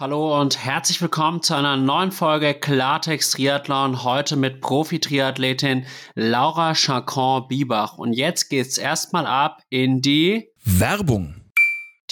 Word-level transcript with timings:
Hallo 0.00 0.40
und 0.40 0.64
herzlich 0.64 1.02
willkommen 1.02 1.42
zu 1.42 1.54
einer 1.54 1.76
neuen 1.76 2.12
Folge 2.12 2.54
Klartext 2.54 3.34
Triathlon. 3.34 4.04
Heute 4.04 4.36
mit 4.36 4.60
Profi-Triathletin 4.60 5.86
Laura 6.14 6.74
Chacon-Biebach. 6.74 7.98
Und 7.98 8.12
jetzt 8.12 8.48
geht's 8.48 8.78
erstmal 8.78 9.26
ab 9.26 9.60
in 9.70 10.00
die 10.00 10.52
Werbung. 10.62 11.42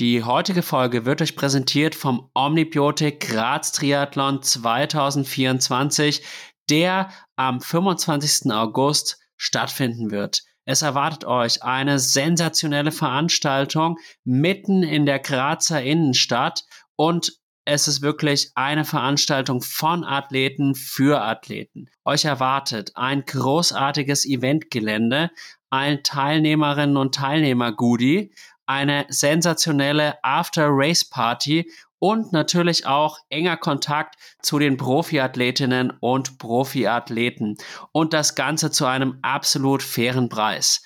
Die 0.00 0.24
heutige 0.24 0.62
Folge 0.62 1.04
wird 1.04 1.22
euch 1.22 1.36
präsentiert 1.36 1.94
vom 1.94 2.28
Omnibiotik 2.34 3.20
Graz 3.20 3.70
Triathlon 3.70 4.42
2024, 4.42 6.24
der 6.68 7.10
am 7.36 7.60
25. 7.60 8.50
August 8.50 9.20
stattfinden 9.36 10.10
wird. 10.10 10.42
Es 10.64 10.82
erwartet 10.82 11.24
euch 11.24 11.62
eine 11.62 12.00
sensationelle 12.00 12.90
Veranstaltung 12.90 13.96
mitten 14.24 14.82
in 14.82 15.06
der 15.06 15.20
Grazer 15.20 15.80
Innenstadt 15.80 16.64
und 16.96 17.38
es 17.66 17.88
ist 17.88 18.00
wirklich 18.00 18.52
eine 18.54 18.84
Veranstaltung 18.84 19.60
von 19.60 20.04
Athleten 20.04 20.76
für 20.76 21.20
Athleten. 21.20 21.90
Euch 22.04 22.24
erwartet 22.24 22.92
ein 22.94 23.24
großartiges 23.24 24.24
Eventgelände, 24.24 25.30
ein 25.68 26.04
Teilnehmerinnen 26.04 26.96
und 26.96 27.16
Teilnehmer 27.16 27.72
Goodie, 27.72 28.32
eine 28.66 29.04
sensationelle 29.08 30.14
After-Race-Party 30.22 31.68
und 31.98 32.32
natürlich 32.32 32.86
auch 32.86 33.18
enger 33.30 33.56
Kontakt 33.56 34.14
zu 34.42 34.60
den 34.60 34.76
Profiathletinnen 34.76 35.92
und 35.98 36.38
Profiathleten 36.38 37.56
und 37.90 38.12
das 38.12 38.36
Ganze 38.36 38.70
zu 38.70 38.86
einem 38.86 39.18
absolut 39.22 39.82
fairen 39.82 40.28
Preis. 40.28 40.82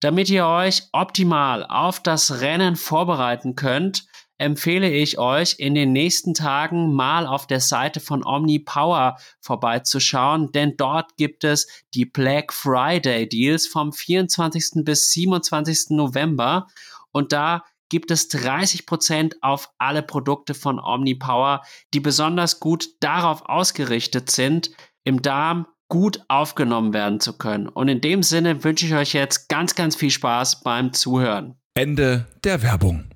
Damit 0.00 0.30
ihr 0.30 0.46
euch 0.46 0.84
optimal 0.92 1.66
auf 1.66 2.00
das 2.00 2.40
Rennen 2.40 2.76
vorbereiten 2.76 3.54
könnt, 3.54 4.06
empfehle 4.42 4.90
ich 4.90 5.18
euch, 5.18 5.56
in 5.58 5.74
den 5.74 5.92
nächsten 5.92 6.34
Tagen 6.34 6.92
mal 6.92 7.26
auf 7.26 7.46
der 7.46 7.60
Seite 7.60 8.00
von 8.00 8.24
OmniPower 8.24 9.16
vorbeizuschauen, 9.40 10.52
denn 10.52 10.76
dort 10.76 11.16
gibt 11.16 11.44
es 11.44 11.68
die 11.94 12.04
Black 12.04 12.52
Friday 12.52 13.28
Deals 13.28 13.66
vom 13.66 13.92
24. 13.92 14.84
bis 14.84 15.12
27. 15.12 15.90
November 15.90 16.66
und 17.12 17.32
da 17.32 17.64
gibt 17.88 18.10
es 18.10 18.28
30 18.28 18.86
Prozent 18.86 19.42
auf 19.42 19.70
alle 19.78 20.02
Produkte 20.02 20.54
von 20.54 20.80
OmniPower, 20.80 21.62
die 21.92 22.00
besonders 22.00 22.58
gut 22.58 22.88
darauf 23.00 23.42
ausgerichtet 23.46 24.30
sind, 24.30 24.70
im 25.04 25.20
Darm 25.20 25.66
gut 25.88 26.24
aufgenommen 26.28 26.94
werden 26.94 27.20
zu 27.20 27.36
können. 27.36 27.68
Und 27.68 27.88
in 27.88 28.00
dem 28.00 28.22
Sinne 28.22 28.64
wünsche 28.64 28.86
ich 28.86 28.94
euch 28.94 29.12
jetzt 29.12 29.50
ganz, 29.50 29.74
ganz 29.74 29.94
viel 29.94 30.10
Spaß 30.10 30.62
beim 30.62 30.94
Zuhören. 30.94 31.60
Ende 31.74 32.26
der 32.44 32.62
Werbung. 32.62 33.11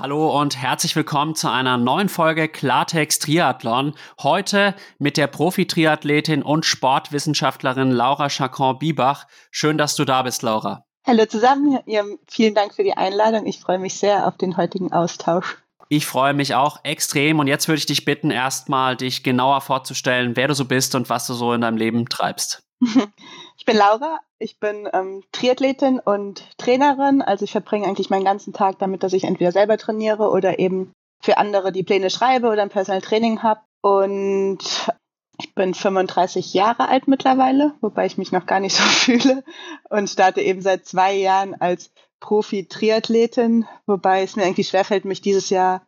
Hallo 0.00 0.40
und 0.40 0.56
herzlich 0.56 0.94
willkommen 0.94 1.34
zu 1.34 1.50
einer 1.50 1.76
neuen 1.76 2.08
Folge 2.08 2.46
Klartext 2.46 3.24
Triathlon. 3.24 3.94
Heute 4.22 4.76
mit 5.00 5.16
der 5.16 5.26
Profi-Triathletin 5.26 6.44
und 6.44 6.64
Sportwissenschaftlerin 6.64 7.90
Laura 7.90 8.28
Chacon-Biebach. 8.28 9.26
Schön, 9.50 9.76
dass 9.76 9.96
du 9.96 10.04
da 10.04 10.22
bist, 10.22 10.42
Laura. 10.42 10.84
Hallo 11.04 11.26
zusammen, 11.26 11.80
vielen 12.28 12.54
Dank 12.54 12.74
für 12.74 12.84
die 12.84 12.96
Einladung. 12.96 13.44
Ich 13.46 13.58
freue 13.58 13.80
mich 13.80 13.94
sehr 13.94 14.28
auf 14.28 14.36
den 14.36 14.56
heutigen 14.56 14.92
Austausch. 14.92 15.58
Ich 15.88 16.06
freue 16.06 16.32
mich 16.32 16.54
auch 16.54 16.78
extrem 16.84 17.40
und 17.40 17.48
jetzt 17.48 17.66
würde 17.66 17.80
ich 17.80 17.86
dich 17.86 18.04
bitten, 18.04 18.30
erstmal 18.30 18.94
dich 18.94 19.24
genauer 19.24 19.60
vorzustellen, 19.62 20.36
wer 20.36 20.46
du 20.46 20.54
so 20.54 20.66
bist 20.66 20.94
und 20.94 21.10
was 21.10 21.26
du 21.26 21.34
so 21.34 21.52
in 21.54 21.62
deinem 21.62 21.76
Leben 21.76 22.08
treibst. 22.08 22.62
Ich 23.68 23.74
bin 23.74 23.82
Laura, 23.82 24.18
ich 24.38 24.60
bin 24.60 24.88
ähm, 24.94 25.22
Triathletin 25.30 26.00
und 26.00 26.42
Trainerin. 26.56 27.20
Also 27.20 27.44
ich 27.44 27.52
verbringe 27.52 27.86
eigentlich 27.86 28.08
meinen 28.08 28.24
ganzen 28.24 28.54
Tag 28.54 28.78
damit, 28.78 29.02
dass 29.02 29.12
ich 29.12 29.24
entweder 29.24 29.52
selber 29.52 29.76
trainiere 29.76 30.30
oder 30.30 30.58
eben 30.58 30.90
für 31.20 31.36
andere 31.36 31.70
die 31.70 31.82
Pläne 31.82 32.08
schreibe 32.08 32.48
oder 32.48 32.62
ein 32.62 32.70
Personal 32.70 33.02
Training 33.02 33.42
habe. 33.42 33.60
Und 33.82 34.60
ich 35.38 35.54
bin 35.54 35.74
35 35.74 36.54
Jahre 36.54 36.88
alt 36.88 37.08
mittlerweile, 37.08 37.74
wobei 37.82 38.06
ich 38.06 38.16
mich 38.16 38.32
noch 38.32 38.46
gar 38.46 38.60
nicht 38.60 38.74
so 38.74 38.82
fühle 38.84 39.44
und 39.90 40.08
starte 40.08 40.40
eben 40.40 40.62
seit 40.62 40.86
zwei 40.86 41.12
Jahren 41.12 41.52
als 41.52 41.90
Profi-Triathletin, 42.20 43.66
wobei 43.84 44.22
es 44.22 44.34
mir 44.34 44.44
irgendwie 44.44 44.64
schwerfällt, 44.64 45.04
mich 45.04 45.20
dieses 45.20 45.50
Jahr 45.50 45.82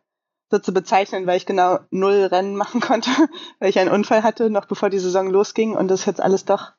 so 0.51 0.59
zu 0.59 0.71
bezeichnen, 0.71 1.25
weil 1.25 1.37
ich 1.37 1.47
genau 1.47 1.79
null 1.89 2.25
Rennen 2.25 2.55
machen 2.55 2.79
konnte, 2.81 3.09
weil 3.57 3.71
ich 3.71 3.79
einen 3.79 3.89
Unfall 3.89 4.21
hatte, 4.21 4.51
noch 4.51 4.65
bevor 4.65 4.91
die 4.91 4.99
Saison 4.99 5.31
losging 5.31 5.75
und 5.75 5.87
das 5.87 6.05
jetzt 6.05 6.21
alles 6.21 6.45
doch 6.45 6.73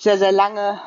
sehr, 0.00 0.18
sehr 0.18 0.32
lange 0.32 0.80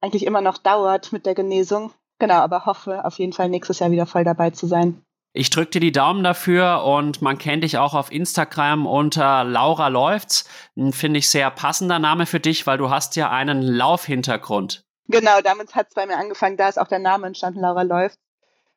eigentlich 0.00 0.26
immer 0.26 0.40
noch 0.40 0.58
dauert 0.58 1.12
mit 1.12 1.26
der 1.26 1.34
Genesung. 1.34 1.92
Genau, 2.18 2.36
aber 2.36 2.66
hoffe 2.66 3.04
auf 3.04 3.18
jeden 3.18 3.32
Fall 3.32 3.48
nächstes 3.48 3.78
Jahr 3.78 3.90
wieder 3.90 4.06
voll 4.06 4.24
dabei 4.24 4.50
zu 4.50 4.66
sein. 4.66 5.02
Ich 5.36 5.50
drücke 5.50 5.72
dir 5.72 5.80
die 5.80 5.92
Daumen 5.92 6.22
dafür 6.22 6.84
und 6.84 7.20
man 7.20 7.38
kennt 7.38 7.64
dich 7.64 7.76
auch 7.76 7.92
auf 7.92 8.12
Instagram 8.12 8.86
unter 8.86 9.42
Laura 9.42 9.88
läuft's. 9.88 10.48
Finde 10.92 11.18
ich 11.18 11.28
sehr 11.28 11.50
passender 11.50 11.98
Name 11.98 12.26
für 12.26 12.38
dich, 12.38 12.68
weil 12.68 12.78
du 12.78 12.88
hast 12.88 13.16
ja 13.16 13.30
einen 13.30 13.60
Laufhintergrund. 13.60 14.84
Genau, 15.08 15.40
damit 15.42 15.74
hat 15.74 15.88
es 15.88 15.94
bei 15.94 16.06
mir 16.06 16.18
angefangen. 16.18 16.56
Da 16.56 16.68
ist 16.68 16.78
auch 16.78 16.86
der 16.86 17.00
Name 17.00 17.26
entstanden, 17.26 17.60
Laura 17.60 17.82
läuft. 17.82 18.18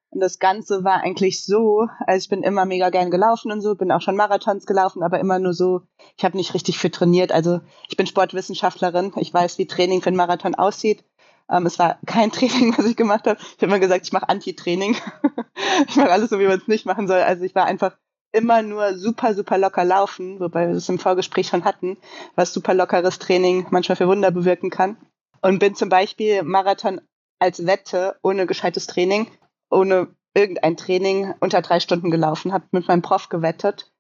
Und 0.09 0.21
das 0.21 0.39
Ganze 0.39 0.83
war 0.83 1.01
eigentlich 1.03 1.43
so, 1.43 1.87
also 2.05 2.23
ich 2.23 2.29
bin 2.29 2.43
immer 2.43 2.65
mega 2.65 2.89
gern 2.89 3.11
gelaufen 3.11 3.51
und 3.51 3.61
so, 3.61 3.75
bin 3.75 3.91
auch 3.91 4.01
schon 4.01 4.15
Marathons 4.15 4.65
gelaufen, 4.65 5.03
aber 5.03 5.19
immer 5.19 5.37
nur 5.37 5.53
so, 5.53 5.81
ich 6.17 6.23
habe 6.23 6.37
nicht 6.37 6.53
richtig 6.53 6.77
für 6.79 6.89
trainiert. 6.89 7.31
Also 7.31 7.59
ich 7.89 7.97
bin 7.97 8.07
Sportwissenschaftlerin, 8.07 9.11
ich 9.17 9.33
weiß, 9.33 9.57
wie 9.57 9.67
Training 9.67 10.01
für 10.01 10.07
einen 10.07 10.17
Marathon 10.17 10.55
aussieht. 10.55 11.03
Ähm, 11.51 11.65
es 11.65 11.77
war 11.77 11.99
kein 12.05 12.31
Training, 12.33 12.77
was 12.77 12.85
ich 12.85 12.95
gemacht 12.95 13.27
habe. 13.27 13.39
Ich 13.39 13.57
habe 13.57 13.65
immer 13.65 13.79
gesagt, 13.79 14.05
ich 14.05 14.13
mache 14.13 14.29
Anti-Training. 14.29 14.95
ich 15.87 15.95
mache 15.97 16.11
alles 16.11 16.29
so, 16.29 16.39
wie 16.39 16.47
man 16.47 16.59
es 16.59 16.67
nicht 16.67 16.85
machen 16.85 17.07
soll. 17.07 17.19
Also 17.19 17.43
ich 17.43 17.55
war 17.55 17.65
einfach 17.65 17.97
immer 18.31 18.61
nur 18.61 18.97
super, 18.97 19.33
super 19.33 19.57
locker 19.57 19.83
laufen, 19.83 20.39
wobei 20.39 20.67
wir 20.67 20.75
es 20.75 20.89
im 20.89 20.99
Vorgespräch 20.99 21.47
schon 21.47 21.65
hatten, 21.65 21.97
was 22.35 22.53
super 22.53 22.73
lockeres 22.73 23.19
Training 23.19 23.67
manchmal 23.71 23.95
für 23.95 24.07
Wunder 24.07 24.31
bewirken 24.31 24.69
kann. 24.69 24.97
Und 25.41 25.59
bin 25.59 25.75
zum 25.75 25.89
Beispiel 25.89 26.43
Marathon 26.43 27.01
als 27.39 27.65
Wette 27.65 28.17
ohne 28.23 28.45
gescheites 28.47 28.87
Training 28.87 29.27
ohne 29.69 30.07
irgendein 30.33 30.77
Training 30.77 31.33
unter 31.39 31.61
drei 31.61 31.79
Stunden 31.79 32.11
gelaufen, 32.11 32.53
habe 32.53 32.65
mit 32.71 32.87
meinem 32.87 33.01
Prof 33.01 33.29
gewettet, 33.29 33.91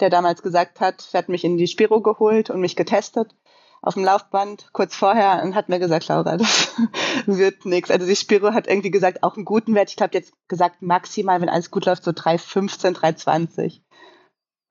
der 0.00 0.10
damals 0.10 0.42
gesagt 0.42 0.80
hat, 0.80 1.08
er 1.12 1.18
hat 1.18 1.28
mich 1.28 1.44
in 1.44 1.56
die 1.56 1.68
Spiro 1.68 2.02
geholt 2.02 2.50
und 2.50 2.60
mich 2.60 2.76
getestet 2.76 3.34
auf 3.82 3.94
dem 3.94 4.04
Laufband 4.04 4.70
kurz 4.72 4.96
vorher 4.96 5.42
und 5.42 5.54
hat 5.54 5.68
mir 5.68 5.78
gesagt, 5.78 6.08
Laura, 6.08 6.36
das 6.36 6.74
wird 7.26 7.64
nichts. 7.64 7.90
Also 7.90 8.06
die 8.06 8.16
Spiro 8.16 8.52
hat 8.52 8.66
irgendwie 8.66 8.90
gesagt, 8.90 9.22
auch 9.22 9.36
einen 9.36 9.44
guten 9.44 9.74
Wert. 9.74 9.90
Ich 9.90 9.96
glaube, 9.96 10.14
jetzt 10.14 10.32
gesagt, 10.48 10.82
maximal, 10.82 11.40
wenn 11.40 11.48
alles 11.48 11.70
gut 11.70 11.86
läuft, 11.86 12.04
so 12.04 12.10
3,15, 12.10 12.96
3,20. 12.96 13.80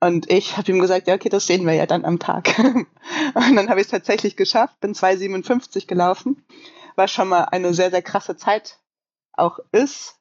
Und 0.00 0.30
ich 0.30 0.56
habe 0.56 0.70
ihm 0.70 0.80
gesagt, 0.80 1.08
ja, 1.08 1.14
okay, 1.14 1.30
das 1.30 1.46
sehen 1.46 1.66
wir 1.66 1.72
ja 1.72 1.86
dann 1.86 2.04
am 2.04 2.18
Tag. 2.18 2.58
und 2.58 3.56
dann 3.56 3.70
habe 3.70 3.80
ich 3.80 3.86
es 3.86 3.90
tatsächlich 3.90 4.36
geschafft, 4.36 4.78
bin 4.80 4.94
2,57 4.94 5.86
gelaufen, 5.86 6.44
was 6.94 7.10
schon 7.10 7.28
mal 7.28 7.44
eine 7.44 7.72
sehr, 7.72 7.90
sehr 7.90 8.02
krasse 8.02 8.36
Zeit 8.36 8.78
auch 9.32 9.58
ist 9.72 10.16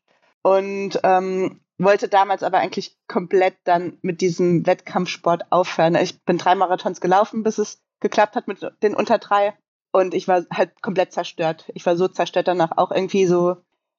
und 0.46 1.00
ähm, 1.02 1.60
wollte 1.80 2.08
damals 2.08 2.44
aber 2.44 2.60
eigentlich 2.60 2.96
komplett 3.08 3.56
dann 3.64 3.98
mit 4.04 4.22
diesem 4.22 4.68
Wettkampfsport 4.68 5.52
aufhören. 5.52 5.96
Ich 5.96 6.24
bin 6.24 6.38
drei 6.38 6.54
Marathons 6.54 7.02
gelaufen, 7.02 7.42
bis 7.42 7.58
es 7.58 7.82
geklappt 8.00 8.36
hat 8.36 8.48
mit 8.48 8.60
den 8.84 8.94
unter 8.94 9.18
drei. 9.18 9.58
Und 9.92 10.14
ich 10.14 10.28
war 10.28 10.46
halt 10.54 10.84
komplett 10.84 11.14
zerstört. 11.14 11.66
Ich 11.74 11.84
war 11.88 11.98
so 11.98 12.08
zerstört 12.08 12.48
danach, 12.48 12.78
auch 12.78 12.92
irgendwie 12.92 13.26
so, 13.26 13.58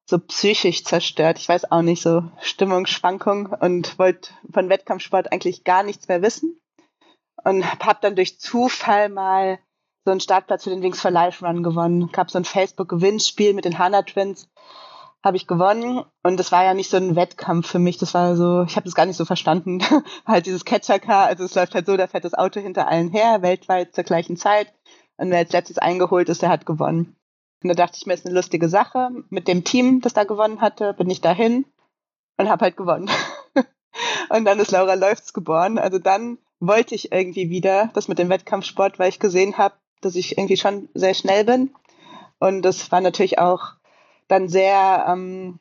so 0.09 0.21
psychisch 0.21 0.85
zerstört. 0.85 1.39
Ich 1.39 1.49
weiß 1.49 1.73
auch 1.73 1.83
nicht, 1.83 2.01
so 2.01 2.23
Stimmungsschwankung 2.41 3.47
und 3.47 3.99
wollte 3.99 4.31
von 4.49 4.69
Wettkampfsport 4.69 5.33
eigentlich 5.33 5.65
gar 5.65 5.83
nichts 5.83 6.07
mehr 6.07 6.23
wissen. 6.23 6.61
Und 7.43 7.69
habe 7.85 7.99
dann 8.01 8.15
durch 8.15 8.39
Zufall 8.39 9.09
mal 9.09 9.59
so 10.05 10.13
einen 10.13 10.21
Startplatz 10.21 10.63
für 10.63 10.71
den 10.71 10.83
Wings 10.83 11.01
for 11.01 11.11
Life 11.11 11.45
Run 11.45 11.65
gewonnen. 11.65 12.13
Gab 12.13 12.31
so 12.31 12.39
ein 12.39 12.45
Facebook-Gewinnspiel 12.45 13.53
mit 13.53 13.65
den 13.65 13.81
Hana 13.81 14.03
Twins 14.03 14.49
habe 15.25 15.37
ich 15.37 15.47
gewonnen 15.47 16.05
und 16.23 16.39
das 16.39 16.53
war 16.53 16.65
ja 16.65 16.75
nicht 16.75 16.91
so 16.91 16.97
ein 16.97 17.17
Wettkampf 17.17 17.69
für 17.69 17.79
mich, 17.79 17.99
das 17.99 18.15
war 18.15 18.37
so, 18.37 18.63
ich 18.63 18.77
habe 18.77 18.85
das 18.85 18.95
gar 18.95 19.07
nicht 19.07 19.17
so 19.17 19.25
verstanden, 19.25 19.81
halt 20.27 20.47
dieses 20.47 20.65
Catcher-Car, 20.65 21.27
also 21.27 21.45
es 21.45 21.55
läuft 21.55 21.75
halt 21.75 21.87
so, 21.87 21.97
da 21.97 22.07
fährt 22.07 22.25
das 22.25 22.35
Auto 22.35 22.61
hinter 22.61 22.89
allen 22.89 23.11
her, 23.11 23.43
weltweit 23.43 23.95
zur 23.95 24.05
gleichen 24.05 24.37
Zeit 24.37 24.73
und 25.17 25.31
wer 25.31 25.39
als 25.39 25.53
letztes 25.53 25.79
eingeholt 25.79 26.29
ist, 26.29 26.43
der 26.43 26.51
hat 26.51 26.67
gewonnen. 26.67 27.17
Und 27.63 27.69
da 27.69 27.75
dachte 27.75 27.97
ich 27.99 28.07
mir, 28.07 28.15
ist 28.15 28.27
eine 28.27 28.35
lustige 28.35 28.69
Sache. 28.69 29.09
Mit 29.31 29.49
dem 29.49 29.65
Team, 29.65 30.01
das 30.01 30.13
da 30.13 30.25
gewonnen 30.25 30.61
hatte, 30.61 30.93
bin 30.95 31.11
ich 31.11 31.21
dahin 31.21 31.65
und 32.37 32.49
habe 32.49 32.67
halt 32.67 32.77
gewonnen. 32.77 33.11
und 34.29 34.45
dann 34.45 34.59
ist 34.59 34.71
Laura 34.71 34.95
Läufts 34.95 35.33
geboren. 35.33 35.79
Also 35.79 35.99
dann 35.99 36.39
wollte 36.61 36.95
ich 36.95 37.13
irgendwie 37.13 37.51
wieder 37.51 37.91
das 37.95 38.09
mit 38.09 38.19
dem 38.19 38.29
Wettkampfsport, 38.29 38.99
weil 38.99 39.09
ich 39.09 39.19
gesehen 39.19 39.59
habe, 39.59 39.75
dass 40.01 40.17
ich 40.17 40.37
irgendwie 40.37 40.57
schon 40.57 40.89
sehr 40.95 41.15
schnell 41.15 41.45
bin. 41.45 41.75
Und 42.39 42.63
das 42.63 42.93
war 42.93 43.01
natürlich 43.01 43.39
auch 43.39 43.76
dann 44.29 44.49
sehr 44.49 45.07
ähm, 45.09 45.61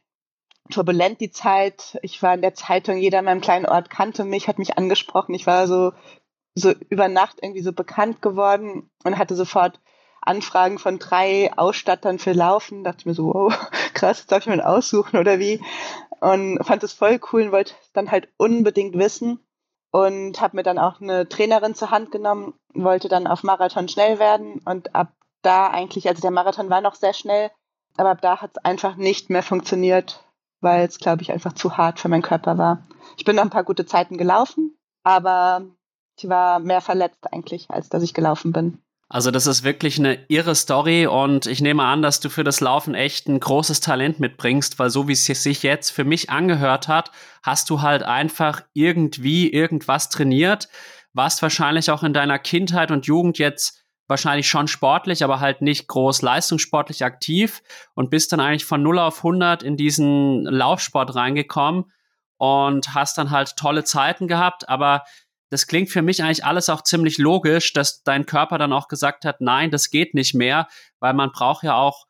turbulent 0.71 1.21
die 1.21 1.31
Zeit. 1.31 1.97
Ich 2.01 2.21
war 2.23 2.33
in 2.33 2.41
der 2.41 2.55
Zeitung, 2.55 2.97
jeder 2.97 3.19
in 3.19 3.25
meinem 3.25 3.41
kleinen 3.41 3.65
Ort 3.65 3.89
kannte 3.89 4.23
mich, 4.23 4.47
hat 4.47 4.59
mich 4.59 4.77
angesprochen. 4.77 5.35
Ich 5.35 5.45
war 5.45 5.67
so, 5.67 5.93
so 6.55 6.71
über 6.89 7.07
Nacht 7.07 7.37
irgendwie 7.41 7.61
so 7.61 7.73
bekannt 7.73 8.21
geworden 8.21 8.89
und 9.03 9.17
hatte 9.17 9.35
sofort 9.35 9.79
Anfragen 10.21 10.79
von 10.79 10.97
drei 10.97 11.51
Ausstattern 11.55 12.17
für 12.17 12.33
Laufen. 12.33 12.83
Dachte 12.83 12.99
ich 13.01 13.05
mir 13.05 13.13
so, 13.13 13.33
wow, 13.33 13.69
krass, 13.93 14.25
darf 14.25 14.47
ich 14.47 14.55
mir 14.55 14.67
aussuchen 14.67 15.17
oder 15.17 15.39
wie? 15.39 15.61
und 16.19 16.59
fand 16.63 16.83
es 16.83 16.93
voll 16.93 17.19
cool 17.31 17.43
und 17.43 17.51
wollte 17.51 17.73
es 17.81 17.91
dann 17.91 18.11
halt 18.11 18.29
unbedingt 18.37 18.97
wissen 18.97 19.39
und 19.91 20.41
habe 20.41 20.57
mir 20.57 20.63
dann 20.63 20.79
auch 20.79 21.01
eine 21.01 21.27
Trainerin 21.29 21.75
zur 21.75 21.91
Hand 21.91 22.11
genommen, 22.11 22.53
wollte 22.73 23.07
dann 23.07 23.27
auf 23.27 23.43
Marathon 23.43 23.87
schnell 23.87 24.19
werden 24.19 24.61
und 24.65 24.95
ab 24.95 25.13
da 25.41 25.67
eigentlich, 25.67 26.07
also 26.07 26.21
der 26.21 26.31
Marathon 26.31 26.69
war 26.69 26.81
noch 26.81 26.95
sehr 26.95 27.13
schnell, 27.13 27.51
aber 27.97 28.11
ab 28.11 28.21
da 28.21 28.41
hat 28.41 28.51
es 28.55 28.65
einfach 28.65 28.95
nicht 28.95 29.29
mehr 29.29 29.43
funktioniert, 29.43 30.23
weil 30.61 30.85
es, 30.85 30.99
glaube 30.99 31.21
ich, 31.21 31.31
einfach 31.31 31.53
zu 31.53 31.77
hart 31.77 31.99
für 31.99 32.09
meinen 32.09 32.21
Körper 32.21 32.57
war. 32.57 32.87
Ich 33.17 33.25
bin 33.25 33.35
noch 33.35 33.43
ein 33.43 33.49
paar 33.49 33.63
gute 33.63 33.85
Zeiten 33.85 34.17
gelaufen, 34.17 34.77
aber 35.03 35.65
ich 36.17 36.27
war 36.29 36.59
mehr 36.59 36.81
verletzt 36.81 37.31
eigentlich, 37.31 37.69
als 37.69 37.89
dass 37.89 38.03
ich 38.03 38.13
gelaufen 38.13 38.51
bin. 38.51 38.79
Also 39.07 39.29
das 39.29 39.45
ist 39.45 39.63
wirklich 39.63 39.99
eine 39.99 40.25
irre 40.29 40.55
Story 40.55 41.05
und 41.05 41.45
ich 41.45 41.61
nehme 41.61 41.83
an, 41.83 42.01
dass 42.01 42.19
du 42.19 42.29
für 42.29 42.43
das 42.43 42.59
Laufen 42.59 42.95
echt 42.95 43.27
ein 43.27 43.39
großes 43.39 43.79
Talent 43.79 44.19
mitbringst, 44.19 44.79
weil 44.79 44.89
so 44.89 45.07
wie 45.07 45.13
es 45.13 45.25
sich 45.25 45.61
jetzt 45.61 45.91
für 45.91 46.03
mich 46.03 46.31
angehört 46.31 46.87
hat, 46.87 47.11
hast 47.43 47.69
du 47.69 47.81
halt 47.81 48.01
einfach 48.01 48.63
irgendwie 48.73 49.51
irgendwas 49.51 50.09
trainiert, 50.09 50.69
warst 51.13 51.43
wahrscheinlich 51.43 51.91
auch 51.91 52.01
in 52.01 52.13
deiner 52.13 52.39
Kindheit 52.39 52.89
und 52.89 53.05
Jugend 53.05 53.37
jetzt 53.37 53.84
wahrscheinlich 54.07 54.47
schon 54.47 54.67
sportlich, 54.67 55.23
aber 55.23 55.39
halt 55.39 55.61
nicht 55.61 55.87
groß 55.87 56.21
leistungssportlich 56.21 57.03
aktiv 57.03 57.61
und 57.95 58.09
bist 58.09 58.31
dann 58.31 58.39
eigentlich 58.39 58.65
von 58.65 58.83
0 58.83 58.99
auf 58.99 59.17
100 59.17 59.63
in 59.63 59.77
diesen 59.77 60.43
Laufsport 60.43 61.15
reingekommen 61.15 61.91
und 62.37 62.93
hast 62.93 63.17
dann 63.17 63.31
halt 63.31 63.55
tolle 63.55 63.83
Zeiten 63.83 64.27
gehabt, 64.27 64.69
aber 64.69 65.03
das 65.49 65.67
klingt 65.67 65.89
für 65.89 66.01
mich 66.01 66.23
eigentlich 66.23 66.43
alles 66.43 66.69
auch 66.69 66.81
ziemlich 66.81 67.17
logisch, 67.17 67.73
dass 67.73 68.03
dein 68.03 68.25
Körper 68.25 68.57
dann 68.57 68.73
auch 68.73 68.87
gesagt 68.87 69.25
hat, 69.25 69.41
nein, 69.41 69.71
das 69.71 69.89
geht 69.89 70.13
nicht 70.13 70.33
mehr, 70.33 70.67
weil 70.99 71.13
man 71.13 71.31
braucht 71.31 71.63
ja 71.63 71.75
auch 71.75 72.07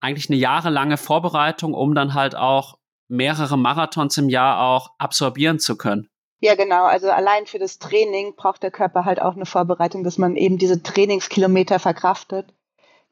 eigentlich 0.00 0.28
eine 0.28 0.38
jahrelange 0.38 0.96
Vorbereitung, 0.96 1.74
um 1.74 1.94
dann 1.94 2.14
halt 2.14 2.34
auch 2.34 2.78
mehrere 3.08 3.56
Marathons 3.58 4.16
im 4.16 4.28
Jahr 4.28 4.60
auch 4.60 4.90
absorbieren 4.98 5.58
zu 5.58 5.76
können. 5.76 6.08
Ja, 6.42 6.56
genau. 6.56 6.84
Also 6.86 7.08
allein 7.08 7.46
für 7.46 7.60
das 7.60 7.78
Training 7.78 8.34
braucht 8.34 8.64
der 8.64 8.72
Körper 8.72 9.04
halt 9.04 9.22
auch 9.22 9.36
eine 9.36 9.46
Vorbereitung, 9.46 10.02
dass 10.02 10.18
man 10.18 10.34
eben 10.34 10.58
diese 10.58 10.82
Trainingskilometer 10.82 11.78
verkraftet. 11.78 12.52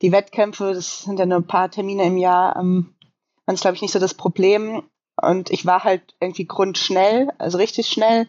Die 0.03 0.11
Wettkämpfe, 0.11 0.75
das 0.75 1.03
sind 1.03 1.17
ja 1.17 1.27
nur 1.27 1.38
ein 1.38 1.47
paar 1.47 1.71
Termine 1.71 2.05
im 2.06 2.17
Jahr, 2.17 2.56
ähm, 2.56 2.97
das 3.47 3.56
ist, 3.56 3.61
glaube 3.61 3.77
ich, 3.77 3.82
nicht 3.82 3.93
so 3.93 4.00
das 4.00 4.15
Problem. 4.15 4.82
Und 5.21 5.50
ich 5.50 5.65
war 5.65 5.85
halt 5.85 6.03
irgendwie 6.19 6.44
grundschnell, 6.44 7.31
also 7.38 7.59
richtig 7.59 7.87
schnell. 7.87 8.29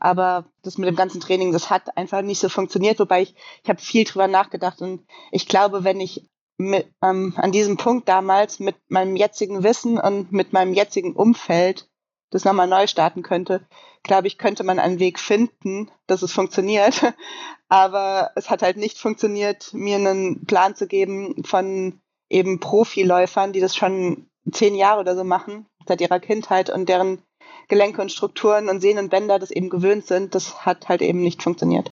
Aber 0.00 0.46
das 0.62 0.76
mit 0.76 0.88
dem 0.88 0.96
ganzen 0.96 1.20
Training, 1.20 1.52
das 1.52 1.70
hat 1.70 1.96
einfach 1.96 2.22
nicht 2.22 2.40
so 2.40 2.48
funktioniert. 2.48 2.98
Wobei 2.98 3.22
ich, 3.22 3.36
ich 3.62 3.70
habe 3.70 3.80
viel 3.80 4.02
drüber 4.02 4.26
nachgedacht 4.26 4.82
und 4.82 5.06
ich 5.30 5.46
glaube, 5.46 5.84
wenn 5.84 6.00
ich 6.00 6.28
mit, 6.58 6.92
ähm, 7.00 7.34
an 7.36 7.52
diesem 7.52 7.76
Punkt 7.76 8.08
damals 8.08 8.58
mit 8.58 8.74
meinem 8.88 9.14
jetzigen 9.14 9.62
Wissen 9.62 9.98
und 10.00 10.32
mit 10.32 10.52
meinem 10.52 10.74
jetzigen 10.74 11.14
Umfeld 11.14 11.88
das 12.30 12.44
nochmal 12.44 12.66
neu 12.66 12.88
starten 12.88 13.22
könnte, 13.22 13.64
glaube 14.02 14.26
ich, 14.26 14.38
könnte 14.38 14.64
man 14.64 14.78
einen 14.78 14.98
Weg 14.98 15.18
finden, 15.18 15.90
dass 16.06 16.22
es 16.22 16.32
funktioniert. 16.32 17.14
Aber 17.68 18.30
es 18.34 18.50
hat 18.50 18.62
halt 18.62 18.76
nicht 18.76 18.98
funktioniert, 18.98 19.72
mir 19.72 19.96
einen 19.96 20.44
Plan 20.44 20.74
zu 20.74 20.86
geben 20.86 21.42
von 21.44 22.00
eben 22.28 22.60
Profiläufern, 22.60 23.52
die 23.52 23.60
das 23.60 23.74
schon 23.76 24.26
zehn 24.50 24.74
Jahre 24.74 25.00
oder 25.00 25.16
so 25.16 25.24
machen, 25.24 25.66
seit 25.86 26.00
ihrer 26.00 26.20
Kindheit 26.20 26.70
und 26.70 26.88
deren 26.88 27.22
Gelenke 27.68 28.02
und 28.02 28.12
Strukturen 28.12 28.68
und 28.68 28.80
Sehnen 28.80 29.04
und 29.04 29.10
Bänder 29.10 29.38
das 29.38 29.50
eben 29.50 29.70
gewöhnt 29.70 30.06
sind. 30.06 30.34
Das 30.34 30.66
hat 30.66 30.88
halt 30.88 31.00
eben 31.00 31.22
nicht 31.22 31.42
funktioniert. 31.42 31.90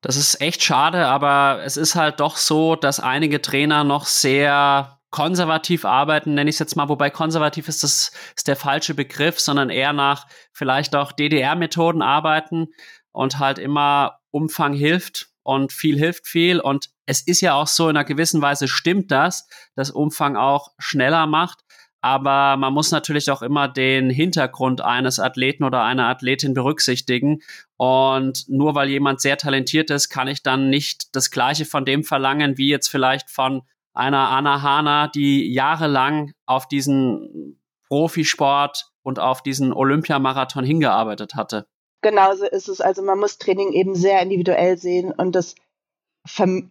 Das 0.00 0.16
ist 0.16 0.40
echt 0.40 0.62
schade, 0.62 1.06
aber 1.06 1.62
es 1.64 1.76
ist 1.76 1.96
halt 1.96 2.20
doch 2.20 2.36
so, 2.36 2.76
dass 2.76 3.00
einige 3.00 3.42
Trainer 3.42 3.82
noch 3.82 4.06
sehr 4.06 4.97
konservativ 5.10 5.84
arbeiten, 5.84 6.34
nenne 6.34 6.50
ich 6.50 6.56
es 6.56 6.60
jetzt 6.60 6.76
mal, 6.76 6.88
wobei 6.88 7.10
konservativ 7.10 7.68
ist 7.68 7.82
das 7.82 8.12
ist 8.36 8.48
der 8.48 8.56
falsche 8.56 8.94
Begriff, 8.94 9.40
sondern 9.40 9.70
eher 9.70 9.92
nach 9.92 10.26
vielleicht 10.52 10.94
auch 10.94 11.12
DDR-Methoden 11.12 12.02
arbeiten 12.02 12.68
und 13.12 13.38
halt 13.38 13.58
immer 13.58 14.20
Umfang 14.30 14.74
hilft 14.74 15.28
und 15.42 15.72
viel 15.72 15.98
hilft 15.98 16.26
viel 16.26 16.60
und 16.60 16.90
es 17.06 17.22
ist 17.22 17.40
ja 17.40 17.54
auch 17.54 17.66
so 17.66 17.88
in 17.88 17.96
einer 17.96 18.04
gewissen 18.04 18.42
Weise 18.42 18.68
stimmt 18.68 19.10
das, 19.10 19.48
dass 19.74 19.90
Umfang 19.90 20.36
auch 20.36 20.72
schneller 20.78 21.26
macht, 21.26 21.64
aber 22.00 22.56
man 22.56 22.72
muss 22.72 22.90
natürlich 22.90 23.30
auch 23.30 23.42
immer 23.42 23.66
den 23.66 24.10
Hintergrund 24.10 24.80
eines 24.80 25.18
Athleten 25.18 25.64
oder 25.64 25.82
einer 25.82 26.08
Athletin 26.08 26.54
berücksichtigen. 26.54 27.40
Und 27.76 28.44
nur 28.48 28.74
weil 28.74 28.88
jemand 28.88 29.20
sehr 29.20 29.36
talentiert 29.36 29.90
ist, 29.90 30.08
kann 30.08 30.28
ich 30.28 30.42
dann 30.42 30.70
nicht 30.70 31.14
das 31.16 31.30
Gleiche 31.30 31.64
von 31.64 31.84
dem 31.84 32.04
verlangen, 32.04 32.56
wie 32.56 32.68
jetzt 32.68 32.88
vielleicht 32.88 33.30
von 33.30 33.62
einer 33.98 34.30
Anna 34.30 34.62
Hana, 34.62 35.08
die 35.08 35.52
jahrelang 35.52 36.32
auf 36.46 36.68
diesen 36.68 37.60
Profisport 37.88 38.92
und 39.02 39.18
auf 39.18 39.42
diesen 39.42 39.72
Olympiamarathon 39.72 40.64
hingearbeitet 40.64 41.34
hatte. 41.34 41.66
Genauso 42.00 42.44
ist 42.44 42.68
es. 42.68 42.80
Also 42.80 43.02
man 43.02 43.18
muss 43.18 43.38
Training 43.38 43.72
eben 43.72 43.94
sehr 43.94 44.22
individuell 44.22 44.78
sehen 44.78 45.12
und 45.12 45.34
das 45.34 45.54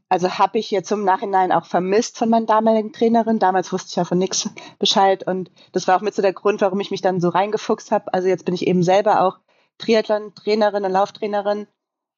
also 0.09 0.38
habe 0.38 0.59
ich 0.59 0.69
jetzt 0.69 0.91
im 0.91 1.03
Nachhinein 1.03 1.51
auch 1.51 1.65
vermisst 1.65 2.19
von 2.19 2.29
meiner 2.29 2.45
damaligen 2.45 2.94
Trainerin. 2.94 3.39
Damals 3.39 3.73
wusste 3.73 3.89
ich 3.89 3.95
ja 3.95 4.06
von 4.06 4.19
nichts 4.19 4.50
Bescheid 4.77 5.25
und 5.25 5.50
das 5.71 5.88
war 5.88 5.97
auch 5.97 6.01
mit 6.01 6.13
so 6.13 6.21
der 6.21 6.33
Grund, 6.33 6.62
warum 6.62 6.80
ich 6.80 6.91
mich 6.91 7.01
dann 7.01 7.19
so 7.19 7.30
reingefuchst 7.30 7.91
habe. 7.91 8.13
Also 8.13 8.27
jetzt 8.27 8.45
bin 8.45 8.53
ich 8.53 8.68
eben 8.68 8.83
selber 8.83 9.21
auch 9.21 9.39
Triathlon-Trainerin 9.80 10.85
und 10.85 10.91
Lauftrainerin 10.91 11.68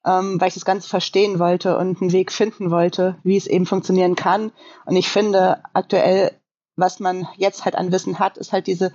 ähm, 0.06 0.40
weil 0.40 0.48
ich 0.48 0.54
das 0.54 0.64
Ganze 0.64 0.88
verstehen 0.88 1.38
wollte 1.38 1.76
und 1.76 2.00
einen 2.00 2.12
Weg 2.12 2.32
finden 2.32 2.70
wollte, 2.70 3.16
wie 3.22 3.36
es 3.36 3.46
eben 3.46 3.66
funktionieren 3.66 4.16
kann. 4.16 4.52
Und 4.86 4.96
ich 4.96 5.08
finde 5.08 5.62
aktuell, 5.72 6.32
was 6.76 7.00
man 7.00 7.28
jetzt 7.36 7.64
halt 7.64 7.74
an 7.74 7.92
Wissen 7.92 8.18
hat, 8.18 8.38
ist 8.38 8.52
halt 8.52 8.66
diese 8.66 8.92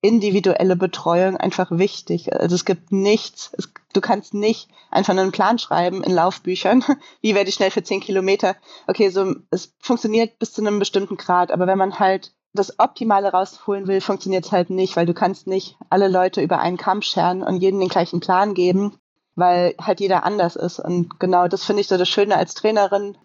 individuelle 0.00 0.76
Betreuung 0.76 1.36
einfach 1.36 1.70
wichtig. 1.70 2.32
Also 2.32 2.54
es 2.54 2.64
gibt 2.64 2.92
nichts, 2.92 3.52
es, 3.56 3.72
du 3.92 4.00
kannst 4.00 4.32
nicht 4.32 4.68
einfach 4.90 5.12
einen 5.12 5.32
Plan 5.32 5.58
schreiben 5.58 6.02
in 6.04 6.12
Laufbüchern, 6.12 6.84
wie 7.20 7.34
werde 7.34 7.48
ich 7.48 7.54
schnell 7.54 7.70
für 7.70 7.82
zehn 7.82 8.00
Kilometer. 8.00 8.56
Okay, 8.86 9.10
so 9.10 9.34
es 9.50 9.74
funktioniert 9.80 10.38
bis 10.38 10.52
zu 10.52 10.60
einem 10.60 10.78
bestimmten 10.78 11.16
Grad, 11.16 11.50
aber 11.50 11.66
wenn 11.66 11.78
man 11.78 11.98
halt 11.98 12.32
das 12.52 12.78
Optimale 12.78 13.30
rausholen 13.30 13.86
will, 13.86 14.00
funktioniert 14.00 14.46
es 14.46 14.52
halt 14.52 14.70
nicht, 14.70 14.96
weil 14.96 15.06
du 15.06 15.14
kannst 15.14 15.46
nicht 15.46 15.76
alle 15.90 16.08
Leute 16.08 16.40
über 16.40 16.58
einen 16.60 16.76
Kamm 16.76 17.02
scheren 17.02 17.42
und 17.42 17.60
jedem 17.60 17.80
den 17.80 17.88
gleichen 17.88 18.20
Plan 18.20 18.54
geben 18.54 18.98
weil 19.38 19.74
halt 19.80 20.00
jeder 20.00 20.24
anders 20.24 20.56
ist. 20.56 20.80
Und 20.80 21.20
genau 21.20 21.46
das 21.46 21.64
finde 21.64 21.80
ich 21.80 21.88
so 21.88 21.96
das 21.96 22.08
Schöne 22.08 22.36
als 22.36 22.54
Trainerin, 22.54 23.16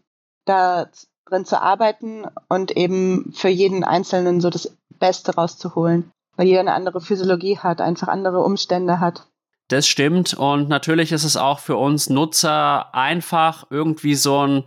da 0.45 0.87
drin 1.25 1.45
zu 1.45 1.59
arbeiten 1.59 2.25
und 2.49 2.71
eben 2.71 3.33
für 3.33 3.49
jeden 3.49 3.83
Einzelnen 3.83 4.39
so 4.39 4.49
das 4.49 4.77
Beste 4.99 5.33
rauszuholen, 5.35 6.11
weil 6.35 6.47
jeder 6.47 6.59
eine 6.59 6.73
andere 6.73 7.01
Physiologie 7.01 7.57
hat, 7.57 7.81
einfach 7.81 8.07
andere 8.09 8.41
Umstände 8.43 8.99
hat. 8.99 9.27
Das 9.69 9.87
stimmt 9.87 10.33
und 10.33 10.69
natürlich 10.69 11.11
ist 11.11 11.23
es 11.23 11.37
auch 11.37 11.59
für 11.59 11.77
uns 11.77 12.09
Nutzer 12.09 12.93
einfach 12.93 13.65
irgendwie 13.71 14.15
so 14.15 14.45
ein 14.45 14.65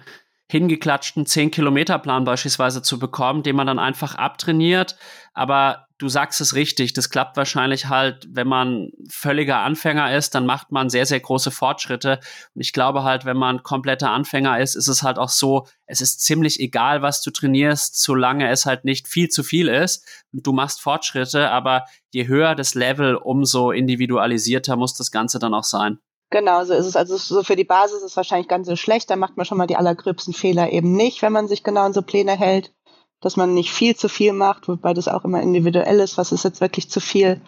hingeklatschten 0.50 1.26
10-Kilometer-Plan 1.26 2.24
beispielsweise 2.24 2.82
zu 2.82 2.98
bekommen, 2.98 3.42
den 3.42 3.56
man 3.56 3.66
dann 3.66 3.78
einfach 3.78 4.14
abtrainiert. 4.14 4.96
Aber 5.34 5.85
du 5.98 6.08
sagst 6.08 6.40
es 6.40 6.54
richtig, 6.54 6.92
das 6.92 7.10
klappt 7.10 7.36
wahrscheinlich 7.36 7.88
halt, 7.88 8.26
wenn 8.30 8.46
man 8.46 8.90
völliger 9.08 9.58
Anfänger 9.58 10.14
ist, 10.14 10.34
dann 10.34 10.46
macht 10.46 10.70
man 10.70 10.90
sehr, 10.90 11.06
sehr 11.06 11.20
große 11.20 11.50
Fortschritte. 11.50 12.20
Und 12.54 12.60
ich 12.60 12.72
glaube 12.72 13.02
halt, 13.02 13.24
wenn 13.24 13.36
man 13.36 13.62
kompletter 13.62 14.10
Anfänger 14.10 14.60
ist, 14.60 14.74
ist 14.74 14.88
es 14.88 15.02
halt 15.02 15.18
auch 15.18 15.28
so, 15.28 15.66
es 15.86 16.00
ist 16.00 16.20
ziemlich 16.20 16.60
egal, 16.60 17.02
was 17.02 17.22
du 17.22 17.30
trainierst, 17.30 18.00
solange 18.02 18.50
es 18.50 18.66
halt 18.66 18.84
nicht 18.84 19.08
viel 19.08 19.28
zu 19.28 19.42
viel 19.42 19.68
ist. 19.68 20.06
Und 20.32 20.46
du 20.46 20.52
machst 20.52 20.80
Fortschritte, 20.80 21.50
aber 21.50 21.84
je 22.10 22.26
höher 22.26 22.54
das 22.54 22.74
Level, 22.74 23.16
umso 23.16 23.70
individualisierter 23.70 24.76
muss 24.76 24.94
das 24.94 25.10
Ganze 25.10 25.38
dann 25.38 25.54
auch 25.54 25.64
sein. 25.64 25.98
Genau, 26.30 26.64
so 26.64 26.74
ist 26.74 26.86
es. 26.86 26.96
Also 26.96 27.16
so 27.16 27.42
für 27.44 27.56
die 27.56 27.64
Basis 27.64 27.98
ist 27.98 28.10
es 28.10 28.16
wahrscheinlich 28.16 28.48
ganz 28.48 28.66
so 28.66 28.76
schlecht. 28.76 29.08
Da 29.10 29.16
macht 29.16 29.36
man 29.36 29.46
schon 29.46 29.58
mal 29.58 29.68
die 29.68 29.76
allergröbsten 29.76 30.34
Fehler 30.34 30.72
eben 30.72 30.92
nicht, 30.92 31.22
wenn 31.22 31.32
man 31.32 31.46
sich 31.46 31.62
genau 31.62 31.82
an 31.82 31.92
so 31.92 32.02
Pläne 32.02 32.36
hält, 32.36 32.72
dass 33.20 33.36
man 33.36 33.54
nicht 33.54 33.70
viel 33.70 33.96
zu 33.96 34.08
viel 34.08 34.32
macht, 34.32 34.68
wobei 34.68 34.94
das 34.94 35.08
auch 35.08 35.24
immer 35.24 35.40
individuell 35.40 36.00
ist, 36.00 36.18
was 36.18 36.32
ist 36.32 36.44
jetzt 36.44 36.60
wirklich 36.60 36.90
zu 36.90 37.00
viel 37.00 37.40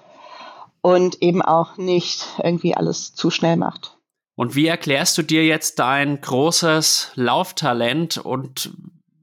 und 0.81 1.23
eben 1.23 1.43
auch 1.43 1.77
nicht 1.77 2.27
irgendwie 2.43 2.75
alles 2.75 3.15
zu 3.15 3.31
schnell 3.31 3.57
macht. 3.57 3.97
Und 4.35 4.55
wie 4.55 4.69
erklärst 4.69 5.19
du 5.19 5.23
dir 5.23 5.45
jetzt 5.45 5.79
dein 5.81 6.21
großes 6.21 7.13
Lauftalent 7.17 8.19
und 8.19 8.71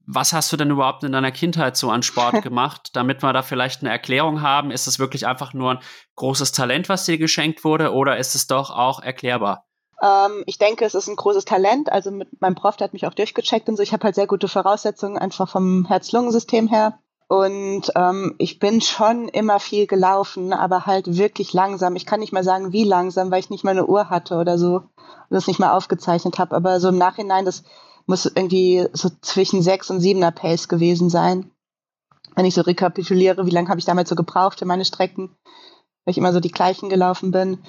was 0.07 0.33
hast 0.33 0.51
du 0.51 0.57
denn 0.57 0.69
überhaupt 0.69 1.03
in 1.03 1.13
deiner 1.13 1.31
Kindheit 1.31 1.77
so 1.77 1.89
an 1.89 2.03
Sport 2.03 2.41
gemacht, 2.43 2.89
damit 2.93 3.23
wir 3.23 3.33
da 3.33 3.41
vielleicht 3.41 3.81
eine 3.81 3.91
Erklärung 3.91 4.41
haben? 4.41 4.71
Ist 4.71 4.87
es 4.87 4.99
wirklich 4.99 5.25
einfach 5.25 5.53
nur 5.53 5.71
ein 5.71 5.79
großes 6.15 6.51
Talent, 6.51 6.89
was 6.89 7.05
dir 7.05 7.17
geschenkt 7.17 7.63
wurde, 7.63 7.93
oder 7.93 8.17
ist 8.17 8.35
es 8.35 8.47
doch 8.47 8.69
auch 8.69 9.01
erklärbar? 9.01 9.65
Ähm, 10.05 10.43
ich 10.45 10.59
denke, 10.59 10.85
es 10.85 10.93
ist 10.95 11.07
ein 11.07 11.15
großes 11.15 11.45
Talent. 11.45 11.91
Also 11.91 12.11
mit 12.11 12.39
meinem 12.41 12.55
Prof, 12.55 12.77
der 12.77 12.85
hat 12.85 12.93
mich 12.93 13.07
auch 13.07 13.13
durchgecheckt 13.13 13.67
und 13.69 13.77
so. 13.77 13.83
Ich 13.83 13.93
habe 13.93 14.03
halt 14.03 14.15
sehr 14.15 14.27
gute 14.27 14.47
Voraussetzungen, 14.47 15.17
einfach 15.17 15.49
vom 15.49 15.85
Herz-Lungen-System 15.85 16.67
her. 16.67 16.99
Und 17.27 17.91
ähm, 17.95 18.35
ich 18.37 18.59
bin 18.59 18.81
schon 18.81 19.27
immer 19.29 19.59
viel 19.59 19.87
gelaufen, 19.87 20.53
aber 20.53 20.85
halt 20.85 21.17
wirklich 21.17 21.53
langsam. 21.53 21.95
Ich 21.95 22.05
kann 22.05 22.19
nicht 22.19 22.33
mal 22.33 22.43
sagen, 22.43 22.71
wie 22.71 22.83
langsam, 22.83 23.31
weil 23.31 23.39
ich 23.39 23.49
nicht 23.49 23.63
mal 23.63 23.71
eine 23.71 23.87
Uhr 23.87 24.11
hatte 24.11 24.35
oder 24.35 24.59
so 24.59 24.75
und 24.75 25.31
das 25.31 25.47
nicht 25.47 25.59
mal 25.59 25.73
aufgezeichnet 25.73 26.37
habe. 26.37 26.55
Aber 26.55 26.79
so 26.79 26.89
im 26.89 26.99
Nachhinein, 26.99 27.45
das 27.45 27.63
muss 28.05 28.25
irgendwie 28.27 28.87
so 28.93 29.09
zwischen 29.21 29.63
sechs 29.63 29.89
und 29.89 30.01
siebener 30.01 30.31
Pace 30.31 30.67
gewesen 30.67 31.09
sein. 31.09 31.49
Wenn 32.35 32.45
ich 32.45 32.53
so 32.53 32.61
rekapituliere, 32.61 33.47
wie 33.47 33.51
lange 33.51 33.69
habe 33.69 33.79
ich 33.79 33.85
damals 33.85 34.09
so 34.09 34.15
gebraucht 34.15 34.59
für 34.59 34.65
meine 34.65 34.85
Strecken. 34.85 35.35
weil 36.05 36.11
ich 36.11 36.17
immer 36.19 36.33
so 36.33 36.39
die 36.39 36.51
gleichen 36.51 36.89
gelaufen 36.89 37.31
bin. 37.31 37.63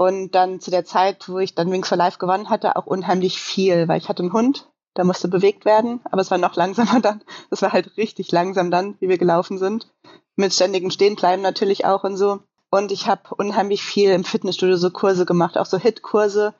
Und 0.00 0.34
dann 0.34 0.60
zu 0.60 0.70
der 0.70 0.86
Zeit, 0.86 1.28
wo 1.28 1.40
ich 1.40 1.54
dann 1.54 1.70
Wings 1.70 1.86
for 1.86 1.98
Life 1.98 2.16
gewonnen 2.18 2.48
hatte, 2.48 2.76
auch 2.76 2.86
unheimlich 2.86 3.38
viel, 3.38 3.86
weil 3.86 3.98
ich 3.98 4.08
hatte 4.08 4.22
einen 4.22 4.32
Hund, 4.32 4.66
der 4.96 5.04
musste 5.04 5.28
bewegt 5.28 5.66
werden, 5.66 6.00
aber 6.10 6.22
es 6.22 6.30
war 6.30 6.38
noch 6.38 6.56
langsamer 6.56 7.00
dann. 7.00 7.20
Das 7.50 7.60
war 7.60 7.74
halt 7.74 7.98
richtig 7.98 8.32
langsam 8.32 8.70
dann, 8.70 8.96
wie 9.00 9.10
wir 9.10 9.18
gelaufen 9.18 9.58
sind. 9.58 9.92
Mit 10.36 10.54
ständigem 10.54 10.90
Stehenbleiben 10.90 11.42
natürlich 11.42 11.84
auch 11.84 12.02
und 12.02 12.16
so. 12.16 12.40
Und 12.70 12.92
ich 12.92 13.08
habe 13.08 13.34
unheimlich 13.36 13.82
viel 13.82 14.08
im 14.08 14.24
Fitnessstudio 14.24 14.78
so 14.78 14.88
Kurse 14.90 15.26
gemacht, 15.26 15.58
auch 15.58 15.66
so 15.66 15.76
Hit-Kurse, 15.76 16.54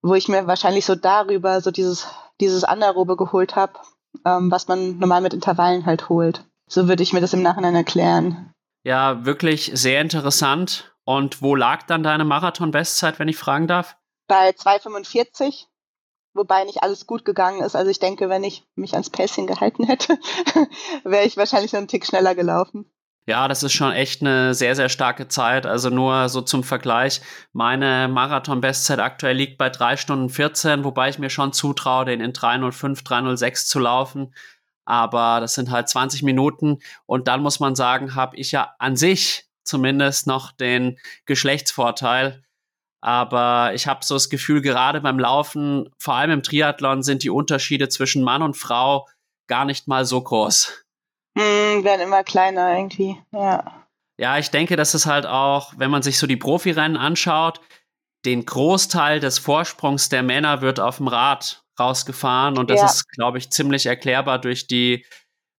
wo 0.00 0.14
ich 0.14 0.28
mir 0.28 0.46
wahrscheinlich 0.46 0.86
so 0.86 0.94
darüber 0.94 1.60
so 1.60 1.70
dieses, 1.70 2.06
dieses 2.40 2.64
Anaerobe 2.64 3.18
geholt 3.18 3.54
habe, 3.54 3.74
ähm, 4.24 4.50
was 4.50 4.66
man 4.66 4.98
normal 4.98 5.20
mit 5.20 5.34
Intervallen 5.34 5.84
halt 5.84 6.08
holt. 6.08 6.46
So 6.70 6.88
würde 6.88 7.02
ich 7.02 7.12
mir 7.12 7.20
das 7.20 7.34
im 7.34 7.42
Nachhinein 7.42 7.74
erklären. 7.74 8.50
Ja, 8.82 9.26
wirklich 9.26 9.72
sehr 9.74 10.00
interessant. 10.00 10.94
Und 11.08 11.40
wo 11.40 11.54
lag 11.54 11.84
dann 11.84 12.02
deine 12.02 12.26
Marathon-Bestzeit, 12.26 13.18
wenn 13.18 13.28
ich 13.28 13.38
fragen 13.38 13.66
darf? 13.66 13.96
Bei 14.26 14.50
2,45, 14.50 15.64
wobei 16.34 16.64
nicht 16.64 16.82
alles 16.82 17.06
gut 17.06 17.24
gegangen 17.24 17.62
ist. 17.62 17.74
Also 17.74 17.90
ich 17.90 17.98
denke, 17.98 18.28
wenn 18.28 18.44
ich 18.44 18.66
mich 18.74 18.92
ans 18.92 19.08
Pacing 19.08 19.46
gehalten 19.46 19.84
hätte, 19.84 20.18
wäre 21.04 21.24
ich 21.24 21.38
wahrscheinlich 21.38 21.72
noch 21.72 21.78
einen 21.78 21.88
Tick 21.88 22.04
schneller 22.04 22.34
gelaufen. 22.34 22.92
Ja, 23.24 23.48
das 23.48 23.62
ist 23.62 23.72
schon 23.72 23.92
echt 23.92 24.20
eine 24.20 24.52
sehr, 24.52 24.76
sehr 24.76 24.90
starke 24.90 25.28
Zeit. 25.28 25.64
Also 25.64 25.88
nur 25.88 26.28
so 26.28 26.42
zum 26.42 26.62
Vergleich. 26.62 27.22
Meine 27.54 28.08
Marathon-Bestzeit 28.08 28.98
aktuell 28.98 29.36
liegt 29.36 29.56
bei 29.56 29.70
3 29.70 29.96
Stunden 29.96 30.28
14, 30.28 30.84
wobei 30.84 31.08
ich 31.08 31.18
mir 31.18 31.30
schon 31.30 31.54
zutraue, 31.54 32.04
den 32.04 32.20
in 32.20 32.34
305, 32.34 33.02
306 33.02 33.66
zu 33.66 33.78
laufen. 33.78 34.34
Aber 34.84 35.40
das 35.40 35.54
sind 35.54 35.70
halt 35.70 35.88
20 35.88 36.22
Minuten. 36.22 36.80
Und 37.06 37.28
dann 37.28 37.40
muss 37.40 37.60
man 37.60 37.74
sagen, 37.76 38.14
habe 38.14 38.36
ich 38.36 38.52
ja 38.52 38.74
an 38.78 38.94
sich 38.94 39.47
zumindest 39.68 40.26
noch 40.26 40.52
den 40.52 40.98
Geschlechtsvorteil. 41.26 42.42
Aber 43.00 43.72
ich 43.74 43.86
habe 43.86 44.04
so 44.04 44.14
das 44.14 44.28
Gefühl, 44.28 44.60
gerade 44.60 45.00
beim 45.00 45.18
Laufen, 45.18 45.88
vor 45.98 46.14
allem 46.14 46.32
im 46.32 46.42
Triathlon, 46.42 47.02
sind 47.02 47.22
die 47.22 47.30
Unterschiede 47.30 47.88
zwischen 47.88 48.24
Mann 48.24 48.42
und 48.42 48.56
Frau 48.56 49.06
gar 49.46 49.64
nicht 49.64 49.86
mal 49.86 50.04
so 50.04 50.20
groß. 50.20 50.84
Hm, 51.38 51.84
werden 51.84 52.00
immer 52.00 52.24
kleiner 52.24 52.76
irgendwie, 52.76 53.16
ja. 53.32 53.86
Ja, 54.20 54.36
ich 54.38 54.50
denke, 54.50 54.74
dass 54.74 54.94
es 54.94 55.06
halt 55.06 55.26
auch, 55.26 55.74
wenn 55.76 55.92
man 55.92 56.02
sich 56.02 56.18
so 56.18 56.26
die 56.26 56.36
Profirennen 56.36 56.96
anschaut, 56.96 57.60
den 58.24 58.44
Großteil 58.44 59.20
des 59.20 59.38
Vorsprungs 59.38 60.08
der 60.08 60.24
Männer 60.24 60.60
wird 60.60 60.80
auf 60.80 60.96
dem 60.96 61.06
Rad 61.06 61.62
rausgefahren 61.78 62.58
und 62.58 62.68
das 62.68 62.80
ja. 62.80 62.86
ist, 62.86 63.08
glaube 63.10 63.38
ich, 63.38 63.50
ziemlich 63.50 63.86
erklärbar 63.86 64.40
durch 64.40 64.66
die 64.66 65.06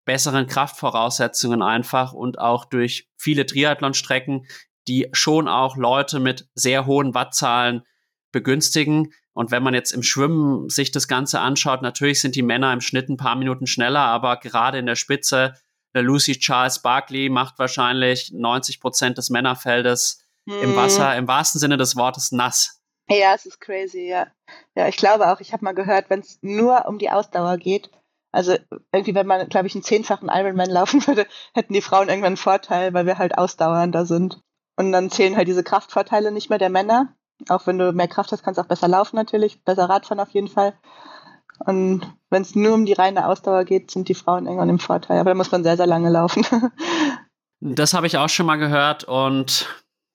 besseren 0.10 0.48
Kraftvoraussetzungen 0.48 1.62
einfach 1.62 2.13
und 2.13 2.39
auch 2.39 2.66
durch 2.66 3.08
viele 3.16 3.46
Triathlonstrecken, 3.46 4.48
die 4.88 5.08
schon 5.12 5.48
auch 5.48 5.78
Leute 5.78 6.20
mit 6.20 6.50
sehr 6.56 6.88
hohen 6.88 7.13
Wattzahlen 7.13 7.84
begünstigen. 8.32 9.13
Und 9.34 9.51
wenn 9.51 9.62
man 9.62 9.75
jetzt 9.75 9.92
im 9.92 10.01
Schwimmen 10.01 10.68
sich 10.68 10.89
das 10.89 11.08
Ganze 11.08 11.42
anschaut, 11.42 11.84
natürlich 11.84 12.22
sind 12.22 12.36
die 12.36 12.42
Männer 12.42 12.74
im 12.74 12.82
Schnitt 12.82 13.08
ein 13.08 13.18
paar 13.18 13.36
Minuten 13.36 13.68
schneller, 13.68 14.00
aber 14.00 14.38
gerade 14.38 14.80
in 14.80 14.88
der 14.88 14.96
Spitze 14.96 15.54
der 15.94 16.01
Lucy 16.01 16.39
Charles 16.39 16.82
Barkley 16.82 17.30
macht 17.30 17.60
wahrscheinlich 17.60 18.32
90 18.34 18.80
Prozent 18.80 19.20
des 19.20 19.30
Männerfeldes 19.30 20.25
hm. 20.50 20.63
im 20.63 20.75
Wasser, 20.75 21.16
im 21.18 21.28
wahrsten 21.28 21.60
Sinne 21.60 21.78
des 21.78 21.96
Wortes 21.96 22.32
nass. 22.32 22.82
Ja, 23.08 23.36
es 23.36 23.46
ist 23.46 23.62
crazy, 23.62 24.08
ja. 24.08 24.25
Ja, 24.74 24.88
ich 24.88 24.98
glaube 24.98 25.32
auch, 25.32 25.39
ich 25.39 25.54
habe 25.54 25.63
mal 25.63 25.75
gehört, 25.75 26.10
wenn 26.10 26.22
es 26.22 26.39
nur 26.42 26.88
um 26.88 26.98
die 26.98 27.12
Ausdauer 27.12 27.58
geht, 27.58 27.92
also 28.31 28.55
irgendwie, 28.91 29.15
wenn 29.15 29.27
man, 29.27 29.50
glaube 29.50 29.67
ich, 29.67 29.75
einen 29.75 29.83
zehnfachen 29.83 30.29
Ironman 30.31 30.69
laufen 30.69 31.05
würde, 31.07 31.25
hätten 31.53 31.74
die 31.74 31.81
Frauen 31.81 32.09
irgendwann 32.09 32.27
einen 32.27 32.38
Vorteil, 32.38 32.93
weil 32.93 33.05
wir 33.05 33.17
halt 33.17 33.38
ausdauernder 33.38 34.05
sind. 34.05 34.41
Und 34.75 34.91
dann 34.91 35.09
zählen 35.09 35.36
halt 35.36 35.48
diese 35.48 35.63
Kraftvorteile 35.63 36.31
nicht 36.31 36.50
mehr 36.50 36.59
der 36.59 36.69
Männer. 36.69 37.13
Auch 37.50 37.67
wenn 37.67 37.77
du 37.77 37.91
mehr 37.91 38.07
Kraft 38.07 38.31
hast, 38.31 38.43
kannst 38.43 38.57
du 38.57 38.62
auch 38.62 38.67
besser 38.67 38.88
laufen 38.88 39.15
natürlich, 39.15 39.63
besser 39.63 39.89
Radfahren 39.89 40.19
auf 40.19 40.29
jeden 40.31 40.48
Fall. 40.48 40.74
Und 41.59 42.01
wenn 42.29 42.41
es 42.41 42.55
nur 42.55 42.74
um 42.74 42.86
die 42.86 42.93
reine 42.93 43.27
Ausdauer 43.27 43.65
geht, 43.65 43.91
sind 43.91 44.07
die 44.07 44.15
Frauen 44.15 44.45
irgendwann 44.45 44.69
im 44.69 44.79
Vorteil. 44.79 45.19
Aber 45.19 45.31
da 45.31 45.36
muss 45.36 45.51
man 45.51 45.63
sehr, 45.63 45.77
sehr 45.77 45.88
lange 45.88 46.09
laufen. 46.09 46.45
das 47.59 47.93
habe 47.93 48.07
ich 48.07 48.17
auch 48.17 48.29
schon 48.29 48.45
mal 48.45 48.57
gehört 48.57 49.03
und 49.03 49.67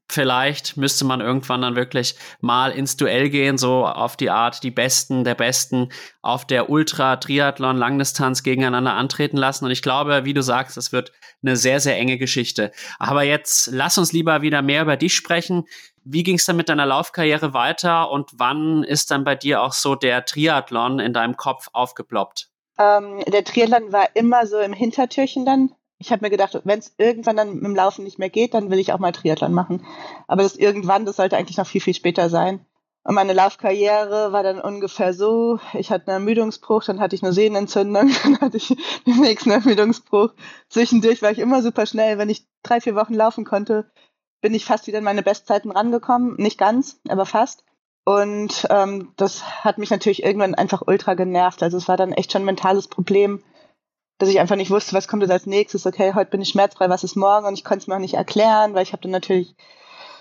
vielleicht 0.08 0.76
müsste 0.76 1.04
man 1.04 1.20
irgendwann 1.20 1.62
dann 1.62 1.76
wirklich 1.76 2.16
mal 2.40 2.70
ins 2.70 2.96
Duell 2.96 3.30
gehen, 3.30 3.58
so 3.58 3.86
auf 3.86 4.16
die 4.16 4.30
Art, 4.30 4.62
die 4.62 4.70
Besten 4.70 5.24
der 5.24 5.34
Besten 5.34 5.90
auf 6.22 6.46
der 6.46 6.70
Ultra-Triathlon-Langdistanz 6.70 8.42
gegeneinander 8.42 8.94
antreten 8.94 9.36
lassen. 9.36 9.64
Und 9.64 9.70
ich 9.70 9.82
glaube, 9.82 10.24
wie 10.24 10.34
du 10.34 10.42
sagst, 10.42 10.76
es 10.76 10.92
wird 10.92 11.12
eine 11.42 11.56
sehr, 11.56 11.80
sehr 11.80 11.96
enge 11.96 12.18
Geschichte. 12.18 12.72
Aber 12.98 13.22
jetzt 13.22 13.68
lass 13.72 13.98
uns 13.98 14.12
lieber 14.12 14.42
wieder 14.42 14.62
mehr 14.62 14.82
über 14.82 14.96
dich 14.96 15.14
sprechen. 15.14 15.64
Wie 16.04 16.22
ging 16.22 16.36
es 16.36 16.44
dann 16.44 16.56
mit 16.56 16.68
deiner 16.68 16.86
Laufkarriere 16.86 17.54
weiter 17.54 18.10
und 18.10 18.30
wann 18.34 18.84
ist 18.84 19.10
dann 19.10 19.24
bei 19.24 19.34
dir 19.34 19.62
auch 19.62 19.72
so 19.72 19.94
der 19.94 20.24
Triathlon 20.24 20.98
in 20.98 21.14
deinem 21.14 21.36
Kopf 21.36 21.68
aufgeploppt? 21.72 22.50
Ähm, 22.78 23.22
der 23.26 23.44
Triathlon 23.44 23.92
war 23.92 24.08
immer 24.14 24.46
so 24.46 24.58
im 24.58 24.72
Hintertürchen 24.72 25.46
dann. 25.46 25.72
Ich 26.04 26.12
habe 26.12 26.22
mir 26.22 26.28
gedacht, 26.28 26.60
wenn 26.64 26.78
es 26.78 26.94
irgendwann 26.98 27.38
dann 27.38 27.54
mit 27.54 27.64
dem 27.64 27.74
Laufen 27.74 28.04
nicht 28.04 28.18
mehr 28.18 28.28
geht, 28.28 28.52
dann 28.52 28.70
will 28.70 28.78
ich 28.78 28.92
auch 28.92 28.98
mal 28.98 29.12
Triathlon 29.12 29.54
machen. 29.54 29.86
Aber 30.28 30.42
das 30.42 30.54
irgendwann, 30.54 31.06
das 31.06 31.16
sollte 31.16 31.38
eigentlich 31.38 31.56
noch 31.56 31.66
viel, 31.66 31.80
viel 31.80 31.94
später 31.94 32.28
sein. 32.28 32.60
Und 33.04 33.14
meine 33.14 33.32
Laufkarriere 33.32 34.30
war 34.30 34.42
dann 34.42 34.60
ungefähr 34.60 35.14
so, 35.14 35.60
ich 35.72 35.90
hatte 35.90 36.08
einen 36.08 36.22
Ermüdungsbruch, 36.22 36.84
dann 36.84 37.00
hatte 37.00 37.16
ich 37.16 37.22
eine 37.22 37.32
Sehnenentzündung, 37.32 38.10
dann 38.22 38.38
hatte 38.42 38.58
ich 38.58 38.76
den 39.06 39.20
nächsten 39.20 39.50
Ermüdungsbruch. 39.50 40.34
Zwischendurch 40.68 41.22
war 41.22 41.30
ich 41.30 41.38
immer 41.38 41.62
super 41.62 41.86
schnell. 41.86 42.18
Wenn 42.18 42.28
ich 42.28 42.46
drei, 42.62 42.82
vier 42.82 42.96
Wochen 42.96 43.14
laufen 43.14 43.46
konnte, 43.46 43.90
bin 44.42 44.52
ich 44.52 44.66
fast 44.66 44.86
wieder 44.86 44.98
in 44.98 45.04
meine 45.04 45.22
Bestzeiten 45.22 45.70
rangekommen. 45.70 46.34
Nicht 46.36 46.58
ganz, 46.58 47.00
aber 47.08 47.24
fast. 47.24 47.64
Und 48.04 48.66
ähm, 48.68 49.14
das 49.16 49.64
hat 49.64 49.78
mich 49.78 49.88
natürlich 49.88 50.22
irgendwann 50.22 50.54
einfach 50.54 50.82
ultra 50.86 51.14
genervt. 51.14 51.62
Also 51.62 51.78
es 51.78 51.88
war 51.88 51.96
dann 51.96 52.12
echt 52.12 52.30
schon 52.30 52.42
ein 52.42 52.46
mentales 52.46 52.88
Problem, 52.88 53.42
dass 54.24 54.32
ich 54.32 54.40
einfach 54.40 54.56
nicht 54.56 54.70
wusste, 54.70 54.94
was 54.94 55.06
kommt 55.06 55.22
jetzt 55.22 55.32
als 55.32 55.44
nächstes. 55.44 55.84
Okay, 55.84 56.14
heute 56.14 56.30
bin 56.30 56.40
ich 56.40 56.48
schmerzfrei, 56.48 56.88
was 56.88 57.04
ist 57.04 57.14
morgen? 57.14 57.46
Und 57.46 57.54
ich 57.54 57.64
konnte 57.64 57.82
es 57.82 57.86
mir 57.88 57.96
auch 57.96 58.00
nicht 58.00 58.14
erklären, 58.14 58.74
weil 58.74 58.82
ich 58.82 58.92
habe 58.92 59.02
dann 59.02 59.10
natürlich 59.10 59.54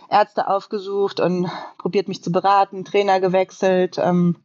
Ärzte 0.10 0.50
aufgesucht 0.50 1.22
und 1.22 1.50
probiert 1.78 2.10
mich 2.10 2.22
zu 2.22 2.30
beraten, 2.30 2.84
Trainer 2.84 3.22
gewechselt, 3.22 3.98
ähm, 3.98 4.44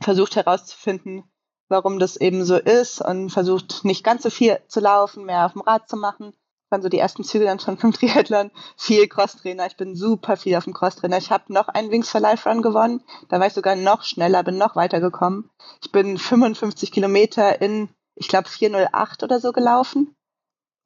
versucht 0.00 0.34
herauszufinden, 0.34 1.22
warum 1.68 2.00
das 2.00 2.16
eben 2.16 2.44
so 2.44 2.56
ist 2.56 3.00
und 3.00 3.30
versucht 3.30 3.84
nicht 3.84 4.02
ganz 4.02 4.24
so 4.24 4.30
viel 4.30 4.58
zu 4.66 4.80
laufen, 4.80 5.24
mehr 5.24 5.46
auf 5.46 5.52
dem 5.52 5.62
Rad 5.62 5.88
zu 5.88 5.96
machen 5.96 6.32
waren 6.70 6.82
so 6.82 6.88
die 6.88 6.98
ersten 6.98 7.24
Züge 7.24 7.44
dann 7.44 7.60
schon 7.60 7.78
vom 7.78 7.92
Triathlon. 7.92 8.50
Viel 8.76 9.06
Crosstrainer. 9.08 9.66
Ich 9.66 9.76
bin 9.76 9.94
super 9.94 10.36
viel 10.36 10.56
auf 10.56 10.64
dem 10.64 10.74
Crosstrainer. 10.74 11.18
Ich 11.18 11.30
habe 11.30 11.52
noch 11.52 11.68
einen 11.68 11.90
Wings 11.90 12.10
for 12.10 12.20
Life 12.20 12.48
Run 12.48 12.62
gewonnen. 12.62 13.02
Da 13.28 13.40
war 13.40 13.46
ich 13.46 13.52
sogar 13.52 13.76
noch 13.76 14.02
schneller, 14.02 14.42
bin 14.42 14.58
noch 14.58 14.76
weitergekommen. 14.76 15.50
Ich 15.82 15.92
bin 15.92 16.18
55 16.18 16.92
Kilometer 16.92 17.60
in, 17.60 17.88
ich 18.16 18.28
glaube, 18.28 18.48
408 18.48 19.22
oder 19.22 19.40
so 19.40 19.52
gelaufen. 19.52 20.16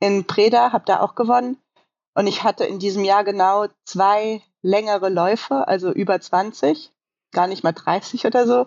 In 0.00 0.26
Preda, 0.26 0.72
habe 0.72 0.84
da 0.84 1.00
auch 1.00 1.14
gewonnen. 1.14 1.56
Und 2.14 2.26
ich 2.26 2.42
hatte 2.42 2.64
in 2.64 2.78
diesem 2.78 3.04
Jahr 3.04 3.24
genau 3.24 3.66
zwei 3.84 4.42
längere 4.62 5.08
Läufe, 5.08 5.66
also 5.68 5.92
über 5.92 6.20
20, 6.20 6.92
gar 7.32 7.46
nicht 7.46 7.64
mal 7.64 7.72
30 7.72 8.26
oder 8.26 8.46
so. 8.46 8.66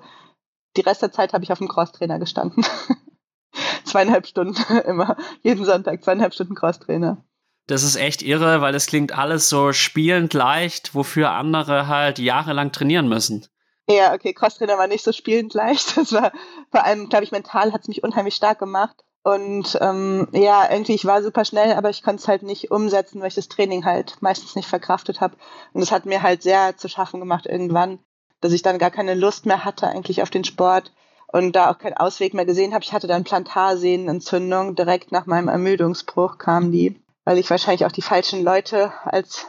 Die 0.75 0.81
Rest 0.81 1.01
der 1.01 1.11
Zeit 1.11 1.33
habe 1.33 1.43
ich 1.43 1.51
auf 1.51 1.59
dem 1.59 1.67
Crosstrainer 1.67 2.17
gestanden. 2.19 2.65
zweieinhalb 3.85 4.25
Stunden 4.25 4.61
immer, 4.85 5.17
jeden 5.41 5.65
Sonntag 5.65 6.03
zweieinhalb 6.03 6.33
Stunden 6.33 6.55
Crosstrainer. 6.55 7.23
Das 7.67 7.83
ist 7.83 7.95
echt 7.95 8.21
irre, 8.21 8.61
weil 8.61 8.75
es 8.75 8.87
klingt 8.87 9.17
alles 9.17 9.47
so 9.47 9.71
spielend 9.71 10.33
leicht, 10.33 10.95
wofür 10.95 11.31
andere 11.31 11.87
halt 11.87 12.19
jahrelang 12.19 12.71
trainieren 12.71 13.07
müssen. 13.07 13.47
Ja, 13.89 14.13
okay, 14.13 14.33
Crosstrainer 14.33 14.77
war 14.77 14.87
nicht 14.87 15.03
so 15.03 15.11
spielend 15.11 15.53
leicht. 15.53 15.97
Das 15.97 16.13
war 16.13 16.31
vor 16.71 16.83
allem, 16.85 17.09
glaube 17.09 17.25
ich, 17.25 17.31
mental 17.31 17.73
hat 17.73 17.81
es 17.81 17.87
mich 17.87 18.03
unheimlich 18.03 18.35
stark 18.35 18.59
gemacht. 18.59 19.03
Und 19.23 19.77
ähm, 19.81 20.27
ja, 20.33 20.69
irgendwie, 20.69 20.93
ich 20.93 21.05
war 21.05 21.23
super 21.23 21.45
schnell, 21.45 21.73
aber 21.73 21.89
ich 21.89 22.03
konnte 22.03 22.21
es 22.21 22.27
halt 22.27 22.43
nicht 22.43 22.71
umsetzen, 22.71 23.21
weil 23.21 23.29
ich 23.29 23.35
das 23.35 23.47
Training 23.47 23.85
halt 23.85 24.21
meistens 24.21 24.55
nicht 24.55 24.67
verkraftet 24.67 25.21
habe. 25.21 25.37
Und 25.73 25.81
das 25.81 25.91
hat 25.91 26.05
mir 26.05 26.21
halt 26.21 26.43
sehr 26.43 26.75
zu 26.77 26.89
schaffen 26.89 27.21
gemacht 27.21 27.45
irgendwann, 27.45 27.99
dass 28.41 28.51
ich 28.51 28.63
dann 28.63 28.79
gar 28.79 28.91
keine 28.91 29.13
Lust 29.15 29.45
mehr 29.45 29.63
hatte 29.63 29.87
eigentlich 29.87 30.21
auf 30.21 30.29
den 30.29 30.43
Sport 30.43 30.91
und 31.31 31.53
da 31.55 31.71
auch 31.71 31.77
keinen 31.77 31.95
Ausweg 31.95 32.33
mehr 32.33 32.45
gesehen 32.45 32.73
habe. 32.73 32.83
Ich 32.83 32.91
hatte 32.91 33.07
dann 33.07 33.23
Plantarsehnenentzündung. 33.23 34.75
Direkt 34.75 35.13
nach 35.13 35.25
meinem 35.25 35.47
Ermüdungsbruch 35.47 36.37
kam 36.37 36.71
die, 36.71 37.01
weil 37.23 37.37
ich 37.37 37.49
wahrscheinlich 37.49 37.85
auch 37.85 37.91
die 37.93 38.01
falschen 38.01 38.43
Leute 38.43 38.91
als 39.05 39.47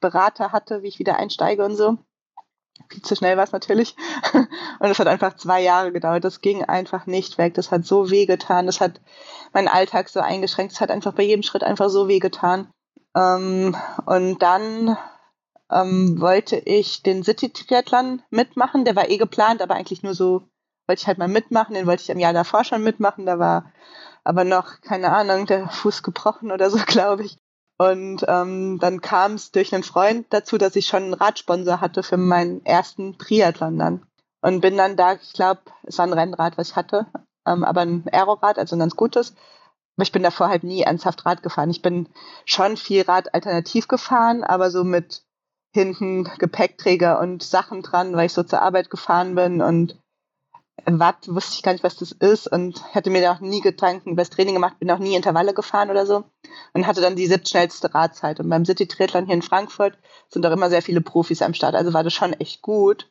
Berater 0.00 0.52
hatte, 0.52 0.82
wie 0.82 0.88
ich 0.88 0.98
wieder 0.98 1.16
einsteige 1.16 1.64
und 1.64 1.74
so. 1.74 1.98
Viel 2.88 3.02
zu 3.02 3.16
schnell 3.16 3.36
war 3.36 3.44
es 3.44 3.52
natürlich. 3.52 3.96
Und 4.78 4.90
es 4.90 4.98
hat 4.98 5.06
einfach 5.06 5.36
zwei 5.36 5.62
Jahre 5.62 5.92
gedauert. 5.92 6.24
Das 6.24 6.40
ging 6.40 6.64
einfach 6.64 7.06
nicht 7.06 7.38
weg. 7.38 7.54
Das 7.54 7.70
hat 7.70 7.84
so 7.84 8.10
weh 8.10 8.26
getan. 8.26 8.66
Das 8.66 8.80
hat 8.80 9.00
meinen 9.52 9.68
Alltag 9.68 10.08
so 10.08 10.20
eingeschränkt. 10.20 10.72
Es 10.72 10.80
hat 10.80 10.90
einfach 10.90 11.12
bei 11.12 11.22
jedem 11.22 11.42
Schritt 11.42 11.64
einfach 11.64 11.88
so 11.88 12.08
weh 12.08 12.18
getan. 12.18 12.68
Ähm, 13.16 13.76
und 14.06 14.38
dann 14.40 14.96
ähm, 15.70 16.20
wollte 16.20 16.56
ich 16.56 17.02
den 17.02 17.22
City-Triathlon 17.22 18.22
mitmachen. 18.30 18.84
Der 18.84 18.96
war 18.96 19.08
eh 19.08 19.18
geplant, 19.18 19.62
aber 19.62 19.74
eigentlich 19.74 20.02
nur 20.02 20.14
so 20.14 20.42
wollte 20.90 21.02
ich 21.02 21.06
halt 21.06 21.18
mal 21.18 21.28
mitmachen, 21.28 21.74
den 21.74 21.86
wollte 21.86 22.02
ich 22.02 22.10
im 22.10 22.18
Jahr 22.18 22.32
davor 22.32 22.64
schon 22.64 22.82
mitmachen, 22.82 23.24
da 23.24 23.38
war 23.38 23.72
aber 24.24 24.42
noch, 24.42 24.80
keine 24.80 25.12
Ahnung, 25.12 25.46
der 25.46 25.68
Fuß 25.68 26.02
gebrochen 26.02 26.50
oder 26.50 26.68
so, 26.68 26.78
glaube 26.86 27.24
ich. 27.24 27.38
Und 27.80 28.26
ähm, 28.28 28.78
dann 28.78 29.00
kam 29.00 29.36
es 29.36 29.52
durch 29.52 29.72
einen 29.72 29.84
Freund 29.84 30.26
dazu, 30.28 30.58
dass 30.58 30.76
ich 30.76 30.86
schon 30.86 31.04
einen 31.04 31.14
Radsponsor 31.14 31.80
hatte 31.80 32.02
für 32.02 32.18
meinen 32.18 32.62
ersten 32.66 33.16
Triathlon 33.16 33.78
dann. 33.78 34.06
Und 34.42 34.60
bin 34.60 34.76
dann 34.76 34.96
da, 34.96 35.14
ich 35.14 35.32
glaube, 35.32 35.62
es 35.84 35.96
war 35.96 36.06
ein 36.06 36.12
Rennrad, 36.12 36.58
was 36.58 36.68
ich 36.68 36.76
hatte, 36.76 37.06
ähm, 37.46 37.64
aber 37.64 37.80
ein 37.80 38.04
Aerorad, 38.12 38.58
also 38.58 38.76
ein 38.76 38.80
ganz 38.80 38.96
gutes. 38.96 39.30
Aber 39.96 40.02
ich 40.02 40.12
bin 40.12 40.22
davor 40.22 40.50
halt 40.50 40.62
nie 40.62 40.82
ernsthaft 40.82 41.24
Rad 41.24 41.42
gefahren. 41.42 41.70
Ich 41.70 41.80
bin 41.80 42.10
schon 42.44 42.76
viel 42.76 43.00
Rad 43.00 43.32
alternativ 43.32 43.88
gefahren, 43.88 44.44
aber 44.44 44.70
so 44.70 44.84
mit 44.84 45.22
hinten 45.74 46.24
Gepäckträger 46.36 47.18
und 47.18 47.42
Sachen 47.42 47.80
dran, 47.80 48.14
weil 48.14 48.26
ich 48.26 48.34
so 48.34 48.42
zur 48.42 48.60
Arbeit 48.60 48.90
gefahren 48.90 49.34
bin 49.36 49.62
und 49.62 49.98
Watt 50.86 51.28
wusste 51.28 51.54
ich 51.54 51.62
gar 51.62 51.72
nicht, 51.72 51.84
was 51.84 51.96
das 51.96 52.12
ist 52.12 52.46
und 52.50 52.82
hätte 52.94 53.10
mir 53.10 53.32
auch 53.32 53.40
nie 53.40 53.60
Gedanken 53.60 54.10
über 54.10 54.22
das 54.22 54.30
Training 54.30 54.54
gemacht, 54.54 54.78
bin 54.78 54.90
auch 54.90 54.98
nie 54.98 55.14
Intervalle 55.14 55.54
gefahren 55.54 55.90
oder 55.90 56.06
so 56.06 56.24
und 56.72 56.86
hatte 56.86 57.00
dann 57.00 57.16
die 57.16 57.26
siebtschnellste 57.26 57.94
Radzeit. 57.94 58.40
Und 58.40 58.48
beim 58.48 58.64
City 58.64 58.86
Triathlon 58.86 59.26
hier 59.26 59.34
in 59.34 59.42
Frankfurt 59.42 59.98
sind 60.28 60.44
auch 60.46 60.52
immer 60.52 60.70
sehr 60.70 60.82
viele 60.82 61.00
Profis 61.00 61.42
am 61.42 61.54
Start, 61.54 61.74
also 61.74 61.92
war 61.92 62.04
das 62.04 62.12
schon 62.12 62.32
echt 62.34 62.62
gut 62.62 63.08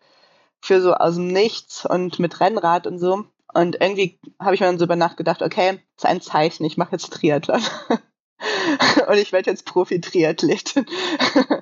für 0.61 0.81
so 0.81 0.93
aus 0.93 1.15
dem 1.15 1.27
Nichts 1.27 1.85
und 1.85 2.19
mit 2.19 2.39
Rennrad 2.39 2.87
und 2.87 2.99
so. 2.99 3.25
Und 3.53 3.81
irgendwie 3.81 4.19
habe 4.39 4.53
ich 4.53 4.61
mir 4.61 4.67
dann 4.67 4.77
so 4.77 4.85
über 4.85 4.95
Nacht 4.95 5.17
gedacht, 5.17 5.41
okay, 5.41 5.79
das 5.95 6.03
ist 6.03 6.05
ein 6.05 6.21
Zeichen, 6.21 6.65
ich 6.65 6.77
mache 6.77 6.91
jetzt 6.91 7.11
Triathlon. 7.11 7.61
und 9.07 9.17
ich 9.17 9.31
werde 9.31 9.49
jetzt 9.49 9.65
Profi-Triathletin. 9.65 10.85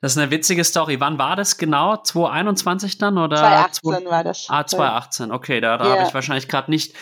Das 0.00 0.12
ist 0.12 0.18
eine 0.18 0.30
witzige 0.30 0.62
Story. 0.64 1.00
Wann 1.00 1.18
war 1.18 1.34
das 1.34 1.58
genau? 1.58 1.96
2021 1.96 2.98
dann? 2.98 3.18
Oder 3.18 3.36
2018 3.36 4.10
war 4.10 4.24
das. 4.24 4.46
Ah, 4.48 4.64
2018. 4.64 5.32
Okay, 5.32 5.60
da, 5.60 5.76
da 5.76 5.84
yeah. 5.84 5.96
habe 5.96 6.08
ich 6.08 6.14
wahrscheinlich 6.14 6.48
gerade 6.48 6.70
nicht 6.70 6.94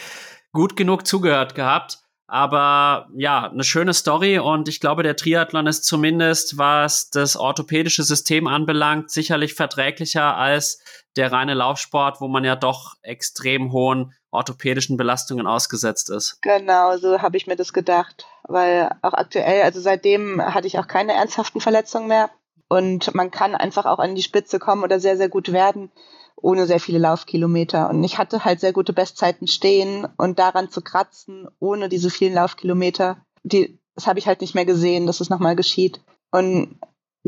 gut 0.53 0.77
genug 0.77 1.07
zugehört 1.07 1.55
gehabt. 1.55 1.99
Aber 2.29 3.09
ja, 3.15 3.49
eine 3.49 3.63
schöne 3.63 3.95
Story 3.95 4.41
und 4.41 4.69
ich 4.69 4.81
glaube, 4.81 5.05
der 5.05 5.15
Triathlon 5.15 5.69
ist 5.69 5.85
zumindest, 5.85 6.59
was 6.59 7.09
das 7.11 7.37
orthopädische 7.37 8.03
System 8.03 8.49
anbelangt, 8.49 9.13
sicherlich 9.13 9.55
verträglicher 9.55 10.37
als 10.37 10.83
der 11.15 11.31
reine 11.31 11.55
Laufsport, 11.55 12.21
wo 12.21 12.27
man 12.27 12.43
ja 12.43 12.57
doch 12.57 12.95
extrem 13.03 13.71
hohen 13.71 14.13
orthopädischen 14.33 14.97
Belastungen 14.97 15.47
ausgesetzt 15.47 16.11
ist. 16.11 16.39
Genau, 16.43 16.97
so 16.97 17.23
habe 17.23 17.37
ich 17.37 17.47
mir 17.47 17.57
das 17.57 17.73
gedacht, 17.73 18.27
weil 18.43 18.91
auch 19.03 19.15
aktuell, 19.15 19.63
also 19.63 19.81
seitdem 19.81 20.43
hatte 20.43 20.67
ich 20.67 20.81
auch 20.81 20.89
keine 20.89 21.13
ernsthaften 21.13 21.61
Verletzungen 21.61 22.09
mehr 22.09 22.31
und 22.69 23.15
man 23.15 23.31
kann 23.31 23.55
einfach 23.55 23.87
auch 23.87 23.99
an 23.99 24.15
die 24.15 24.23
Spitze 24.23 24.59
kommen 24.59 24.83
oder 24.83 24.99
sehr, 25.01 25.17
sehr 25.17 25.29
gut 25.29 25.53
werden, 25.53 25.91
ohne 26.37 26.67
sehr 26.67 26.81
viele 26.81 26.99
Laufkilometer. 26.99 27.89
Und 27.91 28.03
ich 28.05 28.19
hatte 28.19 28.45
halt 28.45 28.61
sehr 28.61 28.73
gute 28.73 28.93
Bestzeiten 28.93 29.47
stehen 29.47 30.07
und 30.17 30.39
daran 30.39 30.71
zu 30.71 30.81
kratzen, 30.83 31.49
ohne 31.61 31.89
diese 31.89 32.11
vielen 32.11 32.35
Laufkilometer, 32.35 33.19
die, 33.43 33.79
das 33.95 34.07
habe 34.07 34.19
ich 34.19 34.27
halt 34.27 34.41
nicht 34.41 34.55
mehr 34.55 34.67
gesehen, 34.67 35.07
dass 35.07 35.21
es 35.21 35.31
nochmal 35.31 35.57
geschieht. 35.57 36.01
Und 36.31 36.79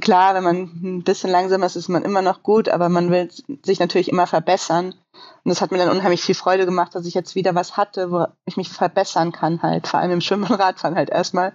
klar, 0.01 0.35
wenn 0.35 0.45
man 0.45 0.57
ein 0.83 1.03
bisschen 1.05 1.31
langsamer 1.31 1.67
ist, 1.67 1.77
ist 1.77 1.89
man 1.89 2.03
immer 2.03 2.23
noch 2.23 2.43
gut, 2.43 2.69
aber 2.69 2.89
man 2.89 3.11
will 3.11 3.31
sich 3.65 3.79
natürlich 3.79 4.09
immer 4.09 4.27
verbessern. 4.27 4.95
Und 5.45 5.49
das 5.49 5.61
hat 5.61 5.71
mir 5.71 5.79
dann 5.79 5.91
unheimlich 5.91 6.23
viel 6.23 6.35
Freude 6.35 6.67
gemacht, 6.67 6.95
dass 6.95 7.07
ich 7.07 7.15
jetzt 7.15 7.35
wieder 7.35 7.55
was 7.55 7.77
hatte, 7.77 8.11
wo 8.11 8.27
ich 8.45 8.57
mich 8.57 8.69
verbessern 8.69 9.33
kann 9.33 9.63
halt. 9.63 9.87
Vor 9.87 10.01
allem 10.01 10.11
im 10.11 10.21
Schwimmen 10.21 10.45
und 10.45 10.61
Radfahren 10.61 10.97
halt 10.97 11.11
erstmal. 11.11 11.53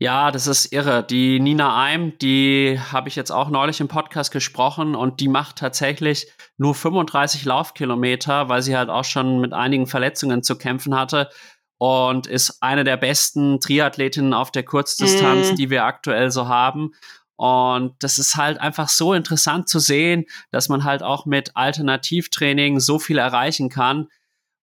Ja, 0.00 0.32
das 0.32 0.46
ist 0.48 0.72
irre. 0.72 1.04
Die 1.04 1.38
Nina 1.38 1.80
Eim, 1.82 2.18
die 2.18 2.80
habe 2.92 3.08
ich 3.08 3.14
jetzt 3.14 3.30
auch 3.30 3.48
neulich 3.48 3.80
im 3.80 3.88
Podcast 3.88 4.32
gesprochen 4.32 4.96
und 4.96 5.20
die 5.20 5.28
macht 5.28 5.56
tatsächlich 5.56 6.26
nur 6.58 6.74
35 6.74 7.44
Laufkilometer, 7.44 8.48
weil 8.48 8.60
sie 8.60 8.76
halt 8.76 8.90
auch 8.90 9.04
schon 9.04 9.40
mit 9.40 9.52
einigen 9.52 9.86
Verletzungen 9.86 10.42
zu 10.42 10.58
kämpfen 10.58 10.96
hatte 10.96 11.30
und 11.78 12.26
ist 12.26 12.60
eine 12.60 12.82
der 12.82 12.96
besten 12.96 13.60
Triathletinnen 13.60 14.34
auf 14.34 14.50
der 14.50 14.64
Kurzdistanz, 14.64 15.52
mm. 15.52 15.56
die 15.56 15.70
wir 15.70 15.84
aktuell 15.84 16.30
so 16.30 16.48
haben. 16.48 16.92
Und 17.36 17.94
das 18.00 18.18
ist 18.18 18.36
halt 18.36 18.60
einfach 18.60 18.88
so 18.88 19.12
interessant 19.12 19.68
zu 19.68 19.78
sehen, 19.78 20.24
dass 20.50 20.68
man 20.68 20.84
halt 20.84 21.02
auch 21.02 21.26
mit 21.26 21.56
Alternativtraining 21.56 22.80
so 22.80 22.98
viel 22.98 23.18
erreichen 23.18 23.68
kann. 23.68 24.08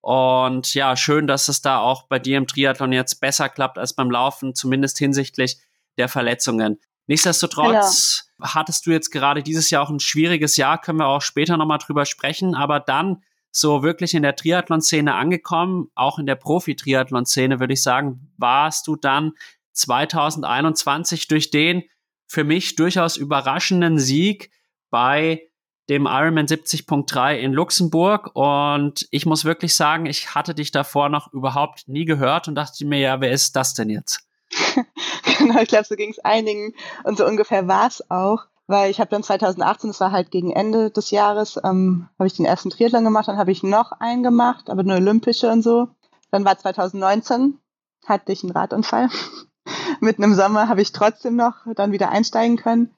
Und 0.02 0.74
ja, 0.74 0.98
schön, 0.98 1.28
dass 1.28 1.48
es 1.48 1.62
da 1.62 1.80
auch 1.80 2.08
bei 2.08 2.18
dir 2.20 2.38
im 2.38 2.48
Triathlon 2.48 2.92
jetzt 2.92 3.22
besser 3.22 3.50
klappt 3.50 3.78
als 3.78 3.94
beim 3.94 4.10
Laufen, 4.10 4.56
zumindest 4.56 4.98
hinsichtlich 4.98 5.58
der 5.98 6.10
Verletzungen. 6.10 6.80
Nichtsdestotrotz 7.08 8.32
genau. 8.38 8.50
hattest 8.54 8.86
du 8.86 8.92
jetzt 8.92 9.12
gerade 9.12 9.44
dieses 9.44 9.70
Jahr 9.70 9.84
auch 9.84 9.90
ein 9.90 10.00
schwieriges 10.00 10.58
Jahr, 10.58 10.80
können 10.82 11.00
wir 11.00 11.08
auch 11.08 11.22
später 11.22 11.58
nochmal 11.58 11.78
drüber 11.78 12.06
sprechen, 12.06 12.56
aber 12.56 12.80
dann 12.80 13.24
so 13.52 13.84
wirklich 13.84 14.14
in 14.14 14.24
der 14.24 14.36
Triathlon-Szene 14.36 15.14
angekommen, 15.14 15.90
auch 15.94 16.20
in 16.20 16.26
der 16.26 16.36
Profi-Triathlon-Szene, 16.36 17.60
würde 17.60 17.74
ich 17.74 17.84
sagen, 17.84 18.32
warst 18.38 18.88
du 18.88 18.96
dann 18.96 19.34
2021 19.74 21.28
durch 21.28 21.52
den 21.52 21.84
für 22.28 22.44
mich 22.46 22.76
durchaus 22.76 23.18
überraschenden 23.18 24.00
Sieg 24.00 24.52
bei 24.90 25.51
dem 25.90 26.06
Ironman 26.06 26.46
70.3 26.46 27.36
in 27.36 27.54
Luxemburg. 27.54 28.32
Und 28.34 29.08
ich 29.12 29.26
muss 29.26 29.46
wirklich 29.46 29.76
sagen, 29.76 30.06
ich 30.06 30.36
hatte 30.36 30.54
dich 30.54 30.72
davor 30.72 31.10
noch 31.10 31.34
überhaupt 31.34 31.88
nie 31.88 32.06
gehört 32.06 32.48
und 32.48 32.56
dachte 32.56 32.86
mir, 32.86 33.00
ja, 33.00 33.22
wer 33.22 33.32
ist 33.32 33.56
das 33.56 33.74
denn 33.74 33.90
jetzt? 33.90 34.22
genau, 35.38 35.60
ich 35.62 35.70
glaube, 35.70 35.86
so 35.86 35.96
ging 35.96 36.12
es 36.12 36.20
einigen. 36.20 36.74
Und 37.04 37.18
so 37.18 37.26
ungefähr 37.26 37.68
war 37.68 37.88
es 37.88 38.10
auch. 38.10 38.46
Weil 38.68 38.90
ich 38.90 39.02
habe 39.02 39.10
dann 39.10 39.24
2018, 39.24 39.90
das 39.90 40.00
war 40.00 40.12
halt 40.12 40.32
gegen 40.32 40.52
Ende 40.52 40.92
des 40.92 41.12
Jahres, 41.12 41.60
ähm, 41.62 42.08
habe 42.18 42.28
ich 42.28 42.36
den 42.36 42.46
ersten 42.46 42.70
Triathlon 42.70 43.04
gemacht, 43.04 43.28
dann 43.28 43.38
habe 43.38 43.52
ich 43.52 43.64
noch 43.64 43.92
einen 44.00 44.24
gemacht, 44.24 44.70
aber 44.70 44.84
nur 44.84 44.96
olympische 44.96 45.52
und 45.52 45.62
so. 45.62 45.90
Dann 46.30 46.46
war 46.46 46.58
2019, 46.58 47.58
hatte 48.06 48.32
ich 48.32 48.44
einen 48.44 48.54
Radunfall. 48.54 49.10
Mitten 50.00 50.24
im 50.24 50.36
Sommer 50.36 50.70
habe 50.70 50.82
ich 50.82 50.94
trotzdem 50.94 51.36
noch 51.36 51.56
dann 51.76 51.92
wieder 51.92 52.12
einsteigen 52.12 52.56
können 52.56 52.96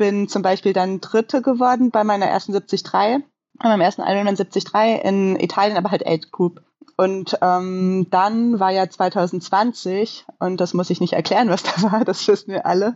bin 0.00 0.28
zum 0.28 0.40
Beispiel 0.40 0.72
dann 0.72 1.02
Dritte 1.02 1.42
geworden 1.42 1.90
bei 1.90 2.04
meiner 2.04 2.24
ersten 2.24 2.52
73, 2.52 2.82
bei 2.90 3.22
meinem 3.62 3.82
ersten 3.82 4.00
Ironman 4.00 4.34
73 4.34 4.64
in 5.04 5.38
Italien, 5.38 5.76
aber 5.76 5.90
halt 5.90 6.06
Age 6.06 6.30
Group. 6.32 6.62
Und 6.96 7.36
ähm, 7.42 8.06
dann 8.10 8.58
war 8.58 8.70
ja 8.70 8.88
2020, 8.88 10.24
und 10.38 10.58
das 10.58 10.72
muss 10.72 10.88
ich 10.88 11.02
nicht 11.02 11.12
erklären, 11.12 11.50
was 11.50 11.62
da 11.64 11.82
war, 11.82 12.04
das 12.06 12.26
wissen 12.26 12.50
wir 12.50 12.64
alle. 12.64 12.94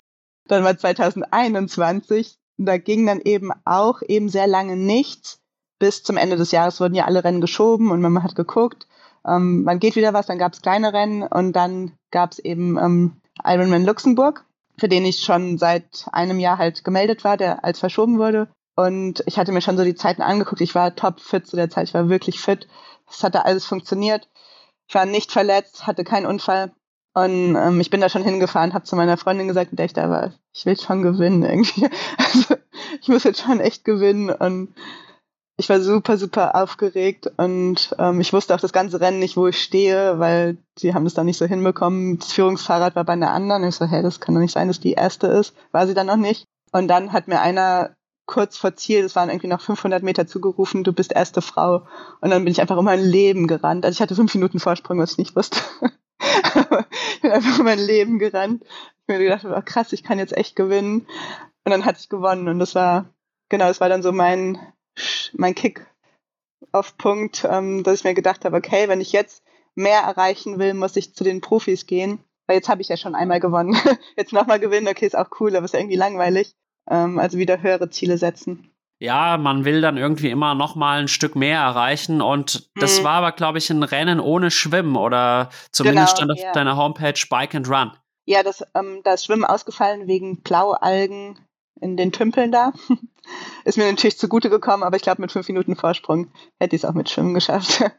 Dann 0.49 0.65
war 0.65 0.79
2021, 0.79 2.39
da 2.57 2.79
ging 2.79 3.05
dann 3.05 3.21
eben 3.21 3.51
auch 3.67 4.01
eben 4.09 4.31
sehr 4.31 4.47
lange 4.47 4.75
nichts. 4.75 5.41
Bis 5.79 6.03
zum 6.03 6.17
Ende 6.17 6.37
des 6.37 6.53
Jahres 6.53 6.81
wurden 6.81 6.95
ja 6.95 7.05
alle 7.05 7.23
Rennen 7.23 7.43
geschoben 7.43 7.91
und 7.91 8.01
man 8.01 8.23
hat 8.23 8.35
geguckt, 8.35 8.87
ähm, 9.27 9.67
wann 9.67 9.79
geht 9.79 9.97
wieder 9.97 10.15
was, 10.15 10.25
dann 10.25 10.39
gab 10.39 10.55
es 10.55 10.63
kleine 10.63 10.95
Rennen 10.95 11.23
und 11.23 11.53
dann 11.53 11.93
gab 12.11 12.33
es 12.33 12.39
eben 12.39 12.79
ähm, 12.79 13.21
Ironman 13.45 13.85
Luxemburg 13.85 14.47
für 14.79 14.89
den 14.89 15.05
ich 15.05 15.21
schon 15.21 15.59
seit 15.59 16.07
einem 16.13 16.39
Jahr 16.39 16.59
halt 16.59 16.85
gemeldet 16.85 17.25
war, 17.25 17.37
der 17.37 17.65
als 17.65 17.79
verschoben 17.79 18.19
wurde. 18.19 18.49
Und 18.77 19.23
ich 19.27 19.39
hatte 19.39 19.53
mir 19.53 19.61
schon 19.61 19.77
so 19.77 19.85
die 19.85 19.95
Zeiten 19.95 20.23
angeguckt. 20.23 20.61
Ich 20.61 20.75
war 20.75 20.97
top 20.97 21.21
fit 21.21 21.47
zu 21.47 21.57
der 21.57 21.71
Zeit. 21.71 21.89
Ich 21.89 21.95
war 21.95 22.09
wirklich 22.09 22.41
fit. 22.41 22.67
Es 23.09 23.23
hatte 23.23 23.45
alles 23.45 23.65
funktioniert. 23.65 24.29
Ich 24.89 24.95
war 24.95 25.07
nicht 25.07 25.33
verletzt, 25.33 25.87
hatte 25.87 26.05
keinen 26.05 26.27
Unfall. 26.27 26.73
Und 27.15 27.55
ähm, 27.55 27.81
ich 27.81 27.91
bin 27.91 28.01
da 28.01 28.09
schon 28.09 28.25
hingefahren, 28.25 28.75
habe 28.75 28.85
zu 28.85 28.97
meiner 28.97 29.17
Freundin 29.17 29.47
gesagt, 29.47 29.71
mit 29.71 29.79
der 29.79 29.87
ich 29.87 29.93
da 29.93 30.11
war, 30.11 30.33
ich 30.53 30.67
will 30.67 30.79
schon 30.79 31.03
gewinnen 31.03 31.45
irgendwie. 31.45 31.89
Also 32.19 32.57
ich 33.01 33.09
muss 33.09 33.25
jetzt 33.25 33.43
schon 33.43 33.61
echt 33.61 33.85
gewinnen. 33.85 34.31
Und 34.31 34.75
ich 35.57 35.69
war 35.69 35.81
super, 35.81 36.19
super 36.19 36.57
aufgeregt 36.57 37.31
und 37.37 37.95
ähm, 37.99 38.21
ich 38.21 38.33
wusste 38.33 38.55
auch 38.55 38.61
das 38.61 38.73
ganze 38.73 39.01
Rennen 39.01 39.21
nicht, 39.21 39.37
wo 39.37 39.47
ich 39.47 39.63
stehe, 39.63 40.19
weil 40.19 40.57
sie 40.77 40.95
haben 40.95 41.05
das 41.05 41.15
dann 41.15 41.27
nicht 41.27 41.39
so 41.39 41.47
hinbekommen. 41.47 42.19
Das 42.19 42.33
Führungsfahrrad 42.33 42.97
war 42.97 43.05
bei 43.05 43.13
einer 43.13 43.31
anderen. 43.31 43.63
Ich 43.65 43.77
so, 43.77 43.87
hey, 43.87 44.03
das 44.03 44.21
kann 44.21 44.35
doch 44.35 44.41
nicht 44.41 44.53
sein, 44.53 44.67
dass 44.69 44.81
die 44.81 44.95
erste 44.95 45.29
ist. 45.29 45.55
War 45.71 45.87
sie 45.87 45.95
dann 45.95 46.09
noch 46.09 46.17
nicht. 46.17 46.45
Und 46.73 46.89
dann 46.89 47.13
hat 47.13 47.29
mir 47.29 47.41
einer 47.41 47.95
kurz 48.27 48.57
vor 48.57 48.75
Ziel, 48.75 49.03
das 49.03 49.15
waren 49.15 49.29
irgendwie 49.29 49.49
noch 49.49 49.61
500 49.61 50.03
Meter 50.03 50.27
zugerufen, 50.27 50.83
du 50.83 50.93
bist 50.93 51.13
erste 51.13 51.41
Frau. 51.41 51.87
Und 52.21 52.31
dann 52.31 52.45
bin 52.45 52.51
ich 52.51 52.61
einfach 52.61 52.77
um 52.77 52.87
mein 52.87 53.03
Leben 53.03 53.47
gerannt. 53.47 53.85
Also 53.85 53.97
ich 53.97 54.03
hatte 54.03 54.17
fünf 54.17 54.35
Minuten 54.35 54.59
Vorsprung, 54.59 54.99
was 54.99 55.13
ich 55.13 55.19
nicht 55.19 55.37
wusste. 55.37 55.61
ich 56.21 57.21
bin 57.21 57.31
einfach 57.31 57.59
um 57.61 57.65
mein 57.65 57.79
Leben 57.79 58.19
gerannt. 58.19 58.65
Ich 58.65 59.09
mir 59.09 59.19
gedacht, 59.19 59.45
oh, 59.45 59.63
krass, 59.65 59.93
ich 59.93 60.03
kann 60.03 60.19
jetzt 60.19 60.37
echt 60.37 60.57
gewinnen. 60.57 61.07
Und 61.65 61.71
dann 61.71 61.85
hatte 61.85 62.01
ich 62.01 62.09
gewonnen 62.09 62.49
und 62.49 62.59
das 62.59 62.75
war, 62.75 63.07
genau, 63.51 63.67
das 63.67 63.81
war 63.81 63.89
dann 63.89 64.03
so 64.03 64.11
mein, 64.11 64.59
mein 65.33 65.55
Kick 65.55 65.87
auf 66.73 66.97
Punkt, 66.97 67.47
ähm, 67.49 67.83
dass 67.83 67.99
ich 67.99 68.05
mir 68.05 68.15
gedacht 68.15 68.45
habe, 68.45 68.57
okay, 68.57 68.89
wenn 68.89 69.01
ich 69.01 69.13
jetzt 69.13 69.45
mehr 69.75 70.01
erreichen 70.01 70.59
will, 70.59 70.75
muss 70.75 70.97
ich 70.97 71.15
zu 71.15 71.25
den 71.25 71.41
Profis 71.41 71.87
gehen. 71.87 72.21
Weil 72.47 72.57
jetzt 72.57 72.69
habe 72.69 72.83
ich 72.83 72.89
ja 72.89 72.97
schon 72.97 73.15
einmal 73.15 73.41
gewonnen. 73.41 73.77
jetzt 74.17 74.33
nochmal 74.33 74.61
gewinnen, 74.61 74.89
okay, 74.89 75.07
ist 75.07 75.17
auch 75.17 75.31
cool, 75.41 75.57
aber 75.57 75.65
ist 75.65 75.75
irgendwie 75.75 75.97
langweilig. 75.97 76.55
Ähm, 76.89 77.19
also 77.19 77.39
wieder 77.39 77.63
höhere 77.63 77.91
Ziele 77.91 78.19
setzen. 78.19 78.71
Ja, 79.01 79.37
man 79.39 79.65
will 79.65 79.81
dann 79.81 79.97
irgendwie 79.97 80.31
immer 80.31 80.55
noch 80.55 80.77
mal 80.77 81.01
ein 81.01 81.09
Stück 81.09 81.35
mehr 81.37 81.59
erreichen 81.59 82.23
und 82.23 82.71
das 82.77 82.99
hm. 82.99 83.05
war 83.05 83.15
aber, 83.15 83.33
glaube 83.33 83.59
ich, 83.59 83.69
ein 83.71 83.83
Rennen 83.83 84.21
ohne 84.21 84.51
Schwimmen 84.51 84.97
oder 84.97 85.51
zumindest 85.73 86.15
genau, 86.15 86.17
stand 86.17 86.33
auf 86.33 86.39
ja. 86.39 86.53
deiner 86.53 86.77
Homepage 86.77 87.21
Bike 87.29 87.55
and 87.55 87.69
Run. 87.69 87.93
Ja, 88.27 88.43
das, 88.43 88.65
ähm, 88.75 89.01
das 89.03 89.25
Schwimmen 89.25 89.45
ausgefallen 89.45 90.07
wegen 90.07 90.43
Blaualgen 90.43 91.39
in 91.85 91.97
den 91.97 92.11
Tümpeln 92.11 92.51
da. 92.51 92.73
Ist 93.65 93.79
mir 93.79 93.89
natürlich 93.91 94.19
zugute 94.19 94.51
gekommen, 94.51 94.83
aber 94.83 94.97
ich 94.97 95.03
glaube, 95.03 95.21
mit 95.21 95.31
fünf 95.31 95.47
Minuten 95.49 95.77
Vorsprung 95.77 96.31
hätte 96.59 96.75
ich 96.75 96.83
es 96.83 96.89
auch 96.89 96.95
mit 96.95 97.11
Schwimmen 97.11 97.35
geschafft. 97.35 97.85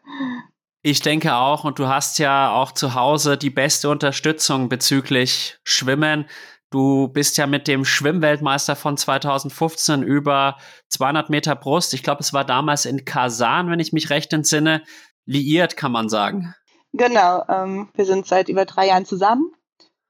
Ich 0.88 1.00
denke 1.00 1.34
auch, 1.34 1.64
und 1.64 1.80
du 1.80 1.88
hast 1.88 2.20
ja 2.20 2.54
auch 2.54 2.72
zu 2.72 2.94
Hause 2.94 3.38
die 3.38 3.50
beste 3.50 3.90
Unterstützung 3.90 4.70
bezüglich 4.70 5.58
Schwimmen. 5.64 6.28
Du 6.70 7.08
bist 7.08 7.38
ja 7.38 7.48
mit 7.48 7.68
dem 7.68 7.86
Schwimmweltmeister 7.86 8.76
von 8.76 8.96
2015 8.96 10.04
über 10.04 10.58
200 10.90 11.32
Meter 11.32 11.56
Brust. 11.56 11.96
Ich 11.96 12.04
glaube, 12.04 12.22
es 12.22 12.34
war 12.34 12.46
damals 12.46 12.86
in 12.86 13.04
Kasan, 13.04 13.72
wenn 13.72 13.80
ich 13.80 13.94
mich 13.94 14.12
recht 14.12 14.32
entsinne, 14.32 14.84
liiert, 15.26 15.76
kann 15.76 15.92
man 15.92 16.08
sagen. 16.08 16.54
Genau, 16.94 17.44
ähm, 17.50 17.90
wir 17.96 18.06
sind 18.06 18.28
seit 18.28 18.48
über 18.48 18.66
drei 18.66 18.86
Jahren 18.90 19.06
zusammen. 19.06 19.54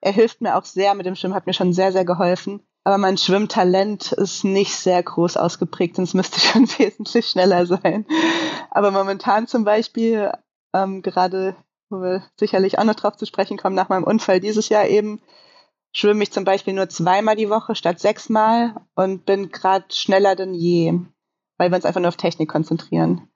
Er 0.01 0.11
hilft 0.11 0.41
mir 0.41 0.57
auch 0.57 0.65
sehr 0.65 0.93
mit 0.93 1.05
dem 1.05 1.15
Schwimmen, 1.15 1.35
hat 1.35 1.47
mir 1.47 1.53
schon 1.53 1.71
sehr, 1.71 1.93
sehr 1.93 2.03
geholfen. 2.03 2.67
Aber 2.85 2.99
mein 2.99 3.17
Schwimmtalent 3.17 4.11
ist 4.11 4.43
nicht 4.43 4.75
sehr 4.75 5.01
groß 5.01 5.37
ausgeprägt, 5.37 5.95
sonst 5.95 6.13
müsste 6.13 6.37
ich 6.37 6.43
schon 6.51 6.69
wesentlich 6.77 7.27
schneller 7.27 7.65
sein. 7.65 8.05
Aber 8.69 8.91
momentan 8.91 9.47
zum 9.47 9.65
Beispiel, 9.65 10.31
ähm, 10.73 11.01
gerade 11.01 11.55
wo 11.89 12.01
wir 12.01 12.23
sicherlich 12.39 12.77
auch 12.79 12.83
noch 12.83 12.95
drauf 12.95 13.17
zu 13.17 13.25
sprechen 13.25 13.57
kommen, 13.57 13.75
nach 13.75 13.89
meinem 13.89 14.03
Unfall 14.03 14.39
dieses 14.39 14.69
Jahr 14.69 14.85
eben, 14.85 15.19
schwimme 15.93 16.23
ich 16.23 16.31
zum 16.31 16.45
Beispiel 16.45 16.73
nur 16.73 16.87
zweimal 16.89 17.35
die 17.35 17.49
Woche 17.49 17.73
statt 17.73 17.99
sechsmal 17.99 18.75
und 18.95 19.25
bin 19.25 19.49
gerade 19.49 19.85
schneller 19.89 20.35
denn 20.35 20.53
je, 20.53 20.93
weil 21.57 21.71
wir 21.71 21.75
uns 21.75 21.85
einfach 21.85 22.01
nur 22.01 22.09
auf 22.09 22.17
Technik 22.17 22.49
konzentrieren. 22.49 23.29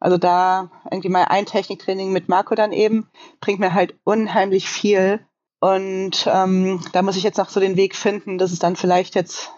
Also 0.00 0.16
da 0.16 0.70
irgendwie 0.90 1.08
mal 1.08 1.24
ein 1.24 1.46
Techniktraining 1.46 2.12
mit 2.12 2.28
Marco 2.28 2.54
dann 2.54 2.72
eben 2.72 3.08
bringt 3.40 3.60
mir 3.60 3.74
halt 3.74 3.94
unheimlich 4.04 4.68
viel. 4.68 5.20
Und 5.60 6.28
ähm, 6.30 6.80
da 6.92 7.02
muss 7.02 7.16
ich 7.16 7.24
jetzt 7.24 7.38
noch 7.38 7.48
so 7.48 7.60
den 7.60 7.76
Weg 7.76 7.96
finden, 7.96 8.38
dass 8.38 8.52
es 8.52 8.58
dann 8.58 8.76
vielleicht 8.76 9.14
jetzt 9.14 9.50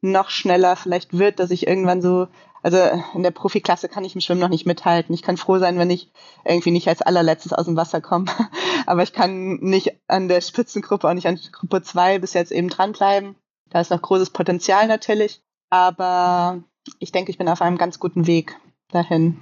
noch 0.00 0.30
schneller 0.30 0.74
vielleicht 0.74 1.16
wird, 1.16 1.38
dass 1.38 1.52
ich 1.52 1.66
irgendwann 1.66 2.02
so, 2.02 2.26
also 2.62 2.78
in 3.14 3.22
der 3.22 3.30
Profiklasse 3.30 3.88
kann 3.88 4.04
ich 4.04 4.14
im 4.14 4.20
Schwimmen 4.20 4.40
noch 4.40 4.48
nicht 4.48 4.66
mithalten. 4.66 5.14
Ich 5.14 5.22
kann 5.22 5.36
froh 5.36 5.58
sein, 5.58 5.78
wenn 5.78 5.90
ich 5.90 6.10
irgendwie 6.44 6.72
nicht 6.72 6.88
als 6.88 7.02
allerletztes 7.02 7.52
aus 7.52 7.66
dem 7.66 7.76
Wasser 7.76 8.00
komme. 8.00 8.26
Aber 8.86 9.04
ich 9.04 9.12
kann 9.12 9.58
nicht 9.60 9.96
an 10.08 10.28
der 10.28 10.40
Spitzengruppe, 10.40 11.08
auch 11.08 11.14
nicht 11.14 11.28
an 11.28 11.38
Gruppe 11.52 11.82
2 11.82 12.18
bis 12.18 12.34
jetzt 12.34 12.50
eben 12.50 12.68
dranbleiben. 12.68 13.36
Da 13.70 13.80
ist 13.80 13.90
noch 13.90 14.02
großes 14.02 14.30
Potenzial 14.30 14.88
natürlich. 14.88 15.40
Aber 15.70 16.62
ich 16.98 17.12
denke, 17.12 17.30
ich 17.30 17.38
bin 17.38 17.48
auf 17.48 17.62
einem 17.62 17.78
ganz 17.78 18.00
guten 18.00 18.26
Weg 18.26 18.58
dahin. 18.90 19.40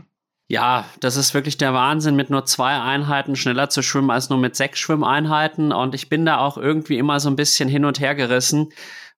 Ja, 0.50 0.84
das 0.98 1.14
ist 1.14 1.32
wirklich 1.32 1.58
der 1.58 1.74
Wahnsinn, 1.74 2.16
mit 2.16 2.28
nur 2.28 2.44
zwei 2.44 2.76
Einheiten 2.76 3.36
schneller 3.36 3.68
zu 3.68 3.82
schwimmen 3.82 4.10
als 4.10 4.30
nur 4.30 4.38
mit 4.40 4.56
sechs 4.56 4.80
Schwimmeinheiten. 4.80 5.70
Und 5.70 5.94
ich 5.94 6.08
bin 6.08 6.26
da 6.26 6.38
auch 6.38 6.58
irgendwie 6.58 6.98
immer 6.98 7.20
so 7.20 7.30
ein 7.30 7.36
bisschen 7.36 7.68
hin 7.68 7.84
und 7.84 8.00
her 8.00 8.16
gerissen, 8.16 8.70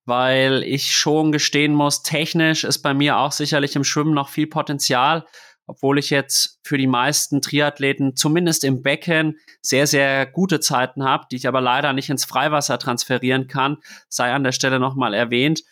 weil 0.05 0.63
ich 0.63 0.95
schon 0.95 1.33
gestehen 1.33 1.73
muss, 1.73 2.03
technisch 2.03 2.65
ist 2.65 2.81
bei 2.81 2.93
mir 2.93 3.17
auch 3.17 3.33
sicherlich 3.33 3.75
im 3.77 3.83
Schwimmen 3.85 4.13
noch 4.13 4.29
viel 4.29 4.47
Potenzial, 4.47 5.25
obwohl 5.67 5.99
ich 5.99 6.11
jetzt 6.11 6.61
für 6.65 6.77
die 6.77 6.87
meisten 6.87 7.41
Triathleten 7.41 8.15
zumindest 8.15 8.63
im 8.63 8.83
Becken 8.83 9.39
sehr, 9.63 9.87
sehr 9.87 10.27
gute 10.27 10.61
Zeiten 10.61 11.03
habe, 11.03 11.25
die 11.31 11.37
ich 11.37 11.49
aber 11.49 11.63
leider 11.63 11.95
nicht 11.95 12.11
ins 12.11 12.27
Freiwasser 12.27 12.79
transferieren 12.79 13.47
kann, 13.47 13.79
sei 14.11 14.35
an 14.35 14.45
der 14.45 14.53
Stelle 14.53 14.79
nochmal 14.79 15.15
erwähnt. 15.15 15.63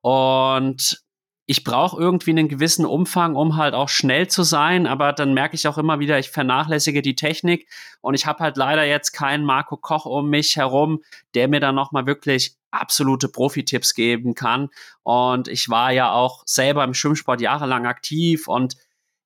Und 0.00 1.03
ich 1.46 1.62
brauche 1.62 2.00
irgendwie 2.00 2.30
einen 2.30 2.48
gewissen 2.48 2.86
Umfang, 2.86 3.36
um 3.36 3.56
halt 3.56 3.74
auch 3.74 3.90
schnell 3.90 4.28
zu 4.28 4.42
sein, 4.42 4.86
aber 4.86 5.12
dann 5.12 5.34
merke 5.34 5.56
ich 5.56 5.68
auch 5.68 5.76
immer 5.76 5.98
wieder, 5.98 6.18
ich 6.18 6.30
vernachlässige 6.30 7.02
die 7.02 7.16
Technik 7.16 7.68
und 8.00 8.14
ich 8.14 8.24
habe 8.26 8.38
halt 8.42 8.56
leider 8.56 8.84
jetzt 8.84 9.12
keinen 9.12 9.44
Marco 9.44 9.76
Koch 9.76 10.06
um 10.06 10.30
mich 10.30 10.56
herum, 10.56 11.02
der 11.34 11.48
mir 11.48 11.60
dann 11.60 11.74
nochmal 11.74 12.06
wirklich 12.06 12.56
absolute 12.70 13.28
Profi-Tipps 13.28 13.94
geben 13.94 14.34
kann. 14.34 14.70
Und 15.02 15.48
ich 15.48 15.68
war 15.68 15.92
ja 15.92 16.12
auch 16.12 16.42
selber 16.46 16.82
im 16.82 16.94
Schwimmsport 16.94 17.40
jahrelang 17.40 17.86
aktiv 17.86 18.48
und 18.48 18.76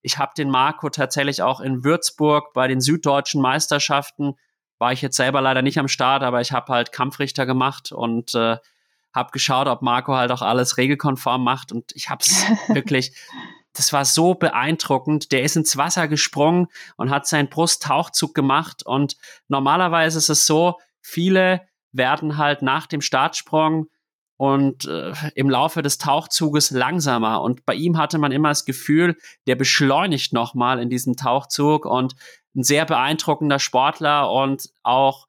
ich 0.02 0.18
habe 0.18 0.32
den 0.36 0.50
Marco 0.50 0.90
tatsächlich 0.90 1.42
auch 1.42 1.60
in 1.60 1.84
Würzburg 1.84 2.52
bei 2.52 2.66
den 2.66 2.80
süddeutschen 2.80 3.40
Meisterschaften, 3.40 4.34
war 4.78 4.92
ich 4.92 5.02
jetzt 5.02 5.16
selber 5.16 5.40
leider 5.40 5.62
nicht 5.62 5.78
am 5.78 5.88
Start, 5.88 6.22
aber 6.22 6.40
ich 6.40 6.52
habe 6.52 6.72
halt 6.72 6.92
Kampfrichter 6.92 7.46
gemacht 7.46 7.92
und 7.92 8.34
äh, 8.34 8.58
habe 9.18 9.30
geschaut, 9.32 9.66
ob 9.66 9.82
Marco 9.82 10.14
halt 10.14 10.30
auch 10.32 10.42
alles 10.42 10.76
regelkonform 10.78 11.44
macht 11.44 11.72
und 11.72 11.92
ich 11.94 12.08
habe 12.08 12.22
es 12.24 12.44
wirklich, 12.68 13.12
das 13.74 13.92
war 13.92 14.04
so 14.04 14.34
beeindruckend. 14.34 15.30
Der 15.32 15.42
ist 15.42 15.56
ins 15.56 15.76
Wasser 15.76 16.08
gesprungen 16.08 16.68
und 16.96 17.10
hat 17.10 17.26
seinen 17.26 17.48
Brusttauchzug 17.48 18.34
gemacht 18.34 18.84
und 18.84 19.16
normalerweise 19.48 20.18
ist 20.18 20.30
es 20.30 20.46
so, 20.46 20.78
viele 21.00 21.60
werden 21.92 22.36
halt 22.38 22.62
nach 22.62 22.86
dem 22.86 23.00
Startsprung 23.00 23.88
und 24.38 24.84
äh, 24.84 25.12
im 25.34 25.50
Laufe 25.50 25.82
des 25.82 25.98
Tauchzuges 25.98 26.70
langsamer. 26.70 27.42
Und 27.42 27.66
bei 27.66 27.74
ihm 27.74 27.98
hatte 27.98 28.18
man 28.18 28.30
immer 28.30 28.50
das 28.50 28.64
Gefühl, 28.64 29.16
der 29.46 29.56
beschleunigt 29.56 30.32
nochmal 30.32 30.80
in 30.80 30.88
diesem 30.88 31.16
Tauchzug 31.16 31.84
und 31.84 32.14
ein 32.54 32.62
sehr 32.62 32.84
beeindruckender 32.84 33.58
Sportler 33.58 34.30
und 34.30 34.70
auch 34.82 35.27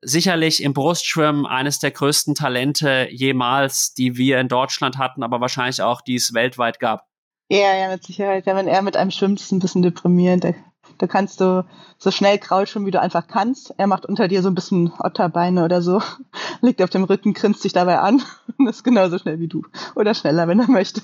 sicherlich 0.00 0.62
im 0.62 0.74
Brustschwimmen 0.74 1.46
eines 1.46 1.78
der 1.78 1.90
größten 1.90 2.34
Talente 2.34 3.08
jemals, 3.10 3.94
die 3.94 4.16
wir 4.16 4.38
in 4.38 4.48
Deutschland 4.48 4.98
hatten, 4.98 5.22
aber 5.22 5.40
wahrscheinlich 5.40 5.82
auch, 5.82 6.00
die 6.00 6.14
es 6.14 6.34
weltweit 6.34 6.80
gab. 6.80 7.06
Ja, 7.50 7.74
ja, 7.74 7.88
mit 7.88 8.04
Sicherheit. 8.04 8.46
Ja, 8.46 8.54
wenn 8.54 8.68
er 8.68 8.82
mit 8.82 8.96
einem 8.96 9.10
schwimmt, 9.10 9.40
ist 9.40 9.46
es 9.46 9.52
ein 9.52 9.58
bisschen 9.58 9.82
deprimierend. 9.82 10.44
Da, 10.44 10.52
da 10.98 11.06
kannst 11.06 11.40
du 11.40 11.64
so 11.96 12.10
schnell 12.10 12.38
kraul 12.38 12.66
schwimmen, 12.66 12.86
wie 12.86 12.90
du 12.90 13.00
einfach 13.00 13.26
kannst. 13.26 13.74
Er 13.78 13.86
macht 13.86 14.04
unter 14.04 14.28
dir 14.28 14.42
so 14.42 14.50
ein 14.50 14.54
bisschen 14.54 14.92
Otterbeine 14.98 15.64
oder 15.64 15.80
so, 15.80 16.02
liegt 16.60 16.82
auf 16.82 16.90
dem 16.90 17.04
Rücken, 17.04 17.32
grinst 17.32 17.64
dich 17.64 17.72
dabei 17.72 18.00
an 18.00 18.22
und 18.58 18.66
ist 18.66 18.84
genauso 18.84 19.18
schnell 19.18 19.40
wie 19.40 19.48
du. 19.48 19.62
Oder 19.94 20.14
schneller, 20.14 20.46
wenn 20.46 20.60
er 20.60 20.68
möchte. 20.68 21.00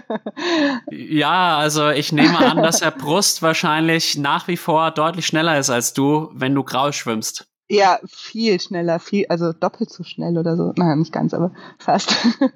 ja, 0.90 1.58
also 1.58 1.90
ich 1.90 2.12
nehme 2.12 2.38
an, 2.38 2.62
dass 2.62 2.80
er 2.80 2.90
Brust 2.90 3.42
wahrscheinlich 3.42 4.16
nach 4.16 4.48
wie 4.48 4.56
vor 4.56 4.90
deutlich 4.90 5.26
schneller 5.26 5.58
ist 5.58 5.68
als 5.68 5.92
du, 5.92 6.30
wenn 6.32 6.54
du 6.54 6.64
grau 6.64 6.92
schwimmst. 6.92 7.51
Ja, 7.72 8.00
viel 8.06 8.60
schneller, 8.60 9.00
viel, 9.00 9.24
also 9.30 9.54
doppelt 9.54 9.90
so 9.90 10.04
schnell 10.04 10.36
oder 10.36 10.56
so. 10.56 10.72
Naja, 10.76 10.94
nicht 10.94 11.12
ganz, 11.12 11.32
aber 11.32 11.52
fast. 11.78 12.14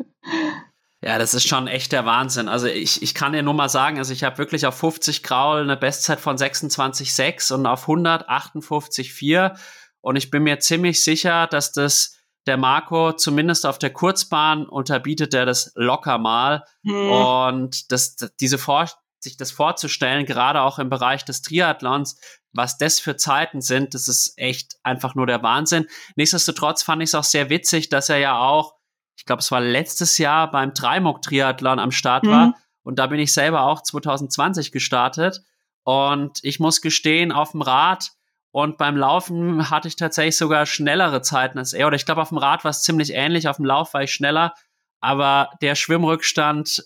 Ja, 1.02 1.18
das 1.18 1.34
ist 1.34 1.46
schon 1.46 1.68
echt 1.68 1.92
der 1.92 2.06
Wahnsinn. 2.06 2.48
Also 2.48 2.66
ich, 2.66 3.02
ich 3.02 3.14
kann 3.14 3.34
dir 3.34 3.42
nur 3.42 3.54
mal 3.54 3.68
sagen, 3.68 3.98
also 3.98 4.12
ich 4.12 4.24
habe 4.24 4.38
wirklich 4.38 4.66
auf 4.66 4.74
50 4.76 5.22
Graul 5.22 5.60
eine 5.60 5.76
Bestzeit 5.76 6.18
von 6.18 6.36
26,6 6.36 7.52
und 7.52 7.66
auf 7.66 7.82
100 7.82 8.28
58,4. 8.28 9.56
Und 10.00 10.16
ich 10.16 10.30
bin 10.30 10.42
mir 10.42 10.58
ziemlich 10.58 11.04
sicher, 11.04 11.46
dass 11.46 11.70
das 11.70 12.16
der 12.46 12.56
Marco 12.56 13.12
zumindest 13.12 13.66
auf 13.66 13.78
der 13.78 13.92
Kurzbahn 13.92 14.66
unterbietet 14.66 15.34
er 15.34 15.46
das 15.46 15.70
locker 15.76 16.18
mal. 16.18 16.64
Hm. 16.82 17.10
Und 17.10 17.92
das, 17.92 18.16
diese 18.40 18.58
Vor 18.58 18.86
sich 19.20 19.36
das 19.36 19.50
vorzustellen, 19.50 20.26
gerade 20.26 20.62
auch 20.62 20.78
im 20.78 20.88
Bereich 20.88 21.24
des 21.24 21.42
Triathlons, 21.42 22.18
was 22.56 22.78
das 22.78 22.98
für 22.98 23.16
Zeiten 23.16 23.60
sind, 23.60 23.94
das 23.94 24.08
ist 24.08 24.34
echt 24.36 24.76
einfach 24.82 25.14
nur 25.14 25.26
der 25.26 25.42
Wahnsinn. 25.42 25.86
Nichtsdestotrotz 26.16 26.82
fand 26.82 27.02
ich 27.02 27.10
es 27.10 27.14
auch 27.14 27.24
sehr 27.24 27.50
witzig, 27.50 27.88
dass 27.88 28.08
er 28.08 28.18
ja 28.18 28.38
auch, 28.38 28.74
ich 29.16 29.24
glaube, 29.24 29.40
es 29.40 29.50
war 29.50 29.60
letztes 29.60 30.18
Jahr 30.18 30.50
beim 30.50 30.72
Dreimok-Triathlon 30.74 31.78
am 31.78 31.90
Start 31.90 32.24
mhm. 32.24 32.30
war. 32.30 32.54
Und 32.82 32.98
da 32.98 33.06
bin 33.06 33.18
ich 33.18 33.32
selber 33.32 33.62
auch 33.62 33.82
2020 33.82 34.72
gestartet. 34.72 35.42
Und 35.82 36.38
ich 36.42 36.60
muss 36.60 36.80
gestehen, 36.80 37.32
auf 37.32 37.52
dem 37.52 37.62
Rad 37.62 38.10
und 38.50 38.78
beim 38.78 38.96
Laufen 38.96 39.70
hatte 39.70 39.86
ich 39.86 39.96
tatsächlich 39.96 40.36
sogar 40.36 40.64
schnellere 40.66 41.20
Zeiten 41.20 41.58
als 41.58 41.72
er. 41.72 41.86
Oder 41.86 41.96
ich 41.96 42.06
glaube, 42.06 42.22
auf 42.22 42.30
dem 42.30 42.38
Rad 42.38 42.64
war 42.64 42.70
es 42.70 42.82
ziemlich 42.82 43.12
ähnlich, 43.12 43.48
auf 43.48 43.56
dem 43.56 43.66
Lauf 43.66 43.92
war 43.92 44.02
ich 44.02 44.12
schneller. 44.12 44.54
Aber 45.00 45.50
der 45.60 45.74
Schwimmrückstand, 45.74 46.82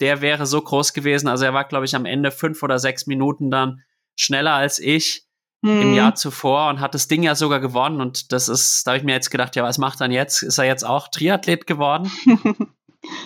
der 0.00 0.22
wäre 0.22 0.46
so 0.46 0.62
groß 0.62 0.94
gewesen. 0.94 1.28
Also 1.28 1.44
er 1.44 1.52
war, 1.52 1.64
glaube 1.64 1.84
ich, 1.84 1.94
am 1.94 2.06
Ende 2.06 2.30
fünf 2.30 2.62
oder 2.62 2.78
sechs 2.78 3.06
Minuten 3.06 3.50
dann 3.50 3.82
schneller 4.20 4.52
als 4.52 4.78
ich 4.78 5.26
hm. 5.64 5.82
im 5.82 5.94
Jahr 5.94 6.14
zuvor 6.14 6.68
und 6.68 6.80
hat 6.80 6.94
das 6.94 7.08
Ding 7.08 7.22
ja 7.22 7.34
sogar 7.34 7.60
gewonnen. 7.60 8.00
Und 8.00 8.32
das 8.32 8.48
ist, 8.48 8.86
da 8.86 8.92
habe 8.92 8.98
ich 8.98 9.04
mir 9.04 9.12
jetzt 9.12 9.30
gedacht, 9.30 9.56
ja, 9.56 9.62
was 9.62 9.78
macht 9.78 10.00
dann 10.00 10.10
jetzt? 10.10 10.42
Ist 10.42 10.58
er 10.58 10.64
jetzt 10.64 10.84
auch 10.84 11.08
Triathlet 11.08 11.66
geworden? 11.66 12.10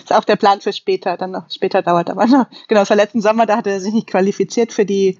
ist 0.03 0.13
auch 0.13 0.23
der 0.23 0.35
Plan 0.35 0.61
für 0.61 0.73
später, 0.73 1.17
dann 1.17 1.31
noch 1.31 1.49
später 1.49 1.81
dauert 1.81 2.09
aber 2.09 2.27
noch. 2.27 2.47
Genau, 2.67 2.81
es 2.81 2.89
war 2.89 2.97
letzten 2.97 3.21
Sommer, 3.21 3.45
da 3.45 3.57
hat 3.57 3.67
er 3.67 3.79
sich 3.79 3.93
nicht 3.93 4.07
qualifiziert 4.07 4.73
für 4.73 4.85
die 4.85 5.19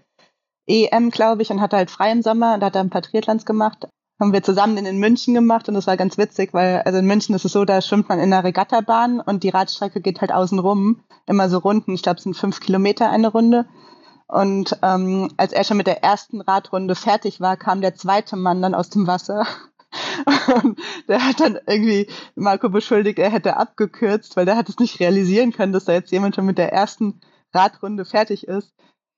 EM, 0.67 1.11
glaube 1.11 1.41
ich, 1.41 1.51
und 1.51 1.61
hatte 1.61 1.77
halt 1.77 1.91
frei 1.91 2.11
im 2.11 2.21
Sommer 2.21 2.55
und 2.55 2.63
hat 2.63 2.75
da 2.75 2.79
ein 2.79 2.89
paar 2.89 3.03
Triathlons 3.03 3.45
gemacht. 3.45 3.87
Haben 4.19 4.31
wir 4.31 4.43
zusammen 4.43 4.77
in 4.77 4.97
München 4.97 5.33
gemacht 5.33 5.67
und 5.67 5.75
das 5.75 5.87
war 5.87 5.97
ganz 5.97 6.17
witzig, 6.17 6.53
weil 6.53 6.81
also 6.85 6.99
in 6.99 7.05
München 7.05 7.35
ist 7.35 7.43
es 7.43 7.51
so, 7.51 7.65
da 7.65 7.81
schwimmt 7.81 8.07
man 8.07 8.19
in 8.19 8.31
einer 8.31 8.45
Regattabahn 8.45 9.19
und 9.19 9.43
die 9.43 9.49
Radstrecke 9.49 9.99
geht 9.99 10.21
halt 10.21 10.31
außen 10.31 10.57
rum, 10.57 11.03
immer 11.27 11.49
so 11.49 11.57
Runden. 11.57 11.93
Ich 11.93 12.01
glaube, 12.01 12.17
es 12.17 12.23
sind 12.23 12.37
fünf 12.37 12.61
Kilometer 12.61 13.09
eine 13.09 13.27
Runde. 13.27 13.65
Und 14.27 14.77
ähm, 14.81 15.31
als 15.37 15.53
er 15.53 15.63
schon 15.63 15.77
mit 15.77 15.87
der 15.87 16.03
ersten 16.03 16.41
Radrunde 16.41 16.95
fertig 16.95 17.41
war, 17.41 17.57
kam 17.57 17.81
der 17.81 17.95
zweite 17.95 18.35
Mann 18.35 18.61
dann 18.61 18.73
aus 18.73 18.89
dem 18.89 19.07
Wasser. 19.07 19.45
Und 20.63 20.79
der 21.07 21.25
hat 21.25 21.39
dann 21.39 21.59
irgendwie 21.67 22.09
Marco 22.35 22.69
beschuldigt, 22.69 23.19
er 23.19 23.29
hätte 23.29 23.57
abgekürzt, 23.57 24.35
weil 24.35 24.45
der 24.45 24.57
hat 24.57 24.67
es 24.67 24.79
nicht 24.79 24.99
realisieren 24.99 25.51
können, 25.51 25.73
dass 25.73 25.85
da 25.85 25.93
jetzt 25.93 26.11
jemand 26.11 26.35
schon 26.35 26.45
mit 26.45 26.57
der 26.57 26.73
ersten 26.73 27.21
Radrunde 27.53 28.03
fertig 28.03 28.47
ist, 28.47 28.73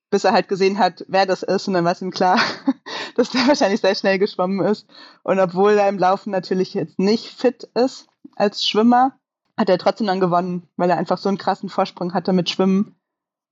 bis 0.09 0.23
er 0.23 0.33
halt 0.33 0.49
gesehen 0.49 0.77
hat, 0.77 1.05
wer 1.07 1.25
das 1.25 1.41
ist. 1.41 1.67
Und 1.67 1.73
dann 1.73 1.85
war 1.85 1.93
es 1.93 2.01
ihm 2.01 2.11
klar, 2.11 2.39
dass 3.15 3.29
der 3.29 3.47
wahrscheinlich 3.47 3.81
sehr 3.81 3.95
schnell 3.95 4.19
geschwommen 4.19 4.65
ist. 4.65 4.87
Und 5.23 5.39
obwohl 5.39 5.73
er 5.73 5.89
im 5.89 5.97
Laufen 5.97 6.31
natürlich 6.31 6.73
jetzt 6.73 6.99
nicht 6.99 7.27
fit 7.27 7.63
ist 7.73 8.07
als 8.35 8.65
Schwimmer, 8.67 9.13
hat 9.57 9.69
er 9.69 9.79
trotzdem 9.79 10.07
dann 10.07 10.19
gewonnen, 10.19 10.67
weil 10.75 10.89
er 10.89 10.97
einfach 10.97 11.17
so 11.17 11.29
einen 11.29 11.39
krassen 11.39 11.69
Vorsprung 11.69 12.13
hatte 12.13 12.33
mit 12.33 12.49
Schwimmen 12.49 12.96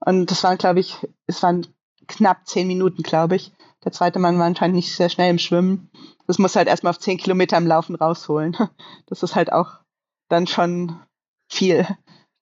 und 0.06 0.32
das 0.32 0.44
waren, 0.44 0.58
glaube 0.58 0.80
ich, 0.80 0.98
es 1.28 1.42
waren 1.44 1.68
knapp 2.08 2.48
zehn 2.48 2.68
Minuten, 2.68 3.04
glaube 3.04 3.36
ich. 3.36 3.52
Der 3.84 3.92
zweite 3.92 4.20
Mann 4.20 4.40
war 4.40 4.46
anscheinend 4.46 4.76
nicht 4.76 4.96
sehr 4.96 5.10
schnell 5.10 5.30
im 5.30 5.40
Schwimmen. 5.40 5.90
Das 6.28 6.40
muss 6.40 6.56
halt 6.56 6.68
erstmal 6.68 6.92
auf 6.92 7.00
zehn 7.00 7.18
Kilometer 7.18 7.58
im 7.58 7.68
Laufen 7.68 7.96
rausholen. 7.96 8.56
Das 9.08 9.22
ist 9.22 9.36
halt 9.36 9.52
auch 9.52 9.80
dann 10.30 10.48
schon 10.48 11.00
viel. 11.52 11.88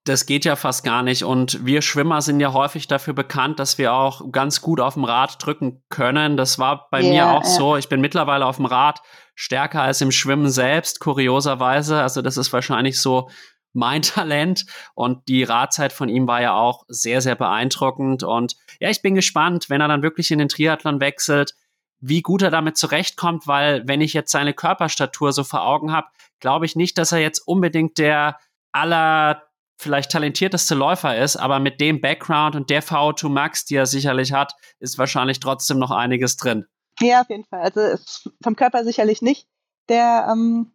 Das 0.06 0.26
geht 0.26 0.46
ja 0.46 0.56
fast 0.56 0.84
gar 0.84 1.04
nicht. 1.04 1.24
Und 1.24 1.66
wir 1.66 1.82
Schwimmer 1.82 2.22
sind 2.22 2.40
ja 2.40 2.54
häufig 2.54 2.88
dafür 2.88 3.14
bekannt, 3.14 3.60
dass 3.60 3.78
wir 3.78 3.94
auch 3.94 4.32
ganz 4.32 4.62
gut 4.62 4.80
auf 4.80 4.96
dem 4.96 5.04
Rad 5.04 5.46
drücken 5.46 5.84
können. 5.90 6.38
Das 6.38 6.60
war 6.60 6.88
bei 6.90 7.02
yeah, 7.02 7.12
mir 7.12 7.32
auch 7.32 7.44
ja. 7.44 7.50
so. 7.50 7.78
Ich 7.78 7.90
bin 7.90 8.02
mittlerweile 8.02 8.46
auf 8.46 8.58
dem 8.58 8.66
Rad 8.66 9.02
stärker 9.36 9.82
als 9.82 10.02
im 10.02 10.12
Schwimmen 10.12 10.50
selbst, 10.50 11.00
kurioserweise. 11.00 12.02
Also 12.02 12.22
das 12.22 12.38
ist 12.38 12.52
wahrscheinlich 12.54 13.02
so 13.02 13.30
mein 13.74 14.02
Talent. 14.04 14.66
Und 14.96 15.28
die 15.28 15.44
Radzeit 15.44 15.94
von 15.94 16.10
ihm 16.10 16.28
war 16.28 16.42
ja 16.42 16.54
auch 16.54 16.86
sehr, 16.88 17.22
sehr 17.22 17.36
beeindruckend. 17.36 18.24
Und 18.24 18.56
ja, 18.80 18.90
ich 18.90 19.02
bin 19.02 19.16
gespannt, 19.16 19.70
wenn 19.70 19.82
er 19.82 19.88
dann 19.88 20.04
wirklich 20.04 20.32
in 20.32 20.40
den 20.40 20.50
Triathlon 20.50 21.00
wechselt, 21.00 21.56
wie 22.00 22.22
gut 22.22 22.42
er 22.42 22.52
damit 22.52 22.78
zurechtkommt, 22.78 23.48
weil 23.48 23.88
wenn 23.88 24.02
ich 24.02 24.14
jetzt 24.14 24.32
seine 24.32 24.54
Körperstatur 24.54 25.32
so 25.32 25.44
vor 25.44 25.66
Augen 25.66 25.94
habe, 25.94 26.08
glaube 26.40 26.66
ich 26.66 26.76
nicht, 26.76 26.98
dass 26.98 27.14
er 27.14 27.20
jetzt 27.20 27.40
unbedingt 27.40 27.98
der 27.98 28.38
aller 28.74 29.44
vielleicht 29.78 30.12
talentierteste 30.12 30.76
Läufer 30.76 31.18
ist, 31.18 31.36
aber 31.36 31.60
mit 31.60 31.80
dem 31.80 32.02
Background 32.02 32.56
und 32.56 32.70
der 32.70 32.84
VO2 32.84 33.30
Max, 33.30 33.66
die 33.66 33.76
er 33.76 33.86
sicherlich 33.86 34.34
hat, 34.34 34.54
ist 34.80 34.98
wahrscheinlich 34.98 35.40
trotzdem 35.40 35.80
noch 35.80 35.92
einiges 35.92 36.38
drin. 36.38 36.66
Ja, 37.00 37.22
auf 37.22 37.30
jeden 37.30 37.46
Fall. 37.46 37.62
Also 37.62 37.98
vom 38.42 38.56
Körper 38.56 38.84
sicherlich 38.84 39.22
nicht 39.22 39.48
der 39.90 40.28
ähm, 40.32 40.74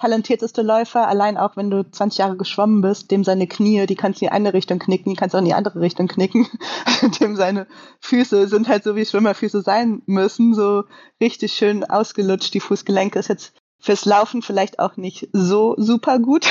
talentierteste 0.00 0.62
Läufer, 0.62 1.06
allein 1.06 1.36
auch 1.36 1.56
wenn 1.56 1.70
du 1.70 1.88
20 1.88 2.18
Jahre 2.18 2.36
geschwommen 2.36 2.80
bist, 2.80 3.10
dem 3.10 3.22
seine 3.22 3.46
Knie, 3.46 3.86
die 3.86 3.96
kannst 3.96 4.20
du 4.20 4.24
in 4.24 4.28
die 4.28 4.32
eine 4.32 4.54
Richtung 4.54 4.78
knicken, 4.78 5.10
die 5.10 5.16
kannst 5.16 5.34
du 5.34 5.38
auch 5.38 5.42
in 5.42 5.46
die 5.46 5.54
andere 5.54 5.80
Richtung 5.80 6.08
knicken. 6.08 6.48
dem 7.20 7.36
seine 7.36 7.66
Füße 8.00 8.48
sind 8.48 8.68
halt 8.68 8.82
so, 8.82 8.96
wie 8.96 9.04
Schwimmerfüße 9.04 9.60
sein 9.60 10.02
müssen, 10.06 10.54
so 10.54 10.84
richtig 11.20 11.52
schön 11.52 11.84
ausgelutscht. 11.84 12.54
Die 12.54 12.60
Fußgelenke 12.60 13.18
ist 13.18 13.28
jetzt 13.28 13.52
fürs 13.78 14.06
Laufen 14.06 14.42
vielleicht 14.42 14.78
auch 14.78 14.96
nicht 14.96 15.28
so 15.32 15.74
super 15.76 16.18
gut. 16.18 16.46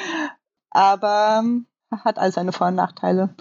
aber 0.70 1.40
ähm, 1.40 1.66
hat 2.04 2.18
all 2.18 2.30
seine 2.30 2.52
Vor- 2.52 2.68
und 2.68 2.74
Nachteile. 2.74 3.34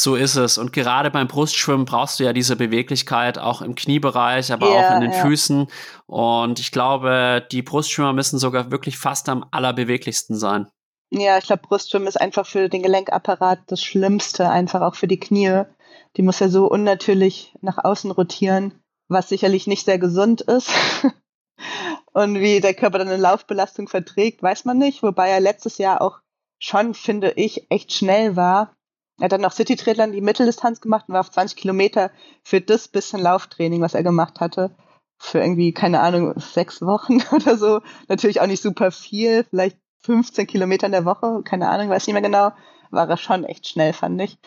So 0.00 0.16
ist 0.16 0.36
es. 0.36 0.56
Und 0.56 0.72
gerade 0.72 1.10
beim 1.10 1.28
Brustschwimmen 1.28 1.84
brauchst 1.84 2.18
du 2.18 2.24
ja 2.24 2.32
diese 2.32 2.56
Beweglichkeit 2.56 3.36
auch 3.36 3.60
im 3.60 3.74
Kniebereich, 3.74 4.50
aber 4.50 4.70
yeah, 4.70 4.78
auch 4.78 4.94
in 4.94 5.02
den 5.02 5.12
ja. 5.12 5.18
Füßen. 5.18 5.66
Und 6.06 6.58
ich 6.58 6.72
glaube, 6.72 7.46
die 7.52 7.60
Brustschwimmer 7.60 8.14
müssen 8.14 8.38
sogar 8.38 8.70
wirklich 8.70 8.96
fast 8.96 9.28
am 9.28 9.44
allerbeweglichsten 9.50 10.36
sein. 10.36 10.68
Ja, 11.10 11.36
ich 11.36 11.44
glaube, 11.44 11.64
Brustschwimmen 11.68 12.08
ist 12.08 12.18
einfach 12.18 12.46
für 12.46 12.70
den 12.70 12.82
Gelenkapparat 12.82 13.58
das 13.66 13.82
Schlimmste, 13.84 14.48
einfach 14.48 14.80
auch 14.80 14.94
für 14.94 15.06
die 15.06 15.20
Knie. 15.20 15.64
Die 16.16 16.22
muss 16.22 16.40
ja 16.40 16.48
so 16.48 16.66
unnatürlich 16.66 17.54
nach 17.60 17.76
außen 17.76 18.10
rotieren, 18.10 18.72
was 19.08 19.28
sicherlich 19.28 19.66
nicht 19.66 19.84
sehr 19.84 19.98
gesund 19.98 20.40
ist. 20.40 20.70
Und 22.14 22.40
wie 22.40 22.62
der 22.62 22.72
Körper 22.72 22.96
dann 22.96 23.08
eine 23.08 23.18
Laufbelastung 23.18 23.86
verträgt, 23.86 24.42
weiß 24.42 24.64
man 24.64 24.78
nicht. 24.78 25.02
Wobei 25.02 25.28
er 25.28 25.40
letztes 25.40 25.76
Jahr 25.76 26.00
auch 26.00 26.20
schon, 26.58 26.94
finde 26.94 27.32
ich, 27.32 27.70
echt 27.70 27.92
schnell 27.92 28.34
war. 28.34 28.74
Er 29.20 29.24
hat 29.24 29.32
dann 29.32 29.42
noch 29.42 29.52
City-Triathlon 29.52 30.12
die 30.12 30.22
Mitteldistanz 30.22 30.80
gemacht 30.80 31.04
und 31.08 31.14
war 31.14 31.20
auf 31.20 31.30
20 31.30 31.56
Kilometer 31.56 32.10
für 32.42 32.60
das 32.60 32.88
bisschen 32.88 33.20
Lauftraining, 33.20 33.82
was 33.82 33.94
er 33.94 34.02
gemacht 34.02 34.40
hatte. 34.40 34.74
Für 35.18 35.40
irgendwie, 35.40 35.72
keine 35.72 36.00
Ahnung, 36.00 36.32
sechs 36.38 36.80
Wochen 36.80 37.22
oder 37.30 37.56
so. 37.58 37.80
Natürlich 38.08 38.40
auch 38.40 38.46
nicht 38.46 38.62
super 38.62 38.90
viel, 38.90 39.44
vielleicht 39.44 39.76
15 40.04 40.46
Kilometer 40.46 40.86
in 40.86 40.92
der 40.92 41.04
Woche, 41.04 41.42
keine 41.44 41.68
Ahnung, 41.68 41.90
weiß 41.90 42.06
nicht 42.06 42.14
mehr 42.14 42.22
genau. 42.22 42.52
War 42.90 43.08
er 43.08 43.18
schon 43.18 43.44
echt 43.44 43.68
schnell, 43.68 43.92
fand 43.92 44.20
ich. 44.22 44.38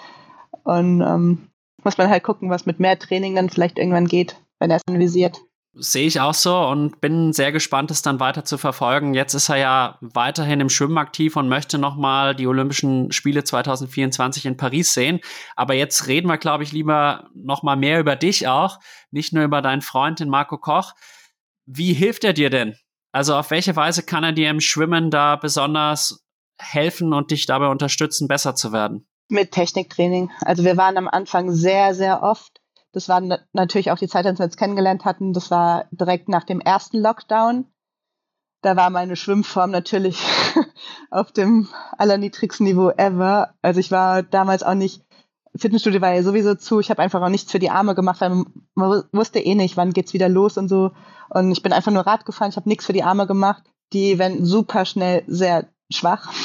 Und 0.63 1.01
ähm, 1.01 1.49
muss 1.83 1.97
man 1.97 2.09
halt 2.09 2.23
gucken, 2.23 2.49
was 2.49 2.65
mit 2.65 2.79
mehr 2.79 2.97
Training 2.97 3.36
dann 3.36 3.49
vielleicht 3.49 3.77
irgendwann 3.77 4.07
geht, 4.07 4.41
wenn 4.59 4.71
er 4.71 4.77
es 4.77 4.88
anvisiert. 4.88 5.39
Sehe 5.75 6.05
ich 6.05 6.19
auch 6.19 6.36
so 6.36 6.55
und 6.55 7.01
bin 7.01 7.33
sehr 7.33 7.51
gespannt, 7.51 7.89
es 7.89 8.03
dann 8.03 8.19
weiter 8.19 8.45
zu 8.45 8.59
verfolgen. 8.59 9.15
Jetzt 9.15 9.33
ist 9.33 9.49
er 9.49 9.57
ja 9.57 9.97
weiterhin 10.01 10.59
im 10.59 10.69
Schwimmen 10.69 10.99
aktiv 10.99 11.36
und 11.36 11.49
möchte 11.49 11.79
nochmal 11.79 12.36
die 12.36 12.45
Olympischen 12.45 13.12
Spiele 13.12 13.43
2024 13.43 14.45
in 14.45 14.55
Paris 14.55 14.93
sehen. 14.93 15.19
Aber 15.55 15.73
jetzt 15.73 16.05
reden 16.05 16.27
wir, 16.27 16.38
glaube 16.38 16.63
ich, 16.63 16.71
lieber 16.71 17.27
nochmal 17.33 17.75
mehr 17.75 17.99
über 17.99 18.15
dich 18.15 18.47
auch, 18.47 18.79
nicht 19.09 19.33
nur 19.33 19.43
über 19.43 19.63
deinen 19.63 19.81
Freund, 19.81 20.19
den 20.19 20.29
Marco 20.29 20.59
Koch. 20.59 20.93
Wie 21.65 21.93
hilft 21.93 22.23
er 22.23 22.33
dir 22.33 22.51
denn? 22.51 22.75
Also 23.12 23.36
auf 23.36 23.49
welche 23.49 23.75
Weise 23.75 24.03
kann 24.03 24.23
er 24.23 24.31
dir 24.31 24.51
im 24.51 24.59
Schwimmen 24.59 25.09
da 25.09 25.38
besonders 25.38 26.23
helfen 26.59 27.13
und 27.13 27.31
dich 27.31 27.47
dabei 27.47 27.67
unterstützen, 27.67 28.27
besser 28.27 28.53
zu 28.53 28.73
werden? 28.73 29.07
Mit 29.29 29.51
Techniktraining. 29.51 30.31
Also 30.41 30.63
wir 30.63 30.77
waren 30.77 30.97
am 30.97 31.07
Anfang 31.07 31.51
sehr, 31.51 31.95
sehr 31.95 32.21
oft 32.21 32.59
das 32.93 33.10
war 33.10 33.21
natürlich 33.53 33.91
auch 33.91 33.97
die 33.97 34.08
Zeit, 34.08 34.25
als 34.25 34.39
wir 34.39 34.45
uns 34.45 34.56
kennengelernt 34.56 35.03
hatten. 35.03 35.34
Das 35.34 35.51
war 35.51 35.86
direkt 35.91 36.29
nach 36.29 36.43
dem 36.43 36.62
ersten 36.62 36.99
Lockdown. 36.99 37.65
Da 38.62 38.77
war 38.77 38.89
meine 38.91 39.15
Schwimmform 39.15 39.71
natürlich 39.71 40.23
auf 41.10 41.32
dem 41.32 41.67
allerniedrigsten 41.97 42.65
Niveau 42.65 42.91
ever. 42.91 43.56
Also 43.62 43.79
ich 43.79 43.91
war 43.91 44.21
damals 44.21 44.63
auch 44.63 44.75
nicht, 44.75 45.03
Fitnessstudio 45.56 46.01
war 46.01 46.13
ja 46.13 46.23
sowieso 46.23 46.56
zu. 46.56 46.79
Ich 46.79 46.91
habe 46.91 47.01
einfach 47.01 47.21
auch 47.21 47.29
nichts 47.29 47.51
für 47.51 47.60
die 47.60 47.71
Arme 47.71 47.95
gemacht, 47.95 48.21
weil 48.21 48.45
man 48.75 49.03
wusste 49.12 49.39
eh 49.39 49.56
nicht, 49.56 49.75
wann 49.75 49.91
geht's 49.91 50.13
wieder 50.13 50.29
los 50.29 50.58
und 50.58 50.69
so. 50.69 50.91
Und 51.29 51.51
ich 51.51 51.63
bin 51.63 51.73
einfach 51.73 51.91
nur 51.91 52.06
Rad 52.06 52.25
gefahren. 52.25 52.51
Ich 52.51 52.58
habe 52.58 52.69
nichts 52.69 52.86
für 52.86 52.93
die 52.93 53.03
Arme 53.03 53.25
gemacht. 53.25 53.63
Die 53.91 54.19
werden 54.19 54.45
super 54.45 54.86
schnell 54.86 55.23
sehr 55.27 55.67
schwach. 55.91 56.32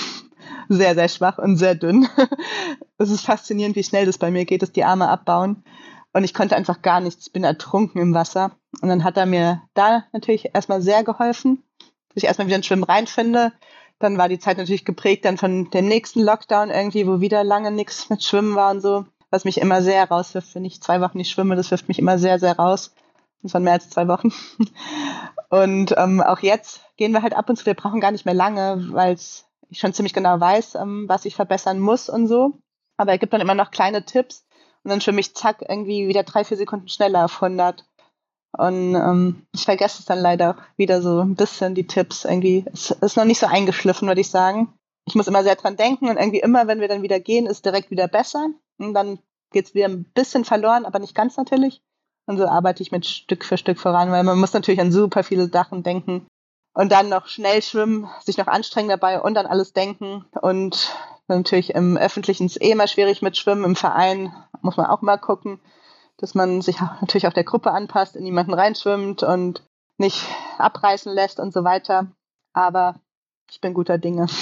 Sehr, 0.71 0.95
sehr 0.95 1.09
schwach 1.09 1.39
und 1.39 1.57
sehr 1.57 1.75
dünn. 1.75 2.09
Es 2.99 3.09
ist 3.11 3.25
faszinierend, 3.25 3.75
wie 3.75 3.85
schnell 3.85 4.05
das 4.05 4.19
bei 4.19 4.31
mir 4.31 4.45
geht, 4.45 4.61
dass 4.61 4.73
die 4.73 4.85
Arme 4.85 5.09
abbauen. 5.09 5.63
Und 6.13 6.25
ich 6.25 6.35
konnte 6.35 6.57
einfach 6.57 6.83
gar 6.83 7.01
nichts, 7.01 7.31
bin 7.31 7.45
ertrunken 7.45 8.01
im 8.01 8.15
Wasser. 8.15 8.53
Und 8.81 8.89
dann 8.89 9.05
hat 9.05 9.17
er 9.17 9.27
mir 9.27 9.63
da 9.75 10.05
natürlich 10.13 10.55
erstmal 10.55 10.83
sehr 10.83 11.05
geholfen, 11.05 11.63
dass 12.09 12.17
ich 12.17 12.25
erstmal 12.25 12.47
wieder 12.47 12.57
ins 12.57 12.67
Schwimmen 12.67 12.85
reinfinde. 12.85 13.53
Dann 13.99 14.17
war 14.17 14.29
die 14.29 14.39
Zeit 14.39 14.59
natürlich 14.59 14.85
geprägt 14.85 15.25
dann 15.25 15.39
von 15.39 15.71
dem 15.71 15.89
nächsten 15.89 16.21
Lockdown 16.21 16.71
irgendwie, 16.71 17.07
wo 17.07 17.21
wieder 17.21 17.45
lange 17.45 17.71
nichts 17.71 18.11
mit 18.11 18.23
Schwimmen 18.23 18.55
war 18.55 18.71
und 18.71 18.81
so, 18.81 19.05
was 19.31 19.45
mich 19.45 19.61
immer 19.61 19.83
sehr 19.83 20.09
rauswirft, 20.09 20.55
wenn 20.55 20.65
ich 20.65 20.81
zwei 20.83 21.01
Wochen 21.01 21.19
nicht 21.19 21.31
schwimme, 21.31 21.57
das 21.57 21.71
wirft 21.71 21.89
mich 21.89 21.99
immer 21.99 22.19
sehr, 22.19 22.39
sehr 22.39 22.57
raus. 22.57 22.95
Das 23.43 23.55
waren 23.55 23.65
mehr 23.65 23.75
als 23.75 23.91
zwei 23.91 24.09
Wochen. 24.09 24.33
Und 25.51 25.95
ähm, 25.97 26.21
auch 26.21 26.41
jetzt 26.41 26.83
gehen 26.97 27.13
wir 27.13 27.23
halt 27.23 27.35
ab 27.35 27.49
und 27.49 27.57
zu, 27.57 27.65
wir 27.65 27.75
brauchen 27.75 28.01
gar 28.01 28.11
nicht 28.11 28.27
mehr 28.27 28.35
lange, 28.35 28.89
weil 28.93 29.15
ich 29.15 29.45
schon 29.79 29.95
ziemlich 29.95 30.13
genau 30.13 30.39
weiß, 30.39 30.75
ähm, 30.75 31.07
was 31.09 31.25
ich 31.25 31.37
verbessern 31.37 31.79
muss 31.79 32.09
und 32.09 32.27
so. 32.27 32.59
Aber 32.97 33.13
er 33.13 33.19
gibt 33.19 33.33
dann 33.33 33.41
immer 33.41 33.55
noch 33.55 33.71
kleine 33.71 34.05
Tipps, 34.05 34.45
und 34.85 34.91
dann 34.91 35.01
schwimme 35.01 35.21
ich 35.21 35.35
zack 35.35 35.63
irgendwie 35.69 36.09
wieder 36.09 36.23
drei, 36.23 36.45
vier 36.45 36.57
Sekunden 36.57 36.89
schneller 36.89 37.25
auf 37.25 37.43
100. 37.43 37.85
Und 38.57 38.95
ähm, 38.95 39.47
ich 39.55 39.65
vergesse 39.65 40.01
es 40.01 40.07
dann 40.07 40.19
leider 40.21 40.57
wieder 40.77 41.03
so 41.03 41.21
ein 41.21 41.35
bisschen, 41.35 41.75
die 41.75 41.87
Tipps 41.87 42.25
irgendwie. 42.25 42.65
Es 42.73 42.91
ist 42.91 43.17
noch 43.17 43.25
nicht 43.25 43.39
so 43.39 43.47
eingeschliffen, 43.47 44.09
würde 44.09 44.21
ich 44.21 44.31
sagen. 44.31 44.73
Ich 45.07 45.15
muss 45.15 45.29
immer 45.29 45.43
sehr 45.43 45.57
dran 45.57 45.77
denken 45.77 46.09
und 46.09 46.17
irgendwie 46.17 46.41
immer, 46.41 46.67
wenn 46.67 46.81
wir 46.81 46.89
dann 46.89 47.03
wieder 47.03 47.21
gehen, 47.21 47.47
ist 47.47 47.65
direkt 47.65 47.91
wieder 47.91 48.09
besser. 48.09 48.49
Und 48.79 48.95
dann 48.95 49.19
geht 49.53 49.67
es 49.67 49.75
wieder 49.75 49.87
ein 49.87 50.05
bisschen 50.05 50.45
verloren, 50.45 50.85
aber 50.85 50.99
nicht 50.99 51.15
ganz 51.15 51.37
natürlich. 51.37 51.83
Und 52.27 52.37
so 52.37 52.47
arbeite 52.47 52.83
ich 52.83 52.93
mit 52.93 53.07
Stück 53.07 53.45
für 53.45 53.57
Stück 53.57 53.79
voran, 53.79 54.11
weil 54.11 54.23
man 54.23 54.39
muss 54.39 54.53
natürlich 54.53 54.81
an 54.81 54.93
super 54.93 55.23
viele 55.23 55.49
Sachen 55.49 55.83
denken. 55.83 56.27
Und 56.75 56.93
dann 56.93 57.09
noch 57.09 57.27
schnell 57.27 57.63
schwimmen, 57.63 58.09
sich 58.25 58.37
noch 58.37 58.47
anstrengen 58.47 58.91
dabei 58.91 59.21
und 59.21 59.37
an 59.39 59.47
alles 59.47 59.73
denken. 59.73 60.27
Und 60.41 60.95
natürlich 61.29 61.75
im 61.75 61.97
Öffentlichen 61.97 62.47
ist 62.47 62.61
eh 62.61 62.71
immer 62.71 62.89
schwierig 62.89 63.23
mit 63.23 63.37
Schwimmen. 63.37 63.65
Im 63.65 63.77
Verein 63.77 64.35
muss 64.63 64.77
man 64.77 64.87
auch 64.87 65.03
mal 65.03 65.19
gucken, 65.19 65.61
dass 66.17 66.35
man 66.35 66.63
sich 66.63 66.81
natürlich 66.81 67.27
auch 67.27 67.33
der 67.33 67.45
Gruppe 67.45 67.71
anpasst, 67.71 68.17
in 68.17 68.25
jemanden 68.25 68.55
reinschwimmt 68.55 69.23
und 69.23 69.63
nicht 69.99 70.25
abreißen 70.59 71.13
lässt 71.13 71.39
und 71.41 71.53
so 71.53 71.65
weiter. 71.65 72.09
Aber 72.53 73.01
ich 73.51 73.61
bin 73.61 73.75
guter 73.75 73.99
Dinge. 73.99 74.27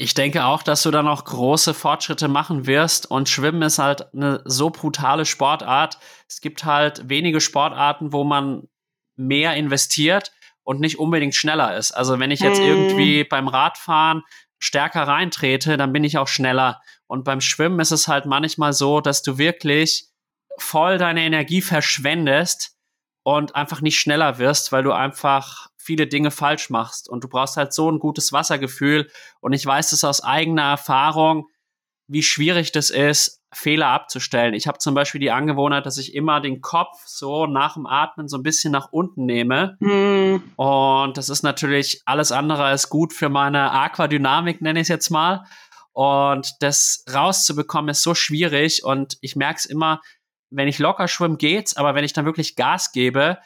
Ich 0.00 0.14
denke 0.14 0.44
auch, 0.44 0.62
dass 0.62 0.84
du 0.84 0.92
da 0.92 1.02
noch 1.02 1.24
große 1.24 1.74
Fortschritte 1.74 2.28
machen 2.28 2.68
wirst. 2.68 3.10
Und 3.10 3.28
Schwimmen 3.28 3.62
ist 3.62 3.80
halt 3.80 4.14
eine 4.14 4.42
so 4.44 4.70
brutale 4.70 5.26
Sportart. 5.26 5.98
Es 6.28 6.40
gibt 6.40 6.64
halt 6.64 7.08
wenige 7.08 7.40
Sportarten, 7.40 8.12
wo 8.12 8.22
man 8.22 8.68
mehr 9.16 9.54
investiert 9.54 10.30
und 10.62 10.78
nicht 10.78 11.00
unbedingt 11.00 11.34
schneller 11.34 11.76
ist. 11.76 11.90
Also 11.90 12.20
wenn 12.20 12.30
ich 12.30 12.38
jetzt 12.38 12.60
hm. 12.60 12.66
irgendwie 12.66 13.24
beim 13.24 13.48
Radfahren 13.48 14.22
stärker 14.58 15.02
reintrete, 15.02 15.76
dann 15.76 15.92
bin 15.92 16.04
ich 16.04 16.18
auch 16.18 16.28
schneller. 16.28 16.80
Und 17.06 17.24
beim 17.24 17.40
Schwimmen 17.40 17.80
ist 17.80 17.90
es 17.90 18.08
halt 18.08 18.26
manchmal 18.26 18.72
so, 18.72 19.00
dass 19.00 19.22
du 19.22 19.38
wirklich 19.38 20.08
voll 20.58 20.98
deine 20.98 21.22
Energie 21.22 21.62
verschwendest 21.62 22.76
und 23.22 23.54
einfach 23.54 23.80
nicht 23.80 23.98
schneller 23.98 24.38
wirst, 24.38 24.72
weil 24.72 24.82
du 24.82 24.92
einfach 24.92 25.68
viele 25.76 26.06
Dinge 26.06 26.30
falsch 26.30 26.70
machst. 26.70 27.08
Und 27.08 27.24
du 27.24 27.28
brauchst 27.28 27.56
halt 27.56 27.72
so 27.72 27.90
ein 27.90 27.98
gutes 27.98 28.32
Wassergefühl. 28.32 29.10
Und 29.40 29.52
ich 29.52 29.64
weiß 29.64 29.92
es 29.92 30.04
aus 30.04 30.22
eigener 30.22 30.70
Erfahrung, 30.70 31.48
wie 32.06 32.22
schwierig 32.22 32.72
das 32.72 32.90
ist, 32.90 33.37
Fehler 33.52 33.88
abzustellen. 33.88 34.52
Ich 34.52 34.66
habe 34.66 34.78
zum 34.78 34.94
Beispiel 34.94 35.20
die 35.20 35.30
Angewohnheit, 35.30 35.86
dass 35.86 35.96
ich 35.96 36.14
immer 36.14 36.40
den 36.40 36.60
Kopf 36.60 37.06
so 37.06 37.46
nach 37.46 37.74
dem 37.74 37.86
Atmen 37.86 38.28
so 38.28 38.36
ein 38.36 38.42
bisschen 38.42 38.72
nach 38.72 38.88
unten 38.92 39.24
nehme. 39.24 39.76
Mm. 39.80 40.42
Und 40.56 41.16
das 41.16 41.30
ist 41.30 41.42
natürlich 41.42 42.02
alles 42.04 42.30
andere 42.30 42.64
als 42.64 42.90
gut 42.90 43.12
für 43.12 43.30
meine 43.30 43.72
Aquadynamik, 43.72 44.60
nenne 44.60 44.80
ich 44.80 44.84
es 44.84 44.88
jetzt 44.88 45.10
mal. 45.10 45.44
Und 45.92 46.56
das 46.60 47.04
rauszubekommen 47.12 47.88
ist 47.90 48.02
so 48.02 48.14
schwierig. 48.14 48.84
Und 48.84 49.16
ich 49.22 49.34
merke 49.34 49.58
es 49.58 49.66
immer, 49.66 50.00
wenn 50.50 50.68
ich 50.68 50.78
locker 50.78 51.08
schwimme, 51.08 51.36
geht's, 51.36 51.76
aber 51.76 51.94
wenn 51.94 52.04
ich 52.04 52.12
dann 52.12 52.26
wirklich 52.26 52.54
Gas 52.54 52.92
gebe, 52.92 53.38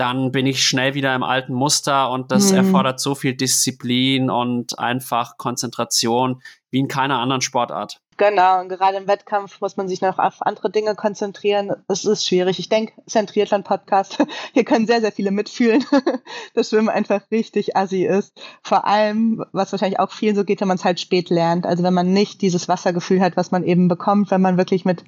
dann 0.00 0.32
bin 0.32 0.46
ich 0.46 0.64
schnell 0.64 0.94
wieder 0.94 1.14
im 1.14 1.22
alten 1.22 1.52
Muster 1.52 2.10
und 2.10 2.32
das 2.32 2.52
mhm. 2.52 2.58
erfordert 2.58 3.00
so 3.00 3.14
viel 3.14 3.34
Disziplin 3.34 4.30
und 4.30 4.78
einfach 4.78 5.36
Konzentration 5.36 6.40
wie 6.70 6.78
in 6.78 6.88
keiner 6.88 7.18
anderen 7.18 7.42
Sportart. 7.42 8.00
Genau, 8.20 8.60
und 8.60 8.68
gerade 8.68 8.98
im 8.98 9.08
Wettkampf 9.08 9.62
muss 9.62 9.78
man 9.78 9.88
sich 9.88 10.02
noch 10.02 10.18
auf 10.18 10.42
andere 10.42 10.68
Dinge 10.70 10.94
konzentrieren. 10.94 11.72
Es 11.88 12.04
ist 12.04 12.28
schwierig. 12.28 12.58
Ich 12.58 12.68
denke, 12.68 12.92
es 12.98 13.14
ist 13.14 13.16
ein 13.16 13.26
Triathlon-Podcast. 13.26 14.18
Hier 14.52 14.64
können 14.64 14.86
sehr, 14.86 15.00
sehr 15.00 15.10
viele 15.10 15.30
mitfühlen, 15.30 15.82
dass 16.54 16.68
Schwimmen 16.68 16.90
einfach 16.90 17.22
richtig 17.30 17.78
assi 17.78 18.04
ist. 18.04 18.38
Vor 18.62 18.86
allem, 18.86 19.42
was 19.52 19.72
wahrscheinlich 19.72 20.00
auch 20.00 20.12
vielen 20.12 20.36
so 20.36 20.44
geht, 20.44 20.60
wenn 20.60 20.68
man 20.68 20.76
es 20.76 20.84
halt 20.84 21.00
spät 21.00 21.30
lernt. 21.30 21.64
Also 21.64 21.82
wenn 21.82 21.94
man 21.94 22.12
nicht 22.12 22.42
dieses 22.42 22.68
Wassergefühl 22.68 23.22
hat, 23.22 23.38
was 23.38 23.52
man 23.52 23.64
eben 23.64 23.88
bekommt, 23.88 24.30
wenn 24.30 24.42
man 24.42 24.58
wirklich 24.58 24.84
mit 24.84 25.02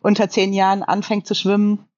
unter 0.00 0.28
zehn 0.28 0.52
Jahren 0.52 0.84
anfängt 0.84 1.26
zu 1.26 1.34
schwimmen, 1.34 1.88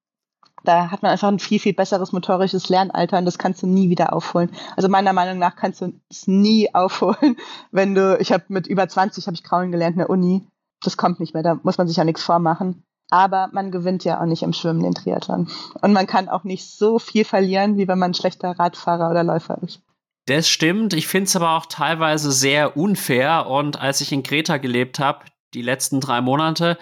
da 0.63 0.91
hat 0.91 1.01
man 1.01 1.11
einfach 1.11 1.27
ein 1.27 1.39
viel, 1.39 1.59
viel 1.59 1.73
besseres 1.73 2.11
motorisches 2.11 2.69
Lernalter 2.69 3.17
und 3.17 3.25
das 3.25 3.37
kannst 3.37 3.63
du 3.63 3.67
nie 3.67 3.89
wieder 3.89 4.13
aufholen. 4.13 4.51
Also 4.75 4.89
meiner 4.89 5.13
Meinung 5.13 5.39
nach 5.39 5.55
kannst 5.55 5.81
du 5.81 5.93
es 6.09 6.27
nie 6.27 6.73
aufholen, 6.73 7.37
wenn 7.71 7.95
du, 7.95 8.17
ich 8.19 8.31
habe 8.31 8.43
mit 8.49 8.67
über 8.67 8.87
20 8.87 9.25
habe 9.27 9.35
ich 9.35 9.43
Kraulen 9.43 9.71
gelernt 9.71 9.95
in 9.95 9.99
der 9.99 10.09
Uni. 10.09 10.47
Das 10.83 10.97
kommt 10.97 11.19
nicht 11.19 11.33
mehr, 11.33 11.43
da 11.43 11.59
muss 11.63 11.77
man 11.77 11.87
sich 11.87 11.97
ja 11.97 12.03
nichts 12.03 12.23
vormachen. 12.23 12.83
Aber 13.09 13.49
man 13.53 13.71
gewinnt 13.71 14.03
ja 14.03 14.19
auch 14.21 14.25
nicht 14.25 14.43
im 14.43 14.51
Schwimmen 14.51 14.83
den 14.83 14.93
Triathlon. 14.93 15.49
Und 15.81 15.93
man 15.93 16.07
kann 16.07 16.27
auch 16.27 16.43
nicht 16.43 16.69
so 16.69 16.99
viel 16.99 17.23
verlieren, 17.23 17.77
wie 17.77 17.87
wenn 17.87 17.97
man 17.97 18.11
ein 18.11 18.13
schlechter 18.13 18.51
Radfahrer 18.59 19.09
oder 19.09 19.23
Läufer 19.23 19.57
ist. 19.63 19.81
Das 20.25 20.49
stimmt. 20.49 20.93
Ich 20.93 21.07
finde 21.07 21.27
es 21.27 21.35
aber 21.37 21.51
auch 21.51 21.67
teilweise 21.67 22.33
sehr 22.33 22.75
unfair. 22.75 23.47
Und 23.47 23.79
als 23.79 24.01
ich 24.01 24.11
in 24.11 24.23
Kreta 24.23 24.57
gelebt 24.57 24.99
habe, 24.99 25.23
die 25.53 25.61
letzten 25.61 26.01
drei 26.01 26.19
Monate, 26.19 26.77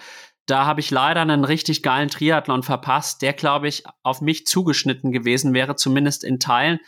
da 0.46 0.64
habe 0.64 0.80
ich 0.80 0.90
leider 0.90 1.20
einen 1.20 1.44
richtig 1.44 1.82
geilen 1.82 2.08
Triathlon 2.08 2.62
verpasst, 2.62 3.20
der, 3.20 3.32
glaube 3.32 3.66
ich, 3.68 3.82
auf 4.02 4.20
mich 4.20 4.46
zugeschnitten 4.46 5.10
gewesen 5.10 5.52
wäre, 5.54 5.74
zumindest 5.74 6.22
in 6.22 6.38
Teilen. 6.38 6.78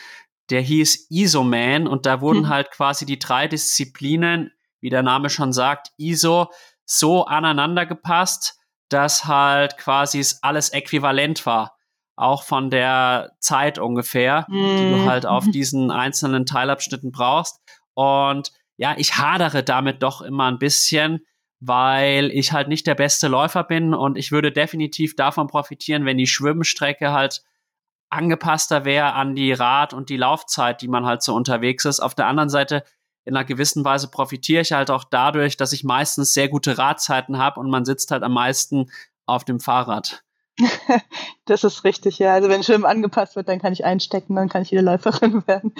Der 0.49 0.61
hieß 0.61 1.07
Isoman 1.09 1.85
und 1.85 2.05
da 2.05 2.21
wurden 2.21 2.43
hm. 2.43 2.49
halt 2.49 2.71
quasi 2.71 3.05
die 3.05 3.19
drei 3.19 3.47
Disziplinen, 3.47 4.51
wie 4.79 4.89
der 4.89 5.03
Name 5.03 5.29
schon 5.29 5.51
sagt, 5.51 5.91
ISO, 5.97 6.51
so 6.85 7.25
aneinander 7.25 7.85
gepasst, 7.85 8.57
dass 8.87 9.25
halt 9.25 9.77
quasi 9.77 10.25
alles 10.41 10.69
äquivalent 10.69 11.45
war. 11.45 11.75
Auch 12.15 12.43
von 12.43 12.69
der 12.69 13.33
Zeit 13.39 13.77
ungefähr, 13.77 14.47
hm. 14.47 14.53
die 14.53 14.89
du 14.89 14.95
hm. 15.01 15.05
halt 15.05 15.25
auf 15.25 15.45
diesen 15.51 15.91
einzelnen 15.91 16.45
Teilabschnitten 16.45 17.11
brauchst. 17.11 17.59
Und 17.93 18.53
ja, 18.77 18.95
ich 18.97 19.17
hadere 19.17 19.63
damit 19.63 20.01
doch 20.01 20.21
immer 20.21 20.45
ein 20.45 20.59
bisschen, 20.59 21.25
weil 21.59 22.31
ich 22.31 22.53
halt 22.53 22.67
nicht 22.67 22.87
der 22.87 22.95
beste 22.95 23.27
Läufer 23.27 23.63
bin 23.63 23.93
und 23.93 24.17
ich 24.17 24.31
würde 24.31 24.51
definitiv 24.51 25.15
davon 25.15 25.47
profitieren, 25.47 26.05
wenn 26.05 26.17
die 26.17 26.27
Schwimmstrecke 26.27 27.11
halt 27.11 27.43
angepasster 28.09 28.85
wäre 28.85 29.13
an 29.13 29.35
die 29.35 29.51
Rad- 29.51 29.93
und 29.93 30.09
die 30.09 30.17
Laufzeit, 30.17 30.81
die 30.81 30.87
man 30.87 31.05
halt 31.05 31.21
so 31.21 31.35
unterwegs 31.35 31.85
ist. 31.85 31.99
Auf 31.99 32.15
der 32.15 32.27
anderen 32.27 32.49
Seite, 32.49 32.83
in 33.25 33.35
einer 33.35 33.45
gewissen 33.45 33.85
Weise 33.85 34.09
profitiere 34.09 34.61
ich 34.61 34.71
halt 34.71 34.89
auch 34.89 35.03
dadurch, 35.03 35.57
dass 35.57 35.73
ich 35.73 35.83
meistens 35.83 36.33
sehr 36.33 36.49
gute 36.49 36.77
Radzeiten 36.77 37.37
habe 37.37 37.59
und 37.59 37.69
man 37.69 37.85
sitzt 37.85 38.11
halt 38.11 38.23
am 38.23 38.33
meisten 38.33 38.89
auf 39.25 39.43
dem 39.43 39.59
Fahrrad. 39.59 40.23
das 41.45 41.63
ist 41.63 41.83
richtig, 41.83 42.19
ja. 42.19 42.33
Also 42.33 42.49
wenn 42.49 42.63
Schwimmen 42.63 42.85
angepasst 42.85 43.35
wird, 43.35 43.47
dann 43.47 43.59
kann 43.59 43.73
ich 43.73 43.85
einstecken, 43.85 44.35
dann 44.35 44.49
kann 44.49 44.61
ich 44.61 44.71
wieder 44.71 44.81
Läuferin 44.81 45.43
werden. 45.47 45.73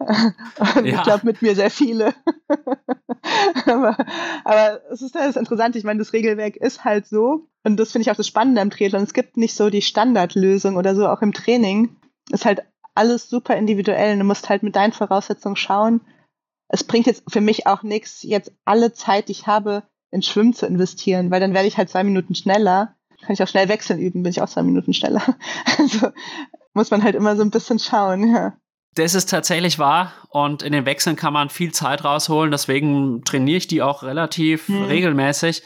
Ja. 0.00 0.82
ich 0.84 1.02
glaube 1.02 1.26
mit 1.26 1.42
mir 1.42 1.54
sehr 1.54 1.70
viele. 1.70 2.14
aber, 3.66 3.96
aber 4.44 4.80
es 4.90 5.02
ist 5.02 5.14
das 5.14 5.36
interessant. 5.36 5.76
Ich 5.76 5.84
meine, 5.84 5.98
das 5.98 6.12
Regelwerk 6.12 6.56
ist 6.56 6.84
halt 6.84 7.06
so. 7.06 7.48
Und 7.64 7.76
das 7.78 7.92
finde 7.92 8.02
ich 8.02 8.10
auch 8.10 8.16
das 8.16 8.26
Spannende 8.26 8.60
am 8.60 8.70
Triathlon. 8.70 9.02
Es 9.02 9.14
gibt 9.14 9.36
nicht 9.36 9.54
so 9.54 9.70
die 9.70 9.82
Standardlösung 9.82 10.76
oder 10.76 10.94
so, 10.94 11.08
auch 11.08 11.22
im 11.22 11.32
Training. 11.32 11.96
Ist 12.30 12.44
halt 12.44 12.62
alles 12.94 13.28
super 13.28 13.56
individuell. 13.56 14.18
Du 14.18 14.24
musst 14.24 14.48
halt 14.48 14.62
mit 14.62 14.76
deinen 14.76 14.92
Voraussetzungen 14.92 15.56
schauen. 15.56 16.00
Es 16.68 16.84
bringt 16.84 17.06
jetzt 17.06 17.24
für 17.28 17.40
mich 17.40 17.66
auch 17.66 17.82
nichts, 17.82 18.22
jetzt 18.22 18.52
alle 18.64 18.92
Zeit, 18.92 19.28
die 19.28 19.32
ich 19.32 19.46
habe, 19.46 19.82
in 20.10 20.22
Schwimmen 20.22 20.52
zu 20.52 20.66
investieren, 20.66 21.30
weil 21.30 21.40
dann 21.40 21.54
werde 21.54 21.68
ich 21.68 21.78
halt 21.78 21.88
zwei 21.90 22.04
Minuten 22.04 22.34
schneller 22.34 22.94
kann 23.22 23.32
ich 23.32 23.42
auch 23.42 23.48
schnell 23.48 23.68
wechseln 23.68 23.98
üben, 23.98 24.22
bin 24.22 24.30
ich 24.30 24.42
auch 24.42 24.48
zwei 24.48 24.62
Minuten 24.62 24.92
schneller. 24.92 25.22
Also 25.78 26.08
muss 26.74 26.90
man 26.90 27.02
halt 27.02 27.14
immer 27.14 27.36
so 27.36 27.42
ein 27.42 27.50
bisschen 27.50 27.78
schauen, 27.78 28.34
ja. 28.34 28.54
Das 28.94 29.14
ist 29.14 29.30
tatsächlich 29.30 29.78
wahr 29.78 30.12
und 30.28 30.62
in 30.62 30.72
den 30.72 30.84
Wechseln 30.84 31.16
kann 31.16 31.32
man 31.32 31.48
viel 31.48 31.72
Zeit 31.72 32.04
rausholen, 32.04 32.50
deswegen 32.50 33.22
trainiere 33.24 33.56
ich 33.56 33.66
die 33.66 33.82
auch 33.82 34.02
relativ 34.02 34.68
hm. 34.68 34.84
regelmäßig 34.84 35.62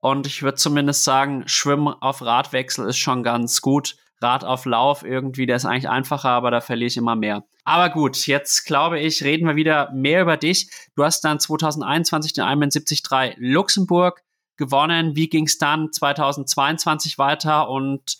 und 0.00 0.26
ich 0.26 0.42
würde 0.42 0.56
zumindest 0.56 1.04
sagen, 1.04 1.44
Schwimmen 1.46 1.88
auf 1.88 2.22
Radwechsel 2.22 2.88
ist 2.88 2.98
schon 2.98 3.22
ganz 3.22 3.60
gut. 3.60 3.96
Rad 4.22 4.44
auf 4.44 4.64
Lauf 4.64 5.04
irgendwie, 5.04 5.46
der 5.46 5.56
ist 5.56 5.66
eigentlich 5.66 5.88
einfacher, 5.88 6.30
aber 6.30 6.50
da 6.50 6.60
verliere 6.60 6.88
ich 6.88 6.96
immer 6.96 7.16
mehr. 7.16 7.44
Aber 7.64 7.90
gut, 7.90 8.26
jetzt 8.26 8.64
glaube 8.64 9.00
ich, 9.00 9.24
reden 9.24 9.46
wir 9.46 9.56
wieder 9.56 9.90
mehr 9.92 10.22
über 10.22 10.36
dich. 10.36 10.70
Du 10.94 11.04
hast 11.04 11.22
dann 11.22 11.40
2021 11.40 12.32
den 12.32 12.44
Ironman 12.44 12.70
73 12.70 13.02
Luxemburg 13.36 14.22
gewonnen. 14.56 15.16
Wie 15.16 15.28
ging 15.28 15.46
es 15.46 15.58
dann 15.58 15.92
2022 15.92 17.18
weiter? 17.18 17.68
Und 17.68 18.18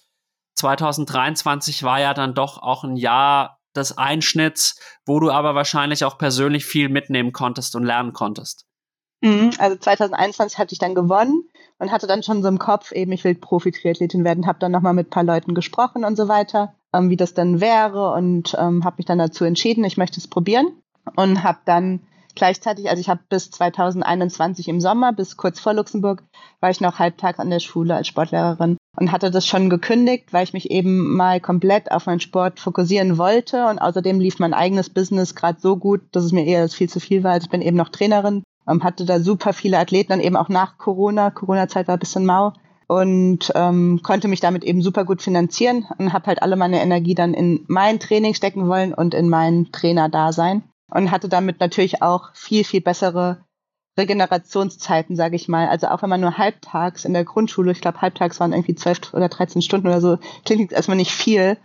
2023 0.56 1.82
war 1.82 2.00
ja 2.00 2.14
dann 2.14 2.34
doch 2.34 2.62
auch 2.62 2.84
ein 2.84 2.96
Jahr 2.96 3.58
des 3.74 3.98
Einschnitts, 3.98 4.80
wo 5.04 5.20
du 5.20 5.30
aber 5.30 5.54
wahrscheinlich 5.54 6.04
auch 6.04 6.18
persönlich 6.18 6.64
viel 6.64 6.88
mitnehmen 6.88 7.32
konntest 7.32 7.76
und 7.76 7.84
lernen 7.84 8.12
konntest. 8.12 8.64
Mhm, 9.22 9.52
also 9.58 9.76
2021 9.76 10.58
hatte 10.58 10.72
ich 10.72 10.78
dann 10.78 10.94
gewonnen 10.94 11.42
und 11.78 11.90
hatte 11.90 12.06
dann 12.06 12.22
schon 12.22 12.42
so 12.42 12.48
im 12.48 12.58
Kopf, 12.58 12.92
eben 12.92 13.12
ich 13.12 13.24
will 13.24 13.34
Profi-Triathletin 13.34 14.24
werden, 14.24 14.46
habe 14.46 14.58
dann 14.58 14.72
nochmal 14.72 14.94
mit 14.94 15.08
ein 15.08 15.10
paar 15.10 15.24
Leuten 15.24 15.54
gesprochen 15.54 16.04
und 16.04 16.16
so 16.16 16.28
weiter, 16.28 16.74
ähm, 16.92 17.10
wie 17.10 17.16
das 17.16 17.34
dann 17.34 17.60
wäre 17.60 18.12
und 18.12 18.56
ähm, 18.58 18.84
habe 18.84 18.96
mich 18.98 19.06
dann 19.06 19.18
dazu 19.18 19.44
entschieden, 19.44 19.84
ich 19.84 19.96
möchte 19.96 20.20
es 20.20 20.28
probieren 20.28 20.82
und 21.16 21.42
habe 21.42 21.58
dann 21.64 22.00
Gleichzeitig, 22.36 22.90
also 22.90 23.00
ich 23.00 23.08
habe 23.08 23.22
bis 23.30 23.50
2021 23.50 24.68
im 24.68 24.78
Sommer, 24.78 25.14
bis 25.14 25.38
kurz 25.38 25.58
vor 25.58 25.72
Luxemburg, 25.72 26.22
war 26.60 26.68
ich 26.68 26.82
noch 26.82 26.98
halbtags 26.98 27.38
an 27.38 27.48
der 27.48 27.60
Schule 27.60 27.94
als 27.94 28.08
Sportlehrerin 28.08 28.76
und 29.00 29.10
hatte 29.10 29.30
das 29.30 29.46
schon 29.46 29.70
gekündigt, 29.70 30.34
weil 30.34 30.44
ich 30.44 30.52
mich 30.52 30.70
eben 30.70 31.16
mal 31.16 31.40
komplett 31.40 31.90
auf 31.90 32.04
meinen 32.04 32.20
Sport 32.20 32.60
fokussieren 32.60 33.16
wollte. 33.16 33.66
Und 33.66 33.78
außerdem 33.78 34.20
lief 34.20 34.38
mein 34.38 34.52
eigenes 34.52 34.90
Business 34.90 35.34
gerade 35.34 35.58
so 35.60 35.78
gut, 35.78 36.02
dass 36.12 36.24
es 36.24 36.32
mir 36.32 36.44
eher 36.44 36.68
viel 36.68 36.90
zu 36.90 37.00
viel 37.00 37.24
war. 37.24 37.32
Also 37.32 37.46
ich 37.46 37.50
bin 37.50 37.62
eben 37.62 37.76
noch 37.78 37.88
Trainerin, 37.88 38.42
ähm, 38.68 38.84
hatte 38.84 39.06
da 39.06 39.18
super 39.18 39.54
viele 39.54 39.78
Athleten, 39.78 40.10
dann 40.10 40.20
eben 40.20 40.36
auch 40.36 40.50
nach 40.50 40.76
Corona. 40.76 41.30
Corona-Zeit 41.30 41.88
war 41.88 41.96
ein 41.96 42.00
bisschen 42.00 42.26
mau 42.26 42.52
und 42.86 43.50
ähm, 43.54 44.00
konnte 44.02 44.28
mich 44.28 44.40
damit 44.40 44.62
eben 44.62 44.82
super 44.82 45.06
gut 45.06 45.22
finanzieren 45.22 45.86
und 45.96 46.12
habe 46.12 46.26
halt 46.26 46.42
alle 46.42 46.56
meine 46.56 46.82
Energie 46.82 47.14
dann 47.14 47.32
in 47.32 47.64
mein 47.66 47.98
Training 47.98 48.34
stecken 48.34 48.68
wollen 48.68 48.92
und 48.92 49.14
in 49.14 49.30
mein 49.30 49.72
Trainerdasein 49.72 50.64
und 50.90 51.10
hatte 51.10 51.28
damit 51.28 51.60
natürlich 51.60 52.02
auch 52.02 52.34
viel, 52.34 52.64
viel 52.64 52.80
bessere 52.80 53.44
Regenerationszeiten, 53.98 55.16
sage 55.16 55.36
ich 55.36 55.48
mal. 55.48 55.68
Also 55.68 55.88
auch 55.88 56.02
wenn 56.02 56.10
man 56.10 56.20
nur 56.20 56.38
halbtags 56.38 57.04
in 57.04 57.14
der 57.14 57.24
Grundschule, 57.24 57.72
ich 57.72 57.80
glaube 57.80 58.02
halbtags 58.02 58.38
waren 58.40 58.52
irgendwie 58.52 58.74
zwölf 58.74 59.14
oder 59.14 59.28
dreizehn 59.28 59.62
Stunden 59.62 59.88
oder 59.88 60.00
so, 60.00 60.18
klingt 60.44 60.72
erstmal 60.72 60.96
nicht 60.96 61.12
viel, 61.12 61.56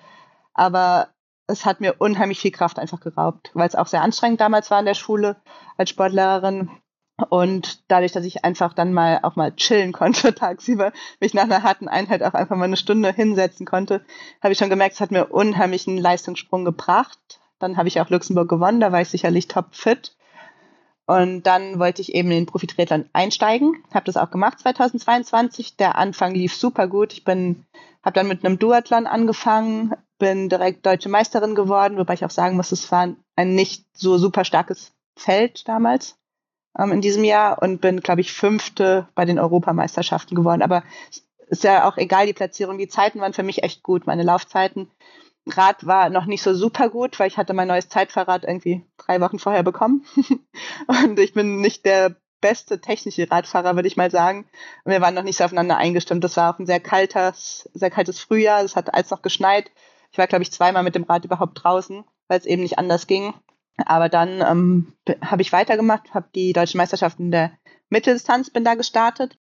aber 0.54 1.10
es 1.48 1.66
hat 1.66 1.82
mir 1.82 1.96
unheimlich 2.00 2.40
viel 2.40 2.52
Kraft 2.52 2.80
einfach 2.80 3.02
geraubt, 3.02 3.52
weil 3.54 3.68
es 3.68 3.76
auch 3.76 3.88
sehr 3.88 4.02
anstrengend 4.02 4.40
damals 4.40 4.72
war 4.72 4.80
in 4.80 4.86
der 4.86 4.94
Schule 4.94 5.36
als 5.78 5.90
Sportlehrerin. 5.90 6.70
Und 7.30 7.84
dadurch, 7.92 8.14
dass 8.14 8.26
ich 8.26 8.46
einfach 8.46 8.74
dann 8.74 8.94
mal 8.94 9.20
auch 9.22 9.36
mal 9.36 9.54
chillen 9.56 9.92
konnte 9.92 10.34
tagsüber, 10.34 10.94
mich 11.20 11.34
nach 11.34 11.44
einer 11.44 11.64
harten 11.64 11.88
Einheit 11.88 12.24
auch 12.24 12.34
einfach 12.34 12.56
mal 12.56 12.64
eine 12.64 12.78
Stunde 12.78 13.12
hinsetzen 13.12 13.66
konnte, 13.66 14.04
habe 14.42 14.54
ich 14.54 14.58
schon 14.58 14.70
gemerkt, 14.70 14.96
es 14.96 15.02
hat 15.02 15.12
mir 15.12 15.26
unheimlich 15.26 15.88
einen 15.88 15.98
Leistungssprung 15.98 16.66
gebracht 16.66 17.41
dann 17.62 17.78
habe 17.78 17.88
ich 17.88 18.00
auch 18.02 18.10
Luxemburg 18.10 18.50
gewonnen, 18.50 18.80
da 18.80 18.92
war 18.92 19.02
ich 19.02 19.10
sicherlich 19.10 19.48
top 19.48 19.76
fit. 19.76 20.16
Und 21.06 21.44
dann 21.44 21.80
wollte 21.80 22.02
ich 22.02 22.16
eben 22.16 22.32
in 22.32 22.38
den 22.38 22.46
Profitriathlon 22.46 23.10
einsteigen, 23.12 23.84
habe 23.94 24.06
das 24.06 24.18
auch 24.18 24.32
gemacht 24.32 24.60
2022. 24.60 25.76
Der 25.76 25.98
Anfang 25.98 26.34
lief 26.34 26.56
super 26.56 26.88
gut. 26.88 27.14
Ich 27.14 27.26
habe 27.26 28.14
dann 28.14 28.28
mit 28.28 28.46
einem 28.46 28.60
Duathlon 28.60 29.08
angefangen, 29.08 29.94
bin 30.20 30.48
direkt 30.48 30.86
deutsche 30.86 31.10
Meisterin 31.10 31.56
geworden, 31.56 31.98
wobei 31.98 32.14
ich 32.14 32.24
auch 32.24 32.30
sagen 32.30 32.56
muss, 32.56 32.72
es 32.72 32.92
war 32.92 33.10
ein 33.36 33.56
nicht 33.56 33.86
so 33.94 34.18
super 34.18 34.46
starkes 34.46 34.94
Feld 35.18 35.68
damals 35.68 36.18
ähm, 36.78 36.92
in 36.92 37.02
diesem 37.02 37.24
Jahr 37.24 37.62
und 37.62 37.82
bin, 37.82 38.02
glaube 38.02 38.22
ich, 38.22 38.32
fünfte 38.32 39.08
bei 39.16 39.26
den 39.26 39.40
Europameisterschaften 39.40 40.36
geworden. 40.36 40.62
Aber 40.62 40.84
ist 41.48 41.64
ja 41.64 41.90
auch 41.90 41.98
egal, 41.98 42.26
die 42.26 42.34
Platzierung. 42.34 42.78
Die 42.78 42.88
Zeiten 42.88 43.20
waren 43.20 43.34
für 43.34 43.44
mich 43.44 43.64
echt 43.64 43.84
gut, 43.84 44.08
meine 44.08 44.24
Laufzeiten. 44.24 44.90
Rad 45.48 45.86
war 45.86 46.10
noch 46.10 46.26
nicht 46.26 46.44
so 46.44 46.54
super 46.54 46.90
gut, 46.90 47.20
weil 47.20 47.28
ich 47.28 47.38
hatte 47.38 47.54
mein 47.54 47.68
neues 47.68 47.90
Zeitfahrrad 47.90 48.44
irgendwie 48.44 48.86
drei 48.98 49.20
Wochen 49.22 49.40
vorher 49.40 49.64
bekommen. 49.64 50.06
und 50.88 51.20
ich 51.20 51.34
bin 51.34 51.62
nicht 51.62 51.86
der 51.86 52.16
beste 52.42 52.82
technische 52.82 53.30
Radfahrer, 53.30 53.76
würde 53.76 53.88
ich 53.88 53.98
mal 53.98 54.12
sagen. 54.12 54.48
Wir 54.86 55.02
waren 55.02 55.14
noch 55.14 55.24
nicht 55.24 55.38
so 55.38 55.44
aufeinander 55.44 55.78
eingestimmt. 55.78 56.24
Das 56.24 56.38
war 56.38 56.54
auch 56.54 56.60
ein 56.60 56.66
sehr 56.66 56.80
kaltes, 56.80 57.70
sehr 57.74 57.92
kaltes 57.92 58.20
Frühjahr. 58.20 58.64
Es 58.64 58.76
hat 58.76 58.94
alles 58.94 59.12
noch 59.12 59.22
geschneit. 59.22 59.72
Ich 60.12 60.18
war, 60.18 60.28
glaube 60.28 60.44
ich, 60.44 60.52
zweimal 60.52 60.84
mit 60.84 60.96
dem 60.96 61.04
Rad 61.04 61.24
überhaupt 61.26 61.64
draußen, 61.64 62.04
weil 62.28 62.40
es 62.40 62.46
eben 62.46 62.64
nicht 62.64 62.80
anders 62.80 63.08
ging. 63.08 63.34
Aber 63.78 64.10
dann 64.10 64.42
ähm, 64.42 64.94
habe 65.24 65.42
ich 65.42 65.54
weitergemacht, 65.54 66.14
habe 66.14 66.30
die 66.36 66.54
deutschen 66.54 66.78
Meisterschaften 66.78 67.32
der 67.32 67.52
Mitteldistanz 67.90 68.50
bin 68.50 68.64
da 68.64 68.76
gestartet 68.76 69.38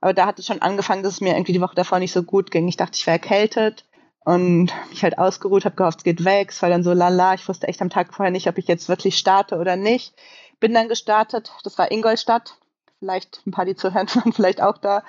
Aber 0.00 0.14
da 0.14 0.26
hat 0.26 0.38
es 0.38 0.46
schon 0.46 0.62
angefangen, 0.62 1.02
dass 1.02 1.14
es 1.14 1.20
mir 1.20 1.34
irgendwie 1.34 1.52
die 1.52 1.60
Woche 1.60 1.74
davor 1.74 1.98
nicht 1.98 2.12
so 2.12 2.22
gut 2.22 2.50
ging. 2.50 2.68
Ich 2.68 2.76
dachte, 2.76 2.96
ich 2.96 3.06
wäre 3.06 3.16
erkältet 3.16 3.87
und 4.28 4.70
mich 4.90 5.02
halt 5.02 5.16
ausgeruht, 5.16 5.64
habe 5.64 5.74
gehofft, 5.74 6.00
es 6.00 6.04
geht 6.04 6.22
weg. 6.22 6.50
Es 6.50 6.60
war 6.60 6.68
dann 6.68 6.82
so 6.82 6.92
lala. 6.92 7.32
Ich 7.32 7.48
wusste 7.48 7.66
echt 7.66 7.80
am 7.80 7.88
Tag 7.88 8.12
vorher 8.12 8.30
nicht, 8.30 8.46
ob 8.46 8.58
ich 8.58 8.68
jetzt 8.68 8.90
wirklich 8.90 9.16
starte 9.16 9.56
oder 9.56 9.76
nicht. 9.76 10.12
Bin 10.60 10.74
dann 10.74 10.90
gestartet. 10.90 11.50
Das 11.64 11.78
war 11.78 11.90
Ingolstadt. 11.90 12.58
Vielleicht 12.98 13.40
ein 13.46 13.52
paar, 13.52 13.64
die 13.64 13.74
zuhören, 13.74 14.06
waren 14.14 14.34
vielleicht 14.34 14.60
auch 14.60 14.76
da. 14.76 15.02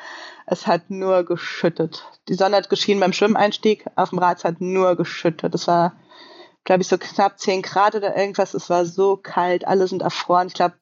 Es 0.45 0.67
hat 0.67 0.89
nur 0.89 1.25
geschüttet. 1.25 2.05
Die 2.29 2.33
Sonne 2.35 2.55
hat 2.55 2.69
geschienen 2.69 3.01
beim 3.01 3.11
Schwimmeinstieg. 3.11 3.87
Auf 3.97 4.11
dem 4.11 4.19
Rad 4.19 4.37
es 4.37 4.45
hat 4.45 4.61
nur 4.61 4.95
geschüttet. 4.95 5.53
Das 5.53 5.67
war, 5.67 5.97
glaube 6.63 6.83
ich, 6.83 6.87
so 6.87 6.97
knapp 6.97 7.41
10 7.41 7.61
Grad 7.61 7.95
oder 7.95 8.15
irgendwas. 8.15 8.53
Es 8.53 8.69
war 8.69 8.85
so 8.85 9.17
kalt. 9.17 9.67
Alle 9.67 9.85
sind 9.89 10.01
erfroren. 10.01 10.47
Ich 10.47 10.53
glaube, 10.53 10.75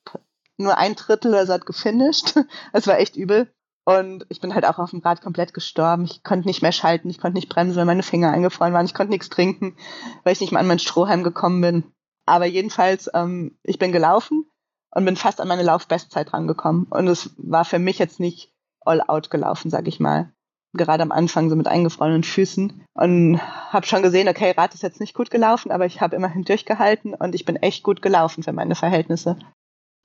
nur 0.58 0.78
ein 0.78 0.94
Drittel 0.94 1.32
oder 1.32 1.48
so 1.48 1.54
hat 1.54 1.66
gefinisht. 1.66 2.36
Es 2.72 2.86
war 2.86 3.00
echt 3.00 3.16
übel. 3.16 3.52
Und 3.88 4.26
ich 4.28 4.42
bin 4.42 4.54
halt 4.54 4.66
auch 4.66 4.80
auf 4.80 4.90
dem 4.90 5.00
Rad 5.00 5.22
komplett 5.22 5.54
gestorben. 5.54 6.04
Ich 6.04 6.22
konnte 6.22 6.46
nicht 6.46 6.62
mehr 6.62 6.74
schalten, 6.74 7.10
ich 7.10 7.22
konnte 7.22 7.38
nicht 7.38 7.48
bremsen, 7.48 7.78
weil 7.78 7.86
meine 7.86 8.04
Finger 8.04 8.32
eingefroren 8.32 8.74
waren. 8.74 8.86
Ich 8.86 8.94
konnte 8.94 9.14
nichts 9.14 9.30
trinken, 9.30 9.78
weil 10.26 10.34
ich 10.34 10.42
nicht 10.42 10.52
mal 10.52 10.60
an 10.60 10.68
mein 10.68 10.80
Strohhalm 10.80 11.24
gekommen 11.24 11.62
bin. 11.62 11.84
Aber 12.26 12.46
jedenfalls, 12.46 13.10
ähm, 13.14 13.58
ich 13.64 13.80
bin 13.80 13.94
gelaufen 13.94 14.44
und 14.92 15.06
bin 15.06 15.16
fast 15.16 15.40
an 15.40 15.48
meine 15.48 15.64
Laufbestzeit 15.64 16.34
rangekommen. 16.34 16.88
Und 16.90 17.08
es 17.08 17.34
war 17.38 17.64
für 17.64 17.80
mich 17.80 17.98
jetzt 17.98 18.20
nicht 18.20 18.54
all 18.82 19.00
out 19.00 19.30
gelaufen, 19.30 19.72
sag 19.72 19.88
ich 19.88 20.02
mal. 20.02 20.34
Gerade 20.74 21.04
am 21.04 21.14
Anfang 21.14 21.50
so 21.50 21.56
mit 21.56 21.70
eingefrorenen 21.70 22.26
Füßen. 22.26 22.84
Und 22.94 23.40
habe 23.72 23.86
schon 23.86 24.04
gesehen, 24.04 24.28
okay, 24.28 24.52
Rad 24.52 24.74
ist 24.74 24.84
jetzt 24.84 25.00
nicht 25.00 25.14
gut 25.14 25.32
gelaufen, 25.32 25.72
aber 25.72 25.86
ich 25.86 26.02
habe 26.02 26.18
immerhin 26.18 26.44
durchgehalten 26.44 27.14
und 27.14 27.34
ich 27.34 27.46
bin 27.46 27.56
echt 27.56 27.84
gut 27.84 28.02
gelaufen 28.02 28.44
für 28.44 28.52
meine 28.52 28.76
Verhältnisse 28.76 29.38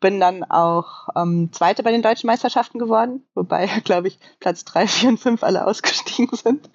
bin 0.02 0.20
dann 0.20 0.44
auch 0.44 1.08
ähm, 1.16 1.50
Zweite 1.52 1.82
bei 1.82 1.92
den 1.92 2.02
deutschen 2.02 2.26
Meisterschaften 2.26 2.78
geworden, 2.78 3.24
wobei, 3.34 3.66
glaube 3.84 4.08
ich, 4.08 4.18
Platz 4.40 4.66
drei, 4.66 4.86
vier 4.86 5.08
und 5.08 5.18
fünf 5.18 5.42
alle 5.42 5.66
ausgestiegen 5.66 6.36
sind, 6.36 6.68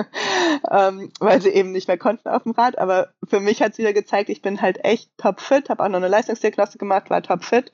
ähm, 0.70 1.10
weil 1.18 1.40
sie 1.40 1.48
eben 1.48 1.72
nicht 1.72 1.88
mehr 1.88 1.96
konnten 1.96 2.28
auf 2.28 2.42
dem 2.42 2.52
Rad. 2.52 2.76
Aber 2.76 3.08
für 3.26 3.40
mich 3.40 3.62
hat 3.62 3.72
es 3.72 3.78
wieder 3.78 3.94
gezeigt, 3.94 4.28
ich 4.28 4.42
bin 4.42 4.60
halt 4.60 4.84
echt 4.84 5.16
topfit, 5.16 5.70
habe 5.70 5.82
auch 5.82 5.88
noch 5.88 5.96
eine 5.96 6.08
Leistungsdiagnostik 6.08 6.78
gemacht, 6.78 7.08
war 7.08 7.22
topfit. 7.22 7.72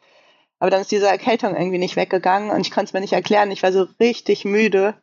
Aber 0.61 0.71
dann 0.71 0.83
ist 0.83 0.93
diese 0.93 1.09
Erkältung 1.09 1.57
irgendwie 1.57 1.79
nicht 1.79 1.97
weggegangen 1.97 2.51
und 2.51 2.61
ich 2.61 2.71
konnte 2.71 2.91
es 2.91 2.93
mir 2.93 3.01
nicht 3.01 3.15
erklären. 3.15 3.51
Ich 3.51 3.65
war 3.65 3.73
so 3.73 3.89
richtig 3.99 4.45
müde, 4.45 4.95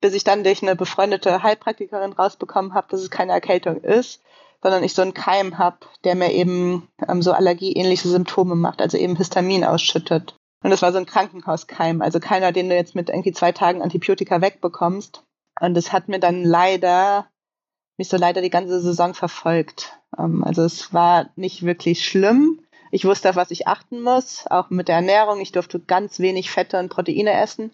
bis 0.00 0.14
ich 0.14 0.22
dann 0.22 0.44
durch 0.44 0.62
eine 0.62 0.76
befreundete 0.76 1.42
Heilpraktikerin 1.42 2.12
rausbekommen 2.12 2.74
habe, 2.74 2.86
dass 2.88 3.00
es 3.00 3.10
keine 3.10 3.32
Erkältung 3.32 3.80
ist 3.80 4.22
sondern 4.62 4.82
ich 4.84 4.94
so 4.94 5.02
einen 5.02 5.14
Keim 5.14 5.58
habe, 5.58 5.78
der 6.04 6.14
mir 6.14 6.32
eben 6.32 6.88
ähm, 7.06 7.22
so 7.22 7.32
allergieähnliche 7.32 8.08
Symptome 8.08 8.54
macht, 8.54 8.80
also 8.80 8.96
eben 8.96 9.16
Histamin 9.16 9.64
ausschüttet. 9.64 10.34
Und 10.62 10.70
das 10.70 10.82
war 10.82 10.92
so 10.92 10.98
ein 10.98 11.06
Krankenhauskeim, 11.06 12.02
also 12.02 12.18
keiner, 12.18 12.50
den 12.50 12.68
du 12.68 12.74
jetzt 12.74 12.94
mit 12.94 13.08
irgendwie 13.10 13.32
zwei 13.32 13.52
Tagen 13.52 13.82
Antibiotika 13.82 14.40
wegbekommst. 14.40 15.22
Und 15.60 15.74
das 15.74 15.92
hat 15.92 16.08
mir 16.08 16.18
dann 16.18 16.44
leider, 16.44 17.26
mich 17.96 18.08
so 18.08 18.16
leider 18.16 18.42
die 18.42 18.50
ganze 18.50 18.80
Saison 18.80 19.14
verfolgt. 19.14 19.98
Ähm, 20.18 20.42
also 20.44 20.62
es 20.62 20.92
war 20.92 21.30
nicht 21.36 21.64
wirklich 21.64 22.04
schlimm. 22.04 22.60
Ich 22.90 23.04
wusste, 23.04 23.30
auf 23.30 23.36
was 23.36 23.50
ich 23.50 23.68
achten 23.68 24.02
muss, 24.02 24.46
auch 24.48 24.70
mit 24.70 24.88
der 24.88 24.96
Ernährung. 24.96 25.40
Ich 25.40 25.52
durfte 25.52 25.78
ganz 25.78 26.18
wenig 26.18 26.50
Fette 26.50 26.78
und 26.78 26.88
Proteine 26.88 27.38
essen, 27.40 27.72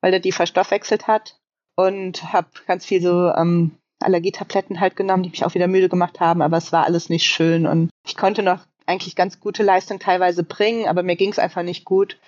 weil 0.00 0.12
der 0.12 0.20
die 0.20 0.32
verstoffwechselt 0.32 1.06
hat. 1.06 1.38
Und 1.74 2.32
habe 2.32 2.48
ganz 2.66 2.84
viel 2.84 3.02
so 3.02 3.30
ähm, 3.30 3.72
Allergietabletten 4.02 4.80
halt 4.80 4.96
genommen, 4.96 5.22
die 5.22 5.30
mich 5.30 5.44
auch 5.44 5.54
wieder 5.54 5.68
müde 5.68 5.88
gemacht 5.88 6.20
haben, 6.20 6.42
aber 6.42 6.56
es 6.56 6.72
war 6.72 6.84
alles 6.84 7.08
nicht 7.08 7.26
schön 7.26 7.66
und 7.66 7.90
ich 8.06 8.16
konnte 8.16 8.42
noch 8.42 8.60
eigentlich 8.86 9.16
ganz 9.16 9.40
gute 9.40 9.62
Leistung 9.62 9.98
teilweise 9.98 10.42
bringen, 10.42 10.88
aber 10.88 11.02
mir 11.02 11.16
ging 11.16 11.30
es 11.30 11.38
einfach 11.38 11.62
nicht 11.62 11.84
gut 11.84 12.18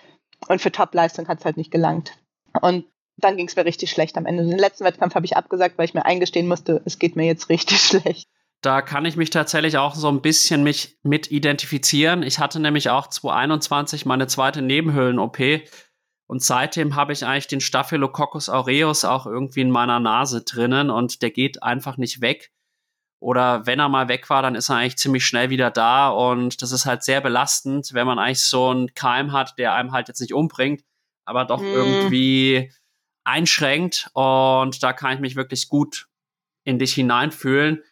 und 0.48 0.60
für 0.60 0.72
Top-Leistung 0.72 1.28
hat 1.28 1.40
es 1.40 1.44
halt 1.44 1.56
nicht 1.56 1.70
gelangt. 1.70 2.12
Und 2.60 2.86
dann 3.16 3.36
ging 3.36 3.46
es 3.46 3.56
mir 3.56 3.64
richtig 3.64 3.90
schlecht 3.90 4.16
am 4.16 4.26
Ende. 4.26 4.44
Den 4.44 4.58
letzten 4.58 4.84
Wettkampf 4.84 5.14
habe 5.14 5.26
ich 5.26 5.36
abgesagt, 5.36 5.78
weil 5.78 5.84
ich 5.84 5.94
mir 5.94 6.04
eingestehen 6.04 6.48
musste, 6.48 6.82
es 6.84 6.98
geht 6.98 7.16
mir 7.16 7.26
jetzt 7.26 7.48
richtig 7.48 7.80
schlecht. 7.80 8.28
Da 8.60 8.80
kann 8.80 9.04
ich 9.04 9.16
mich 9.16 9.28
tatsächlich 9.28 9.76
auch 9.76 9.94
so 9.94 10.08
ein 10.08 10.22
bisschen 10.22 10.62
mich 10.62 10.96
mit 11.02 11.30
identifizieren. 11.30 12.22
Ich 12.22 12.38
hatte 12.38 12.60
nämlich 12.60 12.88
auch 12.88 13.08
2021 13.08 14.06
meine 14.06 14.26
zweite 14.26 14.62
Nebenhöhlen-OP 14.62 15.38
und 16.26 16.42
seitdem 16.42 16.96
habe 16.96 17.12
ich 17.12 17.24
eigentlich 17.24 17.48
den 17.48 17.60
Staphylococcus 17.60 18.48
aureus 18.48 19.04
auch 19.04 19.26
irgendwie 19.26 19.60
in 19.60 19.70
meiner 19.70 20.00
Nase 20.00 20.42
drinnen 20.42 20.90
und 20.90 21.22
der 21.22 21.30
geht 21.30 21.62
einfach 21.62 21.96
nicht 21.96 22.20
weg. 22.20 22.50
Oder 23.20 23.66
wenn 23.66 23.78
er 23.78 23.88
mal 23.88 24.08
weg 24.08 24.28
war, 24.30 24.42
dann 24.42 24.54
ist 24.54 24.68
er 24.68 24.76
eigentlich 24.76 24.96
ziemlich 24.96 25.24
schnell 25.24 25.50
wieder 25.50 25.70
da 25.70 26.08
und 26.08 26.60
das 26.60 26.72
ist 26.72 26.86
halt 26.86 27.02
sehr 27.02 27.20
belastend, 27.20 27.90
wenn 27.92 28.06
man 28.06 28.18
eigentlich 28.18 28.44
so 28.44 28.70
einen 28.70 28.94
Keim 28.94 29.32
hat, 29.32 29.54
der 29.58 29.74
einem 29.74 29.92
halt 29.92 30.08
jetzt 30.08 30.20
nicht 30.20 30.34
umbringt, 30.34 30.82
aber 31.24 31.44
doch 31.44 31.60
mm. 31.60 31.64
irgendwie 31.64 32.72
einschränkt 33.24 34.10
und 34.12 34.82
da 34.82 34.92
kann 34.92 35.14
ich 35.14 35.20
mich 35.20 35.36
wirklich 35.36 35.68
gut 35.68 36.08
in 36.64 36.78
dich 36.78 36.94
hineinfühlen. 36.94 37.82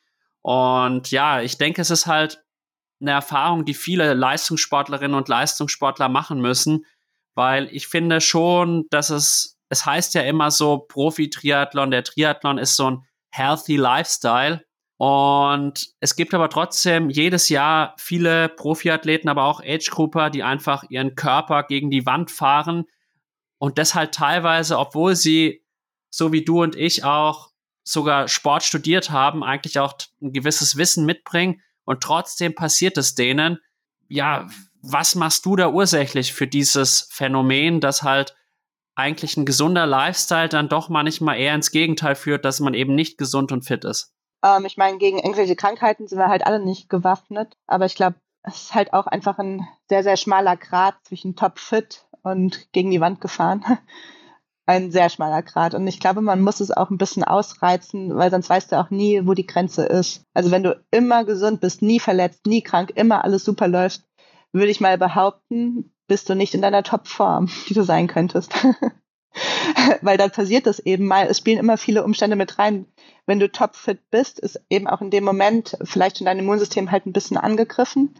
Und 0.42 1.10
ja, 1.10 1.40
ich 1.40 1.56
denke, 1.56 1.80
es 1.80 1.90
ist 1.90 2.06
halt 2.06 2.42
eine 3.00 3.12
Erfahrung, 3.12 3.64
die 3.64 3.74
viele 3.74 4.14
Leistungssportlerinnen 4.14 5.16
und 5.16 5.28
Leistungssportler 5.28 6.08
machen 6.08 6.40
müssen, 6.40 6.84
weil 7.34 7.68
ich 7.72 7.86
finde 7.88 8.20
schon, 8.20 8.86
dass 8.90 9.10
es, 9.10 9.58
es 9.68 9.86
heißt 9.86 10.14
ja 10.14 10.22
immer 10.22 10.50
so, 10.50 10.78
Profi-Triathlon, 10.78 11.90
der 11.90 12.04
Triathlon 12.04 12.58
ist 12.58 12.76
so 12.76 12.90
ein 12.90 13.06
healthy 13.30 13.76
Lifestyle. 13.76 14.64
Und 14.98 15.88
es 15.98 16.14
gibt 16.14 16.32
aber 16.32 16.48
trotzdem 16.48 17.10
jedes 17.10 17.48
Jahr 17.48 17.94
viele 17.98 18.48
Profiathleten, 18.48 19.28
aber 19.28 19.44
auch 19.44 19.60
Age-Grouper, 19.60 20.30
die 20.30 20.44
einfach 20.44 20.84
ihren 20.90 21.16
Körper 21.16 21.64
gegen 21.64 21.90
die 21.90 22.06
Wand 22.06 22.30
fahren 22.30 22.84
und 23.62 23.78
das 23.78 23.94
halt 23.94 24.12
teilweise, 24.12 24.76
obwohl 24.76 25.14
sie, 25.14 25.64
so 26.10 26.32
wie 26.32 26.44
du 26.44 26.62
und 26.62 26.74
ich 26.74 27.04
auch 27.04 27.52
sogar 27.84 28.26
Sport 28.26 28.64
studiert 28.64 29.10
haben, 29.10 29.44
eigentlich 29.44 29.78
auch 29.78 29.94
ein 30.20 30.32
gewisses 30.32 30.76
Wissen 30.76 31.06
mitbringen 31.06 31.62
und 31.84 32.02
trotzdem 32.02 32.56
passiert 32.56 32.98
es 32.98 33.14
denen. 33.14 33.58
Ja, 34.08 34.48
was 34.82 35.14
machst 35.14 35.46
du 35.46 35.56
da 35.56 35.68
ursächlich 35.68 36.32
für 36.32 36.46
dieses 36.46 37.08
Phänomen, 37.10 37.80
dass 37.80 38.02
halt 38.02 38.36
eigentlich 38.94 39.36
ein 39.36 39.46
gesunder 39.46 39.86
Lifestyle 39.86 40.48
dann 40.48 40.68
doch 40.68 40.88
manchmal 40.88 41.38
eher 41.38 41.54
ins 41.54 41.70
Gegenteil 41.70 42.14
führt, 42.14 42.44
dass 42.44 42.60
man 42.60 42.74
eben 42.74 42.94
nicht 42.94 43.16
gesund 43.16 43.52
und 43.52 43.64
fit 43.64 43.84
ist? 43.84 44.12
Ähm, 44.44 44.64
ich 44.66 44.76
meine, 44.76 44.98
gegen 44.98 45.18
irgendwelche 45.18 45.56
Krankheiten 45.56 46.06
sind 46.08 46.18
wir 46.18 46.28
halt 46.28 46.46
alle 46.46 46.62
nicht 46.62 46.88
gewaffnet, 46.88 47.56
aber 47.66 47.86
ich 47.86 47.94
glaube, 47.94 48.16
es 48.42 48.64
ist 48.64 48.74
halt 48.74 48.92
auch 48.92 49.06
einfach 49.06 49.38
ein 49.38 49.66
sehr, 49.88 50.02
sehr 50.02 50.16
schmaler 50.16 50.56
Grad 50.56 50.96
zwischen 51.04 51.36
topfit 51.36 52.06
und 52.22 52.72
gegen 52.72 52.90
die 52.90 53.00
Wand 53.00 53.20
gefahren. 53.20 53.64
ein 54.66 54.92
sehr 54.92 55.08
schmaler 55.08 55.42
Grad. 55.42 55.74
Und 55.74 55.86
ich 55.86 56.00
glaube, 56.00 56.20
man 56.20 56.40
muss 56.40 56.60
es 56.60 56.70
auch 56.70 56.90
ein 56.90 56.98
bisschen 56.98 57.24
ausreizen, 57.24 58.16
weil 58.16 58.30
sonst 58.30 58.48
weißt 58.48 58.72
du 58.72 58.80
auch 58.80 58.90
nie, 58.90 59.26
wo 59.26 59.34
die 59.34 59.46
Grenze 59.46 59.84
ist. 59.84 60.24
Also 60.34 60.50
wenn 60.50 60.62
du 60.62 60.80
immer 60.90 61.24
gesund 61.24 61.60
bist, 61.60 61.82
nie 61.82 62.00
verletzt, 62.00 62.46
nie 62.46 62.62
krank, 62.62 62.92
immer 62.94 63.24
alles 63.24 63.44
super 63.44 63.68
läuft, 63.68 64.02
würde 64.52 64.70
ich 64.70 64.80
mal 64.80 64.98
behaupten, 64.98 65.92
bist 66.06 66.28
du 66.28 66.34
nicht 66.34 66.54
in 66.54 66.62
deiner 66.62 66.82
Topform, 66.82 67.48
die 67.68 67.74
du 67.74 67.82
sein 67.82 68.06
könntest. 68.06 68.52
Weil 70.02 70.18
dann 70.18 70.30
passiert 70.30 70.66
das 70.66 70.78
eben 70.78 71.06
mal. 71.06 71.26
Es 71.26 71.38
spielen 71.38 71.58
immer 71.58 71.78
viele 71.78 72.04
Umstände 72.04 72.36
mit 72.36 72.58
rein. 72.58 72.86
Wenn 73.24 73.40
du 73.40 73.50
topfit 73.50 74.10
bist, 74.10 74.38
ist 74.38 74.60
eben 74.68 74.86
auch 74.86 75.00
in 75.00 75.10
dem 75.10 75.24
Moment 75.24 75.78
vielleicht 75.82 76.18
schon 76.18 76.26
dein 76.26 76.38
Immunsystem 76.38 76.90
halt 76.90 77.06
ein 77.06 77.14
bisschen 77.14 77.38
angegriffen. 77.38 78.14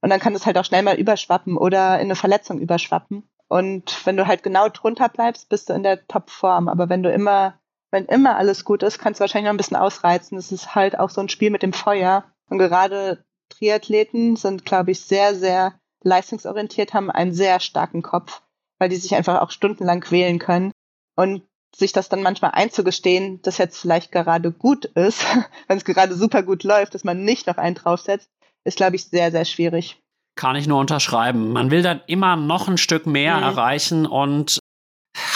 Und 0.00 0.10
dann 0.10 0.20
kann 0.20 0.34
es 0.34 0.46
halt 0.46 0.56
auch 0.56 0.64
schnell 0.64 0.82
mal 0.82 0.96
überschwappen 0.96 1.58
oder 1.58 1.96
in 1.96 2.06
eine 2.06 2.16
Verletzung 2.16 2.58
überschwappen. 2.58 3.28
Und 3.48 4.06
wenn 4.06 4.16
du 4.16 4.26
halt 4.26 4.42
genau 4.42 4.68
drunter 4.68 5.08
bleibst, 5.08 5.48
bist 5.48 5.68
du 5.68 5.74
in 5.74 5.82
der 5.82 6.06
Topform. 6.06 6.68
Aber 6.68 6.88
wenn 6.88 7.02
du 7.02 7.12
immer, 7.12 7.58
wenn 7.90 8.06
immer 8.06 8.36
alles 8.36 8.64
gut 8.64 8.82
ist, 8.82 8.98
kannst 8.98 9.20
du 9.20 9.22
wahrscheinlich 9.22 9.46
noch 9.46 9.54
ein 9.54 9.58
bisschen 9.58 9.76
ausreizen. 9.76 10.38
Es 10.38 10.52
ist 10.52 10.74
halt 10.74 10.98
auch 10.98 11.10
so 11.10 11.20
ein 11.20 11.28
Spiel 11.28 11.50
mit 11.50 11.62
dem 11.62 11.74
Feuer. 11.74 12.24
Und 12.48 12.58
gerade 12.58 13.25
Triathleten 13.48 14.36
sind, 14.36 14.64
glaube 14.64 14.90
ich, 14.90 15.00
sehr, 15.00 15.34
sehr 15.34 15.78
leistungsorientiert, 16.02 16.94
haben 16.94 17.10
einen 17.10 17.32
sehr 17.32 17.60
starken 17.60 18.02
Kopf, 18.02 18.42
weil 18.78 18.88
die 18.88 18.96
sich 18.96 19.14
einfach 19.14 19.40
auch 19.40 19.50
stundenlang 19.50 20.00
quälen 20.00 20.38
können. 20.38 20.72
Und 21.16 21.42
sich 21.74 21.92
das 21.92 22.08
dann 22.08 22.22
manchmal 22.22 22.52
einzugestehen, 22.52 23.42
dass 23.42 23.58
jetzt 23.58 23.78
vielleicht 23.78 24.12
gerade 24.12 24.50
gut 24.52 24.86
ist, 24.86 25.24
wenn 25.68 25.78
es 25.78 25.84
gerade 25.84 26.14
super 26.14 26.42
gut 26.42 26.64
läuft, 26.64 26.94
dass 26.94 27.04
man 27.04 27.24
nicht 27.24 27.46
noch 27.46 27.58
einen 27.58 27.74
draufsetzt, 27.74 28.30
ist, 28.64 28.76
glaube 28.76 28.96
ich, 28.96 29.04
sehr, 29.06 29.30
sehr 29.30 29.44
schwierig. 29.44 30.00
Kann 30.36 30.56
ich 30.56 30.66
nur 30.66 30.80
unterschreiben. 30.80 31.52
Man 31.52 31.70
will 31.70 31.82
dann 31.82 32.02
immer 32.06 32.36
noch 32.36 32.68
ein 32.68 32.78
Stück 32.78 33.06
mehr 33.06 33.36
mhm. 33.36 33.42
erreichen 33.42 34.06
und 34.06 34.58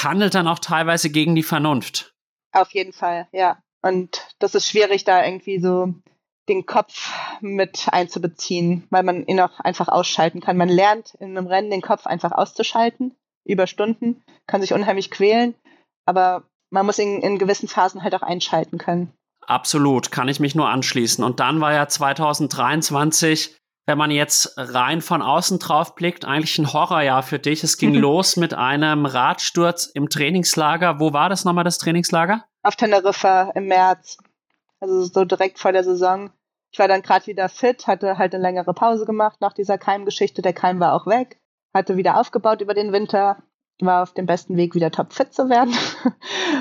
handelt 0.02 0.34
dann 0.34 0.48
auch 0.48 0.58
teilweise 0.58 1.10
gegen 1.10 1.34
die 1.34 1.42
Vernunft. 1.42 2.12
Auf 2.52 2.72
jeden 2.72 2.92
Fall, 2.92 3.28
ja. 3.32 3.58
Und 3.82 4.28
das 4.38 4.54
ist 4.54 4.68
schwierig, 4.68 5.04
da 5.04 5.24
irgendwie 5.24 5.58
so 5.58 5.94
den 6.50 6.66
Kopf 6.66 7.12
mit 7.40 7.88
einzubeziehen, 7.90 8.86
weil 8.90 9.02
man 9.02 9.24
ihn 9.26 9.40
auch 9.40 9.60
einfach 9.60 9.88
ausschalten 9.88 10.40
kann. 10.40 10.56
Man 10.56 10.68
lernt 10.68 11.14
in 11.20 11.36
einem 11.36 11.46
Rennen 11.46 11.70
den 11.70 11.82
Kopf 11.82 12.06
einfach 12.06 12.32
auszuschalten 12.32 13.16
über 13.44 13.66
Stunden, 13.66 14.22
kann 14.46 14.60
sich 14.60 14.74
unheimlich 14.74 15.10
quälen, 15.10 15.54
aber 16.04 16.44
man 16.70 16.84
muss 16.84 16.98
ihn 16.98 17.22
in 17.22 17.38
gewissen 17.38 17.68
Phasen 17.68 18.02
halt 18.02 18.14
auch 18.14 18.22
einschalten 18.22 18.78
können. 18.78 19.12
Absolut, 19.46 20.12
kann 20.12 20.28
ich 20.28 20.38
mich 20.38 20.54
nur 20.54 20.68
anschließen. 20.68 21.24
Und 21.24 21.40
dann 21.40 21.60
war 21.60 21.72
ja 21.72 21.88
2023 21.88 23.56
wenn 23.90 23.98
man 23.98 24.12
jetzt 24.12 24.54
rein 24.56 25.00
von 25.00 25.20
außen 25.20 25.58
drauf 25.58 25.96
blickt, 25.96 26.24
eigentlich 26.24 26.56
ein 26.60 26.72
Horrorjahr 26.72 27.24
für 27.24 27.40
dich. 27.40 27.64
Es 27.64 27.76
ging 27.76 27.92
los 27.96 28.36
mit 28.36 28.54
einem 28.54 29.04
Radsturz 29.04 29.86
im 29.86 30.08
Trainingslager. 30.08 31.00
Wo 31.00 31.12
war 31.12 31.28
das 31.28 31.44
nochmal, 31.44 31.64
das 31.64 31.78
Trainingslager? 31.78 32.44
Auf 32.62 32.76
Teneriffa 32.76 33.50
im 33.56 33.66
März. 33.66 34.18
Also 34.78 35.02
so 35.02 35.24
direkt 35.24 35.58
vor 35.58 35.72
der 35.72 35.82
Saison. 35.82 36.30
Ich 36.72 36.78
war 36.78 36.88
dann 36.88 37.02
gerade 37.02 37.26
wieder 37.26 37.48
fit, 37.48 37.86
hatte 37.86 38.18
halt 38.18 38.34
eine 38.34 38.42
längere 38.42 38.74
Pause 38.74 39.04
gemacht 39.04 39.40
nach 39.40 39.52
dieser 39.52 39.78
Keimgeschichte. 39.78 40.42
Der 40.42 40.52
Keim 40.52 40.80
war 40.80 40.94
auch 40.94 41.06
weg, 41.06 41.40
hatte 41.74 41.96
wieder 41.96 42.18
aufgebaut 42.18 42.60
über 42.60 42.74
den 42.74 42.92
Winter, 42.92 43.42
war 43.80 44.02
auf 44.02 44.14
dem 44.14 44.26
besten 44.26 44.56
Weg, 44.56 44.74
wieder 44.74 44.90
topfit 44.90 45.32
zu 45.32 45.48
werden. 45.48 45.74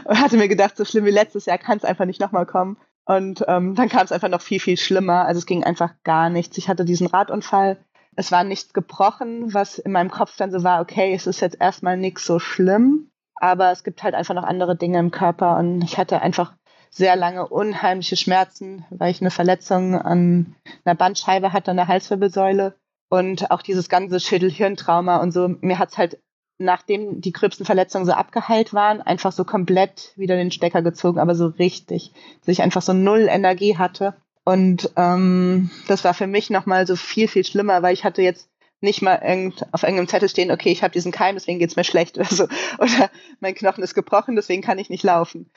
und 0.05 0.19
hatte 0.21 0.37
mir 0.37 0.47
gedacht, 0.47 0.77
so 0.77 0.85
schlimm 0.85 1.05
wie 1.05 1.11
letztes 1.11 1.45
Jahr 1.45 1.57
kann 1.57 1.77
es 1.77 1.85
einfach 1.85 2.05
nicht 2.05 2.21
nochmal 2.21 2.45
kommen. 2.45 2.77
Und 3.05 3.43
ähm, 3.47 3.75
dann 3.75 3.89
kam 3.89 4.03
es 4.03 4.11
einfach 4.11 4.29
noch 4.29 4.41
viel, 4.41 4.59
viel 4.59 4.77
schlimmer. 4.77 5.25
Also 5.25 5.39
es 5.39 5.45
ging 5.45 5.63
einfach 5.63 5.93
gar 6.03 6.29
nichts. 6.29 6.57
Ich 6.57 6.69
hatte 6.69 6.85
diesen 6.85 7.07
Radunfall. 7.07 7.83
Es 8.15 8.31
war 8.31 8.43
nichts 8.43 8.73
gebrochen, 8.73 9.53
was 9.53 9.79
in 9.79 9.91
meinem 9.91 10.11
Kopf 10.11 10.35
dann 10.37 10.51
so 10.51 10.63
war, 10.63 10.81
okay, 10.81 11.13
es 11.13 11.25
ist 11.25 11.39
jetzt 11.39 11.59
erstmal 11.59 11.97
nichts 11.97 12.25
so 12.25 12.39
schlimm. 12.39 13.09
Aber 13.35 13.71
es 13.71 13.83
gibt 13.83 14.03
halt 14.03 14.13
einfach 14.13 14.35
noch 14.35 14.43
andere 14.43 14.75
Dinge 14.75 14.99
im 14.99 15.11
Körper. 15.11 15.57
Und 15.57 15.81
ich 15.81 15.97
hatte 15.97 16.21
einfach 16.21 16.53
sehr 16.89 17.15
lange 17.15 17.47
unheimliche 17.47 18.15
Schmerzen, 18.15 18.85
weil 18.89 19.11
ich 19.11 19.21
eine 19.21 19.31
Verletzung 19.31 19.95
an 19.95 20.55
einer 20.83 20.95
Bandscheibe 20.95 21.53
hatte, 21.53 21.71
an 21.71 21.77
der 21.77 21.87
Halswirbelsäule. 21.87 22.75
Und 23.11 23.49
auch 23.49 23.63
dieses 23.63 23.89
ganze 23.89 24.19
Schädel-Hirntrauma 24.19 25.17
und 25.17 25.31
so. 25.31 25.47
Mir 25.61 25.79
hat's 25.79 25.97
halt 25.97 26.19
nachdem 26.59 27.21
die 27.21 27.31
gröbsten 27.31 27.65
Verletzungen 27.65 28.05
so 28.05 28.11
abgeheilt 28.11 28.73
waren, 28.73 29.01
einfach 29.01 29.31
so 29.31 29.45
komplett 29.45 30.13
wieder 30.17 30.35
den 30.35 30.51
Stecker 30.51 30.81
gezogen, 30.81 31.17
aber 31.17 31.33
so 31.33 31.47
richtig, 31.47 32.11
dass 32.41 32.49
ich 32.49 32.61
einfach 32.61 32.81
so 32.81 32.93
null 32.93 33.27
Energie 33.29 33.77
hatte. 33.77 34.13
Und 34.43 34.91
ähm, 34.97 35.71
das 35.87 36.03
war 36.03 36.13
für 36.13 36.27
mich 36.27 36.49
nochmal 36.49 36.85
so 36.85 36.95
viel, 36.95 37.27
viel 37.27 37.45
schlimmer, 37.45 37.81
weil 37.81 37.93
ich 37.93 38.03
hatte 38.03 38.21
jetzt 38.21 38.49
nicht 38.81 39.01
mal 39.01 39.21
irgend, 39.23 39.65
auf 39.71 39.83
irgendeinem 39.83 40.07
Zettel 40.07 40.29
stehen, 40.29 40.51
okay, 40.51 40.71
ich 40.71 40.83
habe 40.83 40.93
diesen 40.93 41.11
Keim, 41.11 41.35
deswegen 41.35 41.59
geht's 41.59 41.75
mir 41.75 41.83
schlecht 41.83 42.17
oder 42.17 42.29
so. 42.29 42.43
Oder 42.77 43.09
mein 43.39 43.55
Knochen 43.55 43.83
ist 43.83 43.95
gebrochen, 43.95 44.35
deswegen 44.35 44.61
kann 44.61 44.79
ich 44.79 44.89
nicht 44.89 45.03
laufen. 45.03 45.49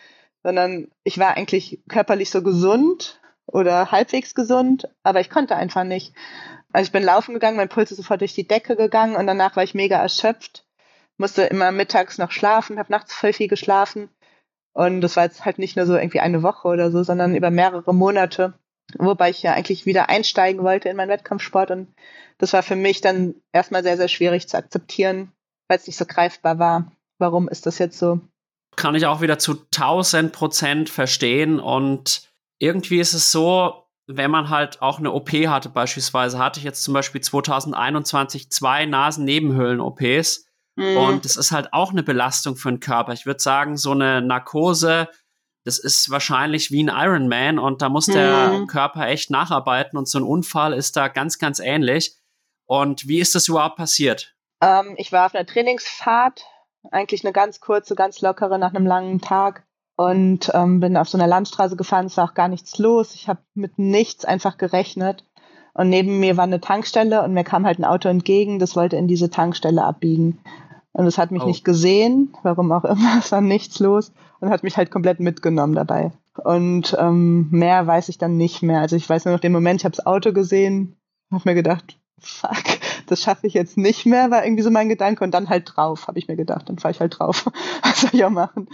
Sondern 0.42 0.88
ich 1.04 1.18
war 1.18 1.36
eigentlich 1.36 1.80
körperlich 1.88 2.30
so 2.30 2.42
gesund 2.42 3.20
oder 3.46 3.92
halbwegs 3.92 4.34
gesund, 4.34 4.88
aber 5.02 5.20
ich 5.20 5.30
konnte 5.30 5.56
einfach 5.56 5.84
nicht. 5.84 6.14
Also 6.72 6.86
ich 6.86 6.92
bin 6.92 7.02
laufen 7.02 7.34
gegangen, 7.34 7.56
mein 7.56 7.68
Puls 7.68 7.90
ist 7.90 7.98
sofort 7.98 8.20
durch 8.20 8.34
die 8.34 8.46
Decke 8.46 8.76
gegangen 8.76 9.16
und 9.16 9.26
danach 9.26 9.56
war 9.56 9.62
ich 9.62 9.74
mega 9.74 9.96
erschöpft 9.96 10.64
musste 11.22 11.42
immer 11.44 11.72
mittags 11.72 12.18
noch 12.18 12.32
schlafen, 12.32 12.78
habe 12.78 12.92
nachts 12.92 13.14
voll 13.14 13.32
viel 13.32 13.48
geschlafen. 13.48 14.10
Und 14.74 15.00
das 15.00 15.16
war 15.16 15.24
jetzt 15.24 15.44
halt 15.44 15.58
nicht 15.58 15.76
nur 15.76 15.86
so 15.86 15.96
irgendwie 15.96 16.20
eine 16.20 16.42
Woche 16.42 16.68
oder 16.68 16.90
so, 16.90 17.02
sondern 17.02 17.36
über 17.36 17.50
mehrere 17.50 17.94
Monate, 17.94 18.54
wobei 18.98 19.30
ich 19.30 19.42
ja 19.42 19.52
eigentlich 19.52 19.86
wieder 19.86 20.08
einsteigen 20.08 20.62
wollte 20.62 20.88
in 20.88 20.96
meinen 20.96 21.10
Wettkampfsport. 21.10 21.70
Und 21.70 21.94
das 22.38 22.52
war 22.52 22.62
für 22.62 22.76
mich 22.76 23.00
dann 23.00 23.34
erstmal 23.52 23.82
sehr, 23.82 23.96
sehr 23.96 24.08
schwierig 24.08 24.48
zu 24.48 24.56
akzeptieren, 24.56 25.32
weil 25.68 25.78
es 25.78 25.86
nicht 25.86 25.96
so 25.96 26.06
greifbar 26.06 26.58
war. 26.58 26.92
Warum 27.18 27.48
ist 27.48 27.66
das 27.66 27.78
jetzt 27.78 27.98
so? 27.98 28.20
Kann 28.82 28.94
ich 28.94 29.06
auch 29.06 29.20
wieder 29.20 29.38
zu 29.38 29.52
1000 29.52 30.32
Prozent 30.32 30.90
verstehen. 30.90 31.60
Und 31.60 32.28
irgendwie 32.58 33.00
ist 33.00 33.14
es 33.14 33.30
so, 33.30 33.84
wenn 34.06 34.30
man 34.30 34.50
halt 34.50 34.82
auch 34.82 34.98
eine 34.98 35.12
OP 35.12 35.30
hatte, 35.30 35.68
beispielsweise, 35.68 36.38
hatte 36.38 36.58
ich 36.60 36.64
jetzt 36.64 36.82
zum 36.82 36.92
Beispiel 36.92 37.20
2021 37.20 38.50
zwei 38.50 38.84
Nasennebenhöhlen-OPs 38.86 40.46
Mhm. 40.76 40.96
Und 40.96 41.24
das 41.24 41.36
ist 41.36 41.52
halt 41.52 41.72
auch 41.72 41.90
eine 41.90 42.02
Belastung 42.02 42.56
für 42.56 42.70
den 42.70 42.80
Körper. 42.80 43.12
Ich 43.12 43.26
würde 43.26 43.40
sagen, 43.40 43.76
so 43.76 43.92
eine 43.92 44.22
Narkose, 44.22 45.08
das 45.64 45.78
ist 45.78 46.10
wahrscheinlich 46.10 46.70
wie 46.70 46.82
ein 46.82 46.88
Ironman 46.88 47.58
und 47.58 47.82
da 47.82 47.88
muss 47.88 48.06
der 48.06 48.48
mhm. 48.48 48.66
Körper 48.66 49.06
echt 49.06 49.30
nacharbeiten 49.30 49.98
und 49.98 50.08
so 50.08 50.18
ein 50.18 50.24
Unfall 50.24 50.72
ist 50.72 50.96
da 50.96 51.08
ganz, 51.08 51.38
ganz 51.38 51.60
ähnlich. 51.60 52.16
Und 52.66 53.06
wie 53.06 53.20
ist 53.20 53.34
das 53.34 53.48
überhaupt 53.48 53.76
passiert? 53.76 54.34
Ähm, 54.62 54.94
ich 54.96 55.12
war 55.12 55.26
auf 55.26 55.34
einer 55.34 55.46
Trainingsfahrt, 55.46 56.44
eigentlich 56.90 57.24
eine 57.24 57.32
ganz 57.32 57.60
kurze, 57.60 57.94
ganz 57.94 58.20
lockere 58.20 58.58
nach 58.58 58.74
einem 58.74 58.86
langen 58.86 59.20
Tag 59.20 59.64
und 59.96 60.50
ähm, 60.54 60.80
bin 60.80 60.96
auf 60.96 61.08
so 61.08 61.18
einer 61.18 61.26
Landstraße 61.26 61.76
gefahren. 61.76 62.06
Es 62.06 62.16
war 62.16 62.30
auch 62.30 62.34
gar 62.34 62.48
nichts 62.48 62.78
los. 62.78 63.14
Ich 63.14 63.28
habe 63.28 63.40
mit 63.54 63.78
nichts 63.78 64.24
einfach 64.24 64.58
gerechnet. 64.58 65.24
Und 65.74 65.88
neben 65.88 66.20
mir 66.20 66.36
war 66.36 66.44
eine 66.44 66.60
Tankstelle 66.60 67.22
und 67.22 67.32
mir 67.32 67.44
kam 67.44 67.64
halt 67.64 67.78
ein 67.78 67.84
Auto 67.84 68.08
entgegen, 68.08 68.58
das 68.58 68.76
wollte 68.76 68.96
in 68.96 69.08
diese 69.08 69.30
Tankstelle 69.30 69.82
abbiegen. 69.82 70.38
Und 70.92 71.06
es 71.06 71.16
hat 71.16 71.30
mich 71.30 71.42
oh. 71.42 71.46
nicht 71.46 71.64
gesehen, 71.64 72.34
warum 72.42 72.70
auch 72.72 72.84
immer, 72.84 73.18
es 73.18 73.32
war 73.32 73.40
nichts 73.40 73.78
los 73.78 74.12
und 74.40 74.50
hat 74.50 74.62
mich 74.62 74.76
halt 74.76 74.90
komplett 74.90 75.20
mitgenommen 75.20 75.74
dabei. 75.74 76.12
Und 76.44 76.96
ähm, 76.98 77.48
mehr 77.50 77.86
weiß 77.86 78.08
ich 78.08 78.18
dann 78.18 78.36
nicht 78.36 78.62
mehr. 78.62 78.80
Also 78.80 78.96
ich 78.96 79.08
weiß 79.08 79.24
nur 79.24 79.34
noch 79.34 79.40
den 79.40 79.52
Moment, 79.52 79.80
ich 79.80 79.84
habe 79.84 79.96
das 79.96 80.06
Auto 80.06 80.32
gesehen, 80.32 80.96
habe 81.30 81.42
mir 81.48 81.54
gedacht, 81.54 81.98
fuck, 82.18 82.64
das 83.12 83.22
schaffe 83.22 83.46
ich 83.46 83.54
jetzt 83.54 83.76
nicht 83.76 84.06
mehr, 84.06 84.30
war 84.30 84.44
irgendwie 84.44 84.62
so 84.62 84.70
mein 84.70 84.88
Gedanke. 84.88 85.22
Und 85.22 85.32
dann 85.32 85.48
halt 85.48 85.72
drauf, 85.74 86.08
habe 86.08 86.18
ich 86.18 86.28
mir 86.28 86.36
gedacht, 86.36 86.68
dann 86.68 86.78
fahre 86.78 86.92
ich 86.92 87.00
halt 87.00 87.18
drauf. 87.18 87.46
Was 87.82 88.00
soll 88.00 88.10
ich 88.12 88.24
auch 88.24 88.30
machen? 88.30 88.68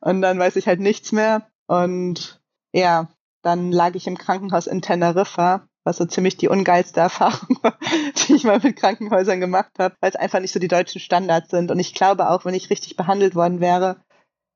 Und 0.00 0.20
dann 0.20 0.38
weiß 0.38 0.56
ich 0.56 0.66
halt 0.66 0.80
nichts 0.80 1.12
mehr. 1.12 1.46
Und 1.66 2.42
ja, 2.72 3.08
dann 3.42 3.72
lag 3.72 3.94
ich 3.94 4.06
im 4.06 4.18
Krankenhaus 4.18 4.66
in 4.66 4.82
Teneriffa 4.82 5.66
was 5.84 5.98
so 5.98 6.06
ziemlich 6.06 6.36
die 6.36 6.48
ungeilste 6.48 7.00
Erfahrung 7.00 7.58
war, 7.62 7.78
die 8.26 8.34
ich 8.34 8.44
mal 8.44 8.58
mit 8.58 8.76
Krankenhäusern 8.76 9.40
gemacht 9.40 9.72
habe, 9.78 9.94
weil 10.00 10.10
es 10.10 10.16
einfach 10.16 10.40
nicht 10.40 10.52
so 10.52 10.58
die 10.58 10.68
deutschen 10.68 11.00
Standards 11.00 11.50
sind. 11.50 11.70
Und 11.70 11.78
ich 11.78 11.94
glaube 11.94 12.30
auch, 12.30 12.44
wenn 12.44 12.54
ich 12.54 12.70
richtig 12.70 12.96
behandelt 12.96 13.34
worden 13.34 13.60
wäre, 13.60 14.02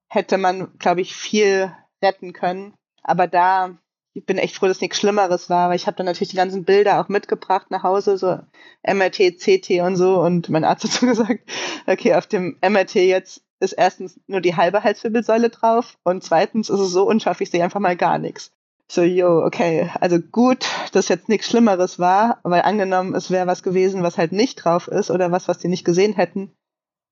hätte 0.09 0.39
man, 0.39 0.77
glaube 0.79 1.03
ich, 1.03 1.15
viel 1.15 1.73
retten 2.03 2.33
können. 2.33 2.75
Aber 3.03 3.27
da, 3.27 3.77
ich 4.19 4.27
bin 4.27 4.39
echt 4.39 4.57
froh, 4.57 4.67
dass 4.67 4.81
nichts 4.81 4.99
Schlimmeres 4.99 5.51
war, 5.51 5.69
weil 5.69 5.77
ich 5.77 5.87
habe 5.87 5.97
dann 5.97 6.07
natürlich 6.07 6.31
die 6.31 6.37
ganzen 6.37 6.65
Bilder 6.65 7.01
auch 7.01 7.09
mitgebracht 7.09 7.71
nach 7.71 7.83
Hause, 7.83 8.19
so 8.19 8.39
MRT, 8.83 9.39
CT 9.39 9.81
und 9.83 9.97
so. 9.97 10.21
Und 10.21 10.49
mein 10.49 10.65
Arzt 10.65 10.85
hat 10.85 10.93
so 10.93 11.07
gesagt, 11.07 11.41
okay, 11.87 12.15
auf 12.15 12.27
dem 12.27 12.57
MRT 12.63 12.97
jetzt 12.97 13.43
ist 13.61 13.73
erstens 13.73 14.21
nur 14.27 14.41
die 14.41 14.57
halbe 14.57 14.85
Halswirbelsäule 14.85 15.51
drauf 15.51 15.99
und 16.05 16.23
zweitens 16.23 16.71
ist 16.71 16.79
es 16.79 16.93
so 16.93 17.05
unscharf, 17.07 17.41
ich 17.41 17.51
sehe 17.51 17.65
einfach 17.65 17.81
mal 17.81 17.97
gar 17.97 18.19
nichts 18.19 18.53
so, 18.91 19.03
yo, 19.03 19.45
okay, 19.45 19.91
also 20.01 20.19
gut, 20.19 20.67
dass 20.93 21.09
jetzt 21.09 21.29
nichts 21.29 21.47
Schlimmeres 21.47 21.99
war, 21.99 22.41
weil 22.43 22.63
angenommen, 22.63 23.15
es 23.15 23.31
wäre 23.31 23.47
was 23.47 23.63
gewesen, 23.63 24.03
was 24.03 24.17
halt 24.17 24.33
nicht 24.33 24.57
drauf 24.57 24.89
ist 24.89 25.11
oder 25.11 25.31
was, 25.31 25.47
was 25.47 25.59
die 25.59 25.69
nicht 25.69 25.85
gesehen 25.85 26.15
hätten, 26.15 26.53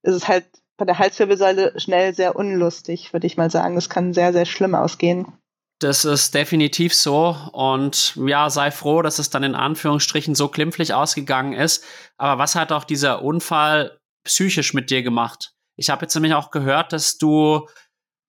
ist 0.01 0.15
es 0.15 0.27
halt 0.27 0.45
bei 0.77 0.85
der 0.85 0.97
Halswirbelsäule 0.97 1.79
schnell 1.79 2.15
sehr 2.15 2.35
unlustig, 2.35 3.13
würde 3.13 3.27
ich 3.27 3.37
mal 3.37 3.51
sagen. 3.51 3.77
Es 3.77 3.89
kann 3.89 4.13
sehr, 4.13 4.33
sehr 4.33 4.45
schlimm 4.45 4.75
ausgehen. 4.75 5.33
Das 5.79 6.05
ist 6.05 6.33
definitiv 6.33 6.93
so. 6.93 7.35
Und 7.51 8.15
ja, 8.15 8.49
sei 8.49 8.71
froh, 8.71 9.01
dass 9.01 9.19
es 9.19 9.29
dann 9.29 9.43
in 9.43 9.55
Anführungsstrichen 9.55 10.33
so 10.33 10.49
glimpflich 10.49 10.93
ausgegangen 10.93 11.53
ist. 11.53 11.83
Aber 12.17 12.39
was 12.39 12.55
hat 12.55 12.71
auch 12.71 12.83
dieser 12.83 13.21
Unfall 13.21 13.99
psychisch 14.23 14.73
mit 14.73 14.89
dir 14.89 15.03
gemacht? 15.03 15.53
Ich 15.75 15.89
habe 15.89 16.01
jetzt 16.03 16.15
nämlich 16.15 16.33
auch 16.33 16.49
gehört, 16.49 16.93
dass 16.93 17.17
du 17.17 17.67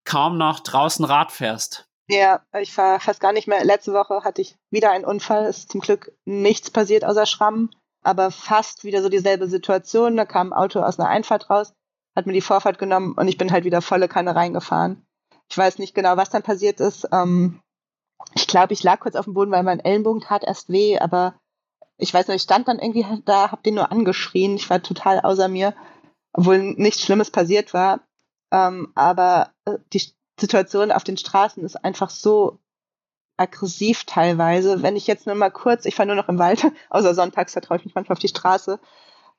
kaum 0.04 0.36
noch 0.36 0.60
draußen 0.60 1.04
Rad 1.04 1.32
fährst. 1.32 1.88
Ja, 2.10 2.42
ich 2.58 2.76
war 2.76 3.00
fast 3.00 3.20
gar 3.20 3.32
nicht 3.32 3.48
mehr. 3.48 3.64
Letzte 3.64 3.92
Woche 3.92 4.24
hatte 4.24 4.40
ich 4.42 4.56
wieder 4.70 4.90
einen 4.90 5.04
Unfall. 5.04 5.44
Es 5.44 5.58
ist 5.58 5.72
zum 5.72 5.80
Glück 5.80 6.12
nichts 6.24 6.70
passiert 6.70 7.04
außer 7.04 7.26
Schrammen, 7.26 7.70
aber 8.02 8.30
fast 8.30 8.84
wieder 8.84 9.02
so 9.02 9.08
dieselbe 9.08 9.46
Situation. 9.46 10.16
Da 10.16 10.24
kam 10.24 10.52
ein 10.52 10.58
Auto 10.58 10.80
aus 10.80 10.98
einer 10.98 11.08
Einfahrt 11.08 11.50
raus, 11.50 11.74
hat 12.16 12.26
mir 12.26 12.32
die 12.32 12.40
Vorfahrt 12.40 12.78
genommen 12.78 13.14
und 13.14 13.28
ich 13.28 13.36
bin 13.36 13.52
halt 13.52 13.64
wieder 13.64 13.82
volle 13.82 14.08
Kanne 14.08 14.34
reingefahren. 14.34 15.06
Ich 15.50 15.56
weiß 15.56 15.78
nicht 15.78 15.94
genau, 15.94 16.16
was 16.16 16.30
dann 16.30 16.42
passiert 16.42 16.80
ist. 16.80 17.08
Ähm, 17.12 17.60
ich 18.34 18.46
glaube, 18.46 18.72
ich 18.72 18.82
lag 18.82 19.00
kurz 19.00 19.16
auf 19.16 19.24
dem 19.24 19.34
Boden, 19.34 19.50
weil 19.50 19.62
mein 19.62 19.80
Ellenbogen 19.80 20.20
tat 20.20 20.44
erst 20.44 20.68
weh, 20.68 20.98
aber 20.98 21.34
ich 21.96 22.12
weiß 22.12 22.28
nicht, 22.28 22.36
ich 22.36 22.42
stand 22.42 22.68
dann 22.68 22.78
irgendwie 22.78 23.06
da, 23.24 23.50
hab 23.50 23.62
den 23.62 23.74
nur 23.74 23.90
angeschrien. 23.90 24.56
Ich 24.56 24.68
war 24.70 24.82
total 24.82 25.20
außer 25.20 25.48
mir, 25.48 25.74
obwohl 26.32 26.58
nichts 26.58 27.02
Schlimmes 27.02 27.30
passiert 27.30 27.74
war. 27.74 28.00
Ähm, 28.50 28.92
aber 28.94 29.52
äh, 29.64 29.78
die 29.92 30.02
Situation 30.38 30.92
auf 30.92 31.04
den 31.04 31.16
Straßen 31.16 31.64
ist 31.64 31.84
einfach 31.84 32.10
so 32.10 32.58
aggressiv 33.36 34.04
teilweise. 34.04 34.82
Wenn 34.82 34.96
ich 34.96 35.06
jetzt 35.06 35.26
nur 35.26 35.34
mal 35.34 35.50
kurz, 35.50 35.84
ich 35.84 35.94
fahre 35.94 36.06
nur 36.06 36.16
noch 36.16 36.28
im 36.28 36.38
Wald, 36.38 36.66
außer 36.90 37.14
sonntags, 37.14 37.52
da 37.52 37.60
traue 37.60 37.78
ich 37.78 37.84
mich 37.84 37.94
manchmal 37.94 38.14
auf 38.14 38.20
die 38.20 38.28
Straße, 38.28 38.78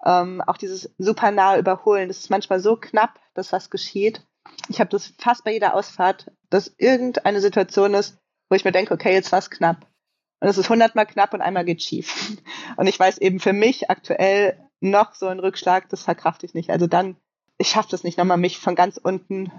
ähm, 0.05 0.41
auch 0.45 0.57
dieses 0.57 0.89
super 0.97 1.31
nahe 1.31 1.59
Überholen, 1.59 2.07
das 2.07 2.19
ist 2.19 2.29
manchmal 2.29 2.59
so 2.59 2.75
knapp, 2.77 3.19
dass 3.33 3.51
was 3.51 3.69
geschieht. 3.69 4.25
Ich 4.67 4.79
habe 4.79 4.89
das 4.89 5.13
fast 5.17 5.43
bei 5.43 5.53
jeder 5.53 5.73
Ausfahrt, 5.73 6.31
dass 6.49 6.73
irgendeine 6.77 7.41
Situation 7.41 7.93
ist, 7.93 8.17
wo 8.49 8.55
ich 8.55 8.65
mir 8.65 8.71
denke, 8.71 8.93
okay, 8.93 9.13
jetzt 9.13 9.31
war 9.31 9.39
es 9.39 9.49
knapp. 9.49 9.85
Und 10.41 10.47
es 10.47 10.57
ist 10.57 10.69
hundertmal 10.69 11.05
knapp 11.05 11.33
und 11.33 11.41
einmal 11.41 11.65
geht 11.65 11.83
schief. 11.83 12.37
Und 12.77 12.87
ich 12.87 12.97
weiß 12.97 13.17
eben 13.17 13.39
für 13.39 13.51
mich 13.51 13.89
aktuell 13.89 14.57
noch 14.79 15.13
so 15.13 15.27
ein 15.27 15.39
Rückschlag, 15.39 15.89
das 15.89 16.03
verkraft 16.03 16.43
ich 16.43 16.53
nicht. 16.53 16.69
Also 16.69 16.87
dann, 16.87 17.17
ich 17.57 17.67
schaffe 17.69 17.89
das 17.91 18.05
nicht 18.05 18.17
nochmal, 18.17 18.37
mich 18.37 18.57
von 18.57 18.75
ganz 18.75 18.97
unten 18.97 19.51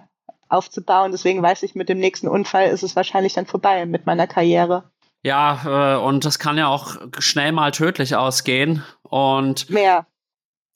aufzubauen. 0.49 1.12
Deswegen 1.12 1.43
weiß 1.43 1.62
ich, 1.64 1.74
mit 1.74 1.88
dem 1.88 1.99
nächsten 1.99 2.28
Unfall 2.28 2.70
ist 2.70 2.82
es 2.82 2.97
wahrscheinlich 2.97 3.34
dann 3.34 3.47
vorbei 3.47 3.84
mit 3.84 4.07
meiner 4.07 4.26
Karriere. 4.26 4.91
Ja, 5.22 5.97
äh, 5.97 6.03
und 6.03 6.24
das 6.24 6.38
kann 6.38 6.57
ja 6.57 6.68
auch 6.68 6.97
schnell 7.18 7.53
mal 7.53 7.72
tödlich 7.72 8.16
ausgehen. 8.16 8.82
Und 9.03 9.68
mehr. 9.68 10.07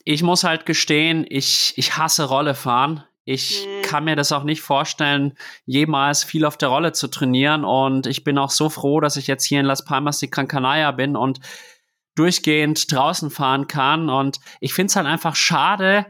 Ich 0.04 0.22
muss 0.22 0.44
halt 0.44 0.66
gestehen, 0.66 1.24
ich, 1.26 1.72
ich 1.76 1.96
hasse 1.96 2.24
Rollefahren. 2.24 3.04
Ich 3.24 3.66
mhm. 3.66 3.73
Kann 3.84 4.04
mir 4.04 4.16
das 4.16 4.32
auch 4.32 4.42
nicht 4.42 4.62
vorstellen, 4.62 5.34
jemals 5.66 6.24
viel 6.24 6.44
auf 6.44 6.56
der 6.56 6.70
Rolle 6.70 6.92
zu 6.92 7.06
trainieren. 7.08 7.64
Und 7.64 8.06
ich 8.06 8.24
bin 8.24 8.38
auch 8.38 8.50
so 8.50 8.68
froh, 8.68 9.00
dass 9.00 9.16
ich 9.16 9.26
jetzt 9.28 9.44
hier 9.44 9.60
in 9.60 9.66
Las 9.66 9.84
Palmas 9.84 10.18
de 10.18 10.28
Gran 10.28 10.48
Canaria 10.48 10.90
bin 10.90 11.16
und 11.16 11.40
durchgehend 12.16 12.90
draußen 12.90 13.30
fahren 13.30 13.68
kann. 13.68 14.08
Und 14.08 14.40
ich 14.60 14.74
finde 14.74 14.90
es 14.90 14.96
halt 14.96 15.06
einfach 15.06 15.36
schade, 15.36 16.06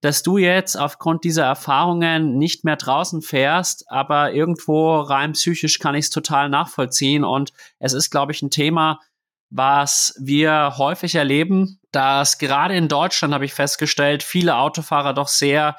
dass 0.00 0.22
du 0.22 0.36
jetzt 0.36 0.76
aufgrund 0.76 1.24
dieser 1.24 1.44
Erfahrungen 1.44 2.36
nicht 2.36 2.64
mehr 2.64 2.76
draußen 2.76 3.22
fährst, 3.22 3.90
aber 3.90 4.32
irgendwo 4.32 5.00
rein 5.00 5.32
psychisch 5.32 5.78
kann 5.78 5.94
ich 5.94 6.06
es 6.06 6.10
total 6.10 6.50
nachvollziehen. 6.50 7.24
Und 7.24 7.52
es 7.78 7.94
ist, 7.94 8.10
glaube 8.10 8.32
ich, 8.32 8.42
ein 8.42 8.50
Thema, 8.50 9.00
was 9.48 10.14
wir 10.20 10.74
häufig 10.76 11.14
erleben, 11.14 11.80
dass 11.90 12.38
gerade 12.38 12.76
in 12.76 12.88
Deutschland, 12.88 13.32
habe 13.32 13.46
ich 13.46 13.54
festgestellt, 13.54 14.22
viele 14.22 14.56
Autofahrer 14.56 15.14
doch 15.14 15.28
sehr 15.28 15.76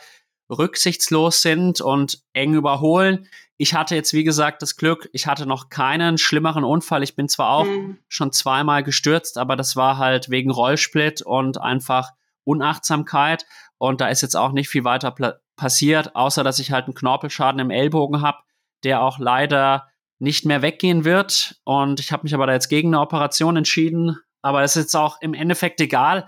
rücksichtslos 0.49 1.41
sind 1.41 1.81
und 1.81 2.23
eng 2.33 2.53
überholen. 2.53 3.27
Ich 3.57 3.73
hatte 3.73 3.95
jetzt, 3.95 4.13
wie 4.13 4.23
gesagt, 4.23 4.61
das 4.61 4.75
Glück, 4.75 5.09
ich 5.13 5.27
hatte 5.27 5.45
noch 5.45 5.69
keinen 5.69 6.17
schlimmeren 6.17 6.63
Unfall. 6.63 7.03
Ich 7.03 7.15
bin 7.15 7.29
zwar 7.29 7.51
auch 7.51 7.65
mhm. 7.65 7.97
schon 8.07 8.31
zweimal 8.31 8.83
gestürzt, 8.83 9.37
aber 9.37 9.55
das 9.55 9.75
war 9.75 9.97
halt 9.97 10.29
wegen 10.29 10.51
Rollsplit 10.51 11.21
und 11.21 11.59
einfach 11.59 12.11
Unachtsamkeit. 12.43 13.45
Und 13.77 14.01
da 14.01 14.07
ist 14.07 14.21
jetzt 14.21 14.35
auch 14.35 14.51
nicht 14.51 14.69
viel 14.69 14.83
weiter 14.83 15.15
passiert, 15.55 16.15
außer 16.15 16.43
dass 16.43 16.59
ich 16.59 16.71
halt 16.71 16.85
einen 16.85 16.95
Knorpelschaden 16.95 17.59
im 17.59 17.71
Ellbogen 17.71 18.21
habe, 18.21 18.39
der 18.83 19.01
auch 19.01 19.19
leider 19.19 19.87
nicht 20.19 20.45
mehr 20.45 20.61
weggehen 20.61 21.05
wird. 21.05 21.59
Und 21.63 21.99
ich 21.99 22.11
habe 22.11 22.23
mich 22.23 22.33
aber 22.33 22.47
da 22.47 22.53
jetzt 22.53 22.69
gegen 22.69 22.89
eine 22.89 23.01
Operation 23.01 23.57
entschieden. 23.57 24.17
Aber 24.41 24.63
es 24.63 24.75
ist 24.75 24.83
jetzt 24.83 24.95
auch 24.95 25.21
im 25.21 25.33
Endeffekt 25.33 25.81
egal. 25.81 26.27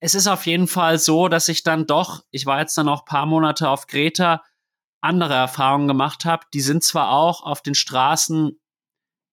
Es 0.00 0.14
ist 0.14 0.26
auf 0.26 0.46
jeden 0.46 0.66
Fall 0.66 0.98
so, 0.98 1.28
dass 1.28 1.48
ich 1.48 1.62
dann 1.62 1.86
doch, 1.86 2.24
ich 2.30 2.46
war 2.46 2.60
jetzt 2.60 2.76
dann 2.76 2.88
auch 2.88 3.00
ein 3.00 3.06
paar 3.06 3.26
Monate 3.26 3.68
auf 3.68 3.86
Greta, 3.86 4.42
andere 5.00 5.34
Erfahrungen 5.34 5.88
gemacht 5.88 6.24
habe. 6.24 6.46
Die 6.52 6.60
sind 6.60 6.82
zwar 6.82 7.10
auch 7.10 7.42
auf 7.42 7.62
den 7.62 7.74
Straßen 7.74 8.58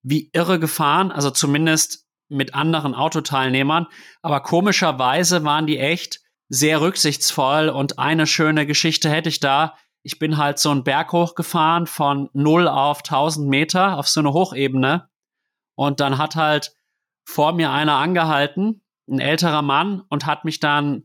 wie 0.03 0.29
irre 0.33 0.59
gefahren, 0.59 1.11
also 1.11 1.31
zumindest 1.31 2.07
mit 2.29 2.53
anderen 2.53 2.95
Autoteilnehmern, 2.95 3.87
aber 4.21 4.41
komischerweise 4.41 5.43
waren 5.43 5.67
die 5.67 5.79
echt 5.79 6.21
sehr 6.49 6.81
rücksichtsvoll 6.81 7.69
und 7.69 7.99
eine 7.99 8.27
schöne 8.27 8.65
Geschichte 8.65 9.09
hätte 9.09 9.29
ich 9.29 9.39
da. 9.39 9.77
Ich 10.03 10.19
bin 10.19 10.37
halt 10.37 10.59
so 10.59 10.69
einen 10.69 10.83
Berg 10.83 11.11
hochgefahren 11.13 11.87
von 11.87 12.29
0 12.33 12.67
auf 12.67 12.99
1000 12.99 13.47
Meter 13.47 13.97
auf 13.97 14.07
so 14.07 14.19
eine 14.19 14.33
Hochebene 14.33 15.09
und 15.75 15.99
dann 15.99 16.17
hat 16.17 16.35
halt 16.35 16.75
vor 17.25 17.53
mir 17.53 17.71
einer 17.71 17.95
angehalten, 17.95 18.82
ein 19.09 19.19
älterer 19.19 19.61
Mann 19.61 20.03
und 20.09 20.25
hat 20.25 20.45
mich 20.45 20.59
dann 20.59 21.03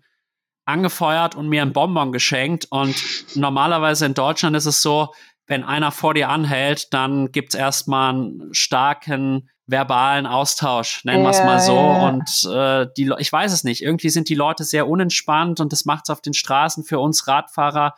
angefeuert 0.64 1.34
und 1.34 1.49
mir 1.49 1.62
ein 1.62 1.72
Bonbon 1.72 2.12
geschenkt. 2.12 2.66
Und 2.70 2.96
normalerweise 3.34 4.07
in 4.07 4.14
Deutschland 4.14 4.55
ist 4.57 4.66
es 4.66 4.82
so, 4.82 5.12
wenn 5.46 5.64
einer 5.64 5.90
vor 5.90 6.14
dir 6.14 6.28
anhält, 6.28 6.92
dann 6.92 7.32
gibt 7.32 7.55
es 7.55 7.61
erstmal 7.61 8.11
einen 8.11 8.55
starken 8.55 9.49
verbalen 9.66 10.26
Austausch, 10.26 11.05
nennen 11.05 11.22
wir 11.22 11.30
es 11.30 11.42
mal 11.42 11.61
so. 11.61 11.76
Ja. 11.76 12.09
Und 12.09 12.51
äh, 12.51 12.86
die, 12.96 13.12
ich 13.18 13.32
weiß 13.32 13.53
es 13.53 13.64
nicht, 13.64 13.82
irgendwie 13.82 14.11
sind 14.11 14.28
die 14.28 14.34
Leute 14.34 14.64
sehr 14.64 14.88
unentspannt 14.88 15.61
und 15.61 15.72
das 15.72 15.84
macht 15.84 16.05
es 16.05 16.11
auf 16.11 16.20
den 16.20 16.34
Straßen 16.34 16.84
für 16.84 16.99
uns 16.99 17.26
Radfahrer 17.26 17.94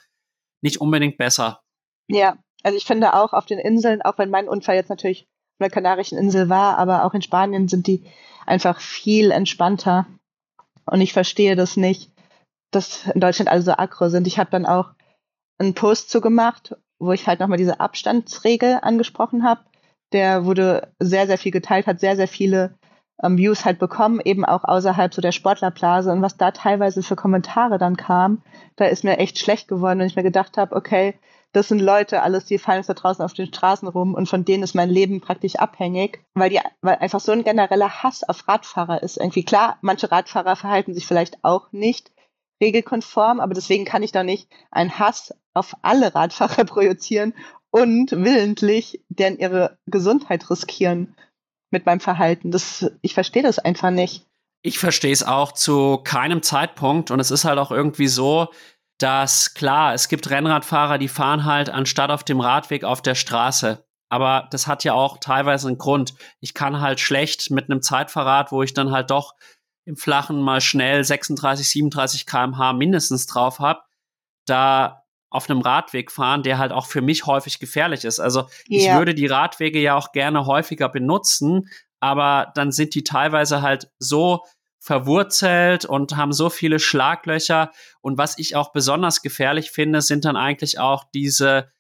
nicht 0.62 0.80
unbedingt 0.80 1.16
besser. 1.16 1.60
Ja, 2.08 2.36
also 2.62 2.76
ich 2.76 2.84
finde 2.84 3.14
auch 3.14 3.32
auf 3.32 3.46
den 3.46 3.58
Inseln, 3.58 4.02
auch 4.02 4.18
wenn 4.18 4.30
mein 4.30 4.48
Unfall 4.48 4.74
jetzt 4.74 4.90
natürlich 4.90 5.28
auf 5.58 5.66
der 5.66 5.70
Kanarischen 5.70 6.18
Insel 6.18 6.48
war, 6.48 6.76
aber 6.78 7.04
auch 7.04 7.14
in 7.14 7.22
Spanien 7.22 7.68
sind 7.68 7.86
die 7.86 8.04
einfach 8.50 8.80
viel 8.80 9.30
entspannter. 9.30 10.06
Und 10.84 11.00
ich 11.00 11.12
verstehe 11.12 11.56
das 11.56 11.76
nicht, 11.76 12.10
dass 12.70 13.06
in 13.06 13.20
Deutschland 13.20 13.50
alle 13.50 13.62
so 13.62 13.72
aggro 13.72 14.08
sind. 14.08 14.26
Ich 14.26 14.38
habe 14.38 14.50
dann 14.50 14.66
auch 14.66 14.90
einen 15.58 15.74
Post 15.74 16.10
zu 16.10 16.20
gemacht, 16.20 16.76
wo 16.98 17.12
ich 17.12 17.26
halt 17.26 17.40
nochmal 17.40 17.58
diese 17.58 17.80
Abstandsregel 17.80 18.78
angesprochen 18.82 19.44
habe. 19.44 19.62
Der 20.12 20.44
wurde 20.44 20.92
sehr, 20.98 21.26
sehr 21.26 21.38
viel 21.38 21.52
geteilt, 21.52 21.86
hat 21.86 22.00
sehr, 22.00 22.16
sehr 22.16 22.28
viele 22.28 22.74
ähm, 23.22 23.38
Views 23.38 23.64
halt 23.64 23.78
bekommen, 23.78 24.20
eben 24.24 24.44
auch 24.44 24.64
außerhalb 24.64 25.14
so 25.14 25.22
der 25.22 25.32
Sportlerblase. 25.32 26.10
Und 26.10 26.22
was 26.22 26.36
da 26.36 26.50
teilweise 26.50 27.02
für 27.02 27.16
Kommentare 27.16 27.78
dann 27.78 27.96
kam, 27.96 28.42
da 28.76 28.86
ist 28.86 29.04
mir 29.04 29.18
echt 29.18 29.38
schlecht 29.38 29.68
geworden, 29.68 30.00
wenn 30.00 30.06
ich 30.06 30.16
mir 30.16 30.22
gedacht 30.22 30.56
habe, 30.56 30.74
okay, 30.74 31.14
das 31.52 31.68
sind 31.68 31.80
Leute, 31.80 32.22
alles, 32.22 32.44
die 32.44 32.58
fallen 32.58 32.84
da 32.86 32.94
draußen 32.94 33.24
auf 33.24 33.32
den 33.32 33.46
Straßen 33.46 33.88
rum 33.88 34.14
und 34.14 34.28
von 34.28 34.44
denen 34.44 34.62
ist 34.62 34.74
mein 34.74 34.88
Leben 34.88 35.20
praktisch 35.20 35.56
abhängig, 35.56 36.24
weil 36.34 36.50
die, 36.50 36.60
weil 36.80 36.96
einfach 36.96 37.20
so 37.20 37.32
ein 37.32 37.42
genereller 37.42 38.02
Hass 38.02 38.22
auf 38.22 38.46
Radfahrer 38.46 39.02
ist. 39.02 39.16
Irgendwie 39.16 39.44
klar, 39.44 39.78
manche 39.80 40.12
Radfahrer 40.12 40.54
verhalten 40.54 40.94
sich 40.94 41.06
vielleicht 41.06 41.42
auch 41.42 41.72
nicht 41.72 42.12
regelkonform, 42.62 43.40
aber 43.40 43.54
deswegen 43.54 43.84
kann 43.84 44.02
ich 44.02 44.12
doch 44.12 44.22
nicht 44.22 44.48
einen 44.70 44.98
Hass 44.98 45.34
auf 45.52 45.74
alle 45.82 46.14
Radfahrer 46.14 46.64
projizieren 46.66 47.34
und 47.70 48.12
willentlich 48.12 49.02
deren 49.08 49.38
ihre 49.38 49.78
Gesundheit 49.86 50.50
riskieren 50.50 51.16
mit 51.70 51.86
meinem 51.86 52.00
Verhalten. 52.00 52.50
Das, 52.52 52.90
ich 53.02 53.14
verstehe 53.14 53.42
das 53.42 53.58
einfach 53.58 53.90
nicht. 53.90 54.26
Ich 54.62 54.78
verstehe 54.78 55.12
es 55.12 55.22
auch 55.22 55.52
zu 55.52 55.98
keinem 56.04 56.42
Zeitpunkt 56.42 57.10
und 57.10 57.18
es 57.18 57.30
ist 57.30 57.44
halt 57.44 57.58
auch 57.58 57.70
irgendwie 57.70 58.08
so, 58.08 58.48
dass 59.00 59.54
klar, 59.54 59.94
es 59.94 60.08
gibt 60.08 60.28
Rennradfahrer, 60.30 60.98
die 60.98 61.08
fahren 61.08 61.44
halt 61.44 61.70
anstatt 61.70 62.10
auf 62.10 62.22
dem 62.22 62.40
Radweg 62.40 62.84
auf 62.84 63.00
der 63.02 63.14
Straße. 63.14 63.84
Aber 64.10 64.48
das 64.50 64.66
hat 64.66 64.84
ja 64.84 64.92
auch 64.92 65.18
teilweise 65.18 65.68
einen 65.68 65.78
Grund. 65.78 66.14
Ich 66.40 66.52
kann 66.52 66.80
halt 66.80 67.00
schlecht 67.00 67.50
mit 67.50 67.70
einem 67.70 67.80
Zeitverrat, 67.80 68.52
wo 68.52 68.62
ich 68.62 68.74
dann 68.74 68.90
halt 68.90 69.10
doch 69.10 69.34
im 69.86 69.96
Flachen 69.96 70.40
mal 70.42 70.60
schnell 70.60 71.02
36, 71.02 71.68
37 71.68 72.26
kmh 72.26 72.74
mindestens 72.74 73.26
drauf 73.26 73.58
habe, 73.58 73.80
da 74.46 75.04
auf 75.30 75.48
einem 75.48 75.60
Radweg 75.60 76.10
fahren, 76.10 76.42
der 76.42 76.58
halt 76.58 76.72
auch 76.72 76.86
für 76.86 77.00
mich 77.00 77.24
häufig 77.24 77.60
gefährlich 77.60 78.04
ist. 78.04 78.18
Also 78.18 78.48
ich 78.66 78.92
würde 78.92 79.14
die 79.14 79.26
Radwege 79.26 79.80
ja 79.80 79.94
auch 79.94 80.12
gerne 80.12 80.44
häufiger 80.44 80.88
benutzen, 80.88 81.68
aber 82.00 82.52
dann 82.54 82.72
sind 82.72 82.94
die 82.94 83.04
teilweise 83.04 83.62
halt 83.62 83.90
so 83.98 84.44
verwurzelt 84.80 85.84
und 85.84 86.16
haben 86.16 86.32
so 86.32 86.50
viele 86.50 86.80
Schlaglöcher. 86.80 87.70
Und 88.00 88.18
was 88.18 88.38
ich 88.38 88.56
auch 88.56 88.72
besonders 88.72 89.22
gefährlich 89.22 89.70
finde, 89.70 90.00
sind 90.00 90.24
dann 90.24 90.36
eigentlich 90.36 90.78
auch 90.78 91.04
diese 91.14 91.70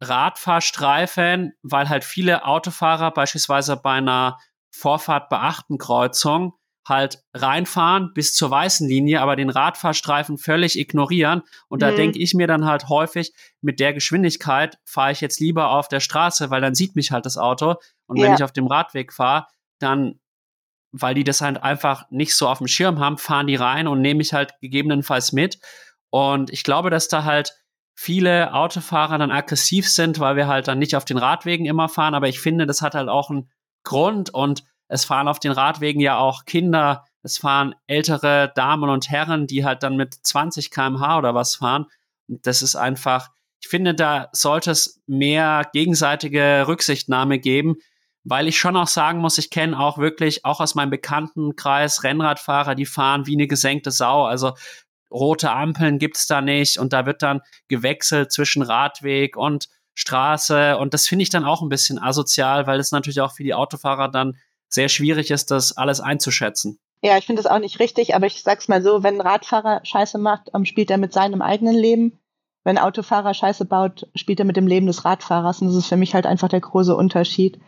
Radfahrstreifen, 0.00 1.54
weil 1.62 1.88
halt 1.88 2.04
viele 2.04 2.44
Autofahrer 2.44 3.10
beispielsweise 3.10 3.76
bei 3.76 3.94
einer 3.94 4.38
Vorfahrt 4.70 5.30
bei 5.30 5.38
Achtenkreuzung 5.38 6.52
halt 6.86 7.22
reinfahren 7.34 8.12
bis 8.14 8.34
zur 8.34 8.50
weißen 8.50 8.88
Linie, 8.88 9.20
aber 9.20 9.36
den 9.36 9.50
Radfahrstreifen 9.50 10.38
völlig 10.38 10.78
ignorieren. 10.78 11.42
Und 11.68 11.82
da 11.82 11.90
mhm. 11.90 11.96
denke 11.96 12.18
ich 12.18 12.34
mir 12.34 12.46
dann 12.46 12.64
halt 12.64 12.88
häufig, 12.88 13.32
mit 13.60 13.80
der 13.80 13.92
Geschwindigkeit 13.92 14.78
fahre 14.84 15.12
ich 15.12 15.20
jetzt 15.20 15.40
lieber 15.40 15.70
auf 15.70 15.88
der 15.88 16.00
Straße, 16.00 16.50
weil 16.50 16.60
dann 16.60 16.74
sieht 16.74 16.94
mich 16.94 17.10
halt 17.10 17.26
das 17.26 17.36
Auto. 17.36 17.76
Und 18.06 18.18
ja. 18.18 18.24
wenn 18.24 18.34
ich 18.34 18.42
auf 18.42 18.52
dem 18.52 18.66
Radweg 18.66 19.12
fahre, 19.12 19.46
dann 19.78 20.18
weil 20.92 21.14
die 21.14 21.24
das 21.24 21.40
halt 21.40 21.62
einfach 21.62 22.04
nicht 22.10 22.34
so 22.34 22.48
auf 22.48 22.58
dem 22.58 22.68
Schirm 22.68 22.98
haben, 22.98 23.18
fahren 23.18 23.46
die 23.46 23.56
rein 23.56 23.88
und 23.88 24.00
nehme 24.00 24.22
ich 24.22 24.32
halt 24.32 24.54
gegebenenfalls 24.60 25.32
mit. 25.32 25.58
Und 26.10 26.50
ich 26.50 26.64
glaube, 26.64 26.90
dass 26.90 27.08
da 27.08 27.24
halt 27.24 27.52
viele 27.94 28.54
Autofahrer 28.54 29.18
dann 29.18 29.30
aggressiv 29.30 29.88
sind, 29.88 30.20
weil 30.20 30.36
wir 30.36 30.46
halt 30.46 30.68
dann 30.68 30.78
nicht 30.78 30.94
auf 30.94 31.04
den 31.04 31.18
Radwegen 31.18 31.66
immer 31.66 31.88
fahren. 31.88 32.14
Aber 32.14 32.28
ich 32.28 32.40
finde, 32.40 32.66
das 32.66 32.80
hat 32.80 32.94
halt 32.94 33.08
auch 33.08 33.30
einen 33.30 33.50
Grund 33.84 34.32
und 34.32 34.62
es 34.88 35.04
fahren 35.04 35.28
auf 35.28 35.38
den 35.38 35.52
Radwegen 35.52 36.00
ja 36.00 36.16
auch 36.16 36.44
Kinder, 36.44 37.04
es 37.22 37.38
fahren 37.38 37.74
ältere 37.86 38.52
Damen 38.54 38.88
und 38.88 39.10
Herren, 39.10 39.46
die 39.46 39.64
halt 39.64 39.82
dann 39.82 39.96
mit 39.96 40.14
20 40.14 40.70
kmh 40.70 41.18
oder 41.18 41.34
was 41.34 41.56
fahren. 41.56 41.86
Und 42.28 42.46
das 42.46 42.62
ist 42.62 42.76
einfach, 42.76 43.28
ich 43.60 43.68
finde, 43.68 43.94
da 43.94 44.28
sollte 44.32 44.70
es 44.70 45.02
mehr 45.06 45.68
gegenseitige 45.72 46.64
Rücksichtnahme 46.66 47.38
geben, 47.38 47.76
weil 48.28 48.48
ich 48.48 48.58
schon 48.58 48.76
auch 48.76 48.88
sagen 48.88 49.20
muss, 49.20 49.38
ich 49.38 49.50
kenne 49.50 49.78
auch 49.78 49.98
wirklich, 49.98 50.44
auch 50.44 50.60
aus 50.60 50.74
meinem 50.74 50.90
Bekanntenkreis, 50.90 52.04
Rennradfahrer, 52.04 52.74
die 52.74 52.86
fahren 52.86 53.26
wie 53.26 53.34
eine 53.34 53.46
gesenkte 53.46 53.90
Sau. 53.90 54.24
Also 54.24 54.52
rote 55.10 55.50
Ampeln 55.50 55.98
gibt's 55.98 56.26
da 56.26 56.40
nicht 56.40 56.78
und 56.78 56.92
da 56.92 57.06
wird 57.06 57.22
dann 57.22 57.40
gewechselt 57.68 58.32
zwischen 58.32 58.62
Radweg 58.62 59.36
und 59.36 59.68
Straße 59.94 60.76
und 60.76 60.94
das 60.94 61.08
finde 61.08 61.24
ich 61.24 61.30
dann 61.30 61.44
auch 61.44 61.62
ein 61.62 61.68
bisschen 61.68 61.98
asozial, 61.98 62.66
weil 62.66 62.78
es 62.78 62.92
natürlich 62.92 63.20
auch 63.20 63.32
für 63.32 63.42
die 63.42 63.54
Autofahrer 63.54 64.08
dann 64.08 64.36
sehr 64.68 64.88
schwierig 64.88 65.30
ist, 65.30 65.50
das 65.50 65.76
alles 65.76 66.00
einzuschätzen. 66.00 66.78
Ja, 67.02 67.16
ich 67.16 67.26
finde 67.26 67.42
das 67.42 67.50
auch 67.50 67.58
nicht 67.58 67.80
richtig, 67.80 68.14
aber 68.14 68.26
ich 68.26 68.42
sag's 68.42 68.68
mal 68.68 68.82
so, 68.82 69.02
wenn 69.02 69.20
ein 69.20 69.26
Radfahrer 69.26 69.80
Scheiße 69.84 70.18
macht, 70.18 70.50
spielt 70.64 70.90
er 70.90 70.98
mit 70.98 71.12
seinem 71.12 71.42
eigenen 71.42 71.74
Leben. 71.74 72.18
Wenn 72.64 72.76
ein 72.76 72.84
Autofahrer 72.84 73.34
Scheiße 73.34 73.64
baut, 73.64 74.08
spielt 74.14 74.40
er 74.40 74.44
mit 74.44 74.56
dem 74.56 74.66
Leben 74.66 74.86
des 74.86 75.04
Radfahrers. 75.04 75.60
Und 75.60 75.68
das 75.68 75.76
ist 75.76 75.86
für 75.86 75.96
mich 75.96 76.14
halt 76.14 76.26
einfach 76.26 76.48
der 76.48 76.60
große 76.60 76.94
Unterschied. 76.94 77.58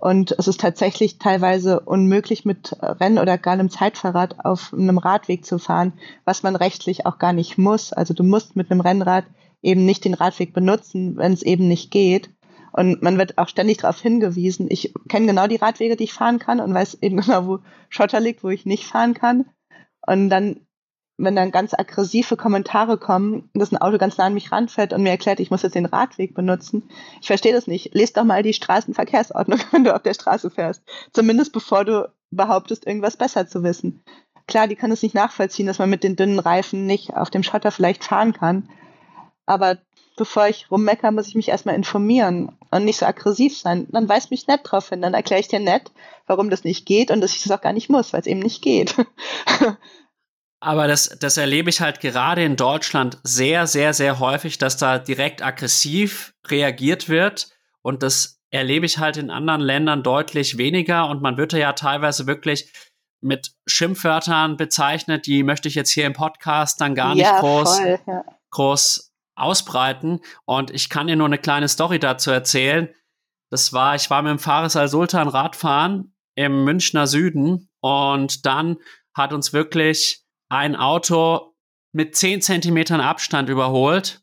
Und 0.00 0.32
es 0.38 0.46
ist 0.46 0.60
tatsächlich 0.60 1.18
teilweise 1.18 1.80
unmöglich, 1.80 2.44
mit 2.44 2.76
Rennen 2.80 3.18
oder 3.18 3.36
gar 3.36 3.54
einem 3.54 3.70
Zeitfahrrad 3.70 4.44
auf 4.44 4.72
einem 4.72 4.98
Radweg 4.98 5.44
zu 5.44 5.58
fahren, 5.58 5.92
was 6.24 6.44
man 6.44 6.54
rechtlich 6.54 7.04
auch 7.04 7.18
gar 7.18 7.32
nicht 7.32 7.58
muss. 7.58 7.92
Also 7.92 8.14
du 8.14 8.22
musst 8.22 8.54
mit 8.54 8.70
einem 8.70 8.80
Rennrad 8.80 9.24
eben 9.60 9.84
nicht 9.84 10.04
den 10.04 10.14
Radweg 10.14 10.52
benutzen, 10.52 11.16
wenn 11.16 11.32
es 11.32 11.42
eben 11.42 11.66
nicht 11.66 11.90
geht. 11.90 12.30
Und 12.72 13.02
man 13.02 13.18
wird 13.18 13.38
auch 13.38 13.48
ständig 13.48 13.78
darauf 13.78 14.00
hingewiesen. 14.00 14.68
Ich 14.70 14.94
kenne 15.08 15.26
genau 15.26 15.48
die 15.48 15.56
Radwege, 15.56 15.96
die 15.96 16.04
ich 16.04 16.12
fahren 16.12 16.38
kann 16.38 16.60
und 16.60 16.72
weiß 16.72 16.98
eben 17.00 17.16
genau, 17.20 17.46
wo 17.46 17.58
Schotter 17.88 18.20
liegt, 18.20 18.44
wo 18.44 18.50
ich 18.50 18.66
nicht 18.66 18.84
fahren 18.84 19.14
kann. 19.14 19.46
Und 20.06 20.30
dann 20.30 20.60
wenn 21.18 21.34
dann 21.34 21.50
ganz 21.50 21.74
aggressive 21.74 22.36
Kommentare 22.36 22.96
kommen, 22.96 23.50
dass 23.52 23.72
ein 23.72 23.76
Auto 23.76 23.98
ganz 23.98 24.16
nah 24.16 24.26
an 24.26 24.34
mich 24.34 24.52
ranfährt 24.52 24.92
und 24.92 25.02
mir 25.02 25.10
erklärt, 25.10 25.40
ich 25.40 25.50
muss 25.50 25.62
jetzt 25.62 25.74
den 25.74 25.84
Radweg 25.84 26.32
benutzen. 26.32 26.88
Ich 27.20 27.26
verstehe 27.26 27.52
das 27.52 27.66
nicht. 27.66 27.92
Lest 27.92 28.16
doch 28.16 28.24
mal 28.24 28.44
die 28.44 28.52
Straßenverkehrsordnung, 28.54 29.58
wenn 29.72 29.84
du 29.84 29.94
auf 29.94 30.02
der 30.02 30.14
Straße 30.14 30.48
fährst. 30.48 30.82
Zumindest 31.12 31.52
bevor 31.52 31.84
du 31.84 32.10
behauptest, 32.30 32.86
irgendwas 32.86 33.16
besser 33.16 33.48
zu 33.48 33.64
wissen. 33.64 34.04
Klar, 34.46 34.68
die 34.68 34.76
kann 34.76 34.92
es 34.92 35.02
nicht 35.02 35.14
nachvollziehen, 35.14 35.66
dass 35.66 35.80
man 35.80 35.90
mit 35.90 36.04
den 36.04 36.14
dünnen 36.14 36.38
Reifen 36.38 36.86
nicht 36.86 37.14
auf 37.14 37.30
dem 37.30 37.42
Schotter 37.42 37.72
vielleicht 37.72 38.04
fahren 38.04 38.32
kann. 38.32 38.68
Aber 39.44 39.78
bevor 40.16 40.46
ich 40.46 40.70
rummecker, 40.70 41.10
muss 41.10 41.26
ich 41.26 41.34
mich 41.34 41.48
erstmal 41.48 41.74
informieren 41.74 42.56
und 42.70 42.84
nicht 42.84 42.98
so 42.98 43.06
aggressiv 43.06 43.58
sein. 43.58 43.88
Dann 43.90 44.08
weist 44.08 44.30
mich 44.30 44.46
nett 44.46 44.60
drauf 44.62 44.88
hin. 44.88 45.02
Dann 45.02 45.14
erkläre 45.14 45.40
ich 45.40 45.48
dir 45.48 45.60
nett, 45.60 45.90
warum 46.28 46.48
das 46.48 46.62
nicht 46.62 46.86
geht 46.86 47.10
und 47.10 47.20
dass 47.20 47.34
ich 47.34 47.42
das 47.42 47.50
auch 47.50 47.60
gar 47.60 47.72
nicht 47.72 47.90
muss, 47.90 48.12
weil 48.12 48.20
es 48.20 48.26
eben 48.26 48.40
nicht 48.40 48.62
geht. 48.62 48.94
Aber 50.60 50.88
das, 50.88 51.16
das 51.20 51.36
erlebe 51.36 51.70
ich 51.70 51.80
halt 51.80 52.00
gerade 52.00 52.42
in 52.44 52.56
Deutschland 52.56 53.18
sehr, 53.22 53.66
sehr, 53.66 53.94
sehr 53.94 54.18
häufig, 54.18 54.58
dass 54.58 54.76
da 54.76 54.98
direkt 54.98 55.42
aggressiv 55.42 56.34
reagiert 56.48 57.08
wird. 57.08 57.48
Und 57.82 58.02
das 58.02 58.40
erlebe 58.50 58.86
ich 58.86 58.98
halt 58.98 59.16
in 59.16 59.30
anderen 59.30 59.60
Ländern 59.60 60.02
deutlich 60.02 60.58
weniger. 60.58 61.08
Und 61.08 61.22
man 61.22 61.36
wird 61.36 61.52
ja 61.52 61.72
teilweise 61.74 62.26
wirklich 62.26 62.72
mit 63.20 63.52
Schimpfwörtern 63.66 64.56
bezeichnet, 64.56 65.26
die 65.26 65.42
möchte 65.42 65.68
ich 65.68 65.74
jetzt 65.74 65.90
hier 65.90 66.06
im 66.06 66.12
Podcast 66.12 66.80
dann 66.80 66.94
gar 66.94 67.14
nicht 67.14 67.24
ja, 67.24 67.40
groß, 67.40 67.78
voll, 67.78 67.98
ja. 68.06 68.24
groß 68.50 69.12
ausbreiten. 69.36 70.20
Und 70.44 70.70
ich 70.70 70.88
kann 70.88 71.06
dir 71.06 71.16
nur 71.16 71.26
eine 71.26 71.38
kleine 71.38 71.68
Story 71.68 71.98
dazu 71.98 72.30
erzählen. 72.30 72.88
Das 73.50 73.72
war, 73.72 73.94
ich 73.94 74.10
war 74.10 74.22
mit 74.22 74.30
dem 74.30 74.38
Fares 74.38 74.76
al-Sultan 74.76 75.28
Radfahren 75.28 76.14
im 76.34 76.64
Münchner 76.64 77.06
Süden 77.06 77.68
und 77.80 78.46
dann 78.46 78.76
hat 79.14 79.32
uns 79.32 79.52
wirklich 79.52 80.24
ein 80.48 80.76
Auto 80.76 81.54
mit 81.92 82.16
10 82.16 82.42
Zentimetern 82.42 83.00
Abstand 83.00 83.48
überholt. 83.48 84.22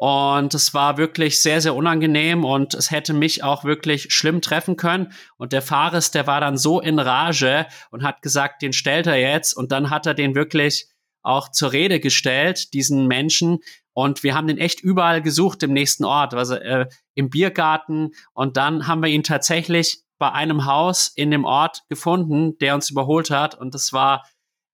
Und 0.00 0.54
es 0.54 0.74
war 0.74 0.96
wirklich 0.96 1.40
sehr, 1.40 1.60
sehr 1.60 1.74
unangenehm 1.74 2.44
und 2.44 2.74
es 2.74 2.92
hätte 2.92 3.12
mich 3.12 3.42
auch 3.42 3.64
wirklich 3.64 4.12
schlimm 4.12 4.40
treffen 4.40 4.76
können. 4.76 5.12
Und 5.38 5.52
der 5.52 5.60
Fares, 5.60 6.12
der 6.12 6.28
war 6.28 6.40
dann 6.40 6.56
so 6.56 6.80
in 6.80 7.00
Rage 7.00 7.66
und 7.90 8.04
hat 8.04 8.22
gesagt, 8.22 8.62
den 8.62 8.72
stellt 8.72 9.08
er 9.08 9.16
jetzt. 9.16 9.54
Und 9.54 9.72
dann 9.72 9.90
hat 9.90 10.06
er 10.06 10.14
den 10.14 10.36
wirklich 10.36 10.86
auch 11.22 11.50
zur 11.50 11.72
Rede 11.72 11.98
gestellt, 11.98 12.74
diesen 12.74 13.08
Menschen. 13.08 13.58
Und 13.92 14.22
wir 14.22 14.36
haben 14.36 14.46
den 14.46 14.58
echt 14.58 14.80
überall 14.80 15.20
gesucht 15.20 15.64
im 15.64 15.72
nächsten 15.72 16.04
Ort, 16.04 16.32
also 16.32 16.54
äh, 16.54 16.86
im 17.16 17.28
Biergarten. 17.28 18.12
Und 18.34 18.56
dann 18.56 18.86
haben 18.86 19.02
wir 19.02 19.10
ihn 19.10 19.24
tatsächlich 19.24 20.04
bei 20.18 20.30
einem 20.30 20.64
Haus 20.64 21.08
in 21.08 21.32
dem 21.32 21.44
Ort 21.44 21.82
gefunden, 21.88 22.56
der 22.58 22.76
uns 22.76 22.88
überholt 22.90 23.30
hat. 23.30 23.56
Und 23.56 23.74
das 23.74 23.92
war 23.92 24.24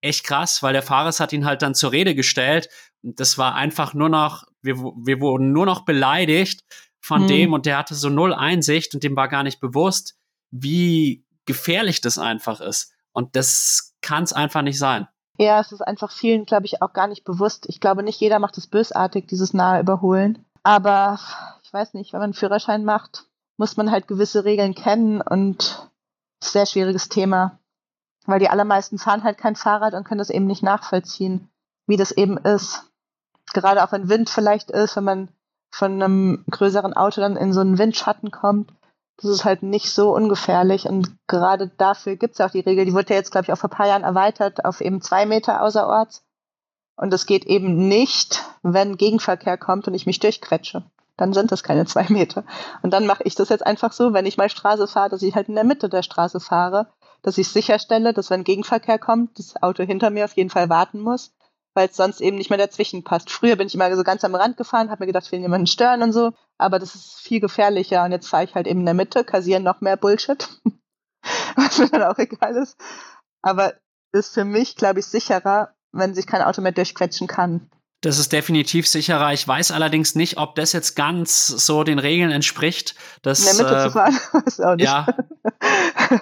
echt 0.05 0.25
krass, 0.25 0.63
weil 0.63 0.73
der 0.73 0.83
Fahrer 0.83 1.11
hat 1.11 1.33
ihn 1.33 1.45
halt 1.45 1.63
dann 1.63 1.75
zur 1.75 1.93
Rede 1.93 2.15
gestellt. 2.15 2.69
Und 3.03 3.19
das 3.21 3.39
war 3.39 3.55
einfach 3.55 3.95
nur 3.95 4.09
noch, 4.09 4.45
wir, 4.63 4.77
wir 4.77 5.21
wurden 5.21 5.53
nur 5.53 5.67
noch 5.67 5.85
beleidigt 5.85 6.65
von 7.01 7.23
hm. 7.23 7.29
dem 7.29 7.53
und 7.53 7.67
der 7.67 7.79
hatte 7.79 7.95
so 7.95 8.09
null 8.09 8.33
Einsicht 8.33 8.95
und 8.95 9.03
dem 9.03 9.17
war 9.17 9.29
gar 9.29 9.43
nicht 9.43 9.61
bewusst, 9.61 10.17
wie 10.51 11.25
gefährlich 11.47 12.01
das 12.01 12.19
einfach 12.19 12.61
ist. 12.61 12.93
Und 13.13 13.37
das 13.37 13.95
kann 14.01 14.25
es 14.25 14.33
einfach 14.33 14.63
nicht 14.63 14.79
sein. 14.79 15.09
Ja, 15.39 15.61
es 15.61 15.73
ist 15.73 15.81
einfach 15.81 16.13
vielen, 16.13 16.47
glaube 16.47 16.67
ich, 16.67 16.81
auch 16.81 16.93
gar 16.93 17.09
nicht 17.09 17.25
bewusst. 17.25 17.67
Ich 17.69 17.81
glaube, 17.81 18.03
nicht 18.03 18.21
jeder 18.21 18.39
macht 18.39 18.57
es 18.57 18.67
bösartig, 18.67 19.27
dieses 19.27 19.53
nahe 19.53 19.81
Überholen. 19.81 20.45
Aber 20.63 21.19
ich 21.65 21.73
weiß 21.73 21.95
nicht, 21.95 22.13
wenn 22.13 22.21
man 22.21 22.29
einen 22.29 22.35
Führerschein 22.35 22.85
macht, 22.85 23.27
muss 23.57 23.77
man 23.77 23.91
halt 23.91 24.07
gewisse 24.07 24.45
Regeln 24.45 24.75
kennen 24.75 25.21
und 25.21 25.89
sehr 26.43 26.67
schwieriges 26.67 27.09
Thema. 27.09 27.59
Weil 28.27 28.39
die 28.39 28.49
allermeisten 28.49 28.99
fahren 28.99 29.25
halt 29.25 29.39
kein 29.39 29.57
Fahrrad 29.57 29.95
und 29.95 30.05
können 30.05 30.19
das 30.19 30.31
eben 30.31 30.47
nicht 30.47 30.63
nachvollziehen, 30.63 31.51
wie 31.87 31.97
das 31.97 32.11
eben 32.11 32.39
ist. 32.39 32.85
Gerade 33.53 33.85
auch 33.85 33.93
wenn 33.93 34.09
Wind 34.09 34.31
vielleicht 34.31 34.71
ist, 34.71 34.97
wenn 34.97 35.05
man 35.05 35.29
von 35.71 36.03
einem 36.03 36.45
größeren 36.51 36.95
Auto 36.95 37.21
dann 37.21 37.37
in 37.37 37.53
so 37.53 37.61
einen 37.61 37.79
Windschatten 37.79 38.31
kommt, 38.31 38.73
das 39.17 39.31
ist 39.31 39.45
halt 39.45 39.63
nicht 39.63 39.91
so 39.91 40.15
ungefährlich. 40.15 40.87
Und 40.87 41.17
gerade 41.27 41.69
dafür 41.77 42.17
gibt 42.17 42.35
es 42.35 42.41
auch 42.41 42.51
die 42.51 42.61
Regel, 42.61 42.85
die 42.85 42.95
wurde 42.95 43.11
ja 43.11 43.17
jetzt, 43.17 43.31
glaube 43.31 43.45
ich, 43.47 43.53
auch 43.53 43.59
vor 43.59 43.71
ein 43.71 43.77
paar 43.77 43.89
Jahren 43.89 44.05
erweitert 44.05 44.65
auf 44.65 44.81
eben 44.81 45.01
zwei 45.01 45.27
Meter 45.27 45.63
außerorts. 45.63 46.25
Und 46.97 47.13
das 47.13 47.27
geht 47.27 47.45
eben 47.45 47.89
nicht, 47.89 48.45
wenn 48.63 48.97
Gegenverkehr 48.97 49.59
kommt 49.59 49.89
und 49.89 49.95
ich 49.95 50.07
mich 50.07 50.21
durchquetsche. 50.21 50.85
Dann 51.17 51.33
sind 51.33 51.53
das 51.53 51.63
keine 51.63 51.87
zwei 51.87 52.07
Meter. 52.09 52.45
Und 52.83 52.91
dann 52.91 53.07
mache 53.07 53.23
ich 53.25 53.35
das 53.35 53.49
jetzt 53.49 53.67
einfach 53.67 53.93
so, 53.93 54.13
wenn 54.13 54.27
ich 54.27 54.37
mal 54.37 54.49
Straße 54.49 54.87
fahre, 54.87 55.11
dass 55.11 55.23
ich 55.23 55.35
halt 55.35 55.49
in 55.49 55.55
der 55.55 55.65
Mitte 55.65 55.89
der 55.89 56.03
Straße 56.03 56.41
fahre 56.41 56.89
dass 57.25 57.39
ich 57.39 57.49
sicherstelle, 57.49 58.13
dass 58.13 58.29
wenn 58.29 58.45
Gegenverkehr 58.45 58.99
kommt, 58.99 59.39
das 59.39 59.61
Auto 59.63 59.83
hinter 59.83 60.11
mir 60.11 60.27
auf 60.27 60.37
jeden 60.37 60.51
Fall 60.51 60.69
warten 60.69 61.01
muss, 61.01 61.35
weil 61.73 61.89
es 61.89 61.97
sonst 61.97 62.21
eben 62.21 62.37
nicht 62.37 62.51
mehr 62.51 62.59
dazwischen 62.59 63.03
passt. 63.03 63.31
Früher 63.31 63.57
bin 63.57 63.67
ich 63.67 63.75
immer 63.75 63.97
so 63.97 64.05
ganz 64.05 64.25
am 64.25 64.35
Rand 64.35 64.59
gefahren, 64.59 64.91
habe 64.91 65.03
mir 65.03 65.07
gedacht, 65.07 65.25
ich 65.25 65.33
will 65.33 65.41
niemanden 65.41 65.67
stören 65.67 66.03
und 66.03 66.13
so, 66.13 66.33
aber 66.59 66.79
das 66.79 66.95
ist 66.95 67.21
viel 67.21 67.41
gefährlicher 67.41 68.05
und 68.05 68.13
jetzt 68.13 68.29
fahre 68.29 68.45
ich 68.45 68.55
halt 68.55 68.67
eben 68.67 68.81
in 68.81 68.87
der 68.87 68.95
Mitte, 68.95 69.25
kassiere 69.25 69.59
noch 69.59 69.81
mehr 69.81 69.97
Bullshit, 69.97 70.47
was 71.57 71.79
mir 71.79 71.89
dann 71.89 72.03
auch 72.03 72.19
egal 72.19 72.57
ist. 72.57 72.77
Aber 73.41 73.73
ist 74.13 74.35
für 74.35 74.45
mich, 74.45 74.77
glaube 74.77 75.01
ich, 75.01 75.07
sicherer, 75.07 75.75
wenn 75.93 76.15
sich 76.15 76.27
kein 76.27 76.43
Auto 76.43 76.61
mehr 76.61 76.73
durchquetschen 76.73 77.27
kann. 77.27 77.71
Das 78.03 78.19
ist 78.19 78.33
definitiv 78.33 78.87
sicherer. 78.87 79.33
Ich 79.33 79.49
weiß 79.49 79.71
allerdings 79.71 80.15
nicht, 80.15 80.37
ob 80.37 80.57
das 80.57 80.73
jetzt 80.73 80.95
ganz 80.95 81.47
so 81.47 81.85
den 81.85 81.99
Regeln 81.99 82.31
entspricht. 82.31 82.97
Dass, 83.23 83.41
in 83.41 83.57
der 83.57 83.65
Mitte 83.65 83.81
äh, 83.81 83.85
zu 83.85 83.91
fahren, 83.93 84.21
weiß 84.45 84.61
auch 84.61 84.75
nicht. 84.77 84.85
Ja. 84.85 85.07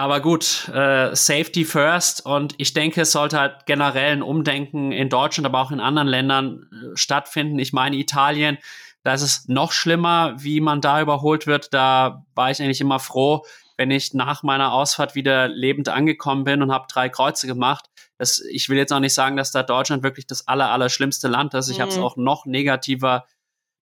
Aber 0.00 0.20
gut, 0.22 0.66
äh, 0.68 1.14
Safety 1.14 1.66
first 1.66 2.24
und 2.24 2.54
ich 2.56 2.72
denke, 2.72 3.02
es 3.02 3.12
sollte 3.12 3.38
halt 3.38 3.66
generell 3.66 4.12
ein 4.12 4.22
Umdenken 4.22 4.92
in 4.92 5.10
Deutschland, 5.10 5.44
aber 5.44 5.60
auch 5.60 5.72
in 5.72 5.78
anderen 5.78 6.08
Ländern 6.08 6.70
äh, 6.72 6.96
stattfinden. 6.96 7.58
Ich 7.58 7.74
meine, 7.74 7.96
Italien, 7.96 8.56
da 9.02 9.12
ist 9.12 9.20
es 9.20 9.46
noch 9.46 9.72
schlimmer, 9.72 10.36
wie 10.38 10.62
man 10.62 10.80
da 10.80 11.02
überholt 11.02 11.46
wird. 11.46 11.74
Da 11.74 12.24
war 12.34 12.50
ich 12.50 12.62
eigentlich 12.62 12.80
immer 12.80 12.98
froh, 12.98 13.44
wenn 13.76 13.90
ich 13.90 14.14
nach 14.14 14.42
meiner 14.42 14.72
Ausfahrt 14.72 15.14
wieder 15.14 15.48
lebend 15.48 15.90
angekommen 15.90 16.44
bin 16.44 16.62
und 16.62 16.72
habe 16.72 16.86
drei 16.90 17.10
Kreuze 17.10 17.46
gemacht. 17.46 17.84
Das, 18.16 18.38
ich 18.38 18.70
will 18.70 18.78
jetzt 18.78 18.94
auch 18.94 19.00
nicht 19.00 19.12
sagen, 19.12 19.36
dass 19.36 19.52
da 19.52 19.62
Deutschland 19.62 20.02
wirklich 20.02 20.26
das 20.26 20.48
aller, 20.48 20.70
aller 20.70 20.88
schlimmste 20.88 21.28
Land 21.28 21.52
ist. 21.52 21.68
Ich 21.68 21.76
mhm. 21.76 21.82
habe 21.82 21.92
es 21.92 21.98
auch 21.98 22.16
noch 22.16 22.46
negativer 22.46 23.26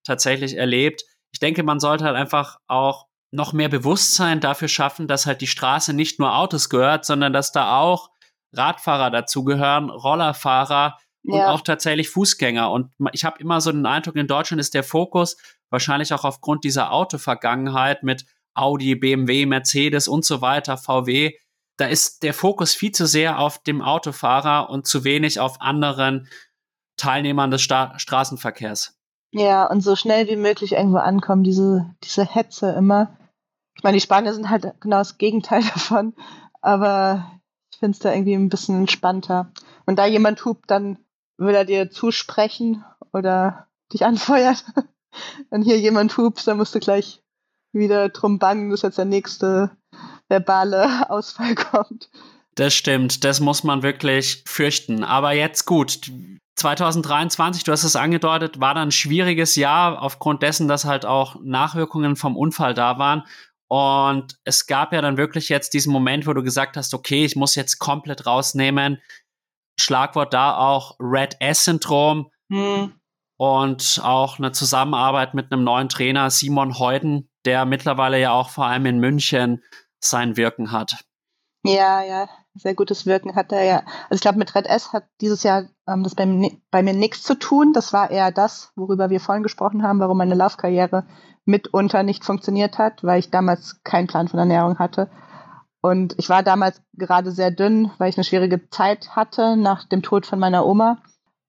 tatsächlich 0.03 0.57
erlebt. 0.57 1.05
Ich 1.31 1.39
denke, 1.39 1.63
man 1.63 1.79
sollte 1.79 2.03
halt 2.03 2.17
einfach 2.17 2.57
auch 2.67 3.08
noch 3.31 3.53
mehr 3.53 3.69
Bewusstsein 3.69 4.41
dafür 4.41 4.69
schaffen, 4.69 5.07
dass 5.07 5.27
halt 5.27 5.41
die 5.41 5.47
Straße 5.47 5.93
nicht 5.93 6.19
nur 6.19 6.37
Autos 6.37 6.69
gehört, 6.69 7.05
sondern 7.05 7.33
dass 7.33 7.53
da 7.53 7.79
auch 7.79 8.11
Radfahrer 8.53 9.11
dazugehören, 9.11 9.91
Rollerfahrer 9.91 10.99
ja. 11.23 11.35
und 11.35 11.41
auch 11.43 11.61
tatsächlich 11.61 12.09
Fußgänger. 12.09 12.71
Und 12.71 12.91
ich 13.13 13.25
habe 13.25 13.41
immer 13.41 13.61
so 13.61 13.71
den 13.71 13.87
Eindruck, 13.87 14.17
in 14.17 14.27
Deutschland 14.27 14.61
ist 14.61 14.75
der 14.75 14.85
Fokus 14.85 15.37
wahrscheinlich 15.71 16.13
auch 16.15 16.25
aufgrund 16.25 16.65
dieser 16.65 16.93
Autovergangenheit 16.93 18.03
mit 18.03 18.25
Audi, 18.55 18.95
BMW, 18.95 19.47
Mercedes 19.47 20.09
und 20.09 20.25
so 20.25 20.41
weiter, 20.41 20.77
VW. 20.77 21.33
Da 21.77 21.87
ist 21.87 22.23
der 22.23 22.35
Fokus 22.35 22.75
viel 22.75 22.93
zu 22.93 23.07
sehr 23.07 23.39
auf 23.39 23.63
dem 23.63 23.83
Autofahrer 23.83 24.71
und 24.71 24.87
zu 24.87 25.05
wenig 25.05 25.39
auf 25.39 25.61
anderen 25.61 26.29
Teilnehmern 26.97 27.51
des 27.51 27.63
Sta 27.63 27.97
Straßenverkehrs. 27.99 28.99
Ja, 29.31 29.67
und 29.67 29.83
so 29.83 29.95
schnell 29.95 30.27
wie 30.29 30.37
möglich 30.37 30.73
irgendwo 30.73 30.99
ankommen, 30.99 31.45
diese, 31.45 31.95
diese 32.03 32.25
Hetze 32.25 32.71
immer. 32.71 33.18
Ich 33.79 33.85
meine, 33.85 33.97
die 33.97 34.03
Spanier 34.03 34.35
sind 34.35 34.51
halt 34.51 34.75
genau 34.81 34.99
das 34.99 35.19
Gegenteil 35.19 35.63
davon, 35.75 36.15
aber 36.61 37.31
ich 37.73 37.79
finde 37.79 37.97
es 37.97 38.01
da 38.01 38.13
irgendwie 38.13 38.35
ein 38.35 38.49
bisschen 38.49 38.77
entspannter. 38.77 39.53
Wenn 39.87 39.97
da 39.97 40.05
jemand 40.05 40.45
hupt, 40.45 40.71
dann 40.71 40.99
will 41.39 41.55
er 41.55 41.65
dir 41.65 41.91
zusprechen 41.91 42.85
oder 43.13 43.69
dich 43.93 44.05
anfeuern. 44.05 44.57
Wenn 45.51 45.63
hier 45.63 45.79
jemand 45.79 46.17
hupt, 46.17 46.47
dann 46.47 46.59
musst 46.59 46.75
du 46.75 46.81
gleich 46.81 47.23
wieder 47.73 48.09
drum 48.09 48.39
bangen, 48.39 48.71
dass 48.71 48.83
jetzt 48.83 48.99
der 48.99 49.05
nächste 49.05 49.71
verbale 50.29 51.09
Ausfall 51.11 51.55
kommt. 51.55 52.11
Das 52.57 52.75
stimmt, 52.75 53.23
das 53.23 53.39
muss 53.39 53.63
man 53.63 53.85
wirklich 53.85 54.43
fürchten. 54.47 55.05
Aber 55.05 55.33
jetzt 55.33 55.65
gut. 55.65 56.11
2023, 56.57 57.63
du 57.63 57.71
hast 57.71 57.85
es 57.85 57.95
angedeutet, 57.95 58.59
war 58.59 58.75
dann 58.75 58.89
ein 58.89 58.93
schwieriges 58.93 59.55
Jahr 59.55 60.03
aufgrund 60.03 60.43
dessen, 60.43 60.67
dass 60.67 60.85
halt 60.85 61.07
auch 61.07 61.37
Nachwirkungen 61.41 62.17
vom 62.17 62.37
Unfall 62.37 62.75
da 62.75 62.99
waren. 62.99 63.23
Und 63.69 64.39
es 64.45 64.67
gab 64.67 64.93
ja 64.93 65.03
dann 65.03 65.19
wirklich 65.19 65.51
jetzt 65.51 65.75
diesen 65.75 65.93
Moment, 65.93 66.27
wo 66.27 66.33
du 66.33 66.43
gesagt 66.43 66.77
hast, 66.77 66.95
okay, 66.95 67.25
ich 67.25 67.37
muss 67.37 67.55
jetzt 67.55 67.79
komplett 67.79 68.27
rausnehmen. 68.27 69.01
Schlagwort 69.79 70.33
da 70.33 70.57
auch 70.57 70.97
Red 70.99 71.37
S-Syndrom 71.41 72.31
hm. 72.51 72.95
und 73.37 74.01
auch 74.03 74.39
eine 74.39 74.53
Zusammenarbeit 74.53 75.35
mit 75.35 75.53
einem 75.53 75.65
neuen 75.65 75.89
Trainer, 75.89 76.31
Simon 76.31 76.79
Heuden, 76.79 77.31
der 77.45 77.65
mittlerweile 77.65 78.19
ja 78.19 78.33
auch 78.33 78.51
vor 78.51 78.67
allem 78.67 78.87
in 78.87 78.99
München 78.99 79.63
sein 80.01 80.37
Wirken 80.37 80.73
hat. 80.73 81.05
Ja, 81.65 82.03
ja, 82.03 82.29
sehr 82.59 82.75
gutes 82.75 83.07
Wirken 83.07 83.35
hat 83.35 83.53
er 83.53 83.65
ja. 83.65 83.77
Also 84.05 84.17
ich 84.17 84.21
glaube, 84.21 84.39
mit 84.39 84.55
Red 84.55 84.67
S 84.67 84.93
hat 84.93 85.05
dieses 85.21 85.43
Jahr 85.43 85.65
ähm, 85.87 86.03
das 86.03 86.15
bei, 86.15 86.27
bei 86.71 86.83
mir 86.83 86.95
nichts 86.95 87.23
zu 87.23 87.35
tun. 87.35 87.73
Das 87.73 87.93
war 87.93 88.11
eher 88.11 88.31
das, 88.31 88.73
worüber 88.77 89.11
wir 89.11 89.21
vorhin 89.21 89.43
gesprochen 89.43 89.83
haben, 89.83 90.01
warum 90.01 90.19
meine 90.19 90.35
Laufkarriere 90.35 91.05
mitunter 91.45 92.03
nicht 92.03 92.25
funktioniert 92.25 92.79
hat, 92.79 93.03
weil 93.05 93.19
ich 93.19 93.31
damals 93.31 93.83
keinen 93.83 94.07
Plan 94.07 94.29
von 94.29 94.39
Ernährung 94.39 94.79
hatte. 94.79 95.11
Und 95.81 96.15
ich 96.19 96.29
war 96.29 96.43
damals 96.43 96.83
gerade 96.95 97.31
sehr 97.31 97.51
dünn, 97.51 97.91
weil 97.99 98.11
ich 98.11 98.17
eine 98.17 98.25
schwierige 98.25 98.69
Zeit 98.71 99.17
hatte 99.17 99.57
nach 99.57 99.85
dem 99.85 100.03
Tod 100.03 100.27
von 100.27 100.39
meiner 100.39 100.67
Oma. 100.67 100.99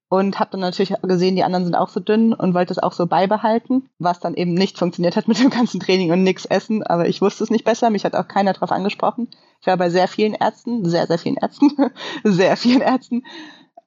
Und 0.10 0.40
habe 0.40 0.52
dann 0.52 0.60
natürlich 0.62 0.96
gesehen, 1.04 1.36
die 1.36 1.44
anderen 1.44 1.66
sind 1.66 1.76
auch 1.76 1.90
so 1.90 2.00
dünn 2.00 2.34
und 2.34 2.56
wollte 2.56 2.74
es 2.74 2.80
auch 2.80 2.94
so 2.94 3.06
beibehalten, 3.06 3.90
was 4.00 4.20
dann 4.20 4.34
eben 4.34 4.54
nicht 4.54 4.78
funktioniert 4.78 5.16
hat 5.16 5.28
mit 5.30 5.40
dem 5.40 5.50
ganzen 5.50 5.80
Training 5.80 6.12
und 6.12 6.24
nichts 6.24 6.46
essen, 6.46 6.84
aber 6.84 7.08
ich 7.08 7.22
wusste 7.22 7.44
es 7.44 7.50
nicht 7.50 7.66
besser, 7.66 7.90
mich 7.90 8.06
hat 8.06 8.16
auch 8.16 8.28
keiner 8.28 8.54
darauf 8.54 8.72
angesprochen. 8.72 9.30
Ich 9.62 9.68
war 9.68 9.78
bei 9.78 9.90
sehr 9.90 10.08
vielen 10.08 10.34
Ärzten, 10.34 10.86
sehr, 10.86 11.08
sehr 11.08 11.20
vielen 11.20 11.38
Ärzten, 11.38 11.72
sehr 12.24 12.58
vielen 12.58 12.82
Ärzten 12.82 13.24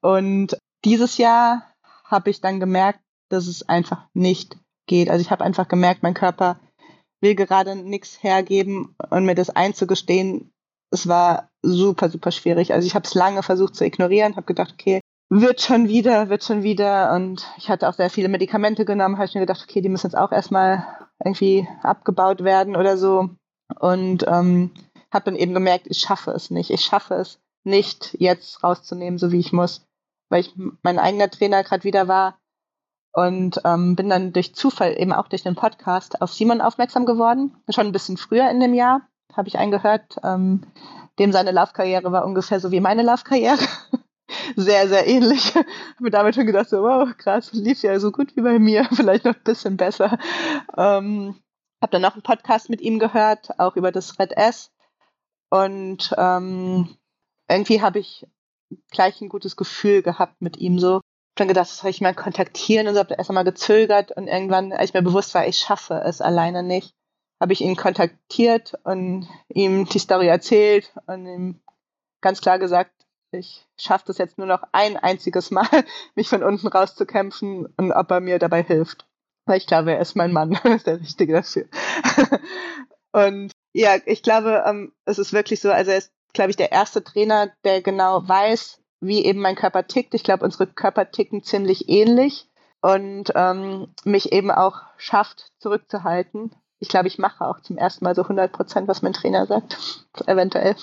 und 0.01 0.57
dieses 0.85 1.19
Jahr 1.19 1.65
habe 2.05 2.31
ich 2.31 2.41
dann 2.41 2.61
gemerkt, 2.61 3.01
dass 3.29 3.47
es 3.47 3.69
einfach 3.69 4.07
nicht 4.15 4.59
geht. 4.87 5.09
Also 5.09 5.23
ich 5.23 5.31
habe 5.31 5.45
einfach 5.45 5.69
gemerkt, 5.69 6.03
mein 6.03 6.15
Körper 6.15 6.61
will 7.21 7.35
gerade 7.35 7.77
nichts 7.77 8.23
hergeben 8.23 8.97
und 9.11 9.25
mir 9.25 9.35
das 9.35 9.51
einzugestehen, 9.51 10.53
es 10.91 11.09
war 11.09 11.49
super, 11.63 12.11
super 12.11 12.33
schwierig. 12.33 12.75
Also 12.75 12.87
ich 12.87 12.95
habe 12.95 13.07
es 13.07 13.15
lange 13.15 13.43
versucht 13.43 13.75
zu 13.75 13.85
ignorieren, 13.85 14.37
habe 14.37 14.47
gedacht, 14.47 14.75
okay, 14.75 15.01
wird 15.41 15.63
schon 15.63 15.89
wieder, 15.89 16.29
wird 16.29 16.45
schon 16.45 16.63
wieder. 16.63 17.13
Und 17.15 17.47
ich 17.57 17.71
hatte 17.71 17.89
auch 17.89 17.95
sehr 17.95 18.11
viele 18.11 18.29
Medikamente 18.29 18.85
genommen, 18.85 19.17
habe 19.17 19.25
ich 19.25 19.35
mir 19.35 19.41
gedacht, 19.41 19.65
okay, 19.67 19.81
die 19.81 19.89
müssen 19.89 20.07
jetzt 20.07 20.17
auch 20.17 20.31
erstmal 20.31 20.87
irgendwie 21.25 21.67
abgebaut 21.83 22.45
werden 22.45 22.77
oder 22.77 22.99
so. 22.99 23.31
Und 23.81 24.27
ähm, 24.29 24.73
habe 25.11 25.25
dann 25.25 25.37
eben 25.37 25.55
gemerkt, 25.55 25.87
ich 25.89 25.99
schaffe 26.01 26.33
es 26.33 26.51
nicht. 26.51 26.71
Ich 26.71 26.83
schaffe 26.83 27.15
es 27.15 27.41
nicht, 27.65 28.15
jetzt 28.19 28.63
rauszunehmen, 28.63 29.19
so 29.19 29.33
wie 29.33 29.41
ich 29.41 29.53
muss. 29.53 29.87
Weil 30.29 30.41
ich 30.41 30.55
mein 30.83 30.99
eigener 30.99 31.31
Trainer 31.31 31.63
gerade 31.63 31.85
wieder 31.85 32.09
war 32.09 32.39
und 33.15 33.61
ähm, 33.65 33.97
bin 33.97 34.11
dann 34.11 34.33
durch 34.33 34.55
Zufall, 34.55 34.99
eben 34.99 35.13
auch 35.13 35.29
durch 35.29 35.43
den 35.43 35.55
Podcast, 35.55 36.21
auf 36.21 36.33
Simon 36.33 36.61
aufmerksam 36.61 37.07
geworden. 37.07 37.57
Schon 37.71 37.87
ein 37.87 37.93
bisschen 37.93 38.19
früher 38.19 38.51
in 38.51 38.61
dem 38.61 38.75
Jahr 38.75 39.03
habe 39.35 39.49
ich 39.49 39.59
eingehört. 39.59 40.17
Ähm, 40.23 40.63
dem 41.19 41.33
seine 41.33 41.53
Laufkarriere 41.53 42.13
war 42.13 42.25
ungefähr 42.25 42.61
so 42.61 42.71
wie 42.71 42.81
meine 42.81 43.03
Laufkarriere 43.03 43.59
sehr, 44.57 44.89
sehr 44.89 45.07
ähnlich. 45.07 45.55
Habe 45.55 45.67
mir 46.01 46.11
damit 46.11 46.35
schon 46.35 46.47
gedacht, 46.47 46.69
so, 46.69 46.83
wow, 46.83 47.09
krass, 47.17 47.53
lief 47.53 47.83
ja 47.83 47.99
so 47.99 48.13
gut 48.13 48.37
wie 48.37 48.43
bei 48.43 48.59
mir, 48.59 48.85
vielleicht 48.93 49.25
noch 49.25 49.35
ein 49.35 49.45
bisschen 49.45 49.77
besser. 49.77 50.19
Ähm, 50.77 51.37
habe 51.81 51.91
dann 51.91 52.03
noch 52.03 52.15
einen 52.15 52.23
Podcast 52.23 52.71
mit 52.71 52.81
ihm 52.81 52.99
gehört, 52.99 53.59
auch 53.59 53.77
über 53.77 53.93
das 53.93 54.19
Red 54.19 54.33
S. 54.37 54.71
Und 55.51 56.15
ähm, 56.17 56.97
irgendwie 57.49 57.83
habe 57.83 57.99
ich 57.99 58.27
gleich 58.91 59.21
ein 59.21 59.29
gutes 59.29 59.57
Gefühl 59.57 60.03
gehabt 60.03 60.41
mit 60.41 60.57
ihm 60.57 60.79
so. 60.79 61.01
Dann 61.35 61.49
gedacht, 61.49 61.69
soll 61.69 61.91
ich 61.91 62.01
mal 62.01 62.15
kontaktieren 62.15 62.87
und 62.87 62.95
so, 62.95 63.01
habe 63.01 63.15
erst 63.15 63.31
einmal 63.31 63.45
gezögert 63.45 64.13
und 64.13 64.29
irgendwann, 64.29 64.73
als 64.73 64.91
ich 64.91 64.95
mir 64.95 65.03
bewusst 65.03 65.35
war, 65.35 65.47
ich 65.47 65.59
schaffe 65.59 66.03
es 66.05 66.21
alleine 66.21 66.63
nicht, 66.63 66.95
habe 67.41 67.53
ich 67.53 67.63
ihn 67.63 67.75
kontaktiert 67.75 68.75
und 68.85 69.29
ihm 69.49 69.87
die 69.87 69.99
Story 69.99 70.29
erzählt 70.29 70.93
und 71.07 71.27
ihm 71.27 71.61
ganz 72.21 72.41
klar 72.41 72.59
gesagt, 72.59 73.02
ich 73.33 73.67
schaffe 73.77 74.05
das 74.09 74.19
jetzt 74.19 74.39
nur 74.39 74.47
noch 74.47 74.63
ein 74.73 74.97
einziges 74.97 75.51
Mal, 75.51 75.67
mich 76.15 76.29
von 76.29 76.43
unten 76.43 76.69
rauszukämpfen 76.69 77.67
und 77.77 77.93
ob 77.93 78.11
er 78.11 78.21
mir 78.21 78.39
dabei 78.39 78.63
hilft. 78.63 79.07
Weil 79.47 79.59
ich 79.59 79.67
glaube, 79.67 79.93
er 79.93 80.01
ist 80.01 80.15
mein 80.15 80.33
Mann, 80.33 80.53
ist 80.65 80.87
der 80.87 81.01
Richtige 81.01 81.33
dafür. 81.33 81.67
und 83.13 83.53
ja, 83.73 83.97
ich 84.07 84.23
glaube, 84.23 84.65
ähm, 84.67 84.93
es 85.05 85.19
ist 85.19 85.33
wirklich 85.33 85.61
so, 85.61 85.71
also 85.71 85.91
er 85.91 85.99
ist, 85.99 86.13
glaube 86.33 86.51
ich, 86.51 86.57
der 86.57 86.73
erste 86.73 87.03
Trainer, 87.03 87.51
der 87.65 87.83
genau 87.83 88.27
weiß, 88.29 88.81
wie 89.01 89.25
eben 89.25 89.41
mein 89.41 89.57
Körper 89.57 89.87
tickt. 89.87 90.15
Ich 90.15 90.25
glaube, 90.25 90.45
unsere 90.45 90.67
Körper 90.67 91.11
ticken 91.11 91.43
ziemlich 91.43 91.89
ähnlich 91.89 92.49
und 92.81 93.33
ähm, 93.35 93.89
mich 94.05 94.33
eben 94.33 94.51
auch 94.51 94.83
schafft, 94.97 95.53
zurückzuhalten. 95.59 96.55
Ich 96.79 96.89
glaube, 96.89 97.09
ich 97.09 97.19
mache 97.19 97.45
auch 97.45 97.61
zum 97.61 97.79
ersten 97.79 98.05
Mal 98.05 98.15
so 98.15 98.23
100 98.23 98.53
Prozent, 98.53 98.89
was 98.89 99.03
mein 99.03 99.13
Trainer 99.13 99.47
sagt. 99.47 99.79
Eventuell 100.27 100.77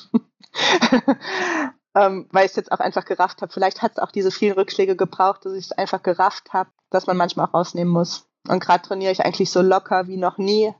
ähm, 1.96 2.28
weil 2.32 2.46
ich 2.46 2.52
es 2.52 2.56
jetzt 2.56 2.72
auch 2.72 2.80
einfach 2.80 3.06
gerafft 3.06 3.42
habe. 3.42 3.52
Vielleicht 3.52 3.82
hat 3.82 3.94
es 3.94 4.00
auch 4.00 4.12
diese 4.12 4.32
vielen 4.32 4.54
Rückschläge 4.54 4.96
gebraucht, 4.96 5.46
dass 5.46 5.54
ich 5.54 5.66
es 5.66 5.72
einfach 5.72 6.04
gerafft 6.04 6.54
habe, 6.54 6.70
dass 6.90 7.08
man 7.08 7.18
manchmal 7.18 7.48
auch 7.48 7.54
rausnehmen 7.54 7.92
muss. 7.92 8.28
Und 8.48 8.60
gerade 8.60 8.88
trainiere 8.88 9.12
ich 9.12 9.26
eigentlich 9.26 9.52
so 9.52 9.62
locker 9.62 10.08
wie 10.08 10.18
noch 10.18 10.38
nie, 10.38 10.74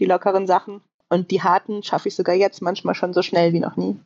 die 0.00 0.06
lockeren 0.06 0.46
Sachen. 0.46 0.82
Und 1.08 1.30
die 1.30 1.42
harten 1.42 1.82
schaffe 1.82 2.08
ich 2.08 2.16
sogar 2.16 2.34
jetzt 2.34 2.62
manchmal 2.62 2.94
schon 2.94 3.12
so 3.12 3.22
schnell 3.22 3.52
wie 3.52 3.60
noch 3.60 3.76
nie. 3.76 3.98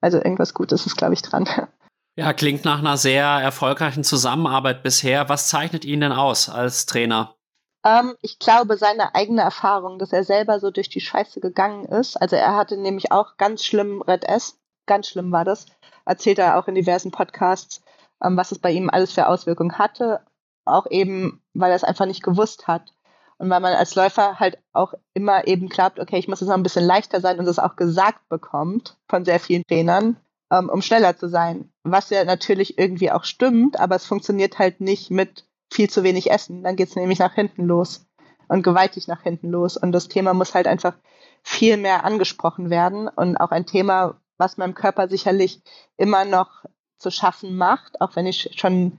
Also 0.00 0.18
irgendwas 0.18 0.54
Gutes 0.54 0.86
ist, 0.86 0.96
glaube 0.96 1.14
ich, 1.14 1.22
dran. 1.22 1.48
Ja, 2.16 2.32
klingt 2.32 2.64
nach 2.64 2.80
einer 2.80 2.96
sehr 2.96 3.24
erfolgreichen 3.24 4.02
Zusammenarbeit 4.02 4.82
bisher. 4.82 5.28
Was 5.28 5.46
zeichnet 5.46 5.84
ihn 5.84 6.00
denn 6.00 6.10
aus 6.10 6.48
als 6.48 6.84
Trainer? 6.84 7.36
Ähm, 7.84 8.16
ich 8.22 8.40
glaube, 8.40 8.76
seine 8.76 9.14
eigene 9.14 9.42
Erfahrung, 9.42 10.00
dass 10.00 10.12
er 10.12 10.24
selber 10.24 10.58
so 10.58 10.72
durch 10.72 10.88
die 10.88 11.00
Scheiße 11.00 11.38
gegangen 11.38 11.84
ist. 11.84 12.16
Also 12.20 12.34
er 12.34 12.56
hatte 12.56 12.76
nämlich 12.76 13.12
auch 13.12 13.36
ganz 13.36 13.64
schlimm 13.64 14.02
Red 14.02 14.24
S. 14.24 14.58
Ganz 14.88 15.06
schlimm 15.06 15.30
war 15.30 15.44
das 15.44 15.66
erzählt 16.08 16.38
er 16.38 16.58
auch 16.58 16.66
in 16.66 16.74
diversen 16.74 17.10
Podcasts, 17.10 17.82
ähm, 18.22 18.36
was 18.36 18.50
es 18.50 18.58
bei 18.58 18.72
ihm 18.72 18.90
alles 18.90 19.12
für 19.12 19.28
Auswirkungen 19.28 19.78
hatte. 19.78 20.20
Auch 20.64 20.86
eben, 20.90 21.42
weil 21.54 21.70
er 21.70 21.76
es 21.76 21.84
einfach 21.84 22.06
nicht 22.06 22.22
gewusst 22.22 22.66
hat. 22.66 22.92
Und 23.38 23.50
weil 23.50 23.60
man 23.60 23.74
als 23.74 23.94
Läufer 23.94 24.40
halt 24.40 24.58
auch 24.72 24.94
immer 25.14 25.46
eben 25.46 25.68
glaubt, 25.68 26.00
okay, 26.00 26.18
ich 26.18 26.26
muss 26.26 26.40
jetzt 26.40 26.48
noch 26.48 26.56
ein 26.56 26.64
bisschen 26.64 26.84
leichter 26.84 27.20
sein 27.20 27.38
und 27.38 27.46
es 27.46 27.60
auch 27.60 27.76
gesagt 27.76 28.28
bekommt 28.28 28.96
von 29.08 29.24
sehr 29.24 29.38
vielen 29.38 29.62
Trainern, 29.64 30.16
ähm, 30.50 30.68
um 30.68 30.82
schneller 30.82 31.16
zu 31.16 31.28
sein. 31.28 31.70
Was 31.84 32.10
ja 32.10 32.24
natürlich 32.24 32.78
irgendwie 32.78 33.12
auch 33.12 33.24
stimmt, 33.24 33.78
aber 33.78 33.94
es 33.94 34.06
funktioniert 34.06 34.58
halt 34.58 34.80
nicht 34.80 35.10
mit 35.10 35.46
viel 35.70 35.88
zu 35.88 36.02
wenig 36.02 36.30
Essen. 36.30 36.64
Dann 36.64 36.74
geht 36.74 36.88
es 36.88 36.96
nämlich 36.96 37.20
nach 37.20 37.34
hinten 37.34 37.64
los 37.64 38.06
und 38.48 38.62
gewaltig 38.62 39.06
nach 39.06 39.22
hinten 39.22 39.50
los. 39.50 39.76
Und 39.76 39.92
das 39.92 40.08
Thema 40.08 40.34
muss 40.34 40.54
halt 40.54 40.66
einfach 40.66 40.94
viel 41.42 41.76
mehr 41.76 42.04
angesprochen 42.04 42.70
werden 42.70 43.08
und 43.08 43.36
auch 43.36 43.52
ein 43.52 43.66
Thema, 43.66 44.20
was 44.38 44.56
meinem 44.56 44.74
Körper 44.74 45.08
sicherlich 45.08 45.60
immer 45.96 46.24
noch 46.24 46.64
zu 46.96 47.10
schaffen 47.10 47.56
macht, 47.56 48.00
auch 48.00 48.16
wenn 48.16 48.26
ich 48.26 48.50
schon 48.56 48.98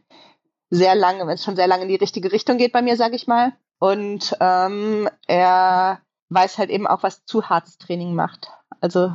sehr 0.70 0.96
lange, 0.96 1.26
wenn 1.26 1.34
es 1.34 1.44
schon 1.44 1.56
sehr 1.56 1.68
lange 1.68 1.84
in 1.84 1.90
die 1.90 1.96
richtige 1.96 2.32
Richtung 2.32 2.58
geht 2.58 2.74
bei 2.74 2.82
mir, 2.82 2.96
sage 2.96 3.16
ich 3.16 3.28
mal. 3.28 3.54
Und 3.80 4.36
ähm, 4.40 5.10
er 5.28 6.02
weiß 6.30 6.58
halt 6.58 6.70
eben 6.70 6.86
auch, 6.86 7.02
was 7.02 7.26
zu 7.26 7.50
hartes 7.50 7.78
Training 7.78 8.14
macht. 8.14 8.52
Also 8.82 9.14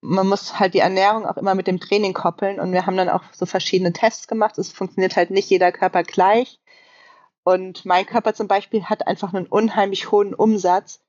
man 0.00 0.28
muss 0.28 0.60
halt 0.60 0.74
die 0.74 0.80
Ernährung 0.80 1.26
auch 1.26 1.36
immer 1.36 1.54
mit 1.54 1.66
dem 1.66 1.80
Training 1.80 2.12
koppeln 2.12 2.60
und 2.60 2.72
wir 2.72 2.86
haben 2.86 2.96
dann 2.96 3.08
auch 3.08 3.24
so 3.32 3.46
verschiedene 3.46 3.92
Tests 3.92 4.28
gemacht. 4.28 4.58
Es 4.58 4.70
funktioniert 4.70 5.16
halt 5.16 5.30
nicht 5.30 5.50
jeder 5.50 5.72
Körper 5.72 6.02
gleich. 6.04 6.60
Und 7.42 7.84
mein 7.84 8.06
Körper 8.06 8.34
zum 8.34 8.48
Beispiel 8.48 8.84
hat 8.84 9.06
einfach 9.06 9.32
einen 9.32 9.46
unheimlich 9.46 10.10
hohen 10.10 10.34
Umsatz 10.34 11.00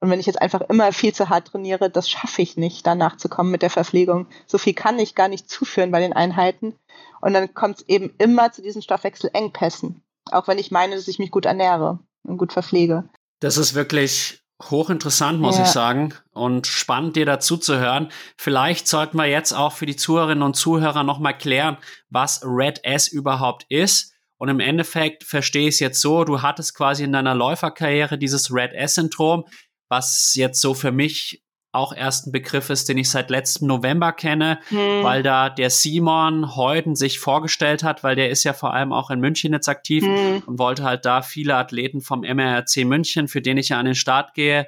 und 0.00 0.10
wenn 0.10 0.20
ich 0.20 0.26
jetzt 0.26 0.40
einfach 0.40 0.60
immer 0.62 0.92
viel 0.92 1.12
zu 1.12 1.28
hart 1.28 1.48
trainiere, 1.48 1.90
das 1.90 2.08
schaffe 2.08 2.42
ich 2.42 2.56
nicht, 2.56 2.86
danach 2.86 3.16
zu 3.16 3.28
kommen 3.28 3.50
mit 3.50 3.62
der 3.62 3.70
Verpflegung. 3.70 4.26
So 4.46 4.56
viel 4.58 4.74
kann 4.74 4.98
ich 4.98 5.14
gar 5.14 5.28
nicht 5.28 5.50
zuführen 5.50 5.90
bei 5.90 6.00
den 6.00 6.12
Einheiten. 6.12 6.74
Und 7.20 7.34
dann 7.34 7.52
kommt 7.52 7.78
es 7.78 7.88
eben 7.88 8.14
immer 8.18 8.52
zu 8.52 8.62
diesen 8.62 8.80
Stoffwechselengpässen. 8.80 10.02
Auch 10.30 10.46
wenn 10.46 10.58
ich 10.58 10.70
meine, 10.70 10.94
dass 10.94 11.08
ich 11.08 11.18
mich 11.18 11.32
gut 11.32 11.46
ernähre 11.46 11.98
und 12.22 12.38
gut 12.38 12.52
verpflege. 12.52 13.08
Das 13.40 13.56
ist 13.56 13.74
wirklich 13.74 14.40
hochinteressant, 14.62 15.40
muss 15.40 15.56
ja. 15.56 15.64
ich 15.64 15.68
sagen, 15.68 16.14
und 16.32 16.66
spannend, 16.66 17.16
dir 17.16 17.26
dazu 17.26 17.56
zu 17.56 17.78
hören. 17.78 18.10
Vielleicht 18.36 18.86
sollten 18.86 19.16
wir 19.16 19.26
jetzt 19.26 19.52
auch 19.52 19.72
für 19.72 19.86
die 19.86 19.96
Zuhörerinnen 19.96 20.42
und 20.42 20.54
Zuhörer 20.54 21.02
nochmal 21.04 21.36
klären, 21.36 21.76
was 22.08 22.42
Red 22.44 22.84
S 22.84 23.08
überhaupt 23.08 23.66
ist. 23.68 24.14
Und 24.36 24.48
im 24.48 24.60
Endeffekt 24.60 25.24
verstehe 25.24 25.68
ich 25.68 25.74
es 25.74 25.80
jetzt 25.80 26.00
so, 26.00 26.22
du 26.24 26.42
hattest 26.42 26.74
quasi 26.74 27.02
in 27.02 27.12
deiner 27.12 27.34
Läuferkarriere 27.34 28.18
dieses 28.18 28.52
Red 28.52 28.72
S-Syndrom 28.72 29.44
was 29.88 30.34
jetzt 30.34 30.60
so 30.60 30.74
für 30.74 30.92
mich 30.92 31.42
auch 31.72 31.92
erst 31.92 32.26
ein 32.26 32.32
Begriff 32.32 32.70
ist, 32.70 32.88
den 32.88 32.98
ich 32.98 33.10
seit 33.10 33.30
letztem 33.30 33.68
November 33.68 34.12
kenne, 34.12 34.58
hm. 34.68 35.02
weil 35.02 35.22
da 35.22 35.50
der 35.50 35.70
Simon 35.70 36.56
Heuden 36.56 36.96
sich 36.96 37.18
vorgestellt 37.18 37.82
hat, 37.82 38.02
weil 38.02 38.16
der 38.16 38.30
ist 38.30 38.44
ja 38.44 38.52
vor 38.52 38.72
allem 38.72 38.92
auch 38.92 39.10
in 39.10 39.20
München 39.20 39.52
jetzt 39.52 39.68
aktiv 39.68 40.04
hm. 40.04 40.42
und 40.46 40.58
wollte 40.58 40.82
halt 40.82 41.04
da 41.04 41.20
viele 41.22 41.56
Athleten 41.56 42.00
vom 42.00 42.20
MRC 42.20 42.84
München, 42.84 43.28
für 43.28 43.42
den 43.42 43.58
ich 43.58 43.68
ja 43.68 43.78
an 43.78 43.86
den 43.86 43.94
Start 43.94 44.34
gehe, 44.34 44.66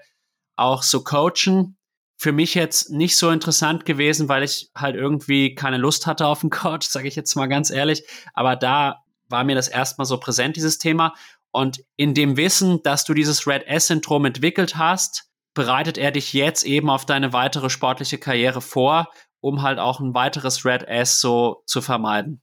auch 0.57 0.83
so 0.83 1.03
coachen. 1.03 1.77
Für 2.18 2.33
mich 2.33 2.55
jetzt 2.55 2.91
nicht 2.91 3.16
so 3.16 3.31
interessant 3.31 3.87
gewesen, 3.87 4.29
weil 4.29 4.43
ich 4.43 4.71
halt 4.77 4.95
irgendwie 4.95 5.55
keine 5.55 5.79
Lust 5.79 6.07
hatte 6.07 6.27
auf 6.27 6.43
einen 6.43 6.51
Coach, 6.51 6.87
sage 6.89 7.09
ich 7.09 7.16
jetzt 7.16 7.35
mal 7.35 7.47
ganz 7.47 7.71
ehrlich. 7.71 8.05
Aber 8.35 8.57
da 8.57 9.03
war 9.31 9.45
mir 9.45 9.55
das 9.55 9.68
erstmal 9.68 10.05
so 10.05 10.18
präsent, 10.18 10.57
dieses 10.57 10.77
Thema. 10.77 11.14
Und 11.53 11.84
in 11.96 12.14
dem 12.14 12.36
Wissen, 12.36 12.82
dass 12.82 13.05
du 13.05 13.14
dieses 13.14 13.46
Red 13.46 13.66
S-Syndrom 13.66 14.24
entwickelt 14.24 14.76
hast, 14.76 15.30
bereitet 15.55 15.98
er 15.98 16.12
dich 16.12 16.32
jetzt 16.32 16.64
eben 16.64 16.90
auf 16.90 17.05
deine 17.05 17.32
weitere 17.32 17.70
sportliche 17.70 18.18
Karriere 18.18 18.61
vor, 18.61 19.09
um 19.40 19.62
halt 19.62 19.78
auch 19.78 20.01
ein 20.01 20.14
weiteres 20.14 20.64
Red 20.64 20.84
S 20.84 21.20
so 21.20 21.62
zu 21.66 21.80
vermeiden. 21.80 22.40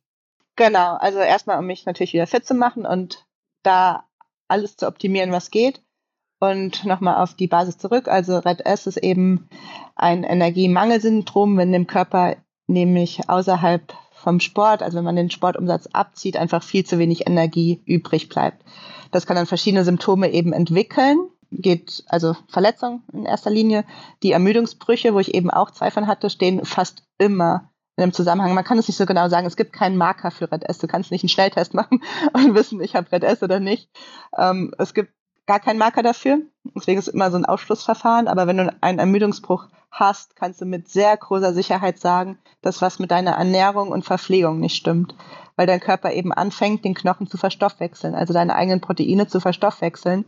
Genau, 0.56 0.96
also 0.96 1.20
erstmal, 1.20 1.60
um 1.60 1.66
mich 1.66 1.86
natürlich 1.86 2.14
wieder 2.14 2.28
fit 2.28 2.46
zu 2.46 2.56
machen 2.56 2.86
und 2.86 3.26
da 3.64 4.06
alles 4.48 4.76
zu 4.76 4.88
optimieren, 4.88 5.32
was 5.32 5.52
geht. 5.52 5.82
Und 6.40 6.86
nochmal 6.86 7.24
auf 7.24 7.34
die 7.34 7.48
Basis 7.48 7.78
zurück. 7.78 8.08
Also 8.08 8.38
Red 8.38 8.66
S 8.66 8.86
ist 8.86 8.98
eben 8.98 9.50
ein 9.96 10.24
Energiemangelsyndrom, 10.24 11.58
wenn 11.58 11.72
dem 11.72 11.88
Körper 11.88 12.38
nämlich 12.68 13.28
außerhalb 13.28 13.94
vom 14.12 14.40
Sport, 14.40 14.84
also 14.84 14.98
wenn 14.98 15.06
man 15.06 15.16
den 15.16 15.32
Sportumsatz 15.32 15.88
abzieht, 15.88 16.38
einfach 16.38 16.62
viel 16.62 16.86
zu 16.86 17.00
wenig 17.00 17.28
Energie 17.28 17.82
übrig 17.86 18.30
bleibt. 18.30 18.64
Das 19.12 19.26
kann 19.26 19.36
dann 19.36 19.46
verschiedene 19.46 19.84
Symptome 19.84 20.32
eben 20.32 20.54
entwickeln. 20.54 21.30
Geht 21.50 22.04
also 22.08 22.36
Verletzung 22.50 23.04
in 23.14 23.26
erster 23.26 23.50
Linie. 23.50 23.86
Die 24.22 24.32
Ermüdungsbrüche, 24.32 25.14
wo 25.14 25.20
ich 25.20 25.34
eben 25.34 25.50
auch 25.50 25.72
zwei 25.72 25.90
hatte, 25.90 26.30
stehen 26.30 26.66
fast 26.66 27.04
immer 27.18 27.72
in 27.96 28.04
einem 28.04 28.14
Zusammenhang. 28.14 28.54
Man 28.54 28.64
kann 28.64 28.78
es 28.78 28.88
nicht 28.88 28.98
so 28.98 29.06
genau 29.06 29.28
sagen. 29.28 29.48
Es 29.48 29.56
gibt 29.56 29.74
keinen 29.74 29.98
Marker 29.98 30.30
für 30.30 30.52
Red 30.52 30.64
S. 30.64 30.78
Du 30.78 30.88
kannst 30.88 31.12
nicht 31.12 31.24
einen 31.24 31.30
Schnelltest 31.30 31.74
machen 31.74 32.04
und 32.34 32.54
wissen, 32.54 32.82
ich 32.82 32.96
habe 32.96 33.12
Red 33.12 33.24
S 33.24 33.42
oder 33.42 33.60
nicht. 33.60 33.90
Ähm, 34.38 34.74
es 34.78 34.94
gibt 34.94 35.12
gar 35.48 35.60
keinen 35.60 35.80
Marker 35.80 36.04
dafür. 36.04 36.40
Deswegen 36.76 37.00
ist 37.00 37.08
es 37.08 37.14
immer 37.14 37.32
so 37.32 37.38
ein 37.38 37.46
Ausschlussverfahren. 37.46 38.28
Aber 38.28 38.46
wenn 38.46 38.58
du 38.58 38.76
einen 38.82 39.00
Ermüdungsbruch 39.00 39.68
hast, 39.90 40.36
kannst 40.36 40.62
du 40.62 40.66
mit 40.66 40.90
sehr 40.90 41.16
großer 41.18 41.54
Sicherheit 41.54 42.00
sagen, 42.00 42.38
dass 42.62 42.82
was 42.82 43.00
mit 43.00 43.10
deiner 43.10 43.32
Ernährung 43.32 43.90
und 43.90 44.06
Verpflegung 44.06 44.60
nicht 44.60 44.76
stimmt. 44.76 45.16
Weil 45.58 45.68
dein 45.68 45.82
Körper 45.82 46.14
eben 46.14 46.32
anfängt, 46.32 46.86
den 46.86 46.94
Knochen 46.94 47.28
zu 47.28 47.38
verstoffwechseln, 47.38 48.16
also 48.16 48.34
deine 48.34 48.56
eigenen 48.56 48.80
Proteine 48.80 49.28
zu 49.28 49.42
verstoffwechseln. 49.42 50.24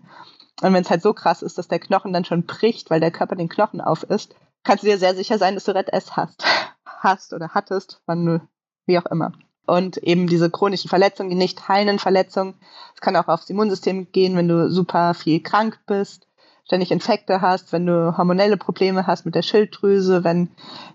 Und 0.61 0.73
wenn 0.73 0.83
es 0.83 0.89
halt 0.89 1.01
so 1.01 1.13
krass 1.13 1.41
ist, 1.41 1.57
dass 1.57 1.69
der 1.69 1.79
Knochen 1.79 2.11
dann 2.11 2.25
schon 2.25 2.45
bricht, 2.45 2.89
weil 2.89 2.99
der 2.99 3.11
Körper 3.11 3.37
den 3.37 3.47
Knochen 3.47 3.79
auf 3.79 4.03
ist, 4.03 4.35
kannst 4.63 4.83
du 4.83 4.87
dir 4.87 4.97
sehr 4.97 5.15
sicher 5.15 5.37
sein, 5.37 5.55
dass 5.55 5.63
du 5.63 5.73
Red 5.73 5.93
S 5.93 6.17
hast. 6.17 6.43
hast 6.85 7.31
oder 7.31 7.49
hattest, 7.53 8.01
wann 8.05 8.25
du, 8.25 8.41
wie 8.85 8.99
auch 8.99 9.05
immer 9.05 9.31
und 9.69 9.97
eben 9.97 10.27
diese 10.27 10.49
chronischen 10.49 10.89
Verletzungen, 10.89 11.29
die 11.29 11.35
nicht 11.35 11.67
heilenden 11.67 11.99
Verletzungen. 11.99 12.55
Es 12.95 13.01
kann 13.01 13.15
auch 13.15 13.27
aufs 13.27 13.49
Immunsystem 13.49 14.11
gehen, 14.11 14.35
wenn 14.35 14.47
du 14.47 14.69
super 14.69 15.13
viel 15.13 15.41
krank 15.41 15.79
bist, 15.85 16.27
ständig 16.69 16.91
Infekte 16.91 17.41
hast, 17.41 17.73
wenn 17.73 17.87
du 17.87 18.15
hormonelle 18.15 18.55
Probleme 18.55 19.07
hast 19.07 19.25
mit 19.25 19.33
der 19.33 19.41
Schilddrüse, 19.41 20.23
wenn 20.23 20.49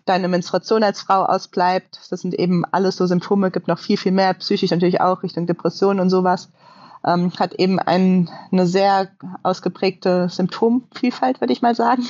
deine 0.05 0.29
Menstruation 0.29 0.85
als 0.85 1.01
Frau 1.01 1.25
ausbleibt. 1.25 1.99
Das 2.11 2.20
sind 2.20 2.33
eben 2.33 2.64
alles 2.70 2.95
so 2.97 3.07
Symptome, 3.07 3.51
gibt 3.51 3.66
noch 3.66 3.81
viel, 3.81 3.97
viel 3.97 4.12
mehr, 4.12 4.35
psychisch 4.35 4.70
natürlich 4.70 5.01
auch, 5.01 5.25
Richtung 5.25 5.49
Depression 5.49 5.99
und 5.99 6.11
sowas. 6.11 6.53
Ähm, 7.05 7.33
hat 7.41 7.55
eben 7.55 7.81
ein, 7.81 8.31
eine 8.53 8.68
sehr 8.68 9.09
ausgeprägte 9.43 10.29
Symptomvielfalt, 10.29 11.41
würde 11.41 11.53
ich 11.53 11.61
mal 11.61 11.75
sagen. 11.75 12.05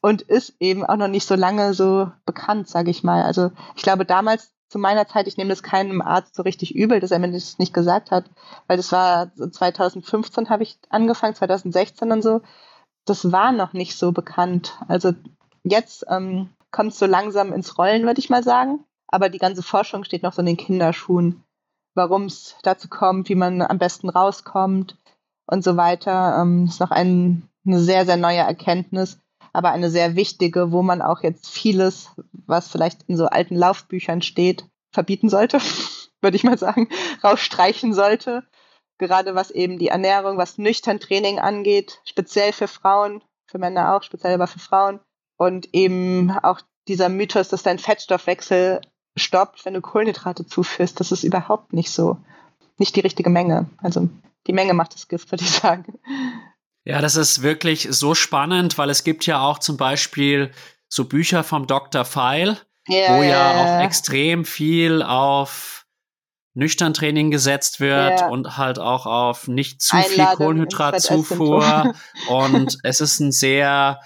Und 0.00 0.22
ist 0.22 0.54
eben 0.58 0.84
auch 0.84 0.96
noch 0.96 1.06
nicht 1.06 1.28
so 1.28 1.36
lange 1.36 1.74
so 1.74 2.10
bekannt, 2.26 2.68
sage 2.68 2.90
ich 2.90 3.04
mal. 3.04 3.22
Also 3.22 3.52
ich 3.76 3.84
glaube, 3.84 4.04
damals 4.04 4.52
zu 4.68 4.80
meiner 4.80 5.06
Zeit, 5.06 5.28
ich 5.28 5.36
nehme 5.36 5.50
das 5.50 5.62
keinem 5.62 6.02
Arzt 6.02 6.34
so 6.34 6.42
richtig 6.42 6.74
übel, 6.74 6.98
dass 6.98 7.12
er 7.12 7.20
mir 7.20 7.30
das 7.30 7.60
nicht 7.60 7.72
gesagt 7.72 8.10
hat, 8.10 8.24
weil 8.66 8.78
das 8.78 8.90
war 8.90 9.30
2015 9.36 10.50
habe 10.50 10.64
ich 10.64 10.78
angefangen, 10.88 11.36
2016 11.36 12.10
und 12.10 12.22
so. 12.22 12.40
Das 13.10 13.32
war 13.32 13.52
noch 13.52 13.72
nicht 13.72 13.96
so 13.96 14.12
bekannt. 14.12 14.78
Also 14.88 15.12
jetzt 15.64 16.04
ähm, 16.08 16.50
kommt 16.70 16.92
es 16.92 16.98
so 16.98 17.06
langsam 17.06 17.52
ins 17.52 17.76
Rollen, 17.76 18.06
würde 18.06 18.20
ich 18.20 18.30
mal 18.30 18.42
sagen. 18.42 18.84
Aber 19.08 19.28
die 19.28 19.38
ganze 19.38 19.62
Forschung 19.62 20.04
steht 20.04 20.22
noch 20.22 20.32
so 20.32 20.40
in 20.40 20.46
den 20.46 20.56
Kinderschuhen. 20.56 21.42
Warum 21.94 22.26
es 22.26 22.56
dazu 22.62 22.88
kommt, 22.88 23.28
wie 23.28 23.34
man 23.34 23.62
am 23.62 23.78
besten 23.78 24.08
rauskommt 24.08 24.96
und 25.46 25.64
so 25.64 25.76
weiter. 25.76 26.38
Ähm, 26.40 26.66
ist 26.66 26.80
noch 26.80 26.92
ein, 26.92 27.48
eine 27.66 27.80
sehr, 27.80 28.06
sehr 28.06 28.16
neue 28.16 28.38
Erkenntnis 28.38 29.18
aber 29.52 29.70
eine 29.70 29.90
sehr 29.90 30.16
wichtige, 30.16 30.72
wo 30.72 30.82
man 30.82 31.02
auch 31.02 31.22
jetzt 31.22 31.48
vieles, 31.48 32.10
was 32.46 32.68
vielleicht 32.68 33.02
in 33.08 33.16
so 33.16 33.26
alten 33.26 33.56
Laufbüchern 33.56 34.22
steht, 34.22 34.64
verbieten 34.92 35.28
sollte, 35.28 35.58
würde 36.20 36.36
ich 36.36 36.44
mal 36.44 36.58
sagen, 36.58 36.88
rausstreichen 37.22 37.92
sollte. 37.92 38.44
Gerade 39.00 39.34
was 39.34 39.50
eben 39.50 39.78
die 39.78 39.88
Ernährung, 39.88 40.36
was 40.36 40.58
nüchtern 40.58 41.00
Training 41.00 41.38
angeht, 41.38 42.00
speziell 42.04 42.52
für 42.52 42.68
Frauen, 42.68 43.24
für 43.46 43.56
Männer 43.56 43.96
auch, 43.96 44.02
speziell 44.02 44.34
aber 44.34 44.46
für 44.46 44.58
Frauen. 44.58 45.00
Und 45.38 45.70
eben 45.72 46.30
auch 46.42 46.60
dieser 46.86 47.08
Mythos, 47.08 47.48
dass 47.48 47.62
dein 47.62 47.78
Fettstoffwechsel 47.78 48.82
stoppt, 49.16 49.64
wenn 49.64 49.72
du 49.72 49.80
Kohlenhydrate 49.80 50.44
zuführst, 50.44 51.00
das 51.00 51.12
ist 51.12 51.24
überhaupt 51.24 51.72
nicht 51.72 51.90
so. 51.90 52.18
Nicht 52.76 52.94
die 52.94 53.00
richtige 53.00 53.30
Menge. 53.30 53.70
Also 53.78 54.10
die 54.46 54.52
Menge 54.52 54.74
macht 54.74 54.92
das 54.92 55.08
Gift, 55.08 55.32
würde 55.32 55.44
ich 55.44 55.50
sagen. 55.50 55.98
Ja, 56.84 57.00
das 57.00 57.16
ist 57.16 57.40
wirklich 57.40 57.88
so 57.90 58.14
spannend, 58.14 58.76
weil 58.76 58.90
es 58.90 59.02
gibt 59.02 59.24
ja 59.24 59.40
auch 59.40 59.58
zum 59.60 59.78
Beispiel 59.78 60.50
so 60.88 61.06
Bücher 61.06 61.42
vom 61.42 61.66
Dr. 61.66 62.04
Feil, 62.04 62.58
yeah. 62.86 63.16
wo 63.16 63.22
ja 63.22 63.80
auch 63.80 63.84
extrem 63.84 64.44
viel 64.44 65.02
auf 65.02 65.79
nüchtern 66.54 66.94
Training 66.94 67.30
gesetzt 67.30 67.80
wird 67.80 68.20
yeah. 68.20 68.28
und 68.28 68.56
halt 68.56 68.78
auch 68.78 69.06
auf 69.06 69.48
nicht 69.48 69.80
zu 69.80 69.96
Einladung 69.96 70.16
viel 70.16 70.36
Kohlenhydratzufuhr. 70.36 71.94
und 72.28 72.78
es 72.82 73.00
ist 73.00 73.20
ein 73.20 73.32
sehr 73.32 74.00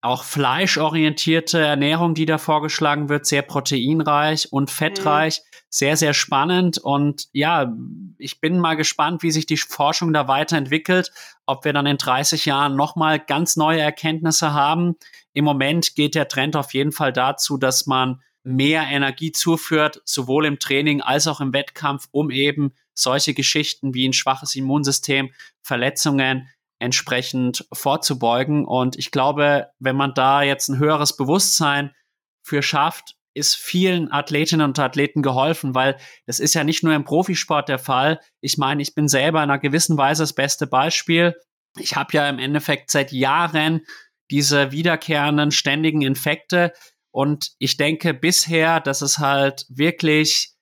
auch 0.00 0.22
fleischorientierte 0.22 1.58
Ernährung, 1.58 2.14
die 2.14 2.26
da 2.26 2.38
vorgeschlagen 2.38 3.08
wird, 3.08 3.26
sehr 3.26 3.42
proteinreich 3.42 4.52
und 4.52 4.70
fettreich. 4.70 5.40
Mhm 5.40 5.48
sehr, 5.70 5.96
sehr 5.96 6.14
spannend. 6.14 6.78
Und 6.78 7.28
ja, 7.32 7.72
ich 8.16 8.40
bin 8.40 8.58
mal 8.58 8.74
gespannt, 8.74 9.22
wie 9.22 9.30
sich 9.30 9.46
die 9.46 9.56
Forschung 9.56 10.12
da 10.12 10.28
weiterentwickelt, 10.28 11.12
ob 11.46 11.64
wir 11.64 11.72
dann 11.72 11.86
in 11.86 11.98
30 11.98 12.46
Jahren 12.46 12.76
nochmal 12.76 13.18
ganz 13.18 13.56
neue 13.56 13.80
Erkenntnisse 13.80 14.52
haben. 14.52 14.96
Im 15.32 15.44
Moment 15.44 15.94
geht 15.94 16.14
der 16.14 16.28
Trend 16.28 16.56
auf 16.56 16.72
jeden 16.72 16.92
Fall 16.92 17.12
dazu, 17.12 17.58
dass 17.58 17.86
man 17.86 18.22
mehr 18.48 18.86
Energie 18.90 19.30
zuführt, 19.30 20.00
sowohl 20.06 20.46
im 20.46 20.58
Training 20.58 21.02
als 21.02 21.26
auch 21.26 21.40
im 21.40 21.52
Wettkampf, 21.52 22.08
um 22.10 22.30
eben 22.30 22.72
solche 22.94 23.34
Geschichten 23.34 23.92
wie 23.92 24.08
ein 24.08 24.14
schwaches 24.14 24.54
Immunsystem, 24.54 25.30
Verletzungen 25.62 26.48
entsprechend 26.78 27.66
vorzubeugen. 27.72 28.64
Und 28.64 28.96
ich 28.96 29.10
glaube, 29.10 29.68
wenn 29.78 29.96
man 29.96 30.14
da 30.14 30.42
jetzt 30.42 30.68
ein 30.68 30.78
höheres 30.78 31.16
Bewusstsein 31.16 31.94
für 32.42 32.62
schafft, 32.62 33.16
ist 33.34 33.54
vielen 33.54 34.10
Athletinnen 34.10 34.64
und 34.64 34.78
Athleten 34.78 35.22
geholfen, 35.22 35.74
weil 35.74 35.98
das 36.26 36.40
ist 36.40 36.54
ja 36.54 36.64
nicht 36.64 36.82
nur 36.82 36.94
im 36.94 37.04
Profisport 37.04 37.68
der 37.68 37.78
Fall. 37.78 38.18
Ich 38.40 38.56
meine, 38.56 38.80
ich 38.80 38.94
bin 38.94 39.08
selber 39.08 39.44
in 39.44 39.50
einer 39.50 39.58
gewissen 39.58 39.98
Weise 39.98 40.22
das 40.22 40.32
beste 40.32 40.66
Beispiel. 40.66 41.36
Ich 41.76 41.96
habe 41.96 42.14
ja 42.14 42.28
im 42.28 42.38
Endeffekt 42.38 42.90
seit 42.90 43.12
Jahren 43.12 43.82
diese 44.30 44.72
wiederkehrenden 44.72 45.50
ständigen 45.50 46.00
Infekte 46.00 46.72
und 47.18 47.50
ich 47.58 47.76
denke 47.76 48.14
bisher, 48.14 48.78
dass 48.78 49.02
es 49.02 49.18
halt 49.18 49.66
wirklich 49.68 50.52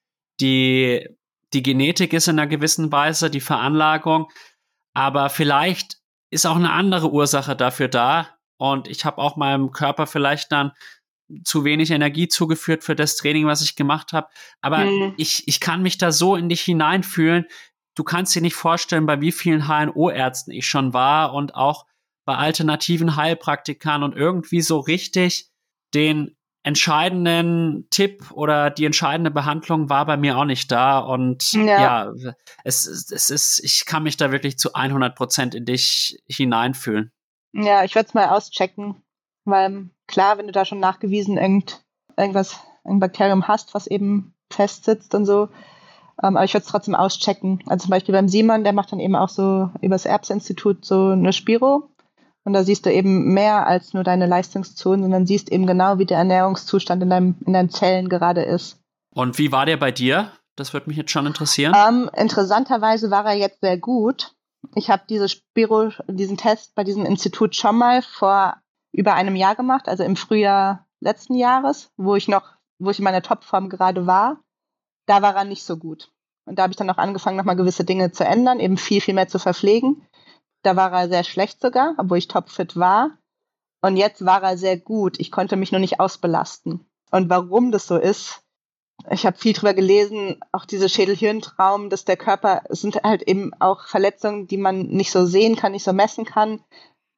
die, 0.41 1.07
die 1.53 1.63
Genetik 1.63 2.15
ist 2.15 2.29
in 2.29 2.39
einer 2.39 2.49
gewissen 2.49 2.91
Weise, 2.91 3.29
die 3.29 3.43
Veranlagung, 3.43 4.31
aber 4.95 5.29
vielleicht 5.29 5.99
ist 6.31 6.47
auch 6.47 6.57
eine 6.57 6.73
andere 6.73 7.13
Ursache 7.13 7.57
dafür 7.57 7.89
da 7.89 8.39
und 8.57 8.89
ich 8.89 9.05
habe 9.05 9.19
auch 9.19 9.37
meinem 9.37 9.71
Körper 9.71 10.07
vielleicht 10.07 10.51
dann 10.51 10.73
zu 11.45 11.67
wenig 11.67 11.91
Energie 11.91 12.27
zugeführt 12.27 12.85
für 12.85 12.97
das 12.97 13.17
Training, 13.17 13.45
was 13.45 13.61
ich 13.61 13.77
gemacht 13.77 14.15
habe. 14.15 14.29
Aber 14.63 14.79
mhm. 14.79 15.13
ich, 15.19 15.47
ich 15.49 15.61
kann 15.61 15.83
mich 15.83 15.99
da 15.99 16.11
so 16.11 16.37
in 16.37 16.49
dich 16.49 16.63
hineinfühlen. 16.63 17.45
Du 17.95 18.03
kannst 18.03 18.35
dir 18.35 18.41
nicht 18.41 18.55
vorstellen, 18.55 19.05
bei 19.05 19.21
wie 19.21 19.33
vielen 19.33 19.69
HNO-Ärzten 19.69 20.53
ich 20.53 20.67
schon 20.67 20.95
war 20.95 21.35
und 21.35 21.55
auch 21.55 21.85
bei 22.25 22.37
alternativen 22.37 23.15
Heilpraktikern 23.15 24.03
und 24.03 24.17
irgendwie 24.17 24.63
so 24.63 24.79
richtig 24.79 25.51
den 25.93 26.35
entscheidenden 26.67 27.87
Tipp 27.91 28.33
oder 28.33 28.71
die 28.71 28.87
entscheidende 28.87 29.31
Behandlung 29.31 29.89
war 29.89 30.05
bei 30.05 30.17
mir 30.17 30.37
auch 30.37 30.45
nicht 30.45 30.73
da. 30.73 30.99
Und 30.99 31.53
ja, 31.53 31.62
ja 31.62 32.12
es, 32.64 32.87
es 33.12 33.31
ist, 33.31 33.61
ich 33.62 33.87
kann 33.87 34.03
mich 34.03 34.17
da 34.17 34.33
wirklich 34.33 34.59
zu 34.59 34.75
100 34.75 35.14
Prozent 35.14 35.55
in 35.55 35.64
dich 35.64 36.21
hineinfühlen. 36.29 37.12
Ja, 37.53 37.85
ich 37.85 37.95
werde 37.95 38.09
es 38.09 38.14
mal 38.14 38.31
auschecken, 38.31 39.01
weil 39.45 39.91
klar, 40.09 40.39
wenn 40.39 40.47
du 40.47 40.53
da 40.53 40.64
schon 40.64 40.81
nachgewiesen 40.81 41.39
irgend, 41.39 41.85
irgendwas, 42.17 42.59
ein 42.83 42.99
Bakterium 42.99 43.47
hast, 43.47 43.73
was 43.73 43.87
eben 43.87 44.35
festsitzt 44.51 45.14
und 45.14 45.25
so, 45.25 45.45
ähm, 46.21 46.37
aber 46.37 46.45
ich 46.45 46.53
würde 46.53 46.64
es 46.64 46.71
trotzdem 46.71 46.97
auschecken. 46.97 47.62
Also 47.67 47.85
zum 47.85 47.91
Beispiel 47.91 48.12
beim 48.12 48.29
Simon, 48.29 48.64
der 48.64 48.73
macht 48.73 48.91
dann 48.91 48.99
eben 48.99 49.14
auch 49.14 49.29
so 49.29 49.71
über 49.83 49.95
das 49.95 50.05
Erbsinstitut 50.05 50.85
so 50.85 51.11
eine 51.11 51.33
Spiro. 51.33 51.91
Und 52.47 52.53
da 52.53 52.63
siehst 52.63 52.87
du 52.87 52.93
eben 52.93 53.35
mehr 53.35 53.67
als 53.67 53.93
nur 53.93 54.05
deine 54.05 54.27
Leistungszonen, 54.27 55.03
sondern 55.03 55.27
siehst 55.27 55.51
eben 55.51 55.67
genau, 55.67 55.99
wie 55.99 56.07
der 56.07 56.19
Ernährungszustand 56.19 57.03
in, 57.03 57.11
deinem, 57.11 57.35
in 57.45 57.53
deinen 57.53 57.71
Zellen 57.71 58.09
gerade 58.09 58.43
ist. 58.43 58.79
Und 59.13 59.37
wie 59.39 59.51
war 59.51 59.67
der 59.67 59.77
bei 59.77 59.91
dir? 59.91 60.31
Das 60.55 60.73
würde 60.73 60.89
mich 60.89 60.97
jetzt 60.97 61.11
schon 61.11 61.27
interessieren. 61.27 61.75
Ähm, 61.77 62.09
interessanterweise 62.17 63.11
war 63.11 63.27
er 63.27 63.35
jetzt 63.35 63.61
sehr 63.63 63.77
gut. 63.79 64.37
Ich 64.77 64.91
habe 64.91 65.03
diese 65.11 65.29
Spiro, 65.29 65.91
diesen 66.07 66.37
Test 66.37 66.77
bei 66.77 66.85
diesem 66.85 67.05
Institut 67.05 67.57
schon 67.57 67.79
mal 67.79 68.01
vor 68.01 68.55
über 68.93 69.15
einem 69.15 69.35
Jahr 69.35 69.57
gemacht, 69.57 69.89
also 69.89 70.05
im 70.05 70.15
Frühjahr 70.15 70.87
letzten 71.01 71.35
Jahres, 71.35 71.91
wo 71.97 72.15
ich 72.15 72.29
noch, 72.29 72.45
wo 72.79 72.91
ich 72.91 73.01
in 73.01 73.05
meiner 73.05 73.23
Topform 73.23 73.69
gerade 73.69 74.07
war. 74.07 74.39
Da 75.07 75.21
war 75.21 75.35
er 75.35 75.45
nicht 75.45 75.65
so 75.65 75.77
gut. 75.77 76.13
Und 76.45 76.61
da 76.61 76.63
habe 76.63 76.71
ich 76.71 76.77
dann 76.77 76.91
auch 76.91 76.99
angefangen, 76.99 77.37
nochmal 77.37 77.57
gewisse 77.57 77.85
Dinge 77.85 78.13
zu 78.13 78.25
ändern, 78.25 78.61
eben 78.61 78.77
viel, 78.77 79.01
viel 79.01 79.15
mehr 79.15 79.27
zu 79.27 79.41
verpflegen. 79.41 80.06
Da 80.67 80.77
war 80.77 80.93
er 80.93 81.09
sehr 81.09 81.25
schlecht 81.25 81.61
sogar, 81.61 81.95
obwohl 81.99 82.19
ich 82.19 82.29
topfit 82.29 82.77
war. 82.77 83.11
Und 83.83 83.97
jetzt 83.97 84.25
war 84.25 84.43
er 84.43 84.59
sehr 84.59 84.77
gut. 84.77 85.21
Ich 85.21 85.31
konnte 85.31 85.57
mich 85.57 85.73
nur 85.73 85.81
nicht 85.81 86.01
ausbelasten. 86.01 86.85
Und 87.11 87.31
warum 87.31 87.71
das 87.71 87.87
so 87.87 87.97
ist, 87.97 88.43
ich 89.11 89.27
habe 89.27 89.39
viel 89.39 89.53
drüber 89.53 89.75
gelesen, 89.75 90.41
auch 90.53 90.64
diese 90.64 90.89
Schädel-Hirn-Traum, 90.89 91.91
dass 91.91 92.05
der 92.05 92.17
Körper, 92.17 92.62
es 92.69 92.81
sind 92.81 92.97
halt 93.05 93.23
eben 93.23 93.53
auch 93.61 93.87
Verletzungen, 93.87 94.47
die 94.47 94.57
man 94.57 94.87
nicht 94.87 95.12
so 95.12 95.27
sehen 95.27 95.55
kann, 95.55 95.73
nicht 95.73 95.85
so 95.85 95.93
messen 95.93 96.25
kann 96.25 96.61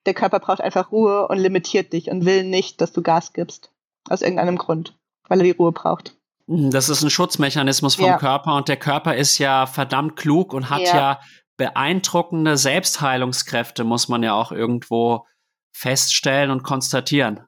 der 0.09 0.15
Körper 0.15 0.41
braucht 0.41 0.61
einfach 0.61 0.91
Ruhe 0.91 1.29
und 1.29 1.39
limitiert 1.39 1.93
dich 1.93 2.11
und 2.11 2.25
will 2.25 2.43
nicht, 2.43 2.81
dass 2.81 2.93
du 2.93 3.03
Gas 3.03 3.33
gibst. 3.33 3.71
Aus 4.09 4.23
irgendeinem 4.23 4.57
Grund, 4.57 4.97
weil 5.29 5.41
er 5.41 5.45
die 5.45 5.51
Ruhe 5.51 5.71
braucht. 5.71 6.17
Das 6.47 6.89
ist 6.89 7.03
ein 7.03 7.11
Schutzmechanismus 7.11 7.97
vom 7.97 8.07
ja. 8.07 8.17
Körper 8.17 8.57
und 8.57 8.69
der 8.69 8.79
Körper 8.79 9.15
ist 9.15 9.37
ja 9.37 9.67
verdammt 9.67 10.17
klug 10.17 10.55
und 10.55 10.71
hat 10.71 10.81
ja. 10.81 10.97
ja 10.97 11.21
beeindruckende 11.59 12.57
Selbstheilungskräfte, 12.57 13.85
muss 13.85 14.09
man 14.09 14.23
ja 14.23 14.33
auch 14.33 14.53
irgendwo 14.53 15.27
feststellen 15.73 16.51
und 16.51 16.63
konstatieren. 16.63 17.41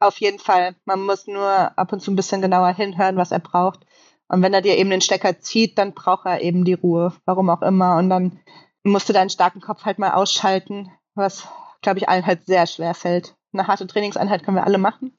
Auf 0.00 0.18
jeden 0.20 0.38
Fall. 0.38 0.74
Man 0.84 1.04
muss 1.04 1.26
nur 1.26 1.46
ab 1.78 1.92
und 1.92 2.00
zu 2.00 2.10
ein 2.10 2.16
bisschen 2.16 2.40
genauer 2.40 2.74
hinhören, 2.74 3.16
was 3.16 3.30
er 3.30 3.38
braucht. 3.38 3.84
Und 4.28 4.42
wenn 4.42 4.54
er 4.54 4.62
dir 4.62 4.78
eben 4.78 4.90
den 4.90 5.02
Stecker 5.02 5.38
zieht, 5.40 5.76
dann 5.76 5.92
braucht 5.92 6.24
er 6.24 6.40
eben 6.40 6.64
die 6.64 6.72
Ruhe, 6.72 7.12
warum 7.26 7.50
auch 7.50 7.62
immer. 7.62 7.98
Und 7.98 8.08
dann 8.08 8.40
musst 8.82 9.08
du 9.08 9.12
deinen 9.12 9.30
starken 9.30 9.60
Kopf 9.60 9.84
halt 9.84 9.98
mal 9.98 10.12
ausschalten, 10.12 10.90
was, 11.14 11.46
glaube 11.82 11.98
ich, 11.98 12.08
allen 12.08 12.26
halt 12.26 12.46
sehr 12.46 12.66
schwer 12.66 12.94
fällt. 12.94 13.36
Eine 13.52 13.66
harte 13.66 13.86
Trainingseinheit 13.86 14.42
können 14.42 14.56
wir 14.56 14.64
alle 14.64 14.78
machen, 14.78 15.16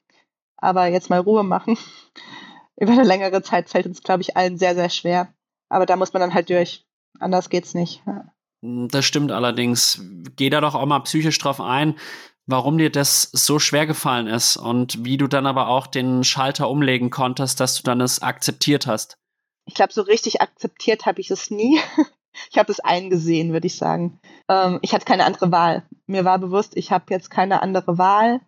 aber 0.56 0.86
jetzt 0.86 1.10
mal 1.10 1.20
Ruhe 1.20 1.44
machen. 1.44 1.78
Über 2.76 2.92
eine 2.92 3.04
längere 3.04 3.42
Zeit 3.42 3.70
fällt 3.70 3.86
uns, 3.86 4.02
glaube 4.02 4.22
ich, 4.22 4.36
allen 4.36 4.58
sehr, 4.58 4.74
sehr 4.74 4.90
schwer. 4.90 5.32
Aber 5.68 5.86
da 5.86 5.96
muss 5.96 6.12
man 6.12 6.20
dann 6.20 6.34
halt 6.34 6.50
durch. 6.50 6.84
Anders 7.18 7.50
geht's 7.50 7.74
nicht. 7.74 8.02
Ja. 8.06 8.24
Das 8.62 9.04
stimmt 9.04 9.30
allerdings. 9.30 10.00
Geh 10.36 10.50
da 10.50 10.60
doch 10.60 10.74
auch 10.74 10.86
mal 10.86 11.00
psychisch 11.00 11.38
drauf 11.38 11.60
ein, 11.60 11.98
warum 12.46 12.78
dir 12.78 12.90
das 12.90 13.28
so 13.32 13.58
schwer 13.58 13.86
gefallen 13.86 14.26
ist 14.26 14.56
und 14.56 15.04
wie 15.04 15.16
du 15.16 15.26
dann 15.26 15.46
aber 15.46 15.68
auch 15.68 15.86
den 15.86 16.24
Schalter 16.24 16.68
umlegen 16.68 17.10
konntest, 17.10 17.60
dass 17.60 17.76
du 17.76 17.82
dann 17.82 18.00
es 18.00 18.22
akzeptiert 18.22 18.86
hast. 18.86 19.18
Ich 19.66 19.74
glaube, 19.74 19.92
so 19.92 20.02
richtig 20.02 20.40
akzeptiert 20.40 21.06
habe 21.06 21.20
ich 21.20 21.30
es 21.30 21.50
nie. 21.50 21.78
ich 22.50 22.58
habe 22.58 22.72
es 22.72 22.80
eingesehen, 22.80 23.52
würde 23.52 23.66
ich 23.66 23.76
sagen. 23.76 24.18
Ähm, 24.48 24.78
ich 24.82 24.94
hatte 24.94 25.04
keine 25.04 25.24
andere 25.24 25.52
Wahl. 25.52 25.82
Mir 26.06 26.24
war 26.24 26.38
bewusst, 26.38 26.76
ich 26.76 26.90
habe 26.90 27.06
jetzt 27.10 27.30
keine 27.30 27.62
andere 27.62 27.98
Wahl. 27.98 28.40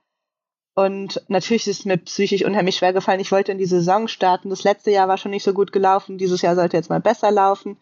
Und 0.74 1.22
natürlich 1.28 1.66
ist 1.66 1.80
es 1.80 1.84
mir 1.86 1.96
psychisch 1.96 2.44
unheimlich 2.44 2.76
schwer 2.76 2.92
gefallen. 2.92 3.20
Ich 3.20 3.32
wollte 3.32 3.50
in 3.50 3.58
die 3.58 3.64
Saison 3.64 4.08
starten. 4.08 4.50
Das 4.50 4.62
letzte 4.62 4.90
Jahr 4.90 5.08
war 5.08 5.16
schon 5.16 5.30
nicht 5.30 5.44
so 5.44 5.54
gut 5.54 5.72
gelaufen. 5.72 6.18
Dieses 6.18 6.42
Jahr 6.42 6.54
sollte 6.54 6.76
jetzt 6.76 6.90
mal 6.90 7.00
besser 7.00 7.30
laufen. 7.30 7.78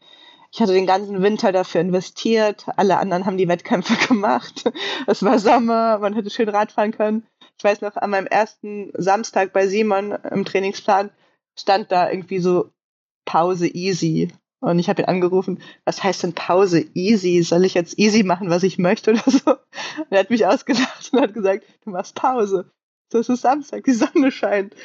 Ich 0.55 0.61
hatte 0.61 0.72
den 0.72 0.86
ganzen 0.86 1.20
Winter 1.20 1.50
dafür 1.50 1.80
investiert. 1.80 2.66
Alle 2.76 2.98
anderen 2.98 3.26
haben 3.26 3.36
die 3.36 3.48
Wettkämpfe 3.48 3.94
gemacht. 4.09 4.70
Es 5.09 5.24
war 5.24 5.40
Sommer, 5.40 5.98
man 5.98 6.14
hätte 6.14 6.30
schön 6.30 6.48
Radfahren 6.48 6.92
können. 6.92 7.26
Ich 7.59 7.64
weiß 7.64 7.80
noch, 7.80 7.96
an 7.96 8.11
meinem 8.11 8.28
ersten 8.28 8.92
Samstag 8.94 9.52
bei 9.52 9.66
Simon 9.66 10.12
im 10.12 10.44
Trainingsplan 10.44 11.11
stand 11.59 11.90
da 11.90 12.09
irgendwie 12.09 12.38
so 12.38 12.70
Pause 13.24 13.66
easy. 13.66 14.32
Und 14.61 14.78
ich 14.78 14.88
habe 14.88 15.02
ihn 15.02 15.09
angerufen, 15.09 15.61
was 15.84 16.05
heißt 16.05 16.22
denn 16.22 16.34
Pause 16.34 16.84
easy? 16.94 17.42
Soll 17.42 17.64
ich 17.64 17.74
jetzt 17.74 17.98
easy 17.98 18.22
machen, 18.22 18.48
was 18.48 18.62
ich 18.62 18.78
möchte 18.78 19.11
oder 19.11 19.28
so? 19.28 19.50
Und 19.50 20.11
er 20.11 20.20
hat 20.20 20.30
mich 20.30 20.46
ausgelacht 20.46 21.11
und 21.12 21.20
hat 21.20 21.34
gesagt, 21.34 21.64
du 21.84 21.90
machst 21.90 22.14
Pause. 22.14 22.70
Das 23.11 23.28
ist 23.28 23.40
Samstag, 23.40 23.82
die 23.82 23.92
Sonne 23.92 24.30
scheint. 24.30 24.76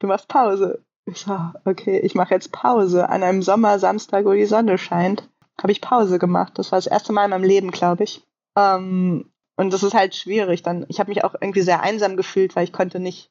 Du 0.00 0.08
machst 0.08 0.26
Pause. 0.26 0.84
So, 1.06 1.36
okay, 1.64 1.98
ich 1.98 2.14
mache 2.14 2.34
jetzt 2.34 2.52
Pause. 2.52 3.08
An 3.08 3.22
einem 3.22 3.42
Sommersamstag, 3.42 4.24
wo 4.24 4.32
die 4.32 4.46
Sonne 4.46 4.78
scheint, 4.78 5.28
habe 5.60 5.72
ich 5.72 5.80
Pause 5.80 6.18
gemacht. 6.18 6.52
Das 6.56 6.72
war 6.72 6.78
das 6.78 6.86
erste 6.86 7.12
Mal 7.12 7.24
in 7.24 7.30
meinem 7.30 7.44
Leben, 7.44 7.70
glaube 7.70 8.04
ich. 8.04 8.22
Ähm, 8.56 9.30
und 9.56 9.72
das 9.72 9.82
ist 9.82 9.94
halt 9.94 10.14
schwierig. 10.14 10.62
Dann, 10.62 10.86
ich 10.88 11.00
habe 11.00 11.10
mich 11.10 11.24
auch 11.24 11.34
irgendwie 11.40 11.62
sehr 11.62 11.82
einsam 11.82 12.16
gefühlt, 12.16 12.54
weil 12.54 12.64
ich 12.64 12.72
konnte 12.72 13.00
nicht 13.00 13.30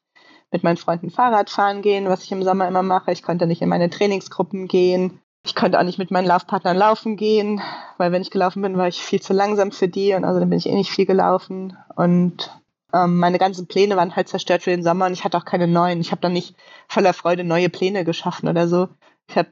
mit 0.50 0.62
meinen 0.62 0.76
Freunden 0.76 1.10
Fahrrad 1.10 1.48
fahren 1.48 1.80
gehen, 1.82 2.08
was 2.08 2.24
ich 2.24 2.32
im 2.32 2.42
Sommer 2.42 2.68
immer 2.68 2.82
mache. 2.82 3.10
Ich 3.12 3.22
konnte 3.22 3.46
nicht 3.46 3.62
in 3.62 3.68
meine 3.68 3.88
Trainingsgruppen 3.88 4.68
gehen. 4.68 5.20
Ich 5.44 5.54
konnte 5.54 5.80
auch 5.80 5.84
nicht 5.84 5.98
mit 5.98 6.10
meinen 6.10 6.26
Laufpartnern 6.26 6.76
laufen 6.76 7.16
gehen, 7.16 7.60
weil 7.98 8.12
wenn 8.12 8.22
ich 8.22 8.30
gelaufen 8.30 8.62
bin, 8.62 8.76
war 8.76 8.86
ich 8.86 9.02
viel 9.02 9.20
zu 9.20 9.32
langsam 9.32 9.72
für 9.72 9.88
die 9.88 10.14
und 10.14 10.24
außerdem 10.24 10.50
bin 10.50 10.58
ich 10.58 10.68
eh 10.68 10.74
nicht 10.74 10.92
viel 10.92 11.06
gelaufen. 11.06 11.76
Und 11.96 12.61
ähm, 12.92 13.18
meine 13.18 13.38
ganzen 13.38 13.66
Pläne 13.66 13.96
waren 13.96 14.14
halt 14.16 14.28
zerstört 14.28 14.62
für 14.62 14.70
den 14.70 14.82
Sommer 14.82 15.06
und 15.06 15.12
ich 15.12 15.24
hatte 15.24 15.36
auch 15.38 15.44
keine 15.44 15.66
neuen. 15.66 16.00
Ich 16.00 16.10
habe 16.10 16.20
dann 16.20 16.32
nicht 16.32 16.54
voller 16.88 17.12
Freude 17.12 17.44
neue 17.44 17.68
Pläne 17.68 18.04
geschaffen 18.04 18.48
oder 18.48 18.68
so. 18.68 18.88
Ich 19.28 19.36
habe 19.36 19.48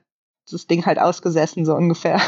das 0.51 0.66
Ding 0.66 0.86
halt 0.86 0.99
ausgesessen, 0.99 1.64
so 1.64 1.74
ungefähr. 1.74 2.20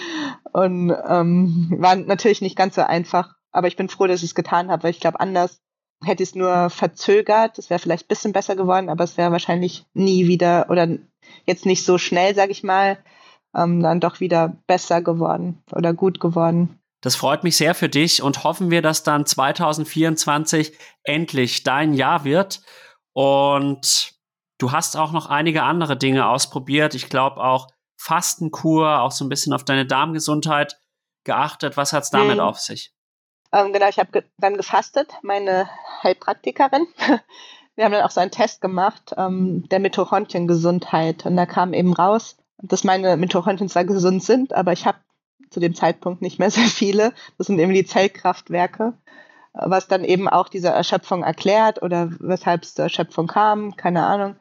und 0.52 0.94
ähm, 1.08 1.74
war 1.78 1.96
natürlich 1.96 2.40
nicht 2.40 2.56
ganz 2.56 2.74
so 2.74 2.82
einfach, 2.82 3.34
aber 3.52 3.68
ich 3.68 3.76
bin 3.76 3.88
froh, 3.88 4.06
dass 4.06 4.22
ich 4.22 4.30
es 4.30 4.34
getan 4.34 4.70
habe, 4.70 4.84
weil 4.84 4.90
ich 4.90 5.00
glaube, 5.00 5.20
anders 5.20 5.60
hätte 6.02 6.22
ich 6.22 6.30
es 6.30 6.34
nur 6.34 6.70
verzögert. 6.70 7.58
Es 7.58 7.70
wäre 7.70 7.80
vielleicht 7.80 8.04
ein 8.04 8.08
bisschen 8.08 8.32
besser 8.32 8.56
geworden, 8.56 8.88
aber 8.88 9.04
es 9.04 9.16
wäre 9.16 9.32
wahrscheinlich 9.32 9.86
nie 9.92 10.26
wieder 10.26 10.66
oder 10.70 10.88
jetzt 11.46 11.66
nicht 11.66 11.84
so 11.84 11.98
schnell, 11.98 12.34
sag 12.34 12.50
ich 12.50 12.62
mal, 12.62 12.98
ähm, 13.54 13.82
dann 13.82 14.00
doch 14.00 14.20
wieder 14.20 14.56
besser 14.66 15.02
geworden 15.02 15.62
oder 15.72 15.92
gut 15.92 16.20
geworden. 16.20 16.79
Das 17.00 17.16
freut 17.16 17.44
mich 17.44 17.56
sehr 17.56 17.74
für 17.74 17.88
dich 17.88 18.22
und 18.22 18.44
hoffen 18.44 18.70
wir, 18.70 18.82
dass 18.82 19.02
dann 19.02 19.24
2024 19.24 20.76
endlich 21.02 21.62
dein 21.62 21.94
Jahr 21.94 22.24
wird. 22.24 22.60
Und 23.12 24.12
du 24.58 24.72
hast 24.72 24.96
auch 24.96 25.12
noch 25.12 25.26
einige 25.26 25.62
andere 25.62 25.96
Dinge 25.96 26.28
ausprobiert. 26.28 26.94
Ich 26.94 27.08
glaube 27.08 27.42
auch 27.42 27.68
Fastenkur, 27.96 29.00
auch 29.00 29.12
so 29.12 29.24
ein 29.24 29.28
bisschen 29.28 29.52
auf 29.52 29.64
deine 29.64 29.86
Darmgesundheit 29.86 30.78
geachtet. 31.24 31.76
Was 31.76 31.92
hat 31.92 32.04
es 32.04 32.10
damit 32.10 32.38
hm. 32.38 32.40
auf 32.40 32.58
sich? 32.58 32.92
Ähm, 33.52 33.72
genau, 33.72 33.88
ich 33.88 33.98
habe 33.98 34.12
ge 34.12 34.22
dann 34.38 34.56
gefastet, 34.56 35.12
meine 35.22 35.68
Heilpraktikerin. 36.02 36.86
Wir 37.76 37.84
haben 37.84 37.92
dann 37.92 38.02
auch 38.02 38.10
so 38.10 38.20
einen 38.20 38.30
Test 38.30 38.60
gemacht, 38.60 39.14
ähm, 39.16 39.66
der 39.70 39.80
Mitochondriengesundheit. 39.80 41.24
Und 41.24 41.36
da 41.36 41.46
kam 41.46 41.72
eben 41.72 41.94
raus, 41.94 42.36
dass 42.58 42.84
meine 42.84 43.16
Mitochondrien 43.16 43.70
zwar 43.70 43.84
gesund 43.84 44.22
sind, 44.22 44.52
aber 44.52 44.72
ich 44.72 44.86
habe 44.86 44.98
zu 45.50 45.60
dem 45.60 45.74
Zeitpunkt 45.74 46.22
nicht 46.22 46.38
mehr 46.38 46.50
sehr 46.50 46.64
viele. 46.64 47.12
Das 47.38 47.48
sind 47.48 47.58
eben 47.58 47.74
die 47.74 47.84
Zellkraftwerke, 47.84 48.94
was 49.52 49.88
dann 49.88 50.04
eben 50.04 50.28
auch 50.28 50.48
diese 50.48 50.68
Erschöpfung 50.68 51.22
erklärt 51.22 51.82
oder 51.82 52.10
weshalb 52.20 52.62
es 52.62 52.74
zur 52.74 52.84
Erschöpfung 52.84 53.26
kam, 53.26 53.76
keine 53.76 54.06
Ahnung. 54.06 54.36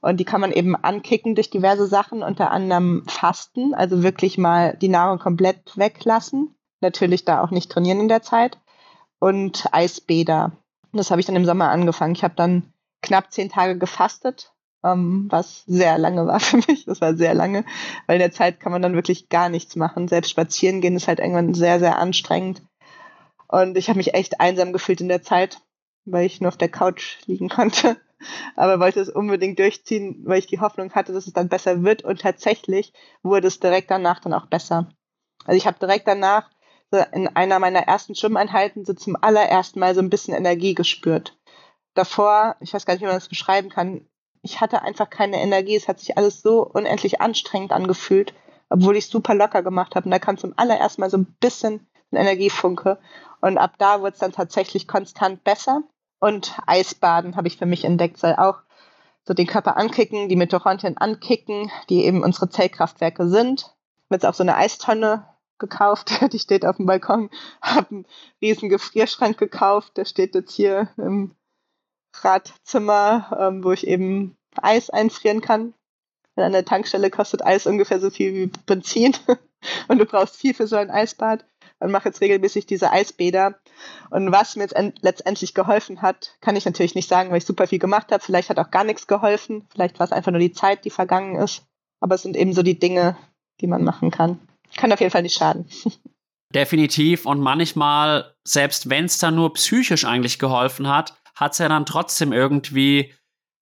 Und 0.00 0.18
die 0.18 0.24
kann 0.24 0.40
man 0.40 0.52
eben 0.52 0.76
ankicken 0.76 1.34
durch 1.34 1.48
diverse 1.48 1.86
Sachen, 1.86 2.22
unter 2.22 2.50
anderem 2.50 3.04
Fasten, 3.06 3.72
also 3.72 4.02
wirklich 4.02 4.36
mal 4.36 4.76
die 4.76 4.88
Nahrung 4.88 5.18
komplett 5.18 5.78
weglassen. 5.78 6.54
Natürlich 6.80 7.24
da 7.24 7.42
auch 7.42 7.50
nicht 7.50 7.70
trainieren 7.70 8.00
in 8.00 8.08
der 8.08 8.20
Zeit. 8.20 8.58
Und 9.18 9.66
Eisbäder. 9.72 10.52
Das 10.92 11.10
habe 11.10 11.20
ich 11.20 11.26
dann 11.26 11.36
im 11.36 11.46
Sommer 11.46 11.70
angefangen. 11.70 12.14
Ich 12.14 12.22
habe 12.22 12.34
dann 12.34 12.74
knapp 13.00 13.32
zehn 13.32 13.48
Tage 13.48 13.78
gefastet 13.78 14.53
ähm, 14.84 15.26
was 15.30 15.64
sehr 15.66 15.98
lange 15.98 16.26
war 16.26 16.40
für 16.40 16.58
mich. 16.68 16.84
Das 16.84 17.00
war 17.00 17.16
sehr 17.16 17.34
lange, 17.34 17.64
weil 18.06 18.16
in 18.16 18.20
der 18.20 18.32
Zeit 18.32 18.60
kann 18.60 18.72
man 18.72 18.82
dann 18.82 18.94
wirklich 18.94 19.28
gar 19.28 19.48
nichts 19.48 19.74
machen. 19.74 20.08
Selbst 20.08 20.30
spazieren 20.30 20.80
gehen 20.80 20.96
ist 20.96 21.08
halt 21.08 21.18
irgendwann 21.18 21.54
sehr, 21.54 21.80
sehr 21.80 21.98
anstrengend. 21.98 22.62
Und 23.48 23.76
ich 23.76 23.88
habe 23.88 23.98
mich 23.98 24.14
echt 24.14 24.40
einsam 24.40 24.72
gefühlt 24.72 25.00
in 25.00 25.08
der 25.08 25.22
Zeit, 25.22 25.60
weil 26.04 26.26
ich 26.26 26.40
nur 26.40 26.48
auf 26.48 26.56
der 26.56 26.68
Couch 26.68 27.16
liegen 27.26 27.48
konnte. 27.48 27.96
Aber 28.56 28.80
wollte 28.80 29.00
es 29.00 29.10
unbedingt 29.10 29.58
durchziehen, 29.58 30.22
weil 30.24 30.38
ich 30.38 30.46
die 30.46 30.60
Hoffnung 30.60 30.92
hatte, 30.92 31.12
dass 31.12 31.26
es 31.26 31.32
dann 31.32 31.48
besser 31.48 31.82
wird. 31.82 32.02
Und 32.02 32.20
tatsächlich 32.20 32.92
wurde 33.22 33.48
es 33.48 33.60
direkt 33.60 33.90
danach 33.90 34.20
dann 34.20 34.32
auch 34.32 34.46
besser. 34.46 34.88
Also 35.44 35.56
ich 35.56 35.66
habe 35.66 35.78
direkt 35.78 36.08
danach 36.08 36.50
in 37.12 37.28
einer 37.28 37.58
meiner 37.58 37.80
ersten 37.80 38.14
Schwimmeinheiten 38.14 38.84
so 38.84 38.94
zum 38.94 39.16
allerersten 39.20 39.80
Mal 39.80 39.94
so 39.94 40.00
ein 40.00 40.10
bisschen 40.10 40.34
Energie 40.34 40.74
gespürt. 40.74 41.36
Davor, 41.94 42.56
ich 42.60 42.72
weiß 42.72 42.86
gar 42.86 42.94
nicht, 42.94 43.02
wie 43.02 43.06
man 43.06 43.16
das 43.16 43.28
beschreiben 43.28 43.68
kann, 43.68 44.06
ich 44.44 44.60
hatte 44.60 44.82
einfach 44.82 45.08
keine 45.08 45.40
Energie. 45.40 45.74
Es 45.74 45.88
hat 45.88 45.98
sich 45.98 46.16
alles 46.16 46.42
so 46.42 46.64
unendlich 46.64 47.20
anstrengend 47.20 47.72
angefühlt, 47.72 48.34
obwohl 48.68 48.96
ich 48.96 49.06
super 49.06 49.34
locker 49.34 49.62
gemacht 49.62 49.96
habe. 49.96 50.04
Und 50.04 50.10
da 50.10 50.18
kam 50.18 50.36
zum 50.36 50.52
allerersten 50.56 51.00
Mal 51.00 51.10
so 51.10 51.16
ein 51.16 51.34
bisschen 51.40 51.86
ein 52.12 52.16
Energiefunke. 52.16 52.98
Und 53.40 53.56
ab 53.56 53.74
da 53.78 54.00
wurde 54.00 54.12
es 54.12 54.18
dann 54.18 54.32
tatsächlich 54.32 54.86
konstant 54.86 55.42
besser. 55.44 55.82
Und 56.20 56.58
Eisbaden 56.66 57.36
habe 57.36 57.48
ich 57.48 57.56
für 57.56 57.66
mich 57.66 57.84
entdeckt, 57.84 58.18
soll 58.18 58.34
auch 58.34 58.58
so 59.26 59.32
den 59.32 59.46
Körper 59.46 59.78
ankicken, 59.78 60.28
die 60.28 60.36
Mitochondrien 60.36 60.98
ankicken, 60.98 61.70
die 61.88 62.04
eben 62.04 62.22
unsere 62.22 62.50
Zellkraftwerke 62.50 63.26
sind. 63.26 63.60
Ich 63.60 64.04
habe 64.10 64.16
jetzt 64.16 64.26
auch 64.26 64.34
so 64.34 64.42
eine 64.42 64.56
Eistonne 64.56 65.26
gekauft, 65.58 66.20
die 66.32 66.38
steht 66.38 66.66
auf 66.66 66.76
dem 66.76 66.86
Balkon, 66.86 67.30
habe 67.62 67.88
einen 67.90 68.06
riesen 68.42 68.68
Gefrierschrank 68.68 69.38
gekauft, 69.38 69.96
der 69.96 70.04
steht 70.04 70.34
jetzt 70.34 70.52
hier 70.52 70.88
im 70.98 71.34
Radzimmer, 72.22 73.36
ähm, 73.38 73.64
wo 73.64 73.72
ich 73.72 73.86
eben 73.86 74.36
Eis 74.56 74.90
einfrieren 74.90 75.40
kann. 75.40 75.74
An 76.36 76.52
der 76.52 76.64
Tankstelle 76.64 77.10
kostet 77.10 77.44
Eis 77.44 77.66
ungefähr 77.66 78.00
so 78.00 78.10
viel 78.10 78.34
wie 78.34 78.46
Benzin 78.66 79.14
und 79.88 79.98
du 79.98 80.04
brauchst 80.04 80.36
viel 80.36 80.54
für 80.54 80.66
so 80.66 80.76
ein 80.76 80.90
Eisbad. 80.90 81.44
Und 81.80 81.90
mache 81.90 82.08
jetzt 82.08 82.20
regelmäßig 82.20 82.66
diese 82.66 82.92
Eisbäder. 82.92 83.58
Und 84.08 84.32
was 84.32 84.56
mir 84.56 84.62
jetzt 84.62 84.76
letztendlich 85.02 85.54
geholfen 85.54 86.02
hat, 86.02 86.36
kann 86.40 86.56
ich 86.56 86.64
natürlich 86.64 86.94
nicht 86.94 87.08
sagen, 87.08 87.30
weil 87.30 87.38
ich 87.38 87.44
super 87.44 87.66
viel 87.66 87.78
gemacht 87.78 88.10
habe. 88.10 88.22
Vielleicht 88.24 88.48
hat 88.48 88.58
auch 88.58 88.70
gar 88.70 88.84
nichts 88.84 89.06
geholfen. 89.06 89.66
Vielleicht 89.70 89.98
war 89.98 90.06
es 90.06 90.12
einfach 90.12 90.30
nur 90.30 90.40
die 90.40 90.52
Zeit, 90.52 90.84
die 90.84 90.90
vergangen 90.90 91.36
ist. 91.36 91.66
Aber 92.00 92.14
es 92.14 92.22
sind 92.22 92.36
eben 92.36 92.54
so 92.54 92.62
die 92.62 92.78
Dinge, 92.78 93.16
die 93.60 93.66
man 93.66 93.84
machen 93.84 94.10
kann. 94.10 94.40
Kann 94.76 94.92
auf 94.92 95.00
jeden 95.00 95.10
Fall 95.10 95.22
nicht 95.22 95.36
schaden. 95.36 95.68
Definitiv. 96.54 97.26
Und 97.26 97.40
manchmal, 97.40 98.34
selbst 98.44 98.88
wenn 98.88 99.06
es 99.06 99.18
dann 99.18 99.34
nur 99.34 99.52
psychisch 99.54 100.04
eigentlich 100.04 100.38
geholfen 100.38 100.88
hat, 100.88 101.14
hat 101.34 101.52
es 101.52 101.58
ja 101.58 101.68
dann 101.68 101.86
trotzdem 101.86 102.32
irgendwie 102.32 103.12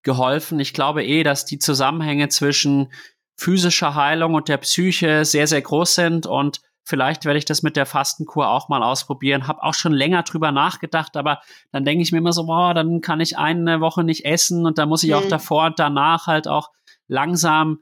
geholfen. 0.03 0.61
Ich 0.61 0.75
glaube 0.75 1.05
eh, 1.05 1.23
dass 1.23 1.45
die 1.45 1.59
Zusammenhänge 1.59 2.29
zwischen 2.29 2.93
physischer 3.37 3.95
Heilung 3.95 4.35
und 4.35 4.49
der 4.49 4.59
Psyche 4.59 5.25
sehr, 5.25 5.47
sehr 5.47 5.63
groß 5.63 5.95
sind 5.95 6.27
und 6.27 6.61
vielleicht 6.85 7.25
werde 7.25 7.39
ich 7.39 7.45
das 7.45 7.63
mit 7.63 7.77
der 7.77 7.87
Fastenkur 7.87 8.49
auch 8.49 8.69
mal 8.69 8.83
ausprobieren. 8.83 9.47
Hab 9.47 9.63
auch 9.63 9.75
schon 9.75 9.93
länger 9.93 10.23
drüber 10.23 10.53
nachgedacht, 10.53 11.17
aber 11.17 11.41
dann 11.71 11.85
denke 11.85 12.03
ich 12.03 12.13
mir 12.13 12.19
immer 12.19 12.33
so, 12.33 12.47
boah, 12.47 12.75
dann 12.75 13.01
kann 13.01 13.21
ich 13.21 13.39
eine 13.39 13.81
Woche 13.81 14.05
nicht 14.05 14.25
essen 14.25 14.67
und 14.67 14.79
dann 14.79 14.89
muss 14.89 15.05
ich 15.05 15.11
mhm. 15.11 15.17
auch 15.17 15.29
davor 15.29 15.67
und 15.67 15.79
danach 15.79 16.27
halt 16.27 16.49
auch 16.49 16.71
langsam 17.09 17.79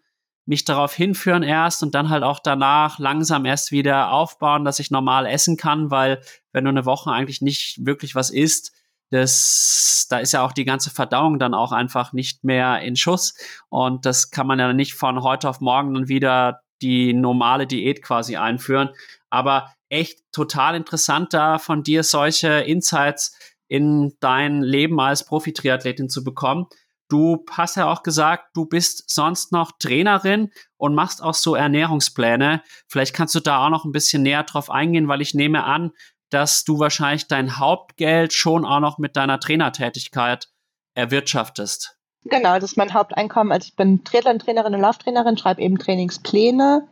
mich 0.47 0.65
darauf 0.65 0.95
hinführen 0.95 1.43
erst 1.43 1.83
und 1.83 1.95
dann 1.95 2.09
halt 2.09 2.25
auch 2.25 2.41
danach 2.41 2.99
langsam 2.99 3.45
erst 3.45 3.71
wieder 3.71 4.11
aufbauen, 4.11 4.65
dass 4.65 4.81
ich 4.81 4.91
normal 4.91 5.27
essen 5.27 5.57
kann, 5.57 5.91
weil 5.91 6.21
wenn 6.53 6.65
du 6.65 6.71
eine 6.71 6.87
Woche 6.87 7.11
eigentlich 7.11 7.41
nicht 7.41 7.85
wirklich 7.87 8.15
was 8.15 8.31
isst, 8.31 8.73
das, 9.11 10.07
da 10.09 10.19
ist 10.19 10.33
ja 10.33 10.45
auch 10.45 10.53
die 10.53 10.65
ganze 10.65 10.91
Verdauung 10.91 11.39
dann 11.39 11.55
auch 11.55 11.73
einfach 11.73 12.13
nicht 12.13 12.45
mehr 12.45 12.81
in 12.81 12.97
Schuss. 12.97 13.35
Und 13.69 14.07
das 14.07 14.31
kann 14.31 14.47
man 14.47 14.59
ja 14.59 14.73
nicht 14.73 14.95
von 14.95 15.23
heute 15.23 15.49
auf 15.49 15.61
morgen 15.61 15.95
dann 15.95 16.09
wieder 16.09 16.63
die 16.81 17.13
normale 17.13 17.67
Diät 17.67 18.03
quasi 18.03 18.37
einführen. 18.37 18.91
Aber 19.29 19.75
echt 19.89 20.21
total 20.33 20.77
interessant, 20.77 21.35
da 21.35 21.59
von 21.59 21.83
dir 21.83 22.03
solche 22.03 22.49
Insights 22.49 23.37
in 23.69 24.15
dein 24.21 24.63
Leben 24.63 25.01
als 25.01 25.25
Profi-Triathletin 25.27 26.09
zu 26.09 26.25
bekommen. 26.25 26.67
Du 27.09 27.45
hast 27.51 27.77
ja 27.77 27.91
auch 27.91 28.05
gesagt, 28.05 28.51
du 28.55 28.67
bist 28.67 29.11
sonst 29.11 29.51
noch 29.51 29.73
Trainerin 29.79 30.53
und 30.77 30.95
machst 30.95 31.23
auch 31.23 31.35
so 31.35 31.57
Ernährungspläne. 31.57 32.63
Vielleicht 32.87 33.15
kannst 33.15 33.35
du 33.35 33.41
da 33.41 33.67
auch 33.67 33.71
noch 33.71 33.85
ein 33.85 33.93
bisschen 33.93 34.23
näher 34.23 34.45
drauf 34.45 34.71
eingehen, 34.71 35.09
weil 35.09 35.21
ich 35.21 35.35
nehme 35.35 35.65
an, 35.65 35.91
dass 36.31 36.65
du 36.65 36.79
wahrscheinlich 36.79 37.27
dein 37.27 37.59
Hauptgeld 37.59 38.33
schon 38.33 38.65
auch 38.65 38.81
noch 38.81 38.99
mit 38.99 39.17
deiner 39.17 39.41
Trainertätigkeit 39.41 40.49
erwirtschaftest. 40.95 41.97
Genau, 42.25 42.55
das 42.55 42.73
ist 42.73 42.77
mein 42.77 42.93
Haupteinkommen. 42.93 43.53
Also 43.53 43.69
ich 43.69 43.77
bin 43.77 44.05
Triathlon-Trainerin 44.05 44.75
und 44.75 44.81
Lauftrainerin, 44.81 45.39
schreibe 45.39 45.63
eben 45.63 45.79
Trainingspläne 45.79 46.89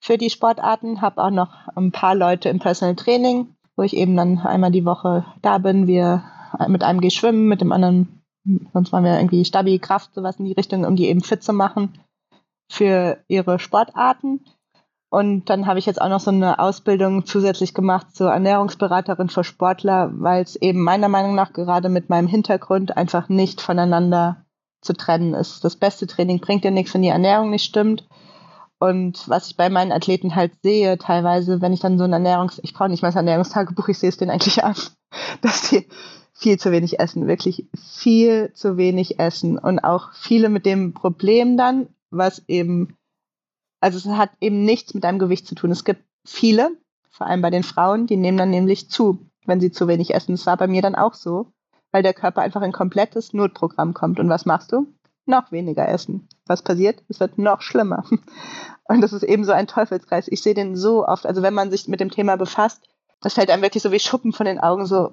für 0.00 0.18
die 0.18 0.30
Sportarten, 0.30 1.00
habe 1.00 1.22
auch 1.22 1.30
noch 1.30 1.68
ein 1.76 1.92
paar 1.92 2.14
Leute 2.14 2.48
im 2.48 2.58
Personal 2.58 2.96
Training, 2.96 3.54
wo 3.76 3.82
ich 3.82 3.96
eben 3.96 4.16
dann 4.16 4.38
einmal 4.38 4.70
die 4.70 4.84
Woche 4.84 5.24
da 5.42 5.58
bin. 5.58 5.86
Wir 5.86 6.24
mit 6.66 6.82
einem 6.82 7.00
gehe 7.00 7.10
schwimmen, 7.10 7.46
mit 7.46 7.60
dem 7.60 7.72
anderen, 7.72 8.22
sonst 8.72 8.92
machen 8.92 9.04
wir 9.04 9.16
irgendwie 9.16 9.44
Stabi, 9.44 9.78
Kraft, 9.78 10.14
sowas 10.14 10.36
in 10.38 10.46
die 10.46 10.52
Richtung, 10.52 10.84
um 10.84 10.96
die 10.96 11.08
eben 11.08 11.22
fit 11.22 11.42
zu 11.42 11.52
machen 11.52 11.98
für 12.70 13.22
ihre 13.28 13.58
Sportarten. 13.58 14.44
Und 15.10 15.46
dann 15.48 15.66
habe 15.66 15.78
ich 15.78 15.86
jetzt 15.86 16.00
auch 16.00 16.08
noch 16.08 16.20
so 16.20 16.30
eine 16.30 16.58
Ausbildung 16.58 17.24
zusätzlich 17.24 17.72
gemacht 17.72 18.14
zur 18.14 18.30
Ernährungsberaterin 18.30 19.30
für 19.30 19.42
Sportler, 19.42 20.10
weil 20.12 20.42
es 20.42 20.56
eben 20.56 20.82
meiner 20.82 21.08
Meinung 21.08 21.34
nach 21.34 21.54
gerade 21.54 21.88
mit 21.88 22.10
meinem 22.10 22.26
Hintergrund 22.26 22.96
einfach 22.96 23.30
nicht 23.30 23.62
voneinander 23.62 24.44
zu 24.82 24.92
trennen 24.92 25.34
ist. 25.34 25.64
Das 25.64 25.76
beste 25.76 26.06
Training 26.06 26.40
bringt 26.40 26.64
dir 26.64 26.70
nichts, 26.70 26.92
wenn 26.92 27.02
die 27.02 27.08
Ernährung 27.08 27.50
nicht 27.50 27.64
stimmt. 27.64 28.06
Und 28.78 29.28
was 29.28 29.48
ich 29.48 29.56
bei 29.56 29.70
meinen 29.70 29.92
Athleten 29.92 30.36
halt 30.36 30.52
sehe, 30.62 30.98
teilweise, 30.98 31.60
wenn 31.60 31.72
ich 31.72 31.80
dann 31.80 31.98
so 31.98 32.04
ein 32.04 32.12
Ernährungs-, 32.12 32.60
ich 32.62 32.74
brauche 32.74 32.90
nicht 32.90 33.02
mal 33.02 33.08
ein 33.08 33.16
Ernährungstagebuch, 33.16 33.88
ich 33.88 33.98
sehe 33.98 34.10
es 34.10 34.18
denen 34.18 34.30
eigentlich 34.30 34.62
an, 34.62 34.76
dass 35.40 35.70
die 35.70 35.88
viel 36.34 36.58
zu 36.58 36.70
wenig 36.70 37.00
essen, 37.00 37.26
wirklich 37.26 37.66
viel 37.74 38.52
zu 38.52 38.76
wenig 38.76 39.18
essen. 39.18 39.58
Und 39.58 39.80
auch 39.80 40.12
viele 40.12 40.50
mit 40.50 40.66
dem 40.66 40.92
Problem 40.94 41.56
dann, 41.56 41.88
was 42.10 42.44
eben 42.46 42.97
also 43.80 43.98
es 43.98 44.16
hat 44.16 44.30
eben 44.40 44.64
nichts 44.64 44.94
mit 44.94 45.04
deinem 45.04 45.18
Gewicht 45.18 45.46
zu 45.46 45.54
tun. 45.54 45.70
Es 45.70 45.84
gibt 45.84 46.02
viele, 46.24 46.70
vor 47.10 47.26
allem 47.26 47.42
bei 47.42 47.50
den 47.50 47.62
Frauen, 47.62 48.06
die 48.06 48.16
nehmen 48.16 48.38
dann 48.38 48.50
nämlich 48.50 48.90
zu, 48.90 49.26
wenn 49.46 49.60
sie 49.60 49.72
zu 49.72 49.88
wenig 49.88 50.14
essen. 50.14 50.32
Das 50.32 50.46
war 50.46 50.56
bei 50.56 50.66
mir 50.66 50.82
dann 50.82 50.94
auch 50.94 51.14
so, 51.14 51.52
weil 51.90 52.02
der 52.02 52.14
Körper 52.14 52.42
einfach 52.42 52.62
in 52.62 52.72
komplettes 52.72 53.32
Notprogramm 53.32 53.94
kommt. 53.94 54.20
Und 54.20 54.28
was 54.28 54.46
machst 54.46 54.72
du? 54.72 54.92
Noch 55.26 55.52
weniger 55.52 55.88
essen. 55.88 56.28
Was 56.46 56.62
passiert? 56.62 57.02
Es 57.08 57.20
wird 57.20 57.38
noch 57.38 57.60
schlimmer. 57.60 58.04
Und 58.88 59.00
das 59.02 59.12
ist 59.12 59.22
eben 59.22 59.44
so 59.44 59.52
ein 59.52 59.66
Teufelskreis. 59.66 60.28
Ich 60.28 60.42
sehe 60.42 60.54
den 60.54 60.76
so 60.76 61.06
oft, 61.06 61.26
also 61.26 61.42
wenn 61.42 61.54
man 61.54 61.70
sich 61.70 61.88
mit 61.88 62.00
dem 62.00 62.10
Thema 62.10 62.36
befasst, 62.36 62.88
das 63.20 63.34
fällt 63.34 63.50
einem 63.50 63.62
wirklich 63.62 63.82
so 63.82 63.92
wie 63.92 64.00
Schuppen 64.00 64.32
von 64.32 64.46
den 64.46 64.58
Augen, 64.58 64.86
so 64.86 65.12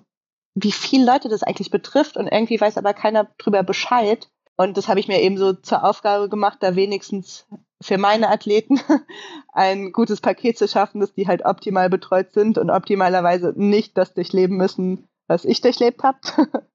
wie 0.54 0.72
viele 0.72 1.06
Leute 1.06 1.28
das 1.28 1.44
eigentlich 1.44 1.70
betrifft 1.70 2.16
und 2.16 2.28
irgendwie 2.28 2.60
weiß 2.60 2.78
aber 2.78 2.94
keiner 2.94 3.28
drüber 3.38 3.64
Bescheid. 3.64 4.30
Und 4.56 4.78
das 4.78 4.88
habe 4.88 5.02
ich 5.02 5.10
mir 5.10 5.22
eben 5.22 5.38
so 5.38 5.52
zur 5.52 5.84
Aufgabe 5.84 6.30
gemacht, 6.30 6.60
da 6.62 6.78
wenigstens 6.78 7.46
für 7.82 7.98
meine 7.98 8.30
Athleten 8.30 8.80
ein 9.54 9.92
gutes 9.92 10.22
Paket 10.22 10.58
zu 10.58 10.68
schaffen, 10.68 11.02
dass 11.02 11.14
die 11.14 11.28
halt 11.28 11.46
optimal 11.46 11.90
betreut 11.90 12.34
sind 12.34 12.58
und 12.58 12.70
optimalerweise 12.70 13.54
nicht 13.56 13.98
das 13.98 14.14
durchleben 14.14 14.58
müssen, 14.58 15.08
was 15.28 15.46
ich 15.46 15.62
durchlebt 15.62 16.04
habe. 16.04 16.20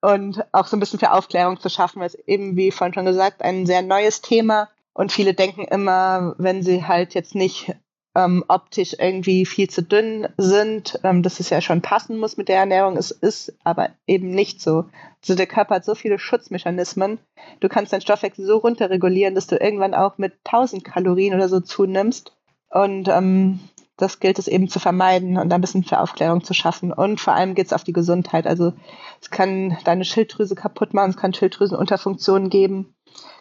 und 0.00 0.44
auch 0.52 0.66
so 0.66 0.76
ein 0.76 0.80
bisschen 0.80 0.98
für 1.00 1.12
Aufklärung 1.12 1.60
zu 1.60 1.68
schaffen, 1.68 2.00
weil 2.00 2.06
es 2.06 2.14
eben, 2.26 2.56
wie 2.56 2.70
vorhin 2.70 2.94
schon 2.94 3.04
gesagt, 3.04 3.42
ein 3.42 3.66
sehr 3.66 3.82
neues 3.82 4.20
Thema 4.20 4.68
und 4.92 5.12
viele 5.12 5.34
denken 5.34 5.64
immer, 5.64 6.34
wenn 6.38 6.62
sie 6.62 6.84
halt 6.84 7.14
jetzt 7.14 7.34
nicht 7.34 7.74
ähm, 8.18 8.44
optisch 8.48 8.96
irgendwie 8.98 9.46
viel 9.46 9.70
zu 9.70 9.80
dünn 9.80 10.26
sind, 10.36 10.98
ähm, 11.04 11.22
dass 11.22 11.38
es 11.38 11.50
ja 11.50 11.60
schon 11.60 11.82
passen 11.82 12.18
muss 12.18 12.36
mit 12.36 12.48
der 12.48 12.58
Ernährung. 12.58 12.96
Es 12.96 13.12
ist 13.12 13.54
aber 13.62 13.90
eben 14.08 14.30
nicht 14.30 14.60
so. 14.60 14.86
Also 15.22 15.36
der 15.36 15.46
Körper 15.46 15.76
hat 15.76 15.84
so 15.84 15.94
viele 15.94 16.18
Schutzmechanismen. 16.18 17.18
Du 17.60 17.68
kannst 17.68 17.92
deinen 17.92 18.00
Stoffwechsel 18.00 18.44
so 18.44 18.56
runterregulieren, 18.56 19.36
dass 19.36 19.46
du 19.46 19.56
irgendwann 19.56 19.94
auch 19.94 20.18
mit 20.18 20.32
1000 20.44 20.82
Kalorien 20.82 21.34
oder 21.34 21.48
so 21.48 21.60
zunimmst. 21.60 22.36
Und 22.70 23.06
ähm, 23.06 23.60
das 23.96 24.18
gilt 24.18 24.40
es 24.40 24.48
eben 24.48 24.68
zu 24.68 24.80
vermeiden 24.80 25.38
und 25.38 25.52
ein 25.52 25.60
bisschen 25.60 25.84
für 25.84 26.00
Aufklärung 26.00 26.42
zu 26.42 26.54
schaffen. 26.54 26.92
Und 26.92 27.20
vor 27.20 27.34
allem 27.34 27.54
geht 27.54 27.66
es 27.66 27.72
auf 27.72 27.84
die 27.84 27.92
Gesundheit. 27.92 28.48
Also 28.48 28.72
es 29.20 29.30
kann 29.30 29.78
deine 29.84 30.04
Schilddrüse 30.04 30.56
kaputt 30.56 30.92
machen, 30.92 31.10
es 31.10 31.16
kann 31.16 31.34
Schilddrüsenunterfunktionen 31.34 32.50
geben 32.50 32.94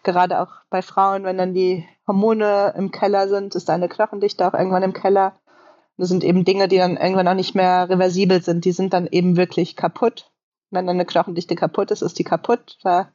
gerade 0.04 0.42
auch 0.42 0.50
bei 0.70 0.82
Frauen, 0.82 1.24
wenn 1.24 1.38
dann 1.38 1.54
die 1.54 1.86
Hormone 2.08 2.74
im 2.78 2.92
Keller 2.92 3.28
sind, 3.28 3.56
ist 3.56 3.70
deine 3.70 3.90
Knochendichte 3.90 4.48
auch 4.48 4.54
irgendwann 4.54 4.84
im 4.84 4.94
Keller. 4.94 5.40
Das 5.98 6.10
sind 6.10 6.24
eben 6.24 6.46
Dinge, 6.46 6.68
die 6.68 6.78
dann 6.78 6.98
irgendwann 6.98 7.28
auch 7.28 7.34
nicht 7.34 7.56
mehr 7.56 7.90
reversibel 7.90 8.42
sind. 8.42 8.66
Die 8.66 8.72
sind 8.72 8.94
dann 8.94 9.08
eben 9.08 9.36
wirklich 9.36 9.76
kaputt. 9.76 10.32
Wenn 10.70 10.88
deine 10.88 11.06
Knochendichte 11.06 11.56
kaputt 11.56 11.92
ist, 11.92 12.02
ist 12.02 12.20
die 12.20 12.24
kaputt. 12.24 12.78
Da 12.84 13.10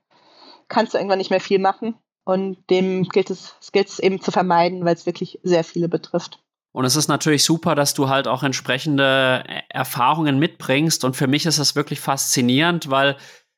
kannst 0.69 0.95
du 0.95 0.99
irgendwann 0.99 1.19
nicht 1.19 1.31
mehr 1.31 1.41
viel 1.41 1.59
machen. 1.59 1.95
Und 2.25 2.59
dem 2.71 3.05
gilt 3.05 3.31
es, 3.31 3.57
gilt 3.73 3.89
es 3.89 3.99
eben 3.99 4.21
zu 4.21 4.31
vermeiden, 4.31 4.85
weil 4.85 4.95
es 4.95 5.07
wirklich 5.07 5.41
sehr 5.43 5.65
viele 5.65 5.89
betrifft. 5.89 6.41
Und 6.73 6.85
es 6.85 6.97
ist 6.97 7.09
natürlich 7.09 7.45
super, 7.45 7.75
dass 7.75 7.95
du 7.95 8.09
halt 8.09 8.27
auch 8.27 8.43
entsprechende 8.43 9.45
Erfahrungen 9.69 10.39
mitbringst. 10.39 11.05
Und 11.05 11.17
für 11.17 11.27
mich 11.27 11.47
ist 11.47 11.59
das 11.59 11.77
wirklich 11.77 12.01
faszinierend, 12.01 12.91
weil 12.91 13.17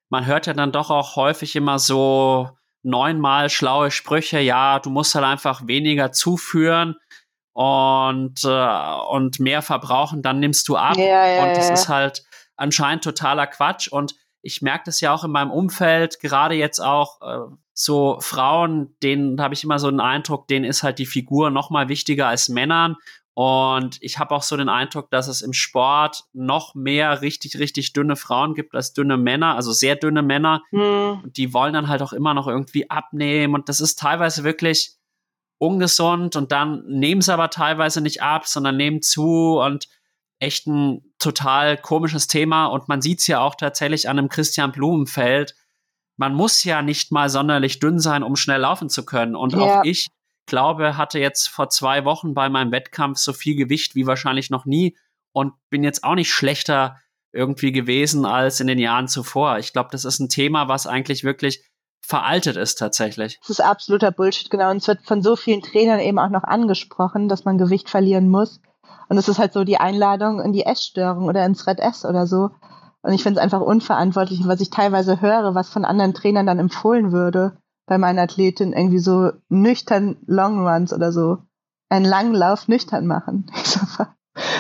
man 0.09 0.27
hört 0.27 0.47
ja 0.47 0.53
dann 0.53 0.73
doch 0.73 0.91
auch 0.91 1.17
häufig 1.17 1.57
immer 1.57 1.79
so, 1.79 2.51
neunmal 2.85 3.51
schlaue 3.51 3.91
Sprüche, 3.91 4.41
ja, 4.41 4.79
du 4.79 4.91
musst 4.91 5.15
halt 5.15 5.25
einfach 5.25 5.67
weniger 5.67 6.13
zuführen 6.13 6.97
und, 7.53 8.45
äh, 8.45 8.95
und 9.11 9.41
mehr 9.41 9.63
verbrauchen, 9.63 10.23
dann 10.23 10.41
nimmst 10.41 10.69
du 10.69 10.77
ab. 10.77 10.97
Ja, 10.97 11.27
ja, 11.27 11.45
und 11.45 11.57
das 11.57 11.69
ja. 11.69 11.75
ist 11.75 11.89
halt 11.89 12.25
anscheinend 12.57 13.05
totaler 13.05 13.47
Quatsch. 13.47 13.89
Und 13.89 14.15
ich 14.43 14.61
merke 14.61 14.85
das 14.87 15.01
ja 15.01 15.13
auch 15.13 15.25
in 15.25 15.31
meinem 15.31 15.51
Umfeld, 15.51 16.21
gerade 16.21 16.55
jetzt 16.55 16.81
auch 16.81 17.21
äh, 17.23 17.55
so 17.73 18.19
Frauen, 18.21 18.97
denen 19.03 19.41
habe 19.41 19.55
ich 19.55 19.65
immer 19.65 19.79
so 19.79 19.89
einen 19.89 20.01
Eindruck, 20.01 20.47
denen 20.49 20.65
ist 20.65 20.83
halt 20.83 20.99
die 20.99 21.07
Figur 21.07 21.51
noch 21.51 21.71
mal 21.71 21.89
wichtiger 21.89 22.29
als 22.29 22.49
Männern. 22.49 22.97
Und 23.35 23.99
ich 24.01 24.21
habe 24.21 24.33
auch 24.33 24.45
so 24.45 24.57
den 24.57 24.69
Eindruck, 24.69 25.11
dass 25.11 25.27
es 25.27 25.43
im 25.43 25.53
Sport 25.53 26.25
noch 26.33 26.77
mehr 26.77 27.21
richtig, 27.21 27.59
richtig 27.59 27.93
dünne 27.93 28.15
Frauen 28.15 28.55
gibt 28.55 28.77
als 28.77 28.93
dünne 28.93 29.17
Männer, 29.17 29.57
also 29.57 29.73
sehr 29.73 29.97
dünne 29.97 30.23
Männer. 30.23 30.63
Mhm. 30.71 31.21
Und 31.25 31.37
die 31.37 31.53
wollen 31.53 31.75
dann 31.75 31.89
halt 31.89 32.01
auch 32.01 32.13
immer 32.13 32.33
noch 32.33 32.47
irgendwie 32.47 32.89
abnehmen. 32.91 33.55
Und 33.55 33.69
das 33.69 33.81
ist 33.81 33.99
teilweise 33.99 34.45
wirklich 34.45 34.93
ungesund. 35.59 36.37
Und 36.37 36.53
dann 36.53 36.85
nehmen 36.87 37.23
sie 37.23 37.33
aber 37.33 37.51
teilweise 37.51 38.01
nicht 38.01 38.23
ab, 38.23 38.47
sondern 38.47 38.77
nehmen 38.77 39.03
zu 39.03 39.59
und 39.59 39.89
echt 40.39 40.69
ein 40.69 41.03
total 41.19 41.77
komisches 41.77 42.29
Thema. 42.29 42.67
Und 42.67 42.89
man 42.89 43.03
sieht 43.03 43.19
es 43.19 43.27
ja 43.27 43.41
auch 43.41 43.57
tatsächlich 43.57 44.09
an 44.09 44.19
einem 44.19 44.29
Christian 44.29 44.71
Blumenfeld. 44.71 45.57
Man 46.17 46.35
muss 46.35 46.63
ja 46.63 46.83
nicht 46.83 47.11
mal 47.11 47.29
sonderlich 47.29 47.81
dünn 47.81 47.99
sein, 47.99 48.23
um 48.23 48.37
schnell 48.37 48.61
laufen 48.61 48.89
zu 48.89 49.05
können. 49.05 49.35
Und 49.35 49.55
ja. 49.55 49.59
auch 49.59 49.85
ich 49.85 50.07
glaube, 50.47 50.97
hatte 50.97 51.19
jetzt 51.19 51.49
vor 51.49 51.69
zwei 51.71 52.05
Wochen 52.05 52.35
bei 52.35 52.49
meinem 52.49 52.73
Wettkampf 52.73 53.19
so 53.19 53.33
viel 53.33 53.57
Gewicht 53.57 53.95
wie 53.95 54.07
wahrscheinlich 54.07 54.51
noch 54.51 54.65
nie 54.65 54.97
und 55.33 55.53
bin 55.71 55.85
jetzt 55.85 56.05
auch 56.05 56.15
nicht 56.15 56.33
schlechter 56.33 56.97
irgendwie 57.33 57.73
gewesen 57.73 58.25
als 58.25 58.61
in 58.61 58.69
den 58.69 58.79
Jahren 58.79 59.09
zuvor. 59.09 59.59
Ich 59.59 59.73
glaube, 59.73 59.89
das 59.91 60.05
ist 60.05 60.21
ein 60.21 60.29
Thema, 60.29 60.69
was 60.69 60.87
eigentlich 60.87 61.25
wirklich 61.25 61.65
veraltet 62.01 62.57
ist 62.57 62.77
tatsächlich. 62.77 63.39
Das 63.41 63.51
ist 63.51 63.61
absoluter 63.61 64.13
Bullshit, 64.13 64.51
genau. 64.51 64.71
Und 64.71 64.77
es 64.79 64.89
wird 64.89 65.03
von 65.05 65.23
so 65.23 65.37
vielen 65.37 65.63
Trainern 65.63 66.01
eben 66.01 66.19
auch 66.19 66.29
noch 66.29 66.45
angesprochen, 66.45 67.29
dass 67.29 67.45
man 67.45 67.59
Gewicht 67.59 67.91
verlieren 67.91 68.29
muss. 68.29 68.61
Und 69.09 69.19
es 69.19 69.29
ist 69.29 69.39
halt 69.39 69.53
so 69.53 69.65
die 69.65 69.79
Einladung 69.79 70.41
in 70.41 70.53
die 70.53 70.65
Essstörung 70.65 71.27
oder 71.27 71.45
ins 71.45 71.67
Red 71.67 71.81
S 71.81 72.05
oder 72.05 72.27
so. 72.27 72.51
Und 73.03 73.13
ich 73.13 73.23
finde 73.23 73.41
es 73.41 73.43
einfach 73.43 73.61
unverantwortlich, 73.61 74.41
was 74.45 74.61
ich 74.61 74.71
teilweise 74.71 75.21
höre, 75.21 75.55
was 75.55 75.69
von 75.69 75.85
anderen 75.85 76.15
Trainern 76.15 76.47
dann 76.47 76.59
empfohlen 76.59 77.13
würde 77.13 77.57
bei 77.87 77.99
meiner 77.99 78.23
Athletin 78.23 78.73
irgendwie 78.73 78.99
so 78.99 79.33
nüchtern 79.49 80.17
Longruns 80.27 80.93
oder 80.93 81.13
so 81.13 81.39
einen 81.89 82.05
langen 82.05 82.35
Lauf 82.35 82.69
nüchtern 82.69 83.07
machen. 83.07 83.51
Ich 83.57 83.67
so, 83.67 83.81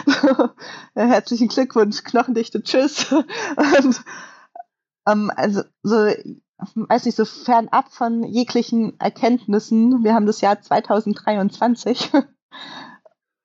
so, 0.07 0.49
herzlichen 0.95 1.49
Glückwunsch, 1.49 2.05
Knochendichte, 2.05 2.63
tschüss. 2.63 3.11
Und 3.13 4.05
ähm, 5.07 5.31
also 5.35 5.63
so, 5.83 5.97
weiß 6.75 7.05
nicht, 7.07 7.17
so 7.17 7.25
fernab 7.25 7.93
von 7.93 8.23
jeglichen 8.25 8.99
Erkenntnissen. 9.01 10.05
Wir 10.05 10.15
haben 10.15 10.27
das 10.27 10.41
Jahr 10.41 10.61
2023. 10.61 12.11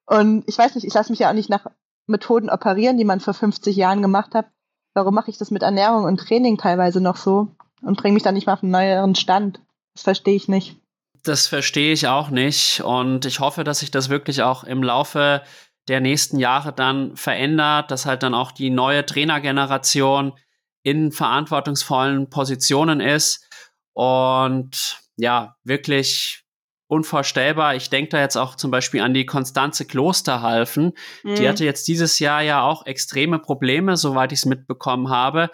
Und 0.05 0.43
ich 0.47 0.57
weiß 0.57 0.75
nicht, 0.75 0.85
ich 0.85 0.93
lasse 0.93 1.11
mich 1.11 1.19
ja 1.19 1.29
auch 1.29 1.33
nicht 1.33 1.49
nach 1.49 1.67
Methoden 2.07 2.49
operieren, 2.49 2.97
die 2.97 3.05
man 3.05 3.19
vor 3.19 3.33
50 3.33 3.75
Jahren 3.75 4.01
gemacht 4.01 4.33
hat. 4.35 4.47
Warum 4.93 5.13
mache 5.13 5.29
ich 5.29 5.37
das 5.37 5.51
mit 5.51 5.61
Ernährung 5.61 6.03
und 6.05 6.19
Training 6.19 6.57
teilweise 6.57 6.99
noch 7.01 7.15
so 7.15 7.49
und 7.81 7.97
bringe 7.97 8.15
mich 8.15 8.23
dann 8.23 8.33
nicht 8.33 8.47
mal 8.47 8.53
auf 8.53 8.63
einen 8.63 8.71
neueren 8.71 9.15
Stand? 9.15 9.61
Das 9.99 10.03
verstehe 10.03 10.35
ich 10.35 10.47
nicht. 10.47 10.77
Das 11.23 11.47
verstehe 11.47 11.91
ich 11.91 12.07
auch 12.07 12.29
nicht. 12.29 12.81
Und 12.81 13.25
ich 13.25 13.41
hoffe, 13.41 13.65
dass 13.65 13.79
sich 13.79 13.91
das 13.91 14.07
wirklich 14.07 14.41
auch 14.43 14.63
im 14.63 14.81
Laufe 14.81 15.41
der 15.89 15.99
nächsten 15.99 16.39
Jahre 16.39 16.71
dann 16.71 17.17
verändert, 17.17 17.91
dass 17.91 18.05
halt 18.05 18.23
dann 18.23 18.33
auch 18.33 18.53
die 18.53 18.69
neue 18.69 19.05
Trainergeneration 19.05 20.33
in 20.83 21.11
verantwortungsvollen 21.11 22.29
Positionen 22.29 23.01
ist 23.01 23.45
und 23.93 25.01
ja, 25.17 25.57
wirklich 25.65 26.45
unvorstellbar. 26.87 27.75
Ich 27.75 27.89
denke 27.89 28.11
da 28.11 28.21
jetzt 28.21 28.37
auch 28.37 28.55
zum 28.55 28.71
Beispiel 28.71 29.01
an 29.01 29.13
die 29.13 29.25
Konstanze 29.25 29.85
Klosterhalfen. 29.85 30.93
Mhm. 31.23 31.35
Die 31.35 31.49
hatte 31.49 31.65
jetzt 31.65 31.87
dieses 31.89 32.19
Jahr 32.19 32.41
ja 32.41 32.61
auch 32.61 32.85
extreme 32.85 33.39
Probleme, 33.39 33.97
soweit 33.97 34.31
ich 34.31 34.39
es 34.39 34.45
mitbekommen 34.45 35.09
habe. 35.09 35.49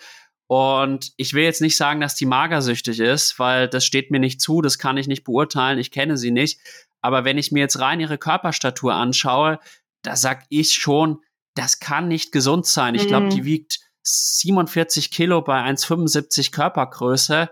Und 0.48 1.12
ich 1.18 1.34
will 1.34 1.44
jetzt 1.44 1.62
nicht 1.62 1.76
sagen, 1.76 2.02
dass 2.02 2.16
die 2.16 2.28
magersüchtig 2.28 3.00
ist, 3.00 3.40
weil 3.40 3.68
das 3.68 3.84
steht 3.86 4.12
mir 4.12 4.20
nicht 4.20 4.42
zu, 4.42 4.62
das 4.62 4.78
kann 4.78 4.98
ich 4.98 5.08
nicht 5.08 5.24
beurteilen, 5.24 5.80
ich 5.80 5.92
kenne 5.92 6.18
sie 6.18 6.32
nicht. 6.32 6.60
Aber 7.02 7.26
wenn 7.26 7.38
ich 7.38 7.52
mir 7.52 7.60
jetzt 7.60 7.80
rein 7.80 8.00
ihre 8.00 8.18
Körperstatur 8.18 8.94
anschaue, 8.94 9.60
da 10.04 10.16
sag 10.16 10.46
ich 10.50 10.74
schon, 10.74 11.20
das 11.56 11.80
kann 11.80 12.08
nicht 12.08 12.32
gesund 12.32 12.66
sein. 12.66 12.96
Ich 12.96 13.08
glaube, 13.08 13.30
die 13.30 13.42
mhm. 13.42 13.46
wiegt 13.46 13.80
47 14.04 15.10
Kilo 15.10 15.42
bei 15.42 15.64
1,75 15.64 16.52
Körpergröße. 16.52 17.50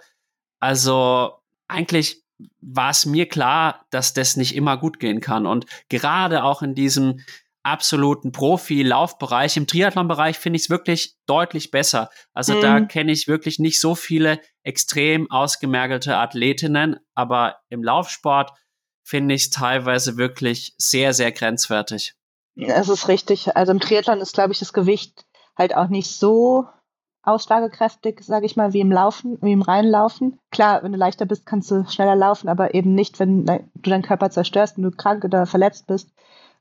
Also 0.60 1.40
eigentlich 1.68 2.24
war 2.62 2.92
es 2.92 3.06
mir 3.06 3.28
klar, 3.28 3.86
dass 3.90 4.14
das 4.14 4.38
nicht 4.38 4.56
immer 4.56 4.78
gut 4.78 5.00
gehen 5.00 5.22
kann. 5.22 5.48
Und 5.48 5.66
gerade 5.90 6.44
auch 6.44 6.62
in 6.62 6.76
diesem 6.76 7.22
absoluten 7.64 8.32
Profi-Laufbereich, 8.32 9.58
im 9.58 9.68
Triathlon-Bereich 9.68 10.38
finde 10.38 10.58
ich 10.58 10.64
es 10.64 10.70
wirklich 10.70 11.16
deutlich 11.26 11.72
besser. 11.72 12.10
Also 12.34 12.56
mhm. 12.56 12.62
da 12.62 12.80
kenne 12.82 13.12
ich 13.12 13.28
wirklich 13.28 13.60
nicht 13.60 13.80
so 13.80 13.96
viele 13.96 14.40
extrem 14.64 15.32
ausgemergelte 15.32 16.18
Athletinnen, 16.18 16.98
aber 17.16 17.58
im 17.70 17.84
Laufsport 17.84 18.52
finde 19.04 19.36
ich 19.36 19.44
es 19.44 19.50
teilweise 19.50 20.18
wirklich 20.18 20.76
sehr, 20.78 21.14
sehr 21.14 21.32
grenzwertig. 21.32 22.16
Es 22.56 22.90
ist 22.90 23.08
richtig. 23.08 23.56
Also 23.56 23.72
im 23.72 23.80
Triathlon 23.80 24.20
ist, 24.20 24.34
glaube 24.34 24.54
ich, 24.54 24.60
das 24.60 24.74
Gewicht 24.74 25.26
halt 25.58 25.76
auch 25.76 25.88
nicht 25.88 26.12
so 26.12 26.68
ausschlagekräftig, 27.24 28.20
sage 28.22 28.46
ich 28.46 28.58
mal, 28.58 28.74
wie 28.74 28.82
im 28.82 28.92
Laufen, 28.92 29.38
wie 29.42 29.54
im 29.54 29.62
Reinlaufen. 29.62 30.40
Klar, 30.52 30.84
wenn 30.84 30.92
du 30.92 30.98
leichter 30.98 31.26
bist, 31.26 31.46
kannst 31.46 31.72
du 31.72 31.86
schneller 31.90 32.16
laufen, 32.16 32.50
aber 32.50 32.74
eben 32.74 32.94
nicht, 32.94 33.20
wenn 33.20 33.46
du 33.46 33.64
deinen 33.76 34.04
Körper 34.04 34.30
zerstörst 34.30 34.78
und 34.78 34.84
du 34.84 34.92
krank 34.92 35.24
oder 35.24 35.46
verletzt 35.46 35.88
bist. 35.88 36.10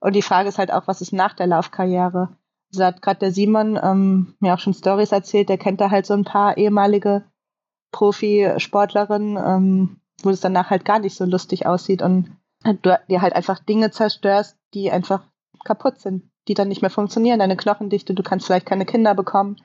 Und 0.02 0.16
die 0.16 0.22
Frage 0.22 0.48
ist 0.48 0.58
halt 0.58 0.72
auch, 0.72 0.88
was 0.88 1.00
ist 1.00 1.12
nach 1.12 1.32
der 1.32 1.46
Laufkarriere? 1.46 2.30
So 2.70 2.84
hat 2.84 3.02
gerade 3.02 3.20
der 3.20 3.30
Simon 3.30 3.78
ähm, 3.80 4.34
mir 4.40 4.52
auch 4.52 4.58
schon 4.58 4.74
Stories 4.74 5.12
erzählt, 5.12 5.48
der 5.48 5.58
kennt 5.58 5.80
da 5.80 5.92
halt 5.92 6.06
so 6.06 6.14
ein 6.14 6.24
paar 6.24 6.56
ehemalige 6.56 7.24
Profisportlerinnen, 7.92 9.36
ähm, 9.36 10.00
wo 10.24 10.30
es 10.30 10.40
danach 10.40 10.70
halt 10.70 10.84
gar 10.84 10.98
nicht 10.98 11.14
so 11.16 11.24
lustig 11.24 11.66
aussieht 11.66 12.02
und 12.02 12.36
du 12.64 12.98
dir 13.08 13.22
halt 13.22 13.36
einfach 13.36 13.60
Dinge 13.60 13.92
zerstörst, 13.92 14.56
die 14.74 14.90
einfach 14.90 15.22
kaputt 15.64 16.00
sind, 16.00 16.24
die 16.48 16.54
dann 16.54 16.68
nicht 16.68 16.82
mehr 16.82 16.90
funktionieren, 16.90 17.38
deine 17.38 17.56
Knochendichte, 17.56 18.12
du 18.12 18.24
kannst 18.24 18.46
vielleicht 18.46 18.66
keine 18.66 18.86
Kinder 18.86 19.14
bekommen 19.14 19.56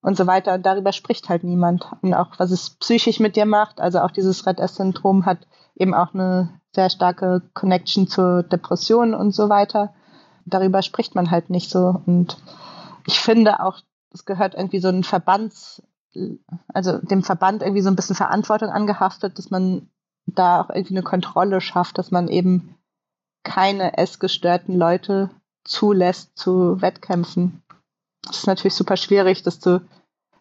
und 0.00 0.16
so 0.16 0.26
weiter. 0.26 0.54
Und 0.54 0.64
darüber 0.64 0.92
spricht 0.92 1.28
halt 1.28 1.44
niemand. 1.44 1.92
Und 2.00 2.14
auch 2.14 2.38
was 2.38 2.50
es 2.50 2.70
psychisch 2.78 3.20
mit 3.20 3.36
dir 3.36 3.44
macht, 3.44 3.78
also 3.78 4.00
auch 4.00 4.10
dieses 4.10 4.46
Red 4.46 4.58
S-Syndrom 4.58 5.26
hat 5.26 5.46
eben 5.74 5.92
auch 5.92 6.14
eine 6.14 6.60
sehr 6.76 6.90
starke 6.90 7.42
Connection 7.54 8.06
zur 8.06 8.44
Depression 8.44 9.14
und 9.14 9.32
so 9.32 9.48
weiter. 9.48 9.92
Darüber 10.44 10.82
spricht 10.82 11.16
man 11.16 11.32
halt 11.32 11.50
nicht 11.50 11.70
so. 11.70 12.00
Und 12.06 12.36
ich 13.06 13.18
finde 13.18 13.60
auch, 13.60 13.80
es 14.12 14.24
gehört 14.24 14.54
irgendwie 14.54 14.78
so 14.78 14.88
ein 14.88 15.02
Verbands, 15.02 15.82
also 16.72 16.98
dem 16.98 17.24
Verband 17.24 17.62
irgendwie 17.62 17.82
so 17.82 17.90
ein 17.90 17.96
bisschen 17.96 18.14
Verantwortung 18.14 18.68
angehaftet, 18.68 19.38
dass 19.38 19.50
man 19.50 19.88
da 20.26 20.60
auch 20.60 20.70
irgendwie 20.70 20.94
eine 20.94 21.02
Kontrolle 21.02 21.60
schafft, 21.60 21.98
dass 21.98 22.10
man 22.10 22.28
eben 22.28 22.76
keine 23.42 23.96
essgestörten 23.96 24.76
Leute 24.76 25.30
zulässt 25.64 26.36
zu 26.36 26.80
Wettkämpfen. 26.80 27.62
Es 28.28 28.38
ist 28.38 28.46
natürlich 28.46 28.74
super 28.74 28.96
schwierig, 28.96 29.42
das 29.42 29.60
zu 29.60 29.80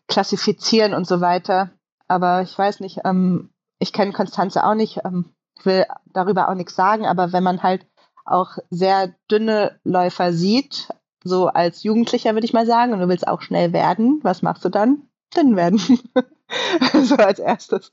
klassifizieren 0.08 0.94
und 0.94 1.08
so 1.08 1.22
weiter. 1.22 1.70
Aber 2.08 2.42
ich 2.42 2.58
weiß 2.58 2.80
nicht, 2.80 3.02
ähm, 3.06 3.50
ich 3.80 3.94
kenne 3.94 4.12
Konstanze 4.12 4.64
auch 4.64 4.76
nicht, 4.76 5.02
ähm, 5.06 5.26
will 5.64 5.86
darüber 6.14 6.50
auch 6.50 6.56
nichts 6.56 6.76
sagen, 6.76 7.06
aber 7.06 7.32
wenn 7.34 7.44
man 7.44 7.64
halt 7.64 7.86
auch 8.26 8.58
sehr 8.70 9.14
dünne 9.30 9.80
Läufer 9.84 10.34
sieht, 10.34 10.90
so 11.24 11.48
als 11.48 11.84
Jugendlicher 11.84 12.34
würde 12.34 12.46
ich 12.46 12.54
mal 12.54 12.66
sagen, 12.66 12.94
und 12.94 13.00
du 13.00 13.08
willst 13.08 13.28
auch 13.28 13.42
schnell 13.42 13.74
werden, 13.74 14.20
was 14.24 14.42
machst 14.42 14.66
du 14.66 14.70
dann? 14.70 15.04
Dünn 15.36 15.56
werden. 15.56 15.80
so 17.04 17.16
als 17.16 17.40
erstes. 17.40 17.92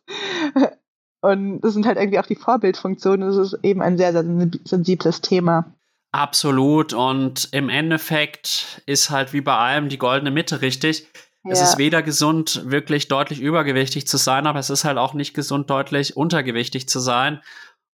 Und 1.22 1.60
das 1.60 1.72
sind 1.72 1.86
halt 1.86 1.98
irgendwie 1.98 2.18
auch 2.18 2.26
die 2.26 2.36
Vorbildfunktionen. 2.36 3.26
Das 3.26 3.36
ist 3.36 3.58
eben 3.62 3.80
ein 3.80 3.96
sehr, 3.96 4.12
sehr 4.12 4.24
sensibles 4.64 5.20
Thema. 5.20 5.72
Absolut. 6.10 6.92
Und 6.92 7.48
im 7.52 7.68
Endeffekt 7.68 8.82
ist 8.86 9.10
halt 9.10 9.32
wie 9.32 9.40
bei 9.40 9.56
allem 9.56 9.88
die 9.88 9.98
goldene 9.98 10.30
Mitte 10.30 10.60
richtig. 10.60 11.06
Ja. 11.44 11.52
Es 11.52 11.60
ist 11.60 11.78
weder 11.78 12.02
gesund, 12.02 12.62
wirklich 12.66 13.08
deutlich 13.08 13.40
übergewichtig 13.40 14.06
zu 14.06 14.16
sein, 14.16 14.46
aber 14.46 14.60
es 14.60 14.70
ist 14.70 14.84
halt 14.84 14.98
auch 14.98 15.12
nicht 15.14 15.34
gesund, 15.34 15.68
deutlich 15.70 16.16
untergewichtig 16.16 16.88
zu 16.88 17.00
sein. 17.00 17.42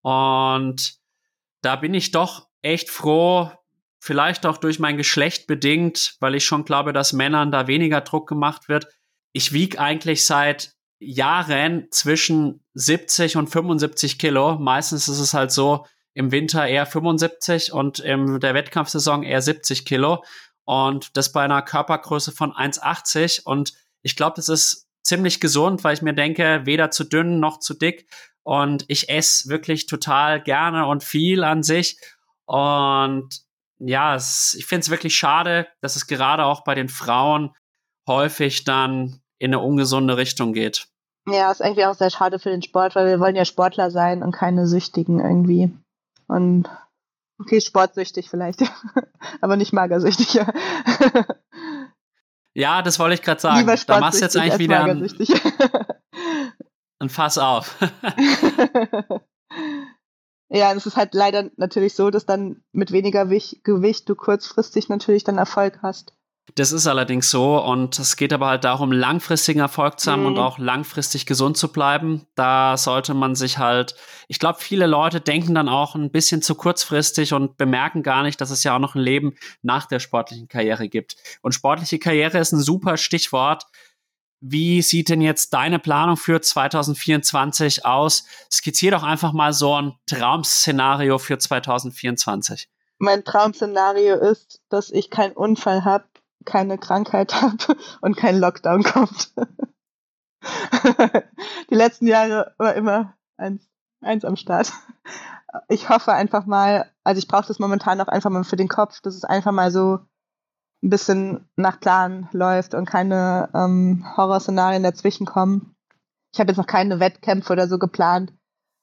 Und 0.03 0.99
da 1.63 1.77
bin 1.77 1.95
ich 1.95 2.11
doch 2.11 2.49
echt 2.61 2.91
froh, 2.91 3.51
vielleicht 4.01 4.45
auch 4.45 4.59
durch 4.59 4.79
mein 4.79 4.97
Geschlecht 4.97 5.47
bedingt, 5.47 6.17
weil 6.21 6.35
ich 6.35 6.45
schon 6.45 6.65
glaube, 6.65 6.93
dass 6.93 7.13
Männern 7.13 7.51
da 7.51 7.67
weniger 7.67 8.03
Druck 8.03 8.29
gemacht 8.29 8.69
wird. 8.69 8.87
Ich 9.33 9.53
wiege 9.53 9.81
eigentlich 9.81 10.27
seit 10.27 10.75
Jahren 11.01 11.89
zwischen 11.91 12.65
70 12.75 13.37
und 13.37 13.49
75 13.49 14.19
Kilo. 14.19 14.59
Meistens 14.59 15.09
ist 15.09 15.21
es 15.21 15.33
halt 15.33 15.53
so, 15.53 15.87
im 16.15 16.33
Winter 16.33 16.67
eher 16.67 16.85
75 16.85 17.73
und 17.73 18.01
in 18.01 18.41
der 18.41 18.53
Wettkampfsaison 18.53 19.23
eher 19.23 19.41
70 19.41 19.85
Kilo. 19.85 20.25
Und 20.69 21.17
das 21.17 21.33
bei 21.33 21.43
einer 21.43 21.63
Körpergröße 21.63 22.31
von 22.31 22.53
1,80. 22.53 23.43
Und 23.43 23.73
ich 24.03 24.17
glaube, 24.17 24.37
das 24.37 24.51
ist 24.51 24.87
ziemlich 25.03 25.41
gesund, 25.41 25.83
weil 25.83 25.95
ich 25.95 26.03
mir 26.03 26.13
denke, 26.13 26.61
weder 26.65 26.91
zu 26.91 27.05
dünn 27.05 27.41
noch 27.41 27.59
zu 27.59 27.73
dick. 27.73 28.07
Und 28.43 28.85
ich 28.89 29.09
esse 29.09 29.49
wirklich 29.49 29.87
total 29.87 30.43
gerne 30.43 30.85
und 30.85 31.03
viel 31.03 31.43
an 31.43 31.63
sich. 31.63 31.99
Und 32.45 33.31
ja, 33.79 34.15
es, 34.15 34.55
ich 34.59 34.67
finde 34.67 34.83
es 34.83 34.91
wirklich 34.91 35.17
schade, 35.17 35.67
dass 35.81 35.97
es 35.97 36.07
gerade 36.07 36.45
auch 36.45 36.65
bei 36.65 36.75
den 36.75 36.91
Frauen 36.91 37.57
häufig 38.07 38.65
dann 38.65 39.23
in 39.39 39.55
eine 39.55 39.61
ungesunde 39.61 40.19
Richtung 40.19 40.53
geht. 40.53 40.87
Ja, 41.27 41.51
ist 41.51 41.63
eigentlich 41.63 41.87
auch 41.87 41.95
sehr 41.95 42.11
schade 42.11 42.39
für 42.39 42.51
den 42.51 42.61
Sport, 42.63 42.95
weil 42.95 43.07
wir 43.07 43.21
wollen 43.21 43.37
ja 43.37 43.47
Sportler 43.47 43.91
sein 43.91 44.23
und 44.23 44.33
keine 44.33 44.67
Süchtigen 44.67 45.19
irgendwie. 45.19 45.75
Und 46.27 46.69
okay, 47.39 47.61
sportsüchtig 47.61 48.29
vielleicht, 48.29 48.63
aber 49.41 49.57
nicht 49.57 49.73
magersüchtig. 49.73 50.35
Ja, 50.35 50.53
ja 52.55 52.83
das 52.83 52.99
wollte 52.99 53.15
ich 53.15 53.23
gerade 53.23 53.41
sagen. 53.41 53.61
Lieber 53.61 53.77
da 53.77 54.01
machst 54.01 54.21
du 54.21 54.25
jetzt 54.25 54.37
eigentlich 54.37 54.59
wieder 54.59 54.85
ein, 54.85 55.09
ein 57.01 57.09
Fass 57.09 57.39
auf. 57.39 57.77
ja, 60.51 60.73
es 60.73 60.87
ist 60.87 60.97
halt 60.97 61.15
leider 61.15 61.51
natürlich 61.57 61.95
so, 61.95 62.11
dass 62.11 62.27
dann 62.27 62.63
mit 62.73 62.93
weniger 62.93 63.27
Gewicht 63.27 64.09
du 64.09 64.15
kurzfristig 64.15 64.89
natürlich 64.89 65.25
dann 65.25 65.39
Erfolg 65.39 65.81
hast. 65.83 66.18
Das 66.55 66.73
ist 66.73 66.87
allerdings 66.87 67.31
so 67.31 67.63
und 67.63 67.99
es 67.99 68.17
geht 68.17 68.33
aber 68.33 68.47
halt 68.47 68.65
darum, 68.65 68.93
langfristigen 68.93 69.61
Erfolg 69.61 70.01
zu 70.01 70.11
haben 70.11 70.23
mhm. 70.23 70.27
und 70.29 70.39
auch 70.39 70.59
langfristig 70.59 71.27
gesund 71.27 71.57
zu 71.57 71.71
bleiben. 71.71 72.27
Da 72.35 72.77
sollte 72.77 73.15
man 73.15 73.35
sich 73.35 73.59
halt, 73.59 73.95
ich 74.29 74.39
glaube, 74.39 74.59
viele 74.61 74.87
Leute 74.87 75.21
denken 75.21 75.55
dann 75.55 75.69
auch 75.69 75.95
ein 75.95 76.11
bisschen 76.11 76.43
zu 76.43 76.55
kurzfristig 76.55 77.33
und 77.33 77.57
bemerken 77.57 78.03
gar 78.03 78.23
nicht, 78.23 78.41
dass 78.41 78.51
es 78.51 78.65
ja 78.65 78.75
auch 78.75 78.81
noch 78.81 78.95
ein 78.95 79.03
Leben 79.03 79.35
nach 79.63 79.87
der 79.87 80.01
sportlichen 80.01 80.49
Karriere 80.49 80.89
gibt. 80.89 81.17
Und 81.43 81.53
sportliche 81.53 81.99
Karriere 81.99 82.39
ist 82.39 82.53
ein 82.53 82.61
super 82.61 82.97
Stichwort. 82.97 83.65
Wie 84.41 84.83
sieht 84.83 85.09
denn 85.09 85.21
jetzt 85.21 85.53
deine 85.53 85.79
Planung 85.79 86.17
für 86.17 86.41
2024 86.41 87.85
aus? 87.85 88.25
Skizzier 88.51 88.93
doch 88.93 89.03
einfach 89.03 89.33
mal 89.33 89.53
so 89.53 89.75
ein 89.75 89.95
Traumszenario 90.07 91.19
für 91.19 91.39
2024. 91.39 92.69
Mein 92.99 93.25
Traumszenario 93.25 94.17
ist, 94.17 94.61
dass 94.69 94.91
ich 94.91 95.11
keinen 95.11 95.33
Unfall 95.33 95.85
habe 95.85 96.05
keine 96.49 96.79
Krankheit 96.79 97.41
habe 97.41 97.77
und 98.01 98.17
kein 98.17 98.39
Lockdown 98.39 98.83
kommt. 98.83 99.33
Die 101.71 101.75
letzten 101.75 102.07
Jahre 102.07 102.55
war 102.59 102.75
immer 102.75 103.15
eins, 103.37 103.69
eins 104.01 104.25
am 104.25 104.37
Start. 104.37 104.73
Ich 105.69 105.89
hoffe 105.89 106.13
einfach 106.13 106.47
mal, 106.47 106.91
also 107.05 107.19
ich 107.19 107.29
brauche 107.29 107.47
das 107.47 107.59
momentan 107.59 108.01
auch 108.01 108.09
einfach 108.09 108.31
mal 108.31 108.45
für 108.45 108.57
den 108.57 108.69
Kopf, 108.69 109.01
dass 109.01 109.15
es 109.15 109.25
einfach 109.25 109.53
mal 109.53 109.71
so 109.71 110.01
ein 110.83 110.91
bisschen 110.91 111.49
nach 111.57 111.81
Plan 111.81 112.29
läuft 112.33 112.75
und 112.75 112.85
keine 112.85 113.49
ähm, 113.55 114.05
Horrorszenarien 114.17 114.83
dazwischen 114.83 115.27
kommen. 115.27 115.75
Ich 116.33 116.41
habe 116.41 116.51
jetzt 116.51 116.59
noch 116.59 116.67
keine 116.67 117.01
Wettkämpfe 117.01 117.53
oder 117.53 117.69
so 117.69 117.79
geplant. 117.79 118.33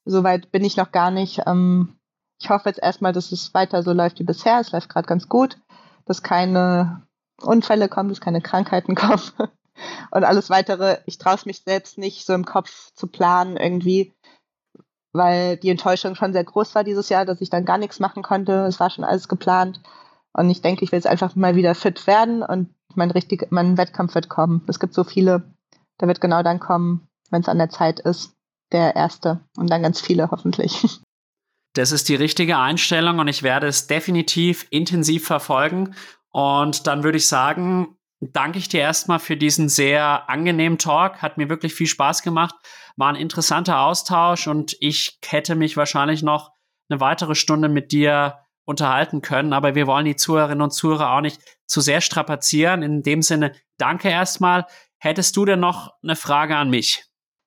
Soweit 0.05 0.51
bin 0.51 0.63
ich 0.63 0.77
noch 0.77 0.91
gar 0.91 1.11
nicht. 1.11 1.41
Ähm, 1.45 1.97
ich 2.41 2.49
hoffe 2.49 2.69
jetzt 2.69 2.81
erstmal, 2.81 3.13
dass 3.13 3.31
es 3.31 3.53
weiter 3.53 3.81
so 3.81 3.93
läuft 3.93 4.19
wie 4.19 4.23
bisher. 4.23 4.59
Es 4.59 4.71
läuft 4.71 4.89
gerade 4.89 5.07
ganz 5.07 5.29
gut, 5.29 5.57
dass 6.05 6.21
keine 6.21 7.04
Unfälle 7.41 7.89
kommen, 7.89 8.09
dass 8.09 8.21
keine 8.21 8.41
Krankheiten 8.41 8.95
kommen. 8.95 9.21
Und 10.11 10.23
alles 10.23 10.49
weitere, 10.49 10.99
ich 11.05 11.17
traue 11.17 11.35
es 11.35 11.45
mich 11.45 11.61
selbst 11.63 11.97
nicht 11.97 12.25
so 12.25 12.33
im 12.33 12.45
Kopf 12.45 12.91
zu 12.93 13.07
planen 13.07 13.57
irgendwie, 13.57 14.13
weil 15.13 15.57
die 15.57 15.69
Enttäuschung 15.69 16.15
schon 16.15 16.33
sehr 16.33 16.43
groß 16.43 16.75
war 16.75 16.83
dieses 16.83 17.09
Jahr, 17.09 17.25
dass 17.25 17.41
ich 17.41 17.49
dann 17.49 17.65
gar 17.65 17.77
nichts 17.77 17.99
machen 17.99 18.23
konnte. 18.23 18.65
Es 18.65 18.79
war 18.79 18.89
schon 18.89 19.03
alles 19.03 19.27
geplant. 19.27 19.81
Und 20.33 20.49
ich 20.49 20.61
denke, 20.61 20.83
ich 20.83 20.91
will 20.91 20.97
jetzt 20.97 21.07
einfach 21.07 21.35
mal 21.35 21.55
wieder 21.55 21.75
fit 21.75 22.07
werden 22.07 22.43
und 22.43 22.73
mein, 22.95 23.11
richtig, 23.11 23.47
mein 23.51 23.77
Wettkampf 23.77 24.15
wird 24.15 24.29
kommen. 24.29 24.63
Es 24.67 24.79
gibt 24.79 24.93
so 24.93 25.03
viele, 25.03 25.53
der 25.99 26.07
wird 26.07 26.21
genau 26.21 26.43
dann 26.43 26.59
kommen, 26.59 27.07
wenn 27.29 27.41
es 27.41 27.49
an 27.49 27.57
der 27.57 27.69
Zeit 27.69 27.99
ist. 27.99 28.33
Der 28.71 28.95
erste 28.95 29.41
und 29.57 29.69
dann 29.69 29.83
ganz 29.83 30.01
viele 30.01 30.31
hoffentlich. 30.31 30.99
Das 31.77 31.91
ist 31.91 32.07
die 32.07 32.15
richtige 32.15 32.57
Einstellung 32.57 33.19
und 33.19 33.27
ich 33.27 33.43
werde 33.43 33.67
es 33.67 33.85
definitiv 33.85 34.65
intensiv 34.69 35.25
verfolgen. 35.27 35.93
Und 36.35 36.85
dann 36.85 37.05
würde 37.05 37.17
ich 37.17 37.29
sagen, 37.29 37.97
danke 38.19 38.57
ich 38.57 38.67
dir 38.67 38.81
erstmal 38.81 39.19
für 39.19 39.37
diesen 39.37 39.69
sehr 39.69 40.29
angenehmen 40.29 40.77
Talk. 40.77 41.21
Hat 41.21 41.37
mir 41.37 41.47
wirklich 41.47 41.73
viel 41.73 41.87
Spaß 41.87 42.23
gemacht. 42.23 42.53
War 42.97 43.07
ein 43.07 43.15
interessanter 43.15 43.79
Austausch 43.79 44.47
und 44.47 44.75
ich 44.81 45.17
hätte 45.25 45.55
mich 45.55 45.77
wahrscheinlich 45.77 46.23
noch 46.23 46.51
eine 46.89 46.99
weitere 46.99 47.35
Stunde 47.35 47.69
mit 47.69 47.93
dir 47.93 48.39
unterhalten 48.65 49.21
können. 49.21 49.53
Aber 49.53 49.75
wir 49.75 49.87
wollen 49.87 50.03
die 50.03 50.17
Zuhörerinnen 50.17 50.61
und 50.61 50.71
Zuhörer 50.71 51.11
auch 51.11 51.21
nicht 51.21 51.39
zu 51.67 51.79
sehr 51.79 52.01
strapazieren. 52.01 52.83
In 52.83 53.01
dem 53.01 53.21
Sinne, 53.21 53.53
danke 53.77 54.09
erstmal. 54.09 54.65
Hättest 54.97 55.37
du 55.37 55.45
denn 55.45 55.61
noch 55.61 55.93
eine 56.03 56.17
Frage 56.17 56.57
an 56.57 56.69
mich? 56.69 57.05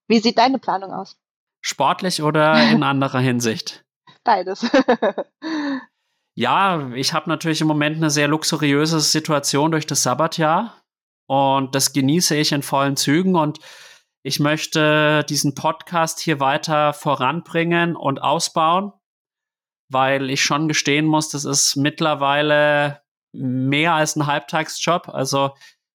Wie 0.08 0.20
sieht 0.20 0.38
deine 0.38 0.58
Planung 0.58 0.92
aus? 0.92 1.18
Sportlich 1.60 2.22
oder 2.22 2.70
in 2.70 2.82
anderer 2.82 3.20
Hinsicht? 3.20 3.84
Beides. 4.24 4.66
ja, 6.38 6.90
ich 6.94 7.12
habe 7.12 7.28
natürlich 7.28 7.60
im 7.60 7.66
Moment 7.66 7.96
eine 7.96 8.10
sehr 8.10 8.28
luxuriöse 8.28 9.00
Situation 9.00 9.70
durch 9.70 9.86
das 9.86 10.02
Sabbatjahr 10.02 10.74
und 11.26 11.74
das 11.74 11.92
genieße 11.92 12.36
ich 12.36 12.52
in 12.52 12.62
vollen 12.62 12.96
Zügen 12.96 13.36
und 13.36 13.58
ich 14.22 14.40
möchte 14.40 15.24
diesen 15.28 15.54
Podcast 15.54 16.20
hier 16.20 16.40
weiter 16.40 16.92
voranbringen 16.92 17.96
und 17.96 18.22
ausbauen 18.22 18.92
weil 19.88 20.30
ich 20.30 20.42
schon 20.42 20.68
gestehen 20.68 21.06
muss, 21.06 21.30
das 21.30 21.44
ist 21.44 21.76
mittlerweile 21.76 23.00
mehr 23.32 23.94
als 23.94 24.16
ein 24.16 24.26
Halbtagsjob. 24.26 25.08
Also 25.08 25.52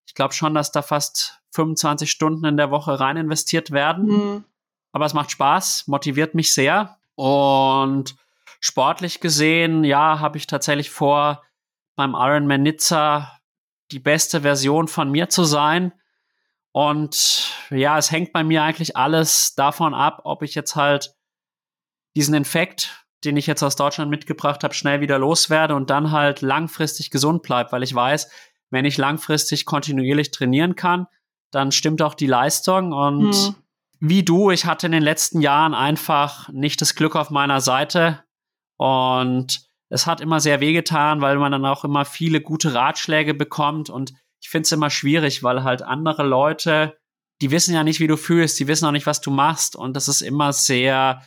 ich 0.08 0.16
glaube 0.16 0.34
schon, 0.34 0.54
dass 0.54 0.72
da 0.72 0.82
fast 0.82 1.42
25 1.52 2.10
Stunden 2.10 2.46
in 2.46 2.58
der 2.58 2.72
Woche 2.72 3.00
rein 3.00 3.18
investiert 3.18 3.72
werden. 3.72 4.06
Mhm. 4.06 4.44
Aber 4.92 5.06
es 5.06 5.14
macht 5.14 5.32
Spaß, 5.32 5.88
motiviert 5.88 6.36
mich 6.36 6.54
sehr. 6.54 6.98
Und 7.16 8.16
sportlich 8.64 9.20
gesehen, 9.20 9.84
ja, 9.84 10.20
habe 10.20 10.38
ich 10.38 10.48
tatsächlich 10.48 10.90
vor, 10.90 11.44
beim 11.96 12.14
Ironman 12.14 12.64
Nizza 12.64 13.40
die 13.92 14.00
beste 14.00 14.42
Version 14.42 14.88
von 14.88 15.12
mir 15.12 15.30
zu 15.30 15.44
sein. 15.44 15.94
Und 16.72 17.52
ja, 17.70 17.98
es 17.98 18.12
hängt 18.12 18.34
bei 18.34 18.44
mir 18.44 18.64
eigentlich 18.64 18.98
alles 18.98 19.54
davon 19.56 19.94
ab, 19.94 20.22
ob 20.24 20.42
ich 20.42 20.56
jetzt 20.56 20.76
halt 20.76 21.14
diesen 22.16 22.34
Infekt 22.34 23.04
den 23.24 23.38
ich 23.38 23.48
jetzt 23.48 23.64
aus 23.64 23.76
Deutschland 23.76 24.12
mitgebracht 24.12 24.64
habe, 24.64 24.74
schnell 24.74 25.02
wieder 25.02 25.18
loswerde 25.18 25.76
und 25.76 25.90
dann 25.90 26.12
halt 26.12 26.42
langfristig 26.42 27.10
gesund 27.10 27.44
bleibe, 27.44 27.72
weil 27.72 27.84
ich 27.84 27.94
weiß, 27.94 28.30
wenn 28.70 28.86
ich 28.86 28.98
langfristig 28.98 29.66
kontinuierlich 29.66 30.32
trainieren 30.32 30.76
kann, 30.76 31.08
dann 31.52 31.72
stimmt 31.72 32.02
auch 32.02 32.16
die 32.16 32.28
Leistung 32.28 32.92
und 32.92 33.34
hm. 33.34 33.56
wie 34.00 34.24
du, 34.24 34.52
ich 34.52 34.66
hatte 34.66 34.88
in 34.88 34.92
den 34.92 35.04
letzten 35.04 35.42
Jahren 35.42 35.74
einfach 35.74 36.50
nicht 36.50 36.82
das 36.82 36.96
Glück 36.96 37.16
auf 37.16 37.30
meiner 37.30 37.62
Seite 37.62 38.24
und 38.78 39.70
es 39.90 40.08
hat 40.08 40.22
immer 40.22 40.40
sehr 40.40 40.60
wehgetan, 40.60 41.22
weil 41.22 41.38
man 41.38 41.52
dann 41.52 41.66
auch 41.66 41.84
immer 41.84 42.06
viele 42.06 42.42
gute 42.42 42.74
Ratschläge 42.74 43.34
bekommt 43.34 43.90
und 43.90 44.14
ich 44.42 44.50
finde 44.50 44.66
es 44.66 44.72
immer 44.72 44.90
schwierig, 44.90 45.44
weil 45.44 45.64
halt 45.64 45.82
andere 45.82 46.24
Leute, 46.24 46.98
die 47.42 47.52
wissen 47.52 47.74
ja 47.74 47.84
nicht, 47.84 48.00
wie 48.00 48.08
du 48.08 48.18
fühlst, 48.18 48.60
die 48.60 48.68
wissen 48.68 48.86
auch 48.86 48.92
nicht, 48.92 49.06
was 49.06 49.22
du 49.22 49.32
machst 49.32 49.76
und 49.76 49.96
das 49.96 50.08
ist 50.08 50.22
immer 50.22 50.54
sehr 50.54 51.22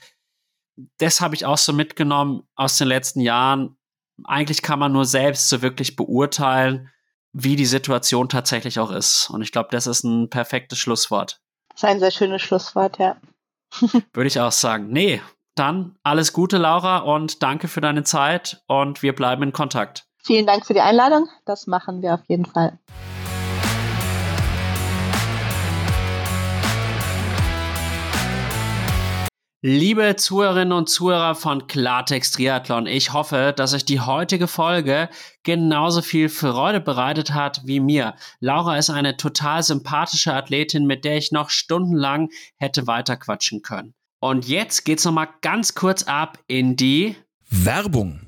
das 0.99 1.21
habe 1.21 1.35
ich 1.35 1.47
auch 1.47 1.59
so 1.59 1.73
mitgenommen 1.73 2.43
aus 2.55 2.79
den 2.79 2.89
letzten 2.89 3.21
Jahren. 3.21 3.77
Eigentlich 4.25 4.63
kann 4.63 4.79
man 4.79 4.93
nur 4.93 5.05
selbst 5.05 5.49
so 5.49 5.63
wirklich 5.63 5.97
beurteilen, 5.97 6.91
wie 7.33 7.57
die 7.57 7.67
Situation 7.67 8.29
tatsächlich 8.29 8.79
auch 8.79 8.91
ist. 8.91 9.31
Und 9.31 9.43
ich 9.43 9.53
glaube, 9.53 9.69
das 9.71 9.87
ist 9.87 10.05
ein 10.05 10.31
perfektes 10.31 10.79
Schlusswort. 10.79 11.41
Das 11.71 11.83
ist 11.83 11.85
ein 11.85 12.01
sehr 12.01 12.11
schönes 12.11 12.43
Schlusswort, 12.43 12.99
ja. 12.99 13.17
Würde 14.13 14.29
ich 14.29 14.41
auch 14.41 14.53
sagen. 14.53 14.89
Nee, 14.89 15.21
dann 15.57 15.97
alles 16.03 16.33
Gute, 16.33 16.59
Laura, 16.59 16.99
und 16.99 17.43
danke 17.43 17.67
für 17.69 17.81
deine 17.81 18.05
Zeit 18.05 18.63
und 18.69 19.03
wir 19.03 19.15
bleiben 19.15 19.43
in 19.43 19.53
Kontakt. 19.53 20.07
Vielen 20.23 20.47
Dank 20.47 20.67
für 20.67 20.75
die 20.75 20.81
Einladung. 20.81 21.29
Das 21.45 21.67
machen 21.67 22.03
wir 22.03 22.15
auf 22.15 22.23
jeden 22.29 22.45
Fall. 22.45 22.79
Liebe 29.63 30.15
Zuhörerinnen 30.15 30.73
und 30.73 30.89
Zuhörer 30.89 31.35
von 31.35 31.67
Klartext 31.67 32.35
Triathlon, 32.35 32.87
ich 32.87 33.13
hoffe, 33.13 33.53
dass 33.57 33.75
euch 33.75 33.85
die 33.85 34.01
heutige 34.01 34.47
Folge 34.47 35.09
genauso 35.43 36.03
viel 36.03 36.29
Freude 36.29 36.81
bereitet 36.81 37.33
hat 37.35 37.63
wie 37.65 37.81
mir. 37.81 38.15
Laura 38.39 38.77
ist 38.77 38.91
eine 38.91 39.17
total 39.17 39.63
sympathische 39.63 40.35
Athletin, 40.35 40.87
mit 40.87 41.05
der 41.05 41.17
ich 41.17 41.33
noch 41.33 41.51
stundenlang 41.51 42.29
hätte 42.57 42.87
weiterquatschen 42.87 43.63
können. 43.63 43.95
Und 44.29 44.49
jetzt 44.49 44.85
geht's 44.85 45.05
nochmal 45.05 45.29
ganz 45.41 45.77
kurz 45.77 46.03
ab 46.03 46.41
in 46.49 46.75
die 46.75 47.15
Werbung. 47.49 48.23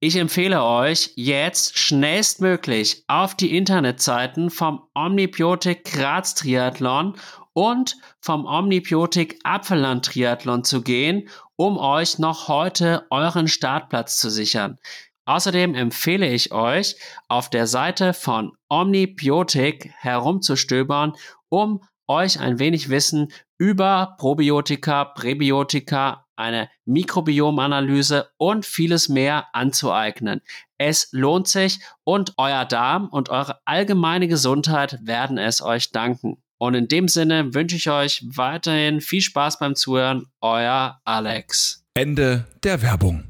Ich 0.00 0.16
empfehle 0.16 0.64
euch 0.64 1.12
jetzt 1.16 1.78
schnellstmöglich 1.78 3.04
auf 3.06 3.34
die 3.34 3.54
Internetseiten 3.54 4.48
vom 4.48 4.80
Omnibiotik 4.94 5.84
Graz 5.84 6.34
Triathlon 6.34 7.18
und 7.52 7.98
vom 8.22 8.46
Omnibiotik 8.46 9.38
Apfelland 9.44 10.06
Triathlon 10.06 10.64
zu 10.64 10.80
gehen, 10.80 11.28
um 11.56 11.76
euch 11.76 12.18
noch 12.18 12.48
heute 12.48 13.06
euren 13.10 13.48
Startplatz 13.48 14.16
zu 14.16 14.30
sichern. 14.30 14.78
Außerdem 15.26 15.74
empfehle 15.74 16.32
ich 16.32 16.52
euch, 16.52 16.96
auf 17.28 17.50
der 17.50 17.66
Seite 17.66 18.14
von 18.14 18.52
Omnibiotik 18.70 19.92
herumzustöbern, 19.98 21.12
um 21.50 21.82
euch 22.06 22.40
ein 22.40 22.58
wenig 22.58 22.88
Wissen 22.88 23.30
über 23.60 24.16
Probiotika, 24.18 25.04
Präbiotika, 25.04 26.24
eine 26.34 26.70
Mikrobiomanalyse 26.86 28.30
und 28.38 28.64
vieles 28.64 29.10
mehr 29.10 29.54
anzueignen. 29.54 30.40
Es 30.78 31.10
lohnt 31.12 31.46
sich 31.46 31.78
und 32.02 32.32
euer 32.38 32.64
Darm 32.64 33.08
und 33.08 33.28
eure 33.28 33.60
allgemeine 33.66 34.28
Gesundheit 34.28 34.98
werden 35.02 35.36
es 35.36 35.60
euch 35.60 35.92
danken. 35.92 36.42
Und 36.56 36.72
in 36.72 36.88
dem 36.88 37.06
Sinne 37.06 37.52
wünsche 37.52 37.76
ich 37.76 37.90
euch 37.90 38.24
weiterhin 38.34 39.02
viel 39.02 39.20
Spaß 39.20 39.58
beim 39.58 39.76
Zuhören. 39.76 40.26
Euer 40.40 40.98
Alex. 41.04 41.84
Ende 41.92 42.46
der 42.64 42.80
Werbung. 42.80 43.24